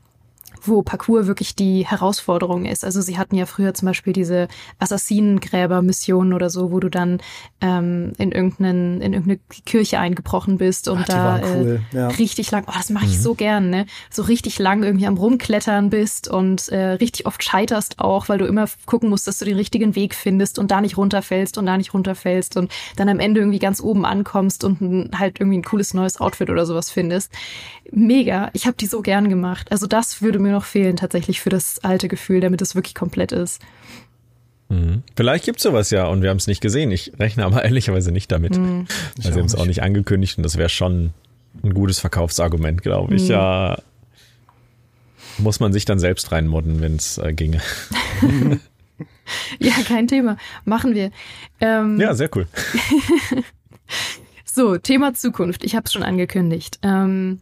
wo 0.63 0.83
Parcours 0.83 1.27
wirklich 1.27 1.55
die 1.55 1.87
Herausforderung 1.87 2.65
ist. 2.65 2.85
Also 2.85 3.01
sie 3.01 3.19
hatten 3.19 3.37
ja 3.37 3.47
früher 3.47 3.75
zum 3.75 3.87
Beispiel 3.87 4.13
diese 4.13 4.49
Assassinengräber-Missionen 4.79 6.33
oder 6.33 6.51
so, 6.51 6.73
wo 6.73 6.81
du 6.81 6.89
dann 6.89 7.19
ähm, 7.61 8.13
in, 8.19 8.33
irgendeinen, 8.33 9.01
in 9.01 9.13
irgendeine 9.13 9.41
Kirche 9.67 9.99
eingebrochen 9.99 10.59
bist 10.59 10.89
und 10.89 11.01
Ach, 11.03 11.07
da 11.07 11.39
äh, 11.39 11.43
cool. 11.45 11.81
äh, 11.93 11.97
ja. 11.97 12.09
richtig 12.09 12.51
lang, 12.51 12.65
oh, 12.67 12.73
das 12.77 12.91
mache 12.91 13.07
ich 13.07 13.17
mhm. 13.19 13.23
so 13.23 13.35
gern, 13.35 13.71
ne? 13.71 13.87
So 14.11 14.23
richtig 14.23 14.59
lang 14.59 14.83
irgendwie 14.83 15.07
am 15.07 15.17
Rumklettern 15.17 15.91
bist 15.91 16.29
und 16.29 16.69
äh, 16.69 16.93
richtig 16.93 17.27
oft 17.27 17.43
scheiterst 17.43 17.99
auch, 17.99 18.29
weil 18.29 18.39
du 18.39 18.47
immer 18.47 18.67
gucken 18.87 19.09
musst, 19.09 19.27
dass 19.27 19.39
du 19.39 19.45
den 19.45 19.57
richtigen 19.57 19.95
Weg 19.95 20.15
findest 20.15 20.59
und 20.59 20.71
da 20.71 20.81
nicht 20.81 20.97
runterfällst 20.97 21.59
und 21.59 21.67
da 21.67 21.77
nicht 21.77 21.95
runterfällst 21.95 22.57
und 22.57 22.71
dann 22.97 23.09
am 23.09 23.21
Ende 23.21 23.41
irgendwie 23.41 23.59
ganz 23.59 23.81
oben 23.81 24.05
ankommst 24.05 24.65
und 24.65 25.19
halt 25.19 25.41
irgendwie 25.41 25.59
ein 25.59 25.65
cooles 25.65 25.95
neues 25.95 26.21
Outfit 26.21 26.51
oder 26.51 26.67
sowas 26.67 26.91
findest. 26.91 27.33
Mega. 27.93 28.51
Ich 28.53 28.67
habe 28.67 28.77
die 28.77 28.87
so 28.87 29.03
gern 29.03 29.29
gemacht. 29.29 29.73
Also 29.73 29.87
das 29.87 30.23
würde 30.23 30.39
mir 30.39 30.50
noch 30.51 30.65
fehlen 30.65 30.97
tatsächlich 30.97 31.41
für 31.41 31.51
das 31.51 31.83
alte 31.85 32.09
Gefühl, 32.09 32.41
damit 32.41 32.63
es 32.63 32.75
wirklich 32.75 32.95
komplett 32.95 33.33
ist. 33.33 33.61
Mhm. 34.69 35.03
Vielleicht 35.17 35.45
gibt 35.45 35.59
es 35.59 35.65
sowas 35.65 35.91
ja 35.91 36.07
und 36.07 36.23
wir 36.23 36.31
haben 36.31 36.37
es 36.37 36.47
nicht 36.47 36.61
gesehen. 36.61 36.91
Ich 36.93 37.13
rechne 37.19 37.45
aber 37.45 37.65
ehrlicherweise 37.65 38.13
nicht 38.13 38.31
damit. 38.33 38.57
Mhm. 38.57 38.87
Weil 39.17 39.33
sie 39.33 39.39
haben 39.39 39.47
es 39.47 39.55
auch 39.55 39.67
nicht 39.67 39.83
angekündigt 39.83 40.39
und 40.39 40.45
das 40.45 40.57
wäre 40.57 40.69
schon 40.69 41.13
ein 41.63 41.75
gutes 41.75 41.99
Verkaufsargument, 41.99 42.83
glaube 42.83 43.15
ich. 43.17 43.25
Mhm. 43.25 43.31
Ja, 43.31 43.79
muss 45.39 45.61
man 45.61 45.73
sich 45.73 45.85
dann 45.85 45.99
selbst 45.99 46.33
reinmodden, 46.33 46.81
wenn 46.81 46.97
es 46.97 47.19
äh, 47.19 47.33
ginge. 47.33 47.61
ja, 49.59 49.73
kein 49.87 50.07
Thema. 50.07 50.37
Machen 50.65 50.95
wir. 50.95 51.11
Ähm, 51.61 51.99
ja, 52.01 52.15
sehr 52.15 52.31
cool. 52.37 52.47
so, 54.45 54.79
Thema 54.79 55.15
Zukunft. 55.15 55.65
Ich 55.65 55.75
habe 55.75 55.85
es 55.87 55.93
schon 55.93 56.03
angekündigt. 56.03 56.79
Ähm, 56.83 57.41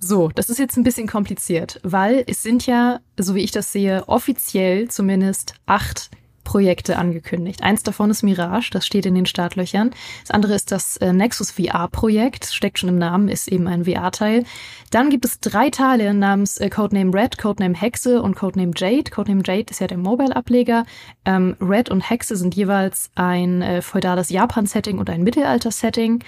so, 0.00 0.28
das 0.34 0.48
ist 0.48 0.58
jetzt 0.58 0.76
ein 0.76 0.82
bisschen 0.82 1.06
kompliziert, 1.06 1.78
weil 1.82 2.24
es 2.26 2.42
sind 2.42 2.66
ja, 2.66 3.00
so 3.18 3.34
wie 3.34 3.44
ich 3.44 3.50
das 3.50 3.72
sehe, 3.72 4.08
offiziell 4.08 4.88
zumindest 4.88 5.54
acht 5.66 6.10
Projekte 6.44 6.98
angekündigt. 6.98 7.62
Eins 7.62 7.82
davon 7.82 8.10
ist 8.10 8.22
Mirage, 8.22 8.70
das 8.70 8.86
steht 8.86 9.06
in 9.06 9.14
den 9.14 9.26
Startlöchern. 9.26 9.90
Das 10.22 10.30
andere 10.30 10.54
ist 10.54 10.72
das 10.72 10.96
äh, 10.98 11.12
Nexus 11.12 11.50
VR-Projekt, 11.52 12.46
steckt 12.46 12.78
schon 12.78 12.88
im 12.88 12.98
Namen, 12.98 13.28
ist 13.28 13.48
eben 13.48 13.66
ein 13.66 13.84
VR-Teil. 13.84 14.44
Dann 14.90 15.10
gibt 15.10 15.24
es 15.24 15.40
drei 15.40 15.70
Teile 15.70 16.14
namens 16.14 16.58
äh, 16.58 16.70
Codename 16.70 17.12
Red, 17.14 17.38
Codename 17.38 17.74
Hexe 17.74 18.22
und 18.22 18.36
Codename 18.36 18.72
Jade. 18.76 19.10
Codename 19.10 19.42
Jade 19.44 19.66
ist 19.70 19.80
ja 19.80 19.86
der 19.86 19.98
Mobile-Ableger. 19.98 20.84
Ähm, 21.24 21.56
Red 21.60 21.90
und 21.90 22.08
Hexe 22.08 22.36
sind 22.36 22.54
jeweils 22.54 23.10
ein 23.14 23.62
äh, 23.62 23.82
feudales 23.82 24.30
Japan-Setting 24.30 24.98
und 24.98 25.10
ein 25.10 25.22
Mittelalter-Setting. 25.22 26.24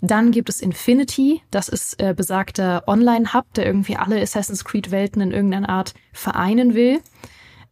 Dann 0.00 0.30
gibt 0.30 0.48
es 0.48 0.60
Infinity, 0.60 1.42
das 1.50 1.68
ist 1.68 2.00
äh, 2.00 2.14
besagter 2.14 2.84
Online-Hub, 2.86 3.52
der 3.54 3.66
irgendwie 3.66 3.96
alle 3.96 4.20
Assassin's 4.20 4.64
Creed-Welten 4.64 5.22
in 5.22 5.32
irgendeiner 5.32 5.68
Art 5.68 5.94
vereinen 6.12 6.74
will. 6.74 7.00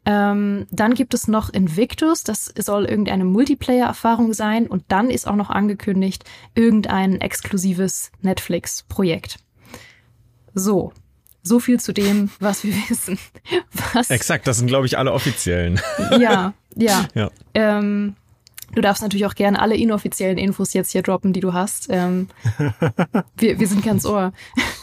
Ähm, 0.07 0.67
dann 0.71 0.95
gibt 0.95 1.15
es 1.15 1.29
noch 1.29 1.51
Invictus, 1.51 2.25
das 2.25 2.53
soll 2.59 2.85
irgendeine 2.85 3.25
Multiplayer-Erfahrung 3.25 4.35
sein. 4.35 4.67
Und 4.67 4.85
dann 4.89 5.11
ist 5.11 5.27
auch 5.27 5.37
noch 5.37 5.51
angekündigt 5.51 6.25
irgendein 6.55 7.21
exklusives 7.21 8.13
Netflix-Projekt. 8.21 9.39
So, 10.55 10.93
so 11.43 11.61
viel 11.61 11.81
zu 11.81 11.93
dem, 11.93 12.31
was 12.39 12.65
wir 12.65 12.75
wissen. 12.89 13.19
Was 13.93 14.11
Exakt, 14.11 14.47
das 14.47 14.59
sind, 14.59 14.67
glaube 14.67 14.87
ich, 14.87 14.99
alle 14.99 15.13
offiziellen. 15.13 15.81
Ja, 16.19 16.55
ja. 16.75 17.09
ja. 17.15 17.31
Ähm, 17.55 18.17
Du 18.75 18.81
darfst 18.81 19.03
natürlich 19.03 19.27
auch 19.27 19.35
gerne 19.35 19.61
alle 19.61 19.77
inoffiziellen 19.77 20.39
Infos 20.39 20.72
jetzt 20.72 20.91
hier 20.91 21.03
droppen, 21.03 21.33
die 21.33 21.41
du 21.41 21.53
hast. 21.53 21.89
Ähm, 21.91 22.29
wir, 23.37 23.59
wir 23.59 23.66
sind 23.66 23.85
ganz 23.85 24.05
ohr. 24.05 24.33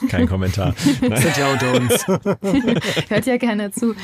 Kein 0.09 0.27
Kommentar. 0.27 0.73
sind 0.77 1.37
ja 1.37 1.51
unter 1.51 1.73
uns. 1.73 2.07
Hört 3.09 3.25
ja 3.25 3.37
keiner 3.37 3.71
zu. 3.71 3.95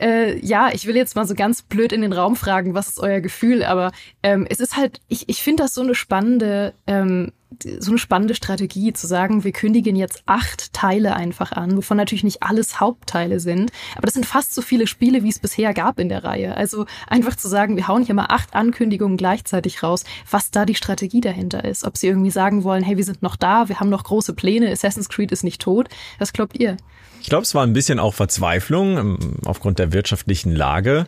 Äh, 0.00 0.38
ja, 0.44 0.70
ich 0.72 0.86
will 0.86 0.96
jetzt 0.96 1.16
mal 1.16 1.26
so 1.26 1.34
ganz 1.34 1.62
blöd 1.62 1.92
in 1.92 2.02
den 2.02 2.12
Raum 2.12 2.36
fragen, 2.36 2.74
was 2.74 2.88
ist 2.88 3.00
euer 3.00 3.20
Gefühl? 3.20 3.64
Aber 3.64 3.92
ähm, 4.22 4.46
es 4.48 4.60
ist 4.60 4.76
halt, 4.76 5.00
ich, 5.08 5.28
ich 5.28 5.42
finde 5.42 5.62
das 5.64 5.74
so 5.74 5.82
eine 5.82 5.94
spannende 5.94 6.74
ähm, 6.86 7.32
so 7.78 7.90
eine 7.90 7.98
spannende 7.98 8.34
Strategie 8.34 8.92
zu 8.92 9.06
sagen, 9.06 9.42
wir 9.42 9.52
kündigen 9.52 9.96
jetzt 9.96 10.22
acht 10.26 10.72
Teile 10.72 11.16
einfach 11.16 11.52
an, 11.52 11.76
wovon 11.76 11.96
natürlich 11.96 12.24
nicht 12.24 12.42
alles 12.42 12.78
Hauptteile 12.78 13.40
sind, 13.40 13.72
aber 13.96 14.06
das 14.06 14.14
sind 14.14 14.26
fast 14.26 14.54
so 14.54 14.62
viele 14.62 14.86
Spiele, 14.86 15.22
wie 15.22 15.30
es 15.30 15.38
bisher 15.38 15.72
gab 15.72 15.98
in 15.98 16.08
der 16.08 16.24
Reihe. 16.24 16.56
Also 16.56 16.86
einfach 17.06 17.36
zu 17.36 17.48
sagen, 17.48 17.76
wir 17.76 17.88
hauen 17.88 18.04
hier 18.04 18.14
mal 18.14 18.26
acht 18.28 18.54
Ankündigungen 18.54 19.16
gleichzeitig 19.16 19.82
raus, 19.82 20.04
was 20.30 20.50
da 20.50 20.66
die 20.66 20.74
Strategie 20.74 21.20
dahinter 21.20 21.64
ist. 21.64 21.84
Ob 21.84 21.96
sie 21.96 22.08
irgendwie 22.08 22.30
sagen 22.30 22.64
wollen, 22.64 22.82
hey, 22.82 22.96
wir 22.96 23.04
sind 23.04 23.22
noch 23.22 23.36
da, 23.36 23.68
wir 23.68 23.80
haben 23.80 23.90
noch 23.90 24.04
große 24.04 24.34
Pläne, 24.34 24.70
Assassin's 24.70 25.08
Creed 25.08 25.32
ist 25.32 25.42
nicht 25.42 25.60
tot. 25.60 25.88
Was 26.18 26.32
glaubt 26.32 26.58
ihr? 26.58 26.76
Ich 27.20 27.28
glaube, 27.28 27.42
es 27.42 27.54
war 27.54 27.64
ein 27.64 27.72
bisschen 27.72 27.98
auch 27.98 28.14
Verzweiflung 28.14 28.98
ähm, 28.98 29.18
aufgrund 29.44 29.78
der 29.78 29.92
wirtschaftlichen 29.92 30.54
Lage. 30.54 31.06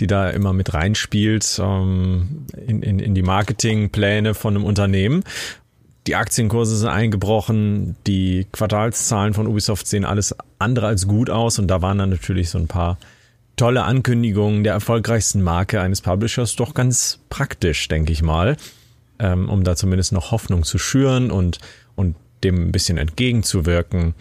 Die 0.00 0.08
da 0.08 0.30
immer 0.30 0.52
mit 0.52 0.74
reinspielt 0.74 1.60
ähm, 1.62 2.46
in, 2.66 2.82
in, 2.82 2.98
in 2.98 3.14
die 3.14 3.22
Marketingpläne 3.22 4.34
von 4.34 4.56
einem 4.56 4.64
Unternehmen 4.64 5.22
die 6.06 6.14
Aktienkurse 6.14 6.76
sind 6.76 6.88
eingebrochen, 6.88 7.96
die 8.06 8.46
Quartalszahlen 8.52 9.34
von 9.34 9.46
Ubisoft 9.46 9.86
sehen 9.86 10.04
alles 10.04 10.34
andere 10.58 10.86
als 10.86 11.08
gut 11.08 11.30
aus 11.30 11.58
und 11.58 11.68
da 11.68 11.82
waren 11.82 11.98
dann 11.98 12.10
natürlich 12.10 12.50
so 12.50 12.58
ein 12.58 12.68
paar 12.68 12.98
tolle 13.56 13.84
Ankündigungen 13.84 14.64
der 14.64 14.74
erfolgreichsten 14.74 15.42
Marke 15.42 15.80
eines 15.80 16.02
Publishers 16.02 16.56
doch 16.56 16.74
ganz 16.74 17.18
praktisch, 17.28 17.88
denke 17.88 18.12
ich 18.12 18.22
mal, 18.22 18.56
ähm, 19.18 19.48
um 19.48 19.64
da 19.64 19.74
zumindest 19.74 20.12
noch 20.12 20.30
Hoffnung 20.30 20.62
zu 20.62 20.78
schüren 20.78 21.30
und, 21.30 21.58
und 21.96 22.14
dem 22.44 22.68
ein 22.68 22.72
bisschen 22.72 22.98
entgegenzuwirken, 22.98 24.14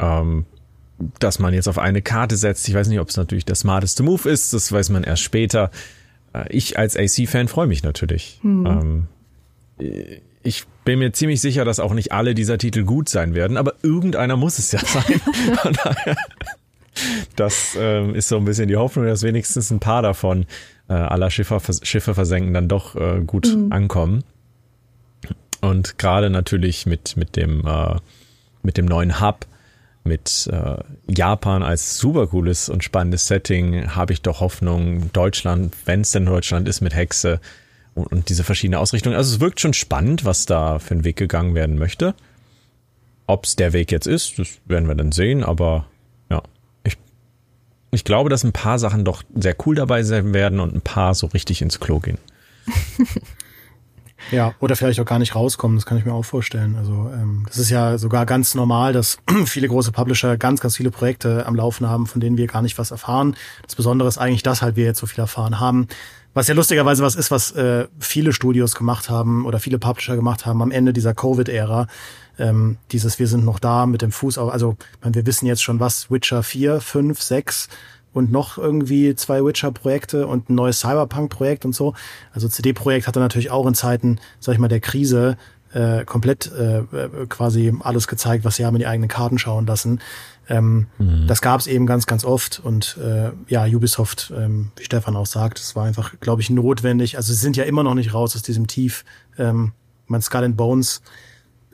ähm, 0.00 0.44
dass 1.20 1.38
man 1.38 1.54
jetzt 1.54 1.68
auf 1.68 1.78
eine 1.78 2.02
Karte 2.02 2.36
setzt. 2.36 2.68
Ich 2.68 2.74
weiß 2.74 2.88
nicht, 2.88 3.00
ob 3.00 3.08
es 3.08 3.16
natürlich 3.16 3.44
der 3.44 3.54
smarteste 3.54 4.02
Move 4.02 4.28
ist, 4.28 4.52
das 4.52 4.70
weiß 4.70 4.90
man 4.90 5.04
erst 5.04 5.22
später. 5.22 5.70
Äh, 6.32 6.44
ich 6.50 6.78
als 6.78 6.96
AC-Fan 6.96 7.48
freue 7.48 7.68
mich 7.68 7.82
natürlich. 7.82 8.40
Hm. 8.42 9.06
Ähm, 9.78 10.08
ich 10.42 10.66
bin 10.84 10.98
mir 10.98 11.12
ziemlich 11.12 11.40
sicher, 11.40 11.64
dass 11.64 11.80
auch 11.80 11.94
nicht 11.94 12.12
alle 12.12 12.34
dieser 12.34 12.58
Titel 12.58 12.84
gut 12.84 13.08
sein 13.08 13.34
werden, 13.34 13.56
aber 13.56 13.74
irgendeiner 13.82 14.36
muss 14.36 14.58
es 14.58 14.72
ja 14.72 14.80
sein. 14.84 15.20
Von 15.62 15.72
daher, 15.72 16.16
das 17.36 17.76
ähm, 17.78 18.14
ist 18.14 18.28
so 18.28 18.36
ein 18.36 18.44
bisschen 18.44 18.68
die 18.68 18.76
Hoffnung, 18.76 19.06
dass 19.06 19.22
wenigstens 19.22 19.70
ein 19.70 19.80
paar 19.80 20.02
davon 20.02 20.46
äh, 20.88 20.92
aller 20.92 21.30
Schiffe, 21.30 21.60
Schiffe 21.82 22.14
versenken 22.14 22.54
dann 22.54 22.68
doch 22.68 22.94
äh, 22.96 23.20
gut 23.26 23.54
mhm. 23.54 23.72
ankommen. 23.72 24.24
Und 25.60 25.98
gerade 25.98 26.28
natürlich 26.28 26.84
mit, 26.84 27.16
mit, 27.16 27.36
dem, 27.36 27.66
äh, 27.66 27.96
mit 28.62 28.76
dem 28.76 28.84
neuen 28.84 29.20
Hub, 29.20 29.46
mit 30.04 30.50
äh, 30.52 30.76
Japan 31.08 31.62
als 31.62 31.96
super 31.96 32.26
cooles 32.26 32.68
und 32.68 32.84
spannendes 32.84 33.26
Setting, 33.26 33.94
habe 33.94 34.12
ich 34.12 34.20
doch 34.20 34.40
Hoffnung, 34.40 35.10
Deutschland, 35.14 35.74
wenn 35.86 36.02
es 36.02 36.10
denn 36.10 36.26
Deutschland 36.26 36.68
ist 36.68 36.82
mit 36.82 36.94
Hexe, 36.94 37.40
und, 37.94 38.06
und 38.12 38.28
diese 38.28 38.44
verschiedenen 38.44 38.80
Ausrichtungen. 38.80 39.16
Also 39.16 39.34
es 39.34 39.40
wirkt 39.40 39.60
schon 39.60 39.74
spannend, 39.74 40.24
was 40.24 40.46
da 40.46 40.78
für 40.78 40.94
ein 40.94 41.04
Weg 41.04 41.16
gegangen 41.16 41.54
werden 41.54 41.78
möchte. 41.78 42.14
Ob 43.26 43.44
es 43.44 43.56
der 43.56 43.72
Weg 43.72 43.90
jetzt 43.90 44.06
ist, 44.06 44.38
das 44.38 44.58
werden 44.66 44.88
wir 44.88 44.94
dann 44.94 45.12
sehen, 45.12 45.42
aber 45.42 45.86
ja, 46.30 46.42
ich, 46.84 46.98
ich 47.90 48.04
glaube, 48.04 48.28
dass 48.28 48.44
ein 48.44 48.52
paar 48.52 48.78
Sachen 48.78 49.04
doch 49.04 49.22
sehr 49.34 49.56
cool 49.64 49.76
dabei 49.76 50.02
sein 50.02 50.34
werden 50.34 50.60
und 50.60 50.74
ein 50.74 50.82
paar 50.82 51.14
so 51.14 51.26
richtig 51.28 51.62
ins 51.62 51.80
Klo 51.80 52.00
gehen. 52.00 52.18
Ja, 54.30 54.54
oder 54.60 54.76
vielleicht 54.76 55.00
auch 55.00 55.04
gar 55.04 55.18
nicht 55.18 55.34
rauskommen, 55.34 55.76
das 55.76 55.86
kann 55.86 55.98
ich 55.98 56.04
mir 56.04 56.12
auch 56.12 56.24
vorstellen. 56.24 56.76
Also 56.76 57.10
ähm, 57.12 57.44
das 57.46 57.58
ist 57.58 57.70
ja 57.70 57.98
sogar 57.98 58.26
ganz 58.26 58.54
normal, 58.54 58.92
dass 58.92 59.18
viele 59.44 59.68
große 59.68 59.92
Publisher 59.92 60.36
ganz, 60.36 60.60
ganz 60.60 60.76
viele 60.76 60.90
Projekte 60.90 61.46
am 61.46 61.54
Laufen 61.54 61.88
haben, 61.88 62.06
von 62.06 62.20
denen 62.20 62.36
wir 62.36 62.46
gar 62.46 62.62
nicht 62.62 62.78
was 62.78 62.90
erfahren. 62.90 63.36
Das 63.64 63.74
Besondere 63.74 64.08
ist 64.08 64.18
eigentlich, 64.18 64.42
dass 64.42 64.62
halt 64.62 64.76
wir 64.76 64.84
jetzt 64.84 65.00
so 65.00 65.06
viel 65.06 65.20
erfahren 65.20 65.60
haben. 65.60 65.88
Was 66.34 66.48
ja 66.48 66.54
lustigerweise 66.54 67.04
was 67.04 67.14
ist, 67.14 67.30
was 67.30 67.52
äh, 67.52 67.86
viele 68.00 68.32
Studios 68.32 68.74
gemacht 68.74 69.08
haben 69.08 69.46
oder 69.46 69.60
viele 69.60 69.78
Publisher 69.78 70.16
gemacht 70.16 70.46
haben 70.46 70.62
am 70.62 70.72
Ende 70.72 70.92
dieser 70.92 71.14
Covid-Ära. 71.14 71.86
Ähm, 72.40 72.76
dieses 72.90 73.20
Wir 73.20 73.28
sind 73.28 73.44
noch 73.44 73.60
da 73.60 73.86
mit 73.86 74.02
dem 74.02 74.10
Fuß 74.10 74.38
auf. 74.38 74.52
Also 74.52 74.76
meine, 75.00 75.14
wir 75.14 75.26
wissen 75.26 75.46
jetzt 75.46 75.62
schon 75.62 75.78
was, 75.78 76.10
Witcher 76.10 76.42
4, 76.42 76.80
5, 76.80 77.22
6 77.22 77.68
und 78.12 78.32
noch 78.32 78.58
irgendwie 78.58 79.14
zwei 79.14 79.44
Witcher-Projekte 79.44 80.26
und 80.26 80.50
ein 80.50 80.56
neues 80.56 80.80
Cyberpunk-Projekt 80.80 81.64
und 81.64 81.72
so. 81.72 81.94
Also 82.32 82.48
CD-Projekt 82.48 83.06
hatte 83.06 83.20
natürlich 83.20 83.52
auch 83.52 83.66
in 83.66 83.74
Zeiten, 83.74 84.18
sag 84.40 84.54
ich 84.54 84.58
mal, 84.58 84.68
der 84.68 84.80
Krise 84.80 85.36
äh, 85.72 86.04
komplett 86.04 86.50
äh, 86.52 86.82
quasi 87.28 87.72
alles 87.80 88.08
gezeigt, 88.08 88.44
was 88.44 88.56
sie 88.56 88.64
haben 88.64 88.74
in 88.74 88.80
die 88.80 88.86
eigenen 88.86 89.08
Karten 89.08 89.38
schauen 89.38 89.66
lassen. 89.66 90.00
Ähm, 90.48 90.86
mhm. 90.98 91.26
Das 91.26 91.40
gab 91.40 91.60
es 91.60 91.66
eben 91.66 91.86
ganz, 91.86 92.06
ganz 92.06 92.24
oft 92.24 92.60
und 92.62 92.98
äh, 92.98 93.30
ja, 93.48 93.64
Ubisoft, 93.64 94.32
ähm, 94.36 94.72
wie 94.76 94.84
Stefan 94.84 95.16
auch 95.16 95.26
sagt, 95.26 95.58
es 95.58 95.74
war 95.74 95.84
einfach, 95.84 96.14
glaube 96.20 96.42
ich, 96.42 96.50
notwendig. 96.50 97.16
Also 97.16 97.32
sie 97.32 97.38
sind 97.38 97.56
ja 97.56 97.64
immer 97.64 97.82
noch 97.82 97.94
nicht 97.94 98.12
raus 98.12 98.36
aus 98.36 98.42
diesem 98.42 98.66
Tief. 98.66 99.04
Ähm, 99.38 99.72
mein 100.06 100.22
Skull 100.22 100.44
and 100.44 100.56
Bones 100.56 101.02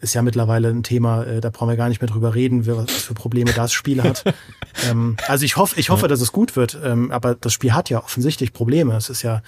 ist 0.01 0.15
ja 0.15 0.23
mittlerweile 0.23 0.69
ein 0.69 0.83
Thema, 0.83 1.25
äh, 1.25 1.41
da 1.41 1.51
brauchen 1.51 1.69
wir 1.69 1.77
gar 1.77 1.89
nicht 1.89 2.01
mehr 2.01 2.09
drüber 2.09 2.35
reden, 2.35 2.67
was 2.67 2.91
für 2.91 3.15
Probleme 3.15 3.53
das 3.53 3.73
Spiel 3.73 4.03
hat. 4.03 4.25
ähm, 4.89 5.17
also 5.29 5.45
ich 5.45 5.57
hoffe, 5.57 5.79
ich 5.79 5.91
hoffe, 5.91 6.09
dass 6.09 6.21
es 6.21 6.33
gut 6.33 6.57
wird, 6.57 6.79
ähm, 6.83 7.11
aber 7.11 7.35
das 7.35 7.53
Spiel 7.53 7.73
hat 7.73 7.91
ja 7.91 8.03
offensichtlich 8.03 8.53
Probleme. 8.53 8.97
Es 8.97 9.11
ist 9.11 9.23
ja, 9.23 9.43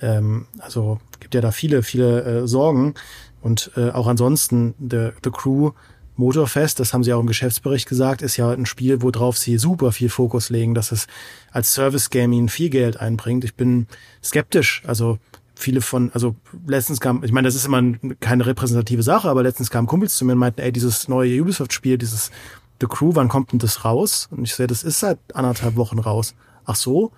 ähm, 0.00 0.46
also 0.58 1.00
gibt 1.18 1.34
ja 1.34 1.40
da 1.40 1.50
viele, 1.50 1.82
viele 1.82 2.22
äh, 2.22 2.46
Sorgen 2.46 2.94
und 3.42 3.72
äh, 3.76 3.90
auch 3.90 4.06
ansonsten 4.06 4.74
The, 4.78 5.10
The 5.22 5.30
Crew 5.30 5.72
Motorfest, 6.20 6.78
das 6.78 6.94
haben 6.94 7.02
sie 7.02 7.12
auch 7.12 7.20
im 7.20 7.26
Geschäftsbericht 7.26 7.88
gesagt, 7.88 8.22
ist 8.22 8.36
ja 8.36 8.50
ein 8.50 8.66
Spiel, 8.66 9.02
worauf 9.02 9.36
sie 9.36 9.58
super 9.58 9.90
viel 9.90 10.08
Fokus 10.08 10.50
legen, 10.50 10.74
dass 10.74 10.92
es 10.92 11.06
als 11.50 11.74
Service 11.74 12.10
Game 12.10 12.32
ihnen 12.32 12.48
viel 12.48 12.70
Geld 12.70 12.98
einbringt. 12.98 13.42
Ich 13.44 13.54
bin 13.54 13.86
skeptisch, 14.22 14.82
also 14.86 15.18
viele 15.54 15.80
von, 15.80 16.10
also 16.12 16.36
letztens 16.66 17.00
kam, 17.00 17.24
ich 17.24 17.32
meine, 17.32 17.48
das 17.48 17.54
ist 17.54 17.66
immer 17.66 17.82
keine 18.20 18.46
repräsentative 18.46 19.02
Sache, 19.02 19.28
aber 19.28 19.42
letztens 19.42 19.70
kamen 19.70 19.86
Kumpels 19.88 20.16
zu 20.16 20.24
mir 20.24 20.32
und 20.32 20.38
meinten, 20.38 20.60
ey, 20.60 20.72
dieses 20.72 21.08
neue 21.08 21.40
Ubisoft-Spiel, 21.40 21.98
dieses 21.98 22.30
The 22.80 22.86
Crew, 22.86 23.10
wann 23.14 23.28
kommt 23.28 23.52
denn 23.52 23.58
das 23.58 23.84
raus? 23.84 24.28
Und 24.30 24.44
ich 24.44 24.54
sehe, 24.54 24.66
das 24.66 24.82
ist 24.82 25.00
seit 25.00 25.18
anderthalb 25.34 25.76
Wochen 25.76 25.98
raus. 25.98 26.34
Ach 26.64 26.76
so? 26.76 27.12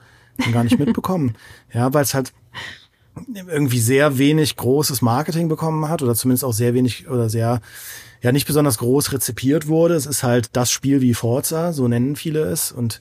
Gar 0.53 0.65
nicht 0.65 0.79
mitbekommen. 0.81 1.35
ja, 1.73 1.93
weil 1.93 2.03
es 2.03 2.15
halt 2.15 2.33
irgendwie 3.27 3.81
sehr 3.81 4.19
wenig 4.19 4.57
großes 4.57 5.03
Marketing 5.03 5.49
bekommen 5.49 5.89
hat 5.89 6.03
oder 6.03 6.15
zumindest 6.15 6.45
auch 6.45 6.53
sehr 6.53 6.75
wenig 6.75 7.09
oder 7.09 7.29
sehr 7.29 7.61
ja 8.23 8.33
nicht 8.33 8.47
besonders 8.47 8.79
groß 8.79 9.13
rezipiert 9.13 9.67
wurde. 9.67 9.95
Es 9.95 10.07
ist 10.07 10.23
halt 10.23 10.51
das 10.53 10.71
Spiel 10.71 11.01
wie 11.01 11.15
Forza, 11.15 11.73
so 11.73 11.89
nennen 11.89 12.17
viele 12.17 12.41
es 12.41 12.73
und 12.73 13.01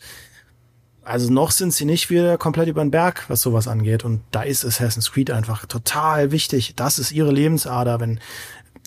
also 1.03 1.31
noch 1.31 1.51
sind 1.51 1.73
sie 1.73 1.85
nicht 1.85 2.09
wieder 2.09 2.37
komplett 2.37 2.67
über 2.67 2.83
den 2.83 2.91
Berg, 2.91 3.25
was 3.27 3.41
sowas 3.41 3.67
angeht. 3.67 4.05
Und 4.05 4.21
da 4.31 4.43
ist 4.43 4.63
Assassin's 4.63 5.11
Creed 5.11 5.31
einfach 5.31 5.65
total 5.65 6.31
wichtig. 6.31 6.73
Das 6.75 6.99
ist 6.99 7.11
ihre 7.11 7.31
Lebensader. 7.31 7.99
Wenn 7.99 8.19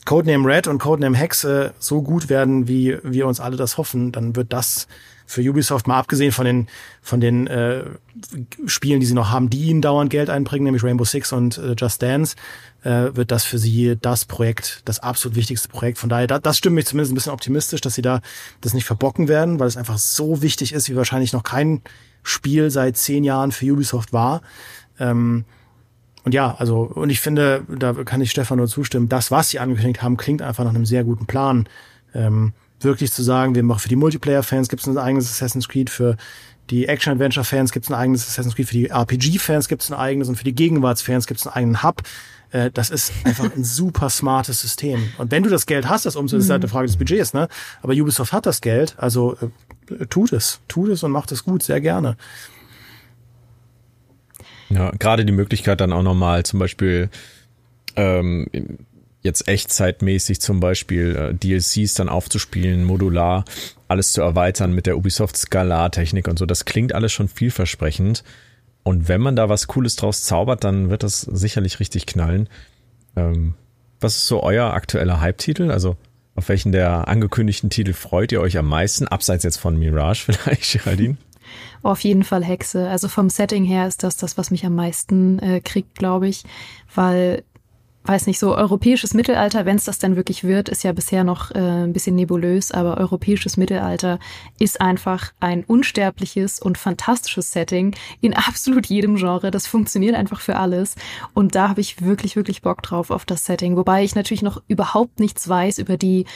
Codename 0.05 0.47
Red 0.47 0.69
und 0.69 0.79
Codename 0.79 1.17
Hexe 1.17 1.75
so 1.79 2.03
gut 2.03 2.29
werden, 2.29 2.69
wie 2.69 2.97
wir 3.03 3.27
uns 3.27 3.41
alle 3.41 3.57
das 3.57 3.79
hoffen, 3.79 4.13
dann 4.13 4.37
wird 4.37 4.53
das 4.53 4.87
für 5.27 5.41
Ubisoft 5.41 5.87
mal 5.87 5.99
abgesehen 5.99 6.33
von 6.33 6.45
den 6.45 6.69
von 7.03 7.21
den 7.21 7.47
äh, 7.47 7.85
Spielen, 8.67 9.01
die 9.01 9.07
sie 9.07 9.15
noch 9.15 9.31
haben, 9.31 9.51
die 9.51 9.65
ihnen 9.65 9.83
dauernd 9.83 10.11
Geld 10.11 10.31
einbringen, 10.31 10.65
nämlich 10.65 10.85
Rainbow 10.85 11.05
Six 11.05 11.33
und 11.33 11.59
äh, 11.59 11.75
Just 11.77 12.03
Dance, 12.03 12.37
äh, 12.83 13.15
wird 13.15 13.31
das 13.31 13.45
für 13.45 13.59
sie 13.59 13.97
das 14.01 14.25
Projekt, 14.25 14.83
das 14.85 15.01
absolut 15.01 15.37
wichtigste 15.37 15.69
Projekt. 15.69 15.99
Von 15.99 16.09
daher, 16.09 16.27
da, 16.27 16.39
das 16.39 16.59
stimmt 16.59 16.77
mich 16.77 16.87
zumindest 16.87 17.13
ein 17.13 17.15
bisschen 17.15 17.33
optimistisch, 17.33 17.81
dass 17.81 17.95
sie 17.95 18.03
da 18.03 18.21
das 18.61 18.75
nicht 18.75 18.85
verbocken 18.85 19.29
werden, 19.29 19.59
weil 19.59 19.69
es 19.69 19.77
einfach 19.77 19.99
so 19.99 20.43
wichtig 20.43 20.73
ist, 20.73 20.89
wie 20.89 20.97
wahrscheinlich 20.97 21.33
noch 21.33 21.43
kein 21.43 21.83
Spiel 22.23 22.71
seit 22.71 22.97
zehn 22.97 23.25
Jahren 23.25 23.53
für 23.53 23.73
Ubisoft 23.73 24.13
war. 24.13 24.43
Ähm, 24.99 25.45
und 26.25 26.33
ja, 26.33 26.55
also, 26.59 26.81
und 26.81 27.11
ich 27.11 27.21
finde, 27.21 27.65
da 27.69 27.93
kann 27.93 28.21
ich 28.23 28.31
Stefan 28.31 28.57
nur 28.57 28.69
zustimmen, 28.69 29.11
das, 29.11 29.31
was 29.31 29.51
sie 29.51 29.59
angekündigt 29.59 30.03
haben, 30.03 30.17
klingt 30.17 30.41
einfach 30.41 30.65
nach 30.65 30.75
einem 30.75 30.87
sehr 30.87 31.05
guten 31.05 31.27
Plan. 31.27 31.69
Ähm, 32.15 32.55
wirklich 32.85 33.13
zu 33.13 33.23
sagen, 33.23 33.55
wir 33.55 33.63
machen 33.63 33.81
für 33.81 33.89
die 33.89 33.97
Multiplayer-Fans 33.97 34.69
gibt 34.69 34.83
es 34.83 34.89
ein 34.89 34.99
eigenes 34.99 35.31
Assassin's 35.31 35.69
Creed, 35.69 35.91
für 35.91 36.17
die 36.71 36.87
Action-Adventure-Fans 36.87 37.73
gibt 37.73 37.85
es 37.85 37.91
ein 37.91 37.95
eigenes 37.95 38.27
Assassin's 38.27 38.55
Creed, 38.55 38.69
für 38.69 38.75
die 38.75 38.87
RPG-Fans 38.89 39.69
gibt 39.69 39.83
es 39.83 39.91
ein 39.91 39.99
eigenes 39.99 40.29
und 40.29 40.37
für 40.37 40.45
die 40.45 40.55
Gegenwarts-Fans 40.55 41.27
gibt 41.27 41.41
es 41.41 41.47
einen 41.47 41.57
eigenen 41.57 41.83
Hub. 41.83 42.03
Äh, 42.51 42.71
das 42.73 42.91
ist 42.91 43.13
einfach 43.25 43.45
ein 43.55 43.65
super 43.65 44.09
smartes 44.09 44.61
System. 44.61 45.13
Und 45.19 45.31
wenn 45.31 45.43
du 45.43 45.51
das 45.51 45.67
Geld 45.67 45.89
hast, 45.89 46.07
das 46.07 46.17
umzusetzen, 46.17 46.45
mhm. 46.45 46.47
ist 46.47 46.51
halt 46.51 46.63
eine 46.63 46.71
Frage 46.71 46.87
des 46.87 46.97
Budgets, 46.97 47.35
ne? 47.35 47.49
Aber 47.83 47.93
Ubisoft 47.93 48.33
hat 48.33 48.47
das 48.47 48.61
Geld, 48.61 48.95
also 48.97 49.37
äh, 49.91 50.07
tut 50.07 50.33
es, 50.33 50.61
tut 50.69 50.89
es 50.89 51.03
und 51.03 51.11
macht 51.11 51.33
es 51.33 51.45
gut, 51.45 51.63
sehr 51.63 51.81
gerne. 51.81 52.17
Ja, 54.71 54.91
gerade 54.99 55.25
die 55.25 55.33
Möglichkeit 55.33 55.81
dann 55.81 55.93
auch 55.93 56.03
nochmal 56.03 56.45
zum 56.45 56.59
Beispiel 56.59 57.11
ähm, 57.97 58.47
jetzt 59.25 59.49
echtzeitmäßig 59.49 60.41
zum 60.41 60.61
Beispiel 60.61 61.17
äh, 61.17 61.35
DLCs 61.35 61.95
dann 61.95 62.09
aufzuspielen, 62.09 62.85
modular, 62.85 63.45
alles 63.89 64.13
zu 64.13 64.21
erweitern 64.21 64.73
mit 64.73 64.87
der 64.87 64.97
Ubisoft 64.97 65.37
Skalar-Technik 65.37 66.29
und 66.29 66.39
so. 66.39 66.47
Das 66.47 66.67
klingt 66.67 66.95
alles 66.95 67.13
schon 67.13 67.29
vielversprechend. 67.29 68.23
Und 68.83 69.09
wenn 69.09 69.23
man 69.23 69.35
da 69.35 69.49
was 69.49 69.67
Cooles 69.67 69.97
draus 69.97 70.23
zaubert, 70.23 70.63
dann 70.63 70.91
wird 70.91 71.03
das 71.03 71.23
sicherlich 71.23 71.81
richtig 71.81 72.05
knallen. 72.05 72.51
Ähm, 73.17 73.55
was 73.99 74.17
ist 74.17 74.27
so 74.27 74.43
euer 74.43 74.75
aktueller 74.75 75.21
Hype-Titel? 75.21 75.71
Also 75.71 75.97
auf 76.37 76.49
welchen 76.51 76.73
der 76.73 77.09
angekündigten 77.09 77.71
Titel 77.71 77.95
freut 77.95 78.31
ihr 78.31 78.43
euch 78.43 78.59
am 78.59 78.69
meisten? 78.69 79.09
Abseits 79.09 79.45
jetzt 79.45 79.57
von 79.57 79.79
Mirage 79.79 80.25
vielleicht, 80.33 80.73
Geraldine? 80.73 81.17
Auf 81.83 82.01
jeden 82.01 82.25
Fall 82.25 82.45
Hexe. 82.45 82.89
Also 82.89 83.09
vom 83.09 83.31
Setting 83.31 83.65
her 83.65 83.87
ist 83.87 84.03
das 84.03 84.19
das, 84.19 84.37
was 84.37 84.51
mich 84.51 84.67
am 84.67 84.75
meisten 84.75 85.39
äh, 85.39 85.61
kriegt, 85.61 85.95
glaube 85.95 86.29
ich, 86.29 86.45
weil 86.95 87.43
weiß 88.05 88.27
nicht, 88.27 88.39
so 88.39 88.55
europäisches 88.55 89.15
Mittelalter, 89.15 89.65
wenn 89.65 89.77
es 89.77 89.85
das 89.85 89.99
denn 89.99 90.17
wirklich 90.17 90.45
wird, 90.45 90.69
ist 90.69 90.85
ja 90.85 90.93
bisher 90.93 91.25
noch 91.25 91.51
äh, 91.53 91.59
ein 91.59 91.93
bisschen 91.95 92.15
nebulös, 92.15 92.71
aber 92.71 92.99
europäisches 92.99 93.57
Mittelalter 93.57 94.19
ist 94.59 94.81
einfach 94.81 95.33
ein 95.41 95.65
unsterbliches 95.65 96.61
und 96.61 96.77
fantastisches 96.77 97.53
Setting 97.53 97.95
in 98.21 98.35
absolut 98.35 98.87
jedem 98.87 99.17
Genre. 99.17 99.51
Das 99.51 99.67
funktioniert 99.67 100.15
einfach 100.15 100.41
für 100.41 100.57
alles. 100.57 100.97
Und 101.33 101.55
da 101.55 101.71
habe 101.71 101.81
ich 101.81 102.03
wirklich, 102.03 102.37
wirklich 102.37 102.61
Bock 102.61 102.83
drauf 102.83 103.11
auf 103.11 103.25
das 103.25 103.47
Setting. 103.47 103.77
Wobei 103.77 104.05
ich 104.05 104.15
natürlich 104.15 104.43
noch 104.43 104.63
überhaupt 104.69 105.19
nichts 105.19 105.49
weiß 105.49 105.79
über 105.79 105.97
die 105.97 106.27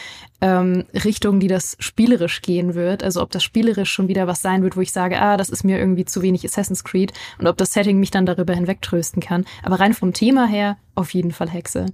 ähm, 0.41 0.84
Richtung, 0.93 1.41
die 1.41 1.49
das 1.49 1.76
spielerisch 1.80 2.43
gehen 2.43 2.74
wird. 2.74 3.03
Also 3.03 3.22
ob 3.22 3.30
das 3.30 3.43
spielerisch 3.43 3.91
schon 3.91 4.09
wieder 4.09 4.26
was 4.26 4.41
sein 4.41 4.62
wird, 4.62 4.76
wo 4.76 4.80
ich 4.80 4.93
sage, 4.93 5.20
ah, 5.20 5.36
das 5.36 5.49
ist 5.49 5.64
mir 5.64 5.78
irgendwie 5.78 6.05
zu 6.05 6.22
wenig 6.22 6.45
Assassin's 6.45 6.84
Creed 6.84 7.12
und 7.39 7.47
ob 7.47 7.57
das 7.57 7.72
Setting 7.72 7.99
mich 7.99 8.11
dann 8.11 8.26
darüber 8.26 8.55
hinwegtrösten 8.55 9.20
kann. 9.20 9.45
Aber 9.62 9.80
rein 9.80 9.95
vom 9.95 10.12
Thema 10.12 10.47
her 10.47 10.76
auf 10.95 11.12
jeden 11.12 11.32
Fall 11.32 11.51
Hexe. 11.51 11.86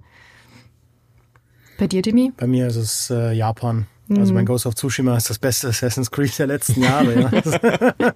Bei 1.79 1.87
dir, 1.87 2.03
Demi? 2.03 2.33
Bei 2.37 2.47
mir 2.47 2.67
ist 2.67 2.77
es 2.77 3.11
äh, 3.11 3.33
Japan. 3.33 3.87
Mhm. 4.09 4.19
Also 4.19 4.35
mein 4.35 4.47
Ghost 4.47 4.67
of 4.67 4.75
Tsushima 4.75 5.17
ist 5.17 5.31
das 5.31 5.39
beste 5.39 5.69
Assassin's 5.69 6.11
Creed 6.11 6.39
der 6.39 6.47
letzten 6.47 6.83
Jahre. 6.83 7.21
ja. 7.21 8.13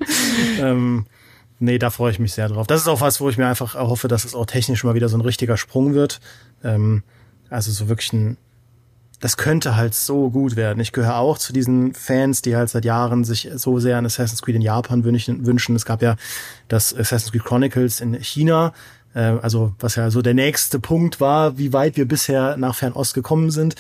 ähm, 0.60 1.06
nee, 1.58 1.78
da 1.78 1.90
freue 1.90 2.12
ich 2.12 2.18
mich 2.18 2.34
sehr 2.34 2.48
drauf. 2.48 2.66
Das 2.66 2.82
ist 2.82 2.88
auch 2.88 3.00
was, 3.00 3.20
wo 3.20 3.30
ich 3.30 3.38
mir 3.38 3.46
einfach 3.46 3.74
hoffe, 3.74 4.08
dass 4.08 4.24
es 4.24 4.34
auch 4.34 4.46
technisch 4.46 4.84
mal 4.84 4.94
wieder 4.94 5.08
so 5.08 5.16
ein 5.16 5.22
richtiger 5.22 5.56
Sprung 5.56 5.94
wird. 5.94 6.20
Ähm, 6.62 7.02
also 7.50 7.72
so 7.72 7.88
wirklich 7.88 8.12
ein 8.12 8.36
das 9.20 9.36
könnte 9.36 9.76
halt 9.76 9.94
so 9.94 10.30
gut 10.30 10.56
werden. 10.56 10.80
Ich 10.80 10.92
gehöre 10.92 11.16
auch 11.16 11.38
zu 11.38 11.52
diesen 11.52 11.94
Fans, 11.94 12.42
die 12.42 12.56
halt 12.56 12.68
seit 12.68 12.84
Jahren 12.84 13.24
sich 13.24 13.50
so 13.54 13.78
sehr 13.80 13.98
an 13.98 14.06
Assassin's 14.06 14.42
Creed 14.42 14.56
in 14.56 14.62
Japan 14.62 15.04
wünschen. 15.04 15.74
Es 15.76 15.84
gab 15.84 16.02
ja 16.02 16.16
das 16.68 16.94
Assassin's 16.94 17.32
Creed 17.32 17.44
Chronicles 17.44 18.00
in 18.00 18.14
China, 18.22 18.72
äh, 19.14 19.20
also 19.20 19.74
was 19.80 19.96
ja 19.96 20.10
so 20.10 20.22
der 20.22 20.34
nächste 20.34 20.78
Punkt 20.78 21.20
war, 21.20 21.58
wie 21.58 21.72
weit 21.72 21.96
wir 21.96 22.06
bisher 22.06 22.56
nach 22.56 22.74
Fernost 22.74 23.14
gekommen 23.14 23.50
sind. 23.50 23.74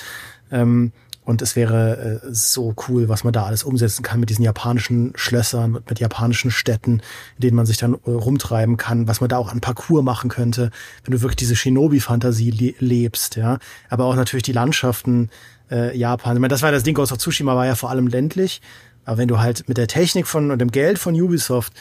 Ähm, 0.50 0.92
und 1.28 1.42
es 1.42 1.56
wäre 1.56 2.22
äh, 2.24 2.28
so 2.32 2.74
cool, 2.88 3.10
was 3.10 3.22
man 3.22 3.34
da 3.34 3.44
alles 3.44 3.62
umsetzen 3.62 4.02
kann 4.02 4.18
mit 4.18 4.30
diesen 4.30 4.44
japanischen 4.44 5.12
Schlössern, 5.14 5.72
mit, 5.72 5.90
mit 5.90 6.00
japanischen 6.00 6.50
Städten, 6.50 7.02
in 7.36 7.40
denen 7.42 7.54
man 7.54 7.66
sich 7.66 7.76
dann 7.76 7.92
äh, 8.06 8.10
rumtreiben 8.10 8.78
kann, 8.78 9.08
was 9.08 9.20
man 9.20 9.28
da 9.28 9.36
auch 9.36 9.52
an 9.52 9.60
Parcours 9.60 10.02
machen 10.02 10.30
könnte, 10.30 10.70
wenn 11.04 11.12
du 11.12 11.20
wirklich 11.20 11.36
diese 11.36 11.54
Shinobi-Fantasie 11.54 12.50
le 12.50 12.74
lebst, 12.78 13.36
ja. 13.36 13.58
Aber 13.90 14.06
auch 14.06 14.16
natürlich 14.16 14.44
die 14.44 14.52
Landschaften 14.52 15.28
äh, 15.70 15.94
Japan. 15.94 16.34
Ich 16.34 16.40
meine, 16.40 16.50
das 16.50 16.62
war 16.62 16.72
das 16.72 16.82
Ding 16.82 16.98
aus 16.98 17.10
Tsushima, 17.10 17.54
war 17.54 17.66
ja 17.66 17.74
vor 17.74 17.90
allem 17.90 18.06
ländlich. 18.06 18.62
Aber 19.04 19.18
wenn 19.18 19.28
du 19.28 19.38
halt 19.38 19.68
mit 19.68 19.76
der 19.76 19.86
Technik 19.86 20.26
von 20.26 20.50
und 20.50 20.58
dem 20.60 20.70
Geld 20.70 20.98
von 20.98 21.14
Ubisoft 21.14 21.74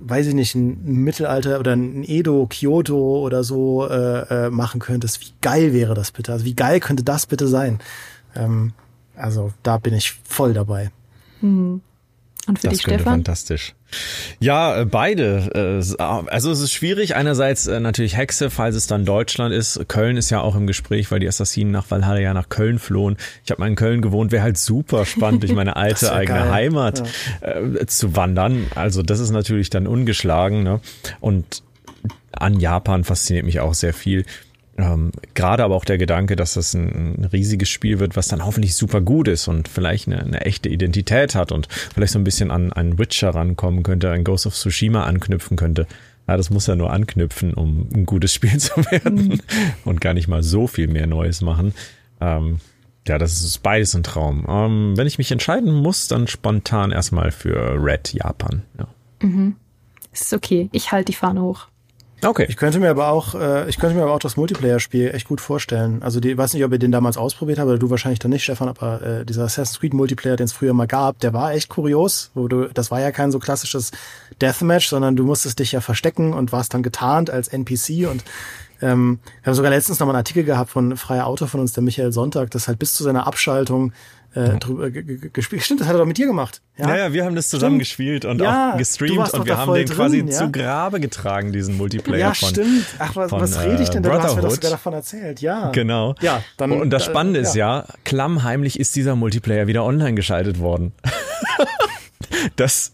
weiß 0.00 0.26
ich 0.26 0.34
nicht, 0.34 0.54
ein 0.54 1.04
Mittelalter 1.04 1.60
oder 1.60 1.72
ein 1.72 2.04
Edo, 2.04 2.46
Kyoto 2.50 3.20
oder 3.20 3.44
so 3.44 3.88
äh, 3.88 4.46
äh, 4.46 4.50
machen 4.50 4.80
könntest, 4.80 5.20
wie 5.20 5.32
geil 5.40 5.72
wäre 5.72 5.94
das 5.94 6.10
bitte? 6.10 6.32
Also 6.32 6.44
wie 6.44 6.54
geil 6.54 6.80
könnte 6.80 7.04
das 7.04 7.26
bitte 7.26 7.46
sein? 7.46 7.78
Ähm, 8.36 8.72
also 9.16 9.52
da 9.62 9.78
bin 9.78 9.94
ich 9.94 10.12
voll 10.24 10.54
dabei. 10.54 10.90
Hm. 11.40 11.80
Und 12.46 12.58
für 12.58 12.68
das 12.68 12.74
dich, 12.74 12.82
Stefan? 12.82 13.14
Fantastisch. 13.14 13.74
Ja, 14.38 14.80
äh, 14.80 14.84
beide. 14.84 15.80
Äh, 15.98 16.02
also 16.02 16.50
es 16.50 16.60
ist 16.60 16.72
schwierig. 16.72 17.14
Einerseits 17.14 17.66
äh, 17.66 17.80
natürlich 17.80 18.16
Hexe, 18.16 18.50
falls 18.50 18.74
es 18.74 18.86
dann 18.86 19.06
Deutschland 19.06 19.54
ist. 19.54 19.88
Köln 19.88 20.16
ist 20.16 20.30
ja 20.30 20.40
auch 20.40 20.54
im 20.54 20.66
Gespräch, 20.66 21.10
weil 21.10 21.20
die 21.20 21.28
Assassinen 21.28 21.70
nach 21.70 21.90
Valhalla 21.90 22.20
ja 22.20 22.34
nach 22.34 22.50
Köln 22.50 22.78
flohen. 22.78 23.16
Ich 23.44 23.50
habe 23.50 23.60
mal 23.60 23.68
in 23.68 23.76
Köln 23.76 24.02
gewohnt, 24.02 24.30
wäre 24.30 24.42
halt 24.42 24.58
super 24.58 25.06
spannend, 25.06 25.42
durch 25.42 25.54
meine 25.54 25.76
alte 25.76 26.12
eigene 26.12 26.40
geil. 26.40 26.50
Heimat 26.50 27.02
ja. 27.40 27.86
zu 27.86 28.14
wandern. 28.14 28.66
Also 28.74 29.02
das 29.02 29.20
ist 29.20 29.30
natürlich 29.30 29.70
dann 29.70 29.86
ungeschlagen. 29.86 30.62
Ne? 30.64 30.80
Und 31.20 31.62
an 32.32 32.60
Japan 32.60 33.04
fasziniert 33.04 33.46
mich 33.46 33.60
auch 33.60 33.74
sehr 33.74 33.94
viel. 33.94 34.26
Ähm, 34.76 35.12
Gerade 35.34 35.62
aber 35.62 35.76
auch 35.76 35.84
der 35.84 35.98
Gedanke, 35.98 36.34
dass 36.34 36.54
das 36.54 36.74
ein, 36.74 37.20
ein, 37.20 37.24
riesiges 37.26 37.68
Spiel 37.68 38.00
wird, 38.00 38.16
was 38.16 38.28
dann 38.28 38.44
hoffentlich 38.44 38.74
super 38.74 39.00
gut 39.00 39.28
ist 39.28 39.46
und 39.46 39.68
vielleicht 39.68 40.08
eine, 40.08 40.20
eine, 40.20 40.40
echte 40.40 40.68
Identität 40.68 41.36
hat 41.36 41.52
und 41.52 41.68
vielleicht 41.70 42.12
so 42.12 42.18
ein 42.18 42.24
bisschen 42.24 42.50
an 42.50 42.72
einen 42.72 42.98
Witcher 42.98 43.30
rankommen 43.30 43.84
könnte, 43.84 44.10
an 44.10 44.24
Ghost 44.24 44.46
of 44.46 44.54
Tsushima 44.54 45.04
anknüpfen 45.04 45.56
könnte. 45.56 45.86
Ja, 46.26 46.36
das 46.36 46.50
muss 46.50 46.66
ja 46.66 46.74
nur 46.74 46.92
anknüpfen, 46.92 47.54
um 47.54 47.88
ein 47.94 48.06
gutes 48.06 48.32
Spiel 48.32 48.56
zu 48.58 48.76
werden 48.90 49.28
mhm. 49.28 49.40
und 49.84 50.00
gar 50.00 50.14
nicht 50.14 50.26
mal 50.26 50.42
so 50.42 50.66
viel 50.66 50.88
mehr 50.88 51.06
Neues 51.06 51.40
machen. 51.40 51.72
Ähm, 52.20 52.58
ja, 53.06 53.18
das 53.18 53.44
ist 53.44 53.62
beides 53.62 53.94
ein 53.94 54.02
Traum. 54.02 54.46
Ähm, 54.48 54.96
wenn 54.96 55.06
ich 55.06 55.18
mich 55.18 55.30
entscheiden 55.30 55.72
muss, 55.72 56.08
dann 56.08 56.26
spontan 56.26 56.90
erstmal 56.90 57.30
für 57.30 57.76
Red 57.80 58.12
Japan. 58.14 58.62
Ja. 58.78 58.88
Mhm. 59.20 59.56
Ist 60.12 60.32
okay. 60.32 60.68
Ich 60.72 60.90
halte 60.90 61.12
die 61.12 61.16
Fahne 61.16 61.42
hoch. 61.42 61.68
Okay. 62.24 62.46
Ich 62.48 62.56
könnte 62.56 62.80
mir 62.80 62.90
aber 62.90 63.08
auch, 63.08 63.34
äh, 63.34 63.68
ich 63.68 63.78
könnte 63.78 63.96
mir 63.96 64.02
aber 64.02 64.12
auch 64.12 64.18
das 64.18 64.36
Multiplayer-Spiel 64.36 65.10
echt 65.14 65.28
gut 65.28 65.40
vorstellen. 65.40 66.02
Also 66.02 66.20
die, 66.20 66.36
weiß 66.36 66.54
nicht, 66.54 66.64
ob 66.64 66.72
ihr 66.72 66.78
den 66.78 66.92
damals 66.92 67.16
ausprobiert 67.16 67.58
habt, 67.58 67.68
oder 67.68 67.78
du 67.78 67.90
wahrscheinlich 67.90 68.18
dann 68.18 68.30
nicht, 68.30 68.44
Stefan, 68.44 68.68
aber 68.68 69.02
äh, 69.02 69.24
dieser 69.24 69.44
Assassin's 69.44 69.80
Creed 69.80 69.94
Multiplayer, 69.94 70.36
den 70.36 70.44
es 70.44 70.52
früher 70.52 70.72
mal 70.72 70.86
gab, 70.86 71.18
der 71.20 71.32
war 71.32 71.52
echt 71.52 71.68
kurios. 71.68 72.30
Wo 72.34 72.48
du, 72.48 72.68
das 72.68 72.90
war 72.90 73.00
ja 73.00 73.10
kein 73.10 73.30
so 73.30 73.38
klassisches 73.38 73.90
Deathmatch, 74.40 74.88
sondern 74.88 75.16
du 75.16 75.24
musstest 75.24 75.58
dich 75.58 75.72
ja 75.72 75.80
verstecken 75.80 76.32
und 76.32 76.52
warst 76.52 76.74
dann 76.74 76.82
getarnt 76.82 77.30
als 77.30 77.48
NPC 77.48 78.08
und 78.10 78.24
ähm, 78.82 79.20
wir 79.42 79.50
haben 79.50 79.54
sogar 79.54 79.70
letztens 79.70 80.00
noch 80.00 80.06
mal 80.06 80.12
einen 80.12 80.18
Artikel 80.18 80.44
gehabt 80.44 80.70
von 80.70 80.96
Freier 80.96 81.26
Autor 81.26 81.48
von 81.48 81.60
uns, 81.60 81.72
der 81.72 81.82
Michael 81.82 82.12
Sonntag, 82.12 82.50
das 82.50 82.68
halt 82.68 82.78
bis 82.78 82.94
zu 82.94 83.04
seiner 83.04 83.26
Abschaltung 83.26 83.92
äh, 84.34 84.58
drüber 84.58 84.90
gespielt. 84.90 85.62
Stimmt, 85.62 85.80
das 85.80 85.88
hat 85.88 85.94
er 85.94 85.98
doch 85.98 86.06
mit 86.06 86.18
dir 86.18 86.26
gemacht. 86.26 86.60
Ja, 86.76 86.88
ja, 86.88 86.96
ja 86.96 87.12
wir 87.12 87.24
haben 87.24 87.36
das 87.36 87.48
zusammen 87.48 87.76
stimmt. 87.76 87.80
gespielt 87.80 88.24
und 88.24 88.40
ja, 88.40 88.72
auch 88.72 88.78
gestreamt 88.78 89.32
und 89.32 89.46
wir 89.46 89.56
haben 89.56 89.74
den 89.74 89.86
drin, 89.86 89.96
quasi 89.96 90.18
ja? 90.18 90.26
zu 90.26 90.50
Grabe 90.50 91.00
getragen, 91.00 91.52
diesen 91.52 91.76
Multiplayer 91.76 92.18
ja, 92.18 92.34
von. 92.34 92.48
Ja, 92.48 92.54
stimmt. 92.54 92.86
Ach, 92.98 93.16
was, 93.16 93.30
von, 93.30 93.40
was 93.40 93.62
rede 93.62 93.82
ich 93.82 93.90
denn 93.90 94.02
da? 94.02 94.10
Du 94.10 94.22
hast 94.22 94.36
mir 94.36 94.42
das 94.42 94.54
sogar 94.54 94.70
davon 94.72 94.92
erzählt, 94.92 95.40
ja. 95.40 95.70
Genau. 95.70 96.14
Ja, 96.20 96.42
dann, 96.56 96.72
und 96.72 96.90
das 96.90 97.04
Spannende 97.04 97.40
äh, 97.40 97.42
ist 97.42 97.54
ja, 97.54 97.84
klammheimlich 98.04 98.80
ist 98.80 98.96
dieser 98.96 99.16
Multiplayer 99.16 99.66
wieder 99.66 99.84
online 99.84 100.14
geschaltet 100.14 100.58
worden. 100.58 100.92
das 102.56 102.92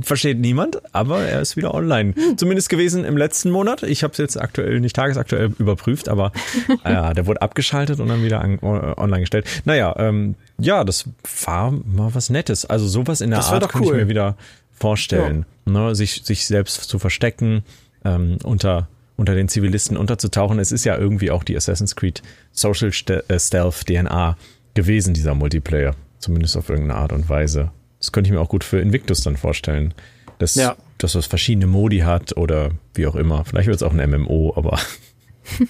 versteht 0.00 0.38
niemand, 0.38 0.80
aber 0.94 1.22
er 1.22 1.40
ist 1.40 1.56
wieder 1.56 1.74
online. 1.74 2.14
Zumindest 2.36 2.68
gewesen 2.68 3.04
im 3.04 3.16
letzten 3.16 3.50
Monat. 3.50 3.82
Ich 3.82 4.02
habe 4.02 4.12
es 4.12 4.18
jetzt 4.18 4.40
aktuell 4.40 4.80
nicht 4.80 4.96
tagesaktuell 4.96 5.52
überprüft, 5.58 6.08
aber 6.08 6.32
äh, 6.84 7.14
der 7.14 7.26
wurde 7.26 7.42
abgeschaltet 7.42 8.00
und 8.00 8.08
dann 8.08 8.22
wieder 8.22 8.40
an, 8.40 8.58
online 8.60 9.20
gestellt. 9.20 9.46
Naja, 9.64 9.94
ähm, 9.98 10.34
ja, 10.58 10.84
das 10.84 11.04
war 11.44 11.70
mal 11.70 12.14
was 12.14 12.30
Nettes. 12.30 12.64
Also 12.64 12.86
sowas 12.86 13.20
in 13.20 13.30
der 13.30 13.40
das 13.40 13.50
Art 13.50 13.68
kann 13.68 13.82
cool. 13.82 13.94
ich 13.94 14.02
mir 14.02 14.08
wieder 14.08 14.36
vorstellen. 14.72 15.44
Ja. 15.66 15.72
Ne, 15.72 15.94
sich, 15.94 16.22
sich 16.24 16.46
selbst 16.46 16.84
zu 16.84 16.98
verstecken, 16.98 17.62
ähm, 18.04 18.38
unter 18.42 18.88
unter 19.16 19.34
den 19.34 19.48
Zivilisten 19.48 19.96
unterzutauchen. 19.96 20.58
Es 20.58 20.72
ist 20.72 20.84
ja 20.84 20.96
irgendwie 20.96 21.30
auch 21.30 21.44
die 21.44 21.56
Assassin's 21.56 21.94
Creed 21.94 22.22
Social 22.50 22.90
äh, 23.06 23.38
Stealth 23.38 23.86
DNA 23.86 24.36
gewesen, 24.74 25.14
dieser 25.14 25.34
Multiplayer. 25.34 25.94
Zumindest 26.18 26.56
auf 26.56 26.68
irgendeine 26.68 26.98
Art 26.98 27.12
und 27.12 27.28
Weise. 27.28 27.70
Das 28.02 28.10
könnte 28.10 28.28
ich 28.28 28.34
mir 28.34 28.40
auch 28.40 28.48
gut 28.48 28.64
für 28.64 28.80
Invictus 28.80 29.20
dann 29.20 29.36
vorstellen. 29.36 29.94
Dass, 30.38 30.56
ja. 30.56 30.74
dass 30.98 31.12
das 31.12 31.26
verschiedene 31.26 31.68
Modi 31.68 32.00
hat 32.00 32.36
oder 32.36 32.72
wie 32.94 33.06
auch 33.06 33.14
immer. 33.14 33.44
Vielleicht 33.44 33.68
wird 33.68 33.76
es 33.76 33.82
auch 33.84 33.94
ein 33.94 34.10
MMO, 34.10 34.54
aber 34.56 34.76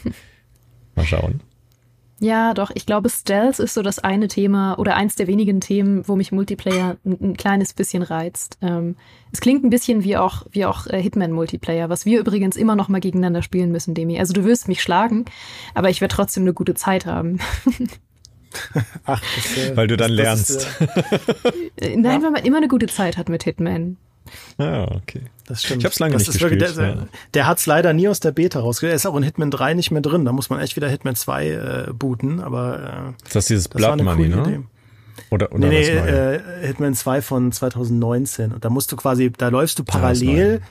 mal 0.95 1.05
schauen. 1.05 1.43
Ja, 2.21 2.55
doch. 2.55 2.71
Ich 2.75 2.87
glaube, 2.87 3.11
Stealth 3.11 3.59
ist 3.59 3.75
so 3.75 3.83
das 3.83 3.99
eine 3.99 4.29
Thema 4.29 4.79
oder 4.79 4.97
eins 4.97 5.15
der 5.15 5.27
wenigen 5.27 5.61
Themen, 5.61 6.09
wo 6.09 6.17
mich 6.17 6.33
Multiplayer 6.33 6.97
ein, 7.05 7.19
ein 7.21 7.37
kleines 7.37 7.75
bisschen 7.75 8.03
reizt. 8.03 8.57
Ähm, 8.63 8.97
es 9.31 9.43
klingt 9.43 9.63
ein 9.63 9.71
bisschen 9.71 10.05
wie 10.05 10.17
auch, 10.17 10.47
wie 10.53 10.65
auch 10.65 10.87
äh, 10.87 11.03
Hitman-Multiplayer, 11.03 11.91
was 11.91 12.07
wir 12.07 12.19
übrigens 12.21 12.57
immer 12.57 12.77
noch 12.77 12.89
mal 12.89 13.01
gegeneinander 13.01 13.43
spielen 13.43 13.73
müssen, 13.73 13.93
Demi. 13.93 14.19
Also 14.19 14.33
du 14.33 14.45
wirst 14.45 14.69
mich 14.69 14.81
schlagen, 14.81 15.27
aber 15.75 15.91
ich 15.91 16.01
werde 16.01 16.15
trotzdem 16.15 16.45
eine 16.45 16.55
gute 16.55 16.75
Zeit 16.75 17.05
haben. 17.05 17.41
Ach, 19.05 19.23
das, 19.37 19.57
äh, 19.57 19.77
weil 19.77 19.87
du 19.87 19.97
dann 19.97 20.11
das, 20.11 20.17
lernst. 20.17 20.51
Das 20.57 20.81
äh, 21.77 21.97
Nein, 21.97 22.21
ja. 22.21 22.23
weil 22.23 22.31
man 22.31 22.45
immer 22.45 22.59
eine 22.59 22.69
gute 22.69 22.87
Zeit 22.87 23.17
hat 23.17 23.29
mit 23.29 23.45
Hitman. 23.45 23.97
Ah, 24.59 24.85
okay. 24.85 25.23
Das 25.47 25.63
stimmt. 25.65 25.81
Ich 25.81 25.85
hab's 25.85 25.99
lange 25.99 26.15
das 26.15 26.27
nicht 26.27 26.33
gespielt. 26.33 26.61
Wirklich, 26.61 26.77
der, 26.77 26.89
ja. 26.89 27.07
der 27.35 27.47
hat's 27.47 27.67
leider 27.67 27.93
nie 27.93 28.09
aus 28.09 28.21
der 28.21 28.33
Beta 28.33 28.61
rausgekriegt. 28.61 28.93
Er 28.93 28.97
ist 28.97 29.07
auch 29.07 29.17
in 29.17 29.23
Hitman 29.23 29.51
3 29.51 29.75
nicht 29.75 29.91
mehr 29.91 30.01
drin. 30.01 30.25
Da 30.25 30.33
muss 30.33 30.51
man 30.51 30.61
echt 30.61 30.77
wieder 30.77 30.89
Hitman 30.89 31.17
2 31.17 31.49
äh, 31.49 31.93
booten. 31.93 32.41
Aber 32.41 33.15
äh, 33.21 33.25
ist 33.25 33.35
das 33.35 33.47
dieses 33.47 33.69
Blood 33.69 34.03
Money, 34.03 34.29
ne? 34.29 34.43
Idee. 34.43 34.61
Oder, 35.31 35.53
oder 35.53 35.69
nee, 35.69 35.81
nee, 35.81 35.89
äh, 35.89 36.41
Hitman 36.67 36.95
2 36.95 37.23
von 37.23 37.53
2019. 37.53 38.53
Und 38.53 38.65
da 38.65 38.71
musst 38.71 38.93
du 38.93 38.97
quasi, 38.97 39.31
da 39.31 39.49
läufst 39.49 39.79
du 39.79 39.85
parallel 39.85 40.63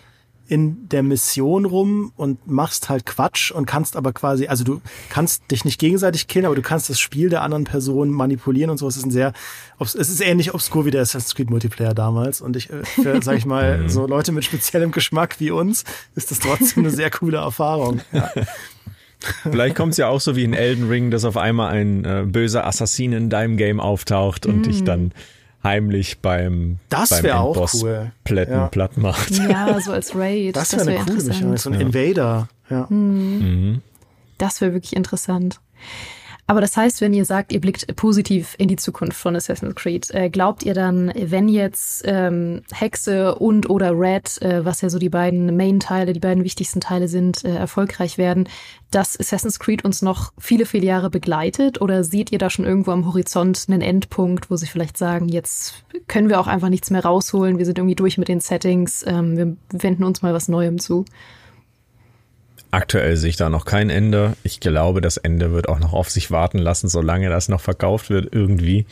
in 0.51 0.89
der 0.89 1.01
Mission 1.01 1.63
rum 1.63 2.11
und 2.17 2.45
machst 2.45 2.89
halt 2.89 3.05
Quatsch 3.05 3.51
und 3.51 3.65
kannst 3.65 3.95
aber 3.95 4.11
quasi, 4.11 4.47
also 4.47 4.65
du 4.65 4.81
kannst 5.09 5.49
dich 5.49 5.63
nicht 5.63 5.79
gegenseitig 5.79 6.27
killen, 6.27 6.45
aber 6.45 6.55
du 6.55 6.61
kannst 6.61 6.89
das 6.89 6.99
Spiel 6.99 7.29
der 7.29 7.41
anderen 7.41 7.63
Person 7.63 8.09
manipulieren 8.09 8.69
und 8.69 8.77
so. 8.77 8.85
Es 8.85 8.97
ist 8.97 9.05
ein 9.05 9.11
sehr, 9.11 9.31
es 9.79 9.95
ist 9.95 10.19
ähnlich 10.19 10.53
obskur 10.53 10.85
wie 10.85 10.91
der 10.91 11.03
Assassin's 11.03 11.35
Creed 11.35 11.49
Multiplayer 11.49 11.93
damals. 11.93 12.41
Und 12.41 12.57
ich, 12.57 12.69
äh, 12.69 12.83
für, 12.83 13.21
sag 13.23 13.37
ich 13.37 13.45
mal, 13.45 13.77
mhm. 13.83 13.89
so 13.89 14.05
Leute 14.05 14.33
mit 14.33 14.43
speziellem 14.43 14.91
Geschmack 14.91 15.39
wie 15.39 15.51
uns, 15.51 15.85
ist 16.15 16.31
das 16.31 16.39
trotzdem 16.39 16.83
eine 16.83 16.91
sehr 16.91 17.09
coole 17.09 17.37
Erfahrung. 17.37 18.01
Ja. 18.11 18.29
Vielleicht 19.43 19.75
kommt 19.75 19.91
es 19.91 19.97
ja 19.97 20.07
auch 20.07 20.19
so 20.19 20.35
wie 20.35 20.43
in 20.43 20.53
Elden 20.53 20.89
Ring, 20.89 21.11
dass 21.11 21.25
auf 21.25 21.37
einmal 21.37 21.71
ein 21.71 22.05
äh, 22.05 22.25
böser 22.25 22.65
Assassin 22.65 23.13
in 23.13 23.29
deinem 23.29 23.55
Game 23.55 23.79
auftaucht 23.79 24.47
und 24.47 24.61
mm. 24.61 24.63
dich 24.63 24.83
dann 24.83 25.11
heimlich 25.63 26.19
beim 26.19 26.77
das 26.89 27.23
wäre 27.23 27.39
auch 27.39 27.73
cool 27.73 28.11
Plätten 28.23 28.53
ja. 28.53 28.67
platt 28.67 28.97
macht. 28.97 29.31
Ja, 29.31 29.79
so 29.79 29.91
als 29.91 30.15
Raid. 30.15 30.55
Das 30.55 30.73
wäre 30.73 30.87
wär 30.87 31.01
eine 31.01 31.05
coole 31.05 31.23
Mischung, 31.23 31.57
so 31.57 31.69
ein 31.69 31.75
ja. 31.75 31.81
Invader. 31.81 32.47
Ja. 32.69 32.87
Mhm. 32.89 33.39
Mhm. 33.39 33.81
Das 34.37 34.61
wäre 34.61 34.73
wirklich 34.73 34.95
interessant. 34.95 35.59
Aber 36.47 36.61
das 36.61 36.75
heißt, 36.75 37.01
wenn 37.01 37.13
ihr 37.13 37.25
sagt, 37.25 37.51
ihr 37.53 37.61
blickt 37.61 37.95
positiv 37.95 38.55
in 38.57 38.67
die 38.67 38.75
Zukunft 38.75 39.17
von 39.17 39.35
Assassin's 39.35 39.75
Creed, 39.75 40.11
äh, 40.11 40.29
glaubt 40.29 40.63
ihr 40.63 40.73
dann, 40.73 41.11
wenn 41.15 41.47
jetzt 41.47 42.03
ähm, 42.05 42.61
Hexe 42.73 43.35
und 43.35 43.69
oder 43.69 43.97
Red, 43.97 44.41
äh, 44.41 44.65
was 44.65 44.81
ja 44.81 44.89
so 44.89 44.99
die 44.99 45.09
beiden 45.09 45.55
Main-Teile, 45.55 46.13
die 46.13 46.19
beiden 46.19 46.43
wichtigsten 46.43 46.81
Teile 46.81 47.07
sind, 47.07 47.45
äh, 47.45 47.55
erfolgreich 47.55 48.17
werden, 48.17 48.49
dass 48.89 49.17
Assassin's 49.17 49.59
Creed 49.59 49.85
uns 49.85 50.01
noch 50.01 50.33
viele, 50.37 50.65
viele 50.65 50.85
Jahre 50.85 51.09
begleitet? 51.09 51.79
Oder 51.79 52.03
seht 52.03 52.31
ihr 52.31 52.39
da 52.39 52.49
schon 52.49 52.65
irgendwo 52.65 52.91
am 52.91 53.05
Horizont 53.05 53.65
einen 53.69 53.81
Endpunkt, 53.81 54.51
wo 54.51 54.57
sie 54.57 54.67
vielleicht 54.67 54.97
sagen, 54.97 55.29
jetzt 55.29 55.85
können 56.07 56.27
wir 56.27 56.39
auch 56.39 56.47
einfach 56.47 56.69
nichts 56.69 56.89
mehr 56.89 57.03
rausholen, 57.03 57.57
wir 57.57 57.65
sind 57.65 57.77
irgendwie 57.77 57.95
durch 57.95 58.17
mit 58.17 58.27
den 58.27 58.41
Settings, 58.41 59.05
ähm, 59.07 59.37
wir 59.37 59.55
wenden 59.71 60.03
uns 60.03 60.21
mal 60.21 60.33
was 60.33 60.47
Neuem 60.47 60.79
zu? 60.79 61.05
Aktuell 62.71 63.17
sehe 63.17 63.29
ich 63.29 63.35
da 63.35 63.49
noch 63.49 63.65
kein 63.65 63.89
Ende. 63.89 64.37
Ich 64.43 64.61
glaube, 64.61 65.01
das 65.01 65.17
Ende 65.17 65.51
wird 65.51 65.67
auch 65.67 65.79
noch 65.79 65.91
auf 65.91 66.09
sich 66.09 66.31
warten 66.31 66.57
lassen, 66.57 66.87
solange 66.87 67.29
das 67.29 67.49
noch 67.49 67.59
verkauft 67.59 68.09
wird 68.09 68.33
irgendwie. 68.33 68.85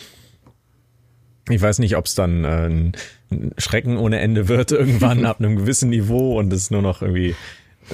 Ich 1.49 1.61
weiß 1.61 1.79
nicht, 1.79 1.95
ob 1.95 2.05
es 2.05 2.13
dann 2.13 2.43
äh, 2.43 2.67
ein 2.67 3.51
Schrecken 3.57 3.97
ohne 3.97 4.19
Ende 4.19 4.49
wird 4.49 4.71
irgendwann 4.73 5.25
ab 5.25 5.39
einem 5.39 5.55
gewissen 5.55 5.89
Niveau 5.89 6.37
und 6.37 6.51
es 6.51 6.71
nur 6.71 6.81
noch 6.81 7.01
irgendwie 7.01 7.35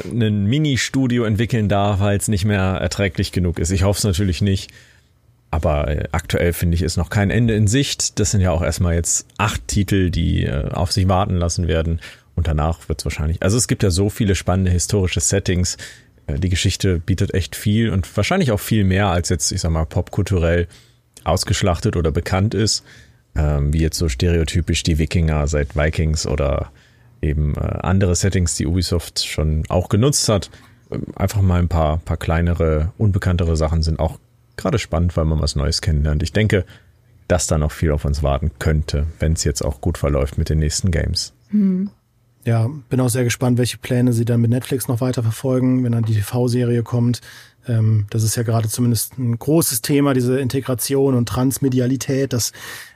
ein 0.03 0.45
Mini-Studio 0.45 1.23
entwickeln 1.23 1.69
darf, 1.69 1.99
weil 1.99 2.17
es 2.17 2.27
nicht 2.27 2.45
mehr 2.45 2.59
erträglich 2.59 3.31
genug 3.31 3.59
ist. 3.59 3.71
Ich 3.71 3.83
hoffe 3.83 3.99
es 3.99 4.03
natürlich 4.03 4.41
nicht. 4.41 4.71
Aber 5.51 5.87
äh, 5.87 6.03
aktuell 6.11 6.51
finde 6.51 6.75
ich 6.75 6.81
ist 6.81 6.97
noch 6.97 7.09
kein 7.09 7.29
Ende 7.29 7.55
in 7.55 7.67
Sicht. 7.67 8.19
Das 8.19 8.31
sind 8.31 8.41
ja 8.41 8.51
auch 8.51 8.61
erstmal 8.61 8.95
jetzt 8.95 9.27
acht 9.37 9.67
Titel, 9.67 10.09
die 10.09 10.45
äh, 10.45 10.69
auf 10.71 10.91
sich 10.91 11.07
warten 11.07 11.35
lassen 11.35 11.67
werden. 11.67 12.01
Und 12.35 12.47
danach 12.47 12.89
wird 12.89 12.99
es 12.99 13.05
wahrscheinlich. 13.05 13.41
Also 13.41 13.57
es 13.57 13.67
gibt 13.67 13.83
ja 13.83 13.89
so 13.89 14.09
viele 14.09 14.35
spannende 14.35 14.71
historische 14.71 15.21
Settings. 15.21 15.77
Äh, 16.27 16.39
die 16.39 16.49
Geschichte 16.49 16.99
bietet 16.99 17.33
echt 17.33 17.55
viel 17.55 17.89
und 17.89 18.15
wahrscheinlich 18.15 18.51
auch 18.51 18.59
viel 18.59 18.83
mehr, 18.83 19.07
als 19.07 19.29
jetzt, 19.29 19.51
ich 19.51 19.61
sag 19.61 19.71
mal, 19.71 19.85
popkulturell 19.85 20.67
ausgeschlachtet 21.23 21.95
oder 21.95 22.11
bekannt 22.11 22.53
ist. 22.53 22.83
Ähm, 23.35 23.73
wie 23.73 23.81
jetzt 23.81 23.97
so 23.97 24.07
stereotypisch 24.07 24.83
die 24.83 24.97
Wikinger 24.97 25.47
seit 25.47 25.75
Vikings 25.75 26.25
oder 26.25 26.71
eben 27.21 27.55
äh, 27.55 27.59
andere 27.59 28.15
Settings, 28.15 28.55
die 28.55 28.65
Ubisoft 28.65 29.25
schon 29.25 29.63
auch 29.67 29.89
genutzt 29.89 30.29
hat. 30.29 30.49
Ähm, 30.91 31.03
einfach 31.15 31.41
mal 31.41 31.59
ein 31.59 31.67
paar, 31.67 31.97
paar 31.97 32.17
kleinere, 32.17 32.93
unbekanntere 32.97 33.57
Sachen 33.57 33.83
sind 33.83 33.99
auch 33.99 34.19
gerade 34.57 34.79
spannend, 34.79 35.17
weil 35.17 35.25
man 35.25 35.41
was 35.41 35.55
Neues 35.55 35.81
kennenlernt. 35.81 36.23
Ich 36.23 36.31
denke, 36.31 36.65
dass 37.27 37.47
da 37.47 37.57
noch 37.57 37.71
viel 37.71 37.91
auf 37.91 38.05
uns 38.05 38.23
warten 38.23 38.51
könnte, 38.59 39.07
wenn 39.19 39.33
es 39.33 39.43
jetzt 39.43 39.63
auch 39.63 39.81
gut 39.81 39.97
verläuft 39.97 40.37
mit 40.37 40.49
den 40.49 40.59
nächsten 40.59 40.91
Games. 40.91 41.33
Hm. 41.49 41.89
Ja, 42.45 42.69
bin 42.89 42.99
auch 42.99 43.09
sehr 43.09 43.23
gespannt, 43.23 43.57
welche 43.57 43.79
Pläne 43.79 44.13
sie 44.13 44.23
dann 44.23 44.39
mit 44.39 44.51
Netflix 44.51 44.87
noch 44.87 45.01
weiter 45.01 45.23
verfolgen, 45.23 45.83
wenn 45.83 45.93
dann 45.93 46.03
die 46.03 46.13
TV-Serie 46.13 46.83
kommt. 46.83 47.21
Ähm, 47.67 48.05
das 48.11 48.23
ist 48.23 48.35
ja 48.35 48.43
gerade 48.43 48.69
zumindest 48.69 49.17
ein 49.17 49.37
großes 49.37 49.81
Thema, 49.81 50.13
diese 50.13 50.39
Integration 50.39 51.15
und 51.15 51.27
Transmedialität, 51.27 52.33
dass 52.33 52.51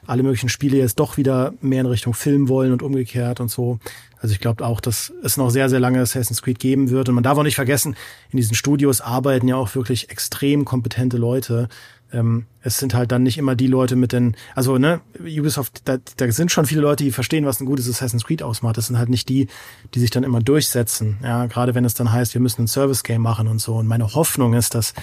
alle 0.09 0.23
möglichen 0.23 0.49
Spiele 0.49 0.77
jetzt 0.77 0.99
doch 0.99 1.17
wieder 1.17 1.53
mehr 1.61 1.81
in 1.81 1.87
Richtung 1.87 2.13
Film 2.13 2.49
wollen 2.49 2.71
und 2.71 2.81
umgekehrt 2.81 3.39
und 3.39 3.49
so. 3.49 3.79
Also 4.21 4.33
ich 4.33 4.39
glaube 4.39 4.65
auch, 4.65 4.81
dass 4.81 5.13
es 5.23 5.37
noch 5.37 5.49
sehr, 5.49 5.69
sehr 5.69 5.79
lange 5.79 6.01
Assassin's 6.01 6.41
Creed 6.41 6.59
geben 6.59 6.89
wird. 6.89 7.09
Und 7.09 7.15
man 7.15 7.23
darf 7.23 7.37
auch 7.37 7.43
nicht 7.43 7.55
vergessen, 7.55 7.95
in 8.31 8.37
diesen 8.37 8.55
Studios 8.55 9.01
arbeiten 9.01 9.47
ja 9.47 9.55
auch 9.55 9.75
wirklich 9.75 10.09
extrem 10.09 10.65
kompetente 10.65 11.17
Leute. 11.17 11.69
Ähm, 12.11 12.47
es 12.61 12.79
sind 12.79 12.95
halt 12.95 13.11
dann 13.11 13.23
nicht 13.23 13.37
immer 13.37 13.55
die 13.55 13.67
Leute 13.67 13.95
mit 13.95 14.11
den, 14.11 14.35
also 14.55 14.77
ne, 14.77 14.99
Ubisoft, 15.19 15.83
da, 15.85 15.97
da 16.17 16.31
sind 16.31 16.51
schon 16.51 16.65
viele 16.65 16.81
Leute, 16.81 17.03
die 17.03 17.11
verstehen, 17.11 17.45
was 17.45 17.61
ein 17.61 17.65
gutes 17.65 17.87
Assassin's 17.87 18.25
Creed 18.25 18.41
ausmacht. 18.41 18.77
Das 18.77 18.87
sind 18.87 18.97
halt 18.97 19.09
nicht 19.09 19.29
die, 19.29 19.47
die 19.93 19.99
sich 19.99 20.09
dann 20.09 20.23
immer 20.23 20.41
durchsetzen. 20.41 21.17
Ja, 21.23 21.45
gerade 21.45 21.75
wenn 21.75 21.85
es 21.85 21.93
dann 21.93 22.11
heißt, 22.11 22.33
wir 22.33 22.41
müssen 22.41 22.63
ein 22.63 22.67
Service-Game 22.67 23.21
machen 23.21 23.47
und 23.47 23.59
so. 23.59 23.75
Und 23.75 23.87
meine 23.87 24.15
Hoffnung 24.15 24.53
ist, 24.53 24.73
dass 24.73 24.95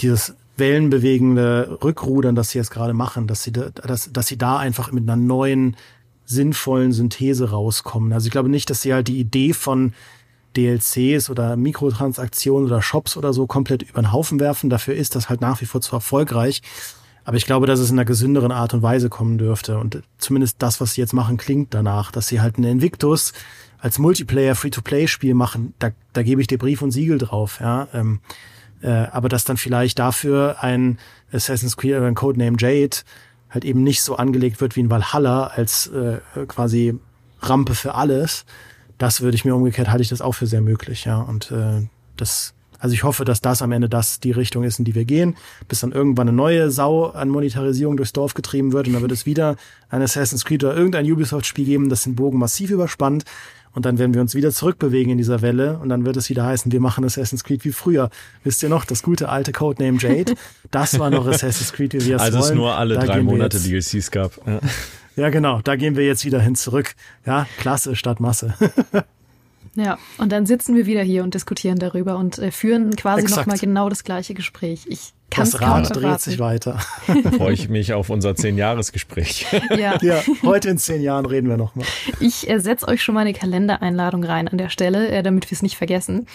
dieses 0.00 0.34
wellenbewegende 0.60 1.78
Rückrudern, 1.82 2.36
das 2.36 2.50
sie 2.50 2.58
jetzt 2.58 2.70
gerade 2.70 2.94
machen, 2.94 3.26
dass 3.26 3.42
sie, 3.42 3.50
da, 3.50 3.70
dass, 3.70 4.12
dass 4.12 4.28
sie 4.28 4.38
da 4.38 4.58
einfach 4.58 4.92
mit 4.92 5.02
einer 5.02 5.16
neuen 5.16 5.76
sinnvollen 6.24 6.92
Synthese 6.92 7.50
rauskommen. 7.50 8.12
Also 8.12 8.26
ich 8.26 8.30
glaube 8.30 8.48
nicht, 8.48 8.70
dass 8.70 8.82
sie 8.82 8.94
halt 8.94 9.08
die 9.08 9.18
Idee 9.18 9.52
von 9.52 9.92
DLCs 10.56 11.28
oder 11.28 11.56
Mikrotransaktionen 11.56 12.68
oder 12.68 12.82
Shops 12.82 13.16
oder 13.16 13.32
so 13.32 13.46
komplett 13.46 13.82
über 13.82 14.00
den 14.02 14.12
Haufen 14.12 14.38
werfen. 14.38 14.70
Dafür 14.70 14.94
ist 14.94 15.16
das 15.16 15.28
halt 15.28 15.40
nach 15.40 15.60
wie 15.60 15.66
vor 15.66 15.80
zu 15.80 15.94
erfolgreich. 15.94 16.62
Aber 17.24 17.36
ich 17.36 17.46
glaube, 17.46 17.66
dass 17.66 17.80
es 17.80 17.90
in 17.90 17.98
einer 17.98 18.04
gesünderen 18.04 18.50
Art 18.50 18.74
und 18.74 18.82
Weise 18.82 19.08
kommen 19.08 19.38
dürfte. 19.38 19.78
Und 19.78 20.02
zumindest 20.18 20.56
das, 20.60 20.80
was 20.80 20.94
sie 20.94 21.00
jetzt 21.00 21.12
machen, 21.12 21.36
klingt 21.36 21.74
danach, 21.74 22.10
dass 22.12 22.28
sie 22.28 22.40
halt 22.40 22.56
einen 22.56 22.70
Invictus 22.70 23.32
als 23.78 23.98
Multiplayer 23.98 24.54
Free-to-Play-Spiel 24.54 25.34
machen. 25.34 25.74
Da, 25.78 25.90
da 26.12 26.22
gebe 26.22 26.40
ich 26.40 26.46
dir 26.46 26.58
Brief 26.58 26.82
und 26.82 26.90
Siegel 26.90 27.18
drauf. 27.18 27.58
Ja, 27.60 27.88
ähm, 27.92 28.20
äh, 28.82 28.88
aber 28.88 29.28
dass 29.28 29.44
dann 29.44 29.56
vielleicht 29.56 29.98
dafür 29.98 30.56
ein 30.60 30.98
Assassin's 31.32 31.76
Creed 31.76 31.96
oder 31.96 32.06
ein 32.06 32.14
Codename 32.14 32.56
Jade 32.58 32.98
halt 33.50 33.64
eben 33.64 33.82
nicht 33.82 34.02
so 34.02 34.16
angelegt 34.16 34.60
wird 34.60 34.76
wie 34.76 34.80
in 34.80 34.90
Valhalla 34.90 35.48
als 35.48 35.88
äh, 35.88 36.18
quasi 36.46 36.98
Rampe 37.40 37.74
für 37.74 37.94
alles. 37.94 38.44
Das 38.98 39.20
würde 39.20 39.34
ich 39.34 39.44
mir 39.44 39.54
umgekehrt 39.54 39.88
halte 39.88 40.02
ich 40.02 40.08
das 40.08 40.20
auch 40.20 40.32
für 40.32 40.46
sehr 40.46 40.60
möglich, 40.60 41.04
ja. 41.04 41.20
Und 41.20 41.50
äh, 41.50 41.88
das, 42.16 42.54
also 42.78 42.94
ich 42.94 43.02
hoffe, 43.02 43.24
dass 43.24 43.40
das 43.40 43.62
am 43.62 43.72
Ende 43.72 43.88
das 43.88 44.20
die 44.20 44.30
Richtung 44.30 44.62
ist, 44.62 44.78
in 44.78 44.84
die 44.84 44.94
wir 44.94 45.04
gehen, 45.04 45.36
bis 45.68 45.80
dann 45.80 45.92
irgendwann 45.92 46.28
eine 46.28 46.36
neue 46.36 46.70
Sau 46.70 47.06
an 47.06 47.28
Monetarisierung 47.28 47.96
durchs 47.96 48.12
Dorf 48.12 48.34
getrieben 48.34 48.72
wird 48.72 48.86
und 48.86 48.92
dann 48.92 49.02
wird 49.02 49.12
es 49.12 49.26
wieder 49.26 49.56
ein 49.88 50.02
Assassin's 50.02 50.44
Creed 50.44 50.62
oder 50.64 50.76
irgendein 50.76 51.10
Ubisoft-Spiel 51.10 51.64
geben, 51.64 51.88
das 51.88 52.04
den 52.04 52.14
Bogen 52.14 52.38
massiv 52.38 52.70
überspannt. 52.70 53.24
Und 53.72 53.86
dann 53.86 53.98
werden 53.98 54.14
wir 54.14 54.20
uns 54.20 54.34
wieder 54.34 54.50
zurückbewegen 54.50 55.12
in 55.12 55.18
dieser 55.18 55.42
Welle 55.42 55.78
und 55.78 55.88
dann 55.90 56.04
wird 56.04 56.16
es 56.16 56.28
wieder 56.28 56.44
heißen, 56.44 56.72
wir 56.72 56.80
machen 56.80 57.04
Assassin's 57.04 57.44
Creed 57.44 57.64
wie 57.64 57.70
früher. 57.72 58.10
Wisst 58.42 58.62
ihr 58.62 58.68
noch, 58.68 58.84
das 58.84 59.02
gute 59.02 59.28
alte 59.28 59.52
Codename 59.52 59.98
Jade, 60.00 60.34
das 60.72 60.98
war 60.98 61.08
noch 61.10 61.26
Assassin's 61.26 61.72
Creed, 61.72 61.94
wie 61.94 62.04
wir 62.06 62.16
es 62.16 62.22
Als 62.22 62.34
wollen. 62.34 62.44
es 62.44 62.50
nur 62.52 62.74
alle 62.74 62.94
Da 62.94 63.04
drei 63.06 63.22
Monate 63.22 63.58
jetzt- 63.58 63.92
DLCs 63.92 64.10
gab. 64.10 64.32
Ja. 64.46 64.60
Ja, 65.16 65.28
genau, 65.28 65.60
da 65.62 65.76
gehen 65.76 65.96
wir 65.96 66.06
jetzt 66.06 66.24
wieder 66.24 66.40
hin 66.40 66.54
zurück. 66.54 66.94
Ja, 67.26 67.46
Klasse 67.58 67.94
statt 67.96 68.20
Masse. 68.20 68.54
Ja, 69.76 69.98
und 70.18 70.32
dann 70.32 70.46
sitzen 70.46 70.74
wir 70.74 70.86
wieder 70.86 71.02
hier 71.02 71.22
und 71.22 71.34
diskutieren 71.34 71.78
darüber 71.78 72.16
und 72.16 72.38
äh, 72.38 72.50
führen 72.50 72.94
quasi 72.96 73.26
nochmal 73.28 73.58
genau 73.58 73.88
das 73.88 74.02
gleiche 74.02 74.34
Gespräch. 74.34 74.86
Ich 74.88 75.12
kann 75.30 75.44
es 75.44 75.52
Das 75.52 75.60
Rad 75.62 75.94
dreht 75.94 76.20
sich 76.20 76.38
weiter. 76.40 76.80
Freue 77.36 77.52
ich 77.52 77.68
mich 77.68 77.92
auf 77.92 78.10
unser 78.10 78.34
Zehn-Jahres-Gespräch. 78.34 79.46
Ja. 79.78 79.98
Ja, 80.02 80.22
heute 80.42 80.70
in 80.70 80.78
zehn 80.78 81.02
Jahren 81.02 81.26
reden 81.26 81.48
wir 81.48 81.56
nochmal. 81.56 81.84
Ich 82.20 82.48
äh, 82.48 82.58
setze 82.58 82.88
euch 82.88 83.02
schon 83.02 83.14
mal 83.14 83.20
eine 83.20 83.32
Kalendereinladung 83.32 84.24
rein 84.24 84.48
an 84.48 84.56
der 84.56 84.70
Stelle, 84.70 85.08
äh, 85.08 85.22
damit 85.22 85.50
wir 85.50 85.54
es 85.54 85.62
nicht 85.62 85.76
vergessen. 85.76 86.26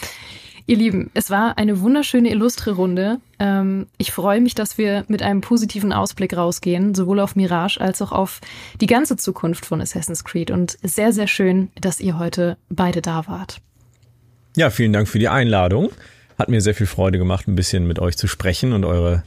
Ihr 0.67 0.77
Lieben, 0.77 1.11
es 1.13 1.29
war 1.29 1.59
eine 1.59 1.81
wunderschöne, 1.81 2.31
illustre 2.31 2.71
Runde. 2.71 3.19
Ähm, 3.37 3.85
ich 3.99 4.11
freue 4.11 4.41
mich, 4.41 4.55
dass 4.55 4.79
wir 4.79 5.05
mit 5.07 5.21
einem 5.21 5.41
positiven 5.41 5.93
Ausblick 5.93 6.35
rausgehen, 6.35 6.95
sowohl 6.95 7.19
auf 7.19 7.35
Mirage 7.35 7.79
als 7.79 8.01
auch 8.01 8.11
auf 8.11 8.41
die 8.81 8.87
ganze 8.87 9.15
Zukunft 9.15 9.63
von 9.67 9.79
Assassin's 9.79 10.23
Creed. 10.23 10.49
Und 10.49 10.79
sehr, 10.81 11.13
sehr 11.13 11.27
schön, 11.27 11.69
dass 11.79 11.99
ihr 11.99 12.17
heute 12.17 12.57
beide 12.69 13.03
da 13.03 13.27
wart. 13.27 13.61
Ja, 14.57 14.71
vielen 14.71 14.91
Dank 14.91 15.07
für 15.07 15.19
die 15.19 15.27
Einladung. 15.27 15.91
Hat 16.39 16.49
mir 16.49 16.61
sehr 16.61 16.73
viel 16.73 16.87
Freude 16.87 17.19
gemacht, 17.19 17.47
ein 17.47 17.55
bisschen 17.55 17.85
mit 17.85 17.99
euch 17.99 18.17
zu 18.17 18.27
sprechen 18.27 18.73
und 18.73 18.85
eure, 18.85 19.23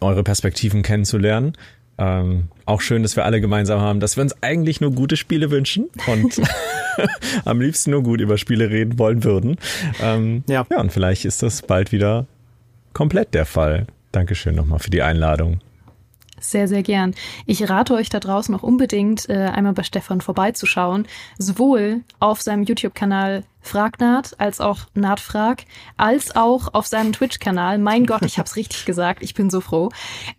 eure 0.00 0.22
Perspektiven 0.22 0.82
kennenzulernen. 0.82 1.54
Ähm, 1.96 2.48
auch 2.66 2.80
schön, 2.80 3.02
dass 3.02 3.14
wir 3.16 3.24
alle 3.24 3.40
gemeinsam 3.40 3.80
haben, 3.80 4.00
dass 4.00 4.16
wir 4.16 4.22
uns 4.22 4.34
eigentlich 4.42 4.80
nur 4.80 4.92
gute 4.92 5.16
Spiele 5.16 5.50
wünschen 5.50 5.88
und 6.06 6.40
am 7.44 7.60
liebsten 7.60 7.90
nur 7.92 8.02
gut 8.02 8.20
über 8.20 8.36
Spiele 8.38 8.70
reden 8.70 8.98
wollen 8.98 9.22
würden. 9.24 9.56
Ähm, 10.02 10.42
Ja. 10.48 10.66
ja, 10.70 10.80
und 10.80 10.92
vielleicht 10.92 11.24
ist 11.24 11.42
das 11.42 11.62
bald 11.62 11.92
wieder 11.92 12.26
komplett 12.92 13.34
der 13.34 13.46
Fall. 13.46 13.86
Dankeschön 14.12 14.54
nochmal 14.54 14.78
für 14.78 14.90
die 14.90 15.02
Einladung. 15.02 15.60
Sehr, 16.40 16.68
sehr 16.68 16.82
gern. 16.82 17.14
Ich 17.46 17.68
rate 17.70 17.94
euch 17.94 18.10
da 18.10 18.20
draußen 18.20 18.54
auch 18.54 18.62
unbedingt, 18.62 19.30
äh, 19.30 19.34
einmal 19.46 19.72
bei 19.72 19.82
Stefan 19.82 20.20
vorbeizuschauen. 20.20 21.06
Sowohl 21.38 22.02
auf 22.20 22.42
seinem 22.42 22.64
YouTube-Kanal 22.64 23.44
Fragnat 23.62 24.38
als 24.38 24.60
auch 24.60 24.80
Nahtfrag, 24.94 25.64
als 25.96 26.36
auch 26.36 26.74
auf 26.74 26.86
seinem 26.86 27.14
Twitch-Kanal. 27.14 27.78
Mein 27.78 28.04
Gott, 28.04 28.26
ich 28.26 28.38
hab's 28.38 28.56
richtig 28.56 28.84
gesagt. 28.84 29.22
Ich 29.22 29.32
bin 29.32 29.48
so 29.48 29.62
froh. 29.62 29.88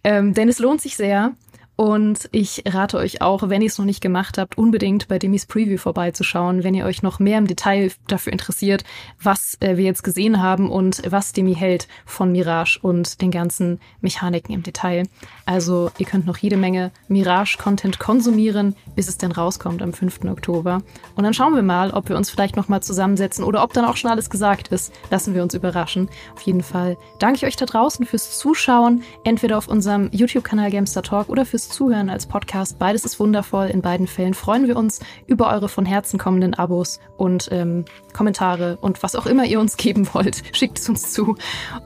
Ähm, 0.03 0.35
denn 0.35 0.47
es 0.47 0.59
lohnt 0.59 0.79
sich 0.79 0.95
sehr. 0.95 1.31
Und 1.75 2.29
ich 2.31 2.63
rate 2.65 2.97
euch 2.97 3.21
auch, 3.21 3.49
wenn 3.49 3.61
ihr 3.61 3.67
es 3.67 3.77
noch 3.77 3.85
nicht 3.85 3.99
gemacht 3.99 4.37
habt, 4.37 4.57
unbedingt 4.57 5.09
bei 5.09 5.19
Demis 5.19 5.45
Preview 5.45 5.77
vorbeizuschauen, 5.77 6.63
wenn 6.63 6.73
ihr 6.73 6.85
euch 6.85 7.03
noch 7.03 7.19
mehr 7.19 7.37
im 7.37 7.47
Detail 7.47 7.91
dafür 8.07 8.31
interessiert, 8.31 8.85
was 9.21 9.57
äh, 9.59 9.75
wir 9.75 9.83
jetzt 9.83 10.03
gesehen 10.03 10.41
haben 10.41 10.71
und 10.71 11.01
was 11.09 11.33
Demi 11.33 11.53
hält 11.53 11.87
von 12.05 12.31
Mirage 12.31 12.79
und 12.81 13.21
den 13.21 13.29
ganzen 13.29 13.79
Mechaniken 13.99 14.55
im 14.55 14.63
Detail. 14.63 15.03
Also 15.45 15.91
ihr 15.97 16.05
könnt 16.05 16.25
noch 16.25 16.37
jede 16.37 16.55
Menge 16.55 16.91
Mirage-Content 17.09 17.99
konsumieren, 17.99 18.75
bis 18.95 19.09
es 19.09 19.17
dann 19.17 19.33
rauskommt 19.33 19.81
am 19.81 19.91
5. 19.91 20.23
Oktober. 20.25 20.81
Und 21.15 21.23
dann 21.25 21.33
schauen 21.33 21.55
wir 21.55 21.61
mal, 21.61 21.91
ob 21.91 22.07
wir 22.07 22.15
uns 22.15 22.29
vielleicht 22.29 22.55
noch 22.55 22.69
mal 22.69 22.81
zusammensetzen 22.81 23.43
oder 23.43 23.61
ob 23.63 23.73
dann 23.73 23.85
auch 23.85 23.97
schon 23.97 24.11
alles 24.11 24.29
gesagt 24.29 24.69
ist. 24.69 24.93
Lassen 25.11 25.33
wir 25.33 25.43
uns 25.43 25.53
überraschen. 25.53 26.07
Auf 26.35 26.41
jeden 26.41 26.63
Fall 26.63 26.97
danke 27.19 27.37
ich 27.37 27.45
euch 27.45 27.57
da 27.57 27.65
draußen 27.65 28.05
fürs 28.05 28.37
Zuschauen, 28.37 29.03
entweder 29.25 29.57
auf 29.57 29.67
unserem 29.67 30.09
YouTube-Kanal 30.11 30.71
Gamestar 30.71 31.03
Talk 31.03 31.27
oder 31.27 31.45
fürs 31.65 31.69
Zuhören 31.69 32.09
als 32.09 32.25
Podcast. 32.25 32.79
Beides 32.79 33.05
ist 33.05 33.19
wundervoll. 33.19 33.67
In 33.67 33.81
beiden 33.81 34.07
Fällen 34.07 34.33
freuen 34.33 34.67
wir 34.67 34.77
uns 34.77 34.99
über 35.27 35.49
eure 35.51 35.69
von 35.69 35.85
Herzen 35.85 36.19
kommenden 36.19 36.53
Abos 36.53 36.99
und 37.17 37.49
ähm, 37.51 37.85
Kommentare 38.13 38.77
und 38.81 39.03
was 39.03 39.15
auch 39.15 39.25
immer 39.25 39.45
ihr 39.45 39.59
uns 39.59 39.77
geben 39.85 40.07
wollt. 40.13 40.43
Schickt 40.53 40.79
es 40.79 40.89
uns 40.89 41.11
zu. 41.11 41.35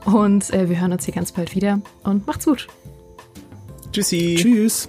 Und 0.04 0.50
äh, 0.52 0.68
wir 0.68 0.80
hören 0.80 0.92
uns 0.92 1.04
hier 1.04 1.14
ganz 1.14 1.32
bald 1.32 1.54
wieder. 1.54 1.80
Und 2.04 2.26
macht's 2.26 2.44
gut. 2.44 2.68
Tschüssi. 3.92 4.36
Tschüss. 4.38 4.88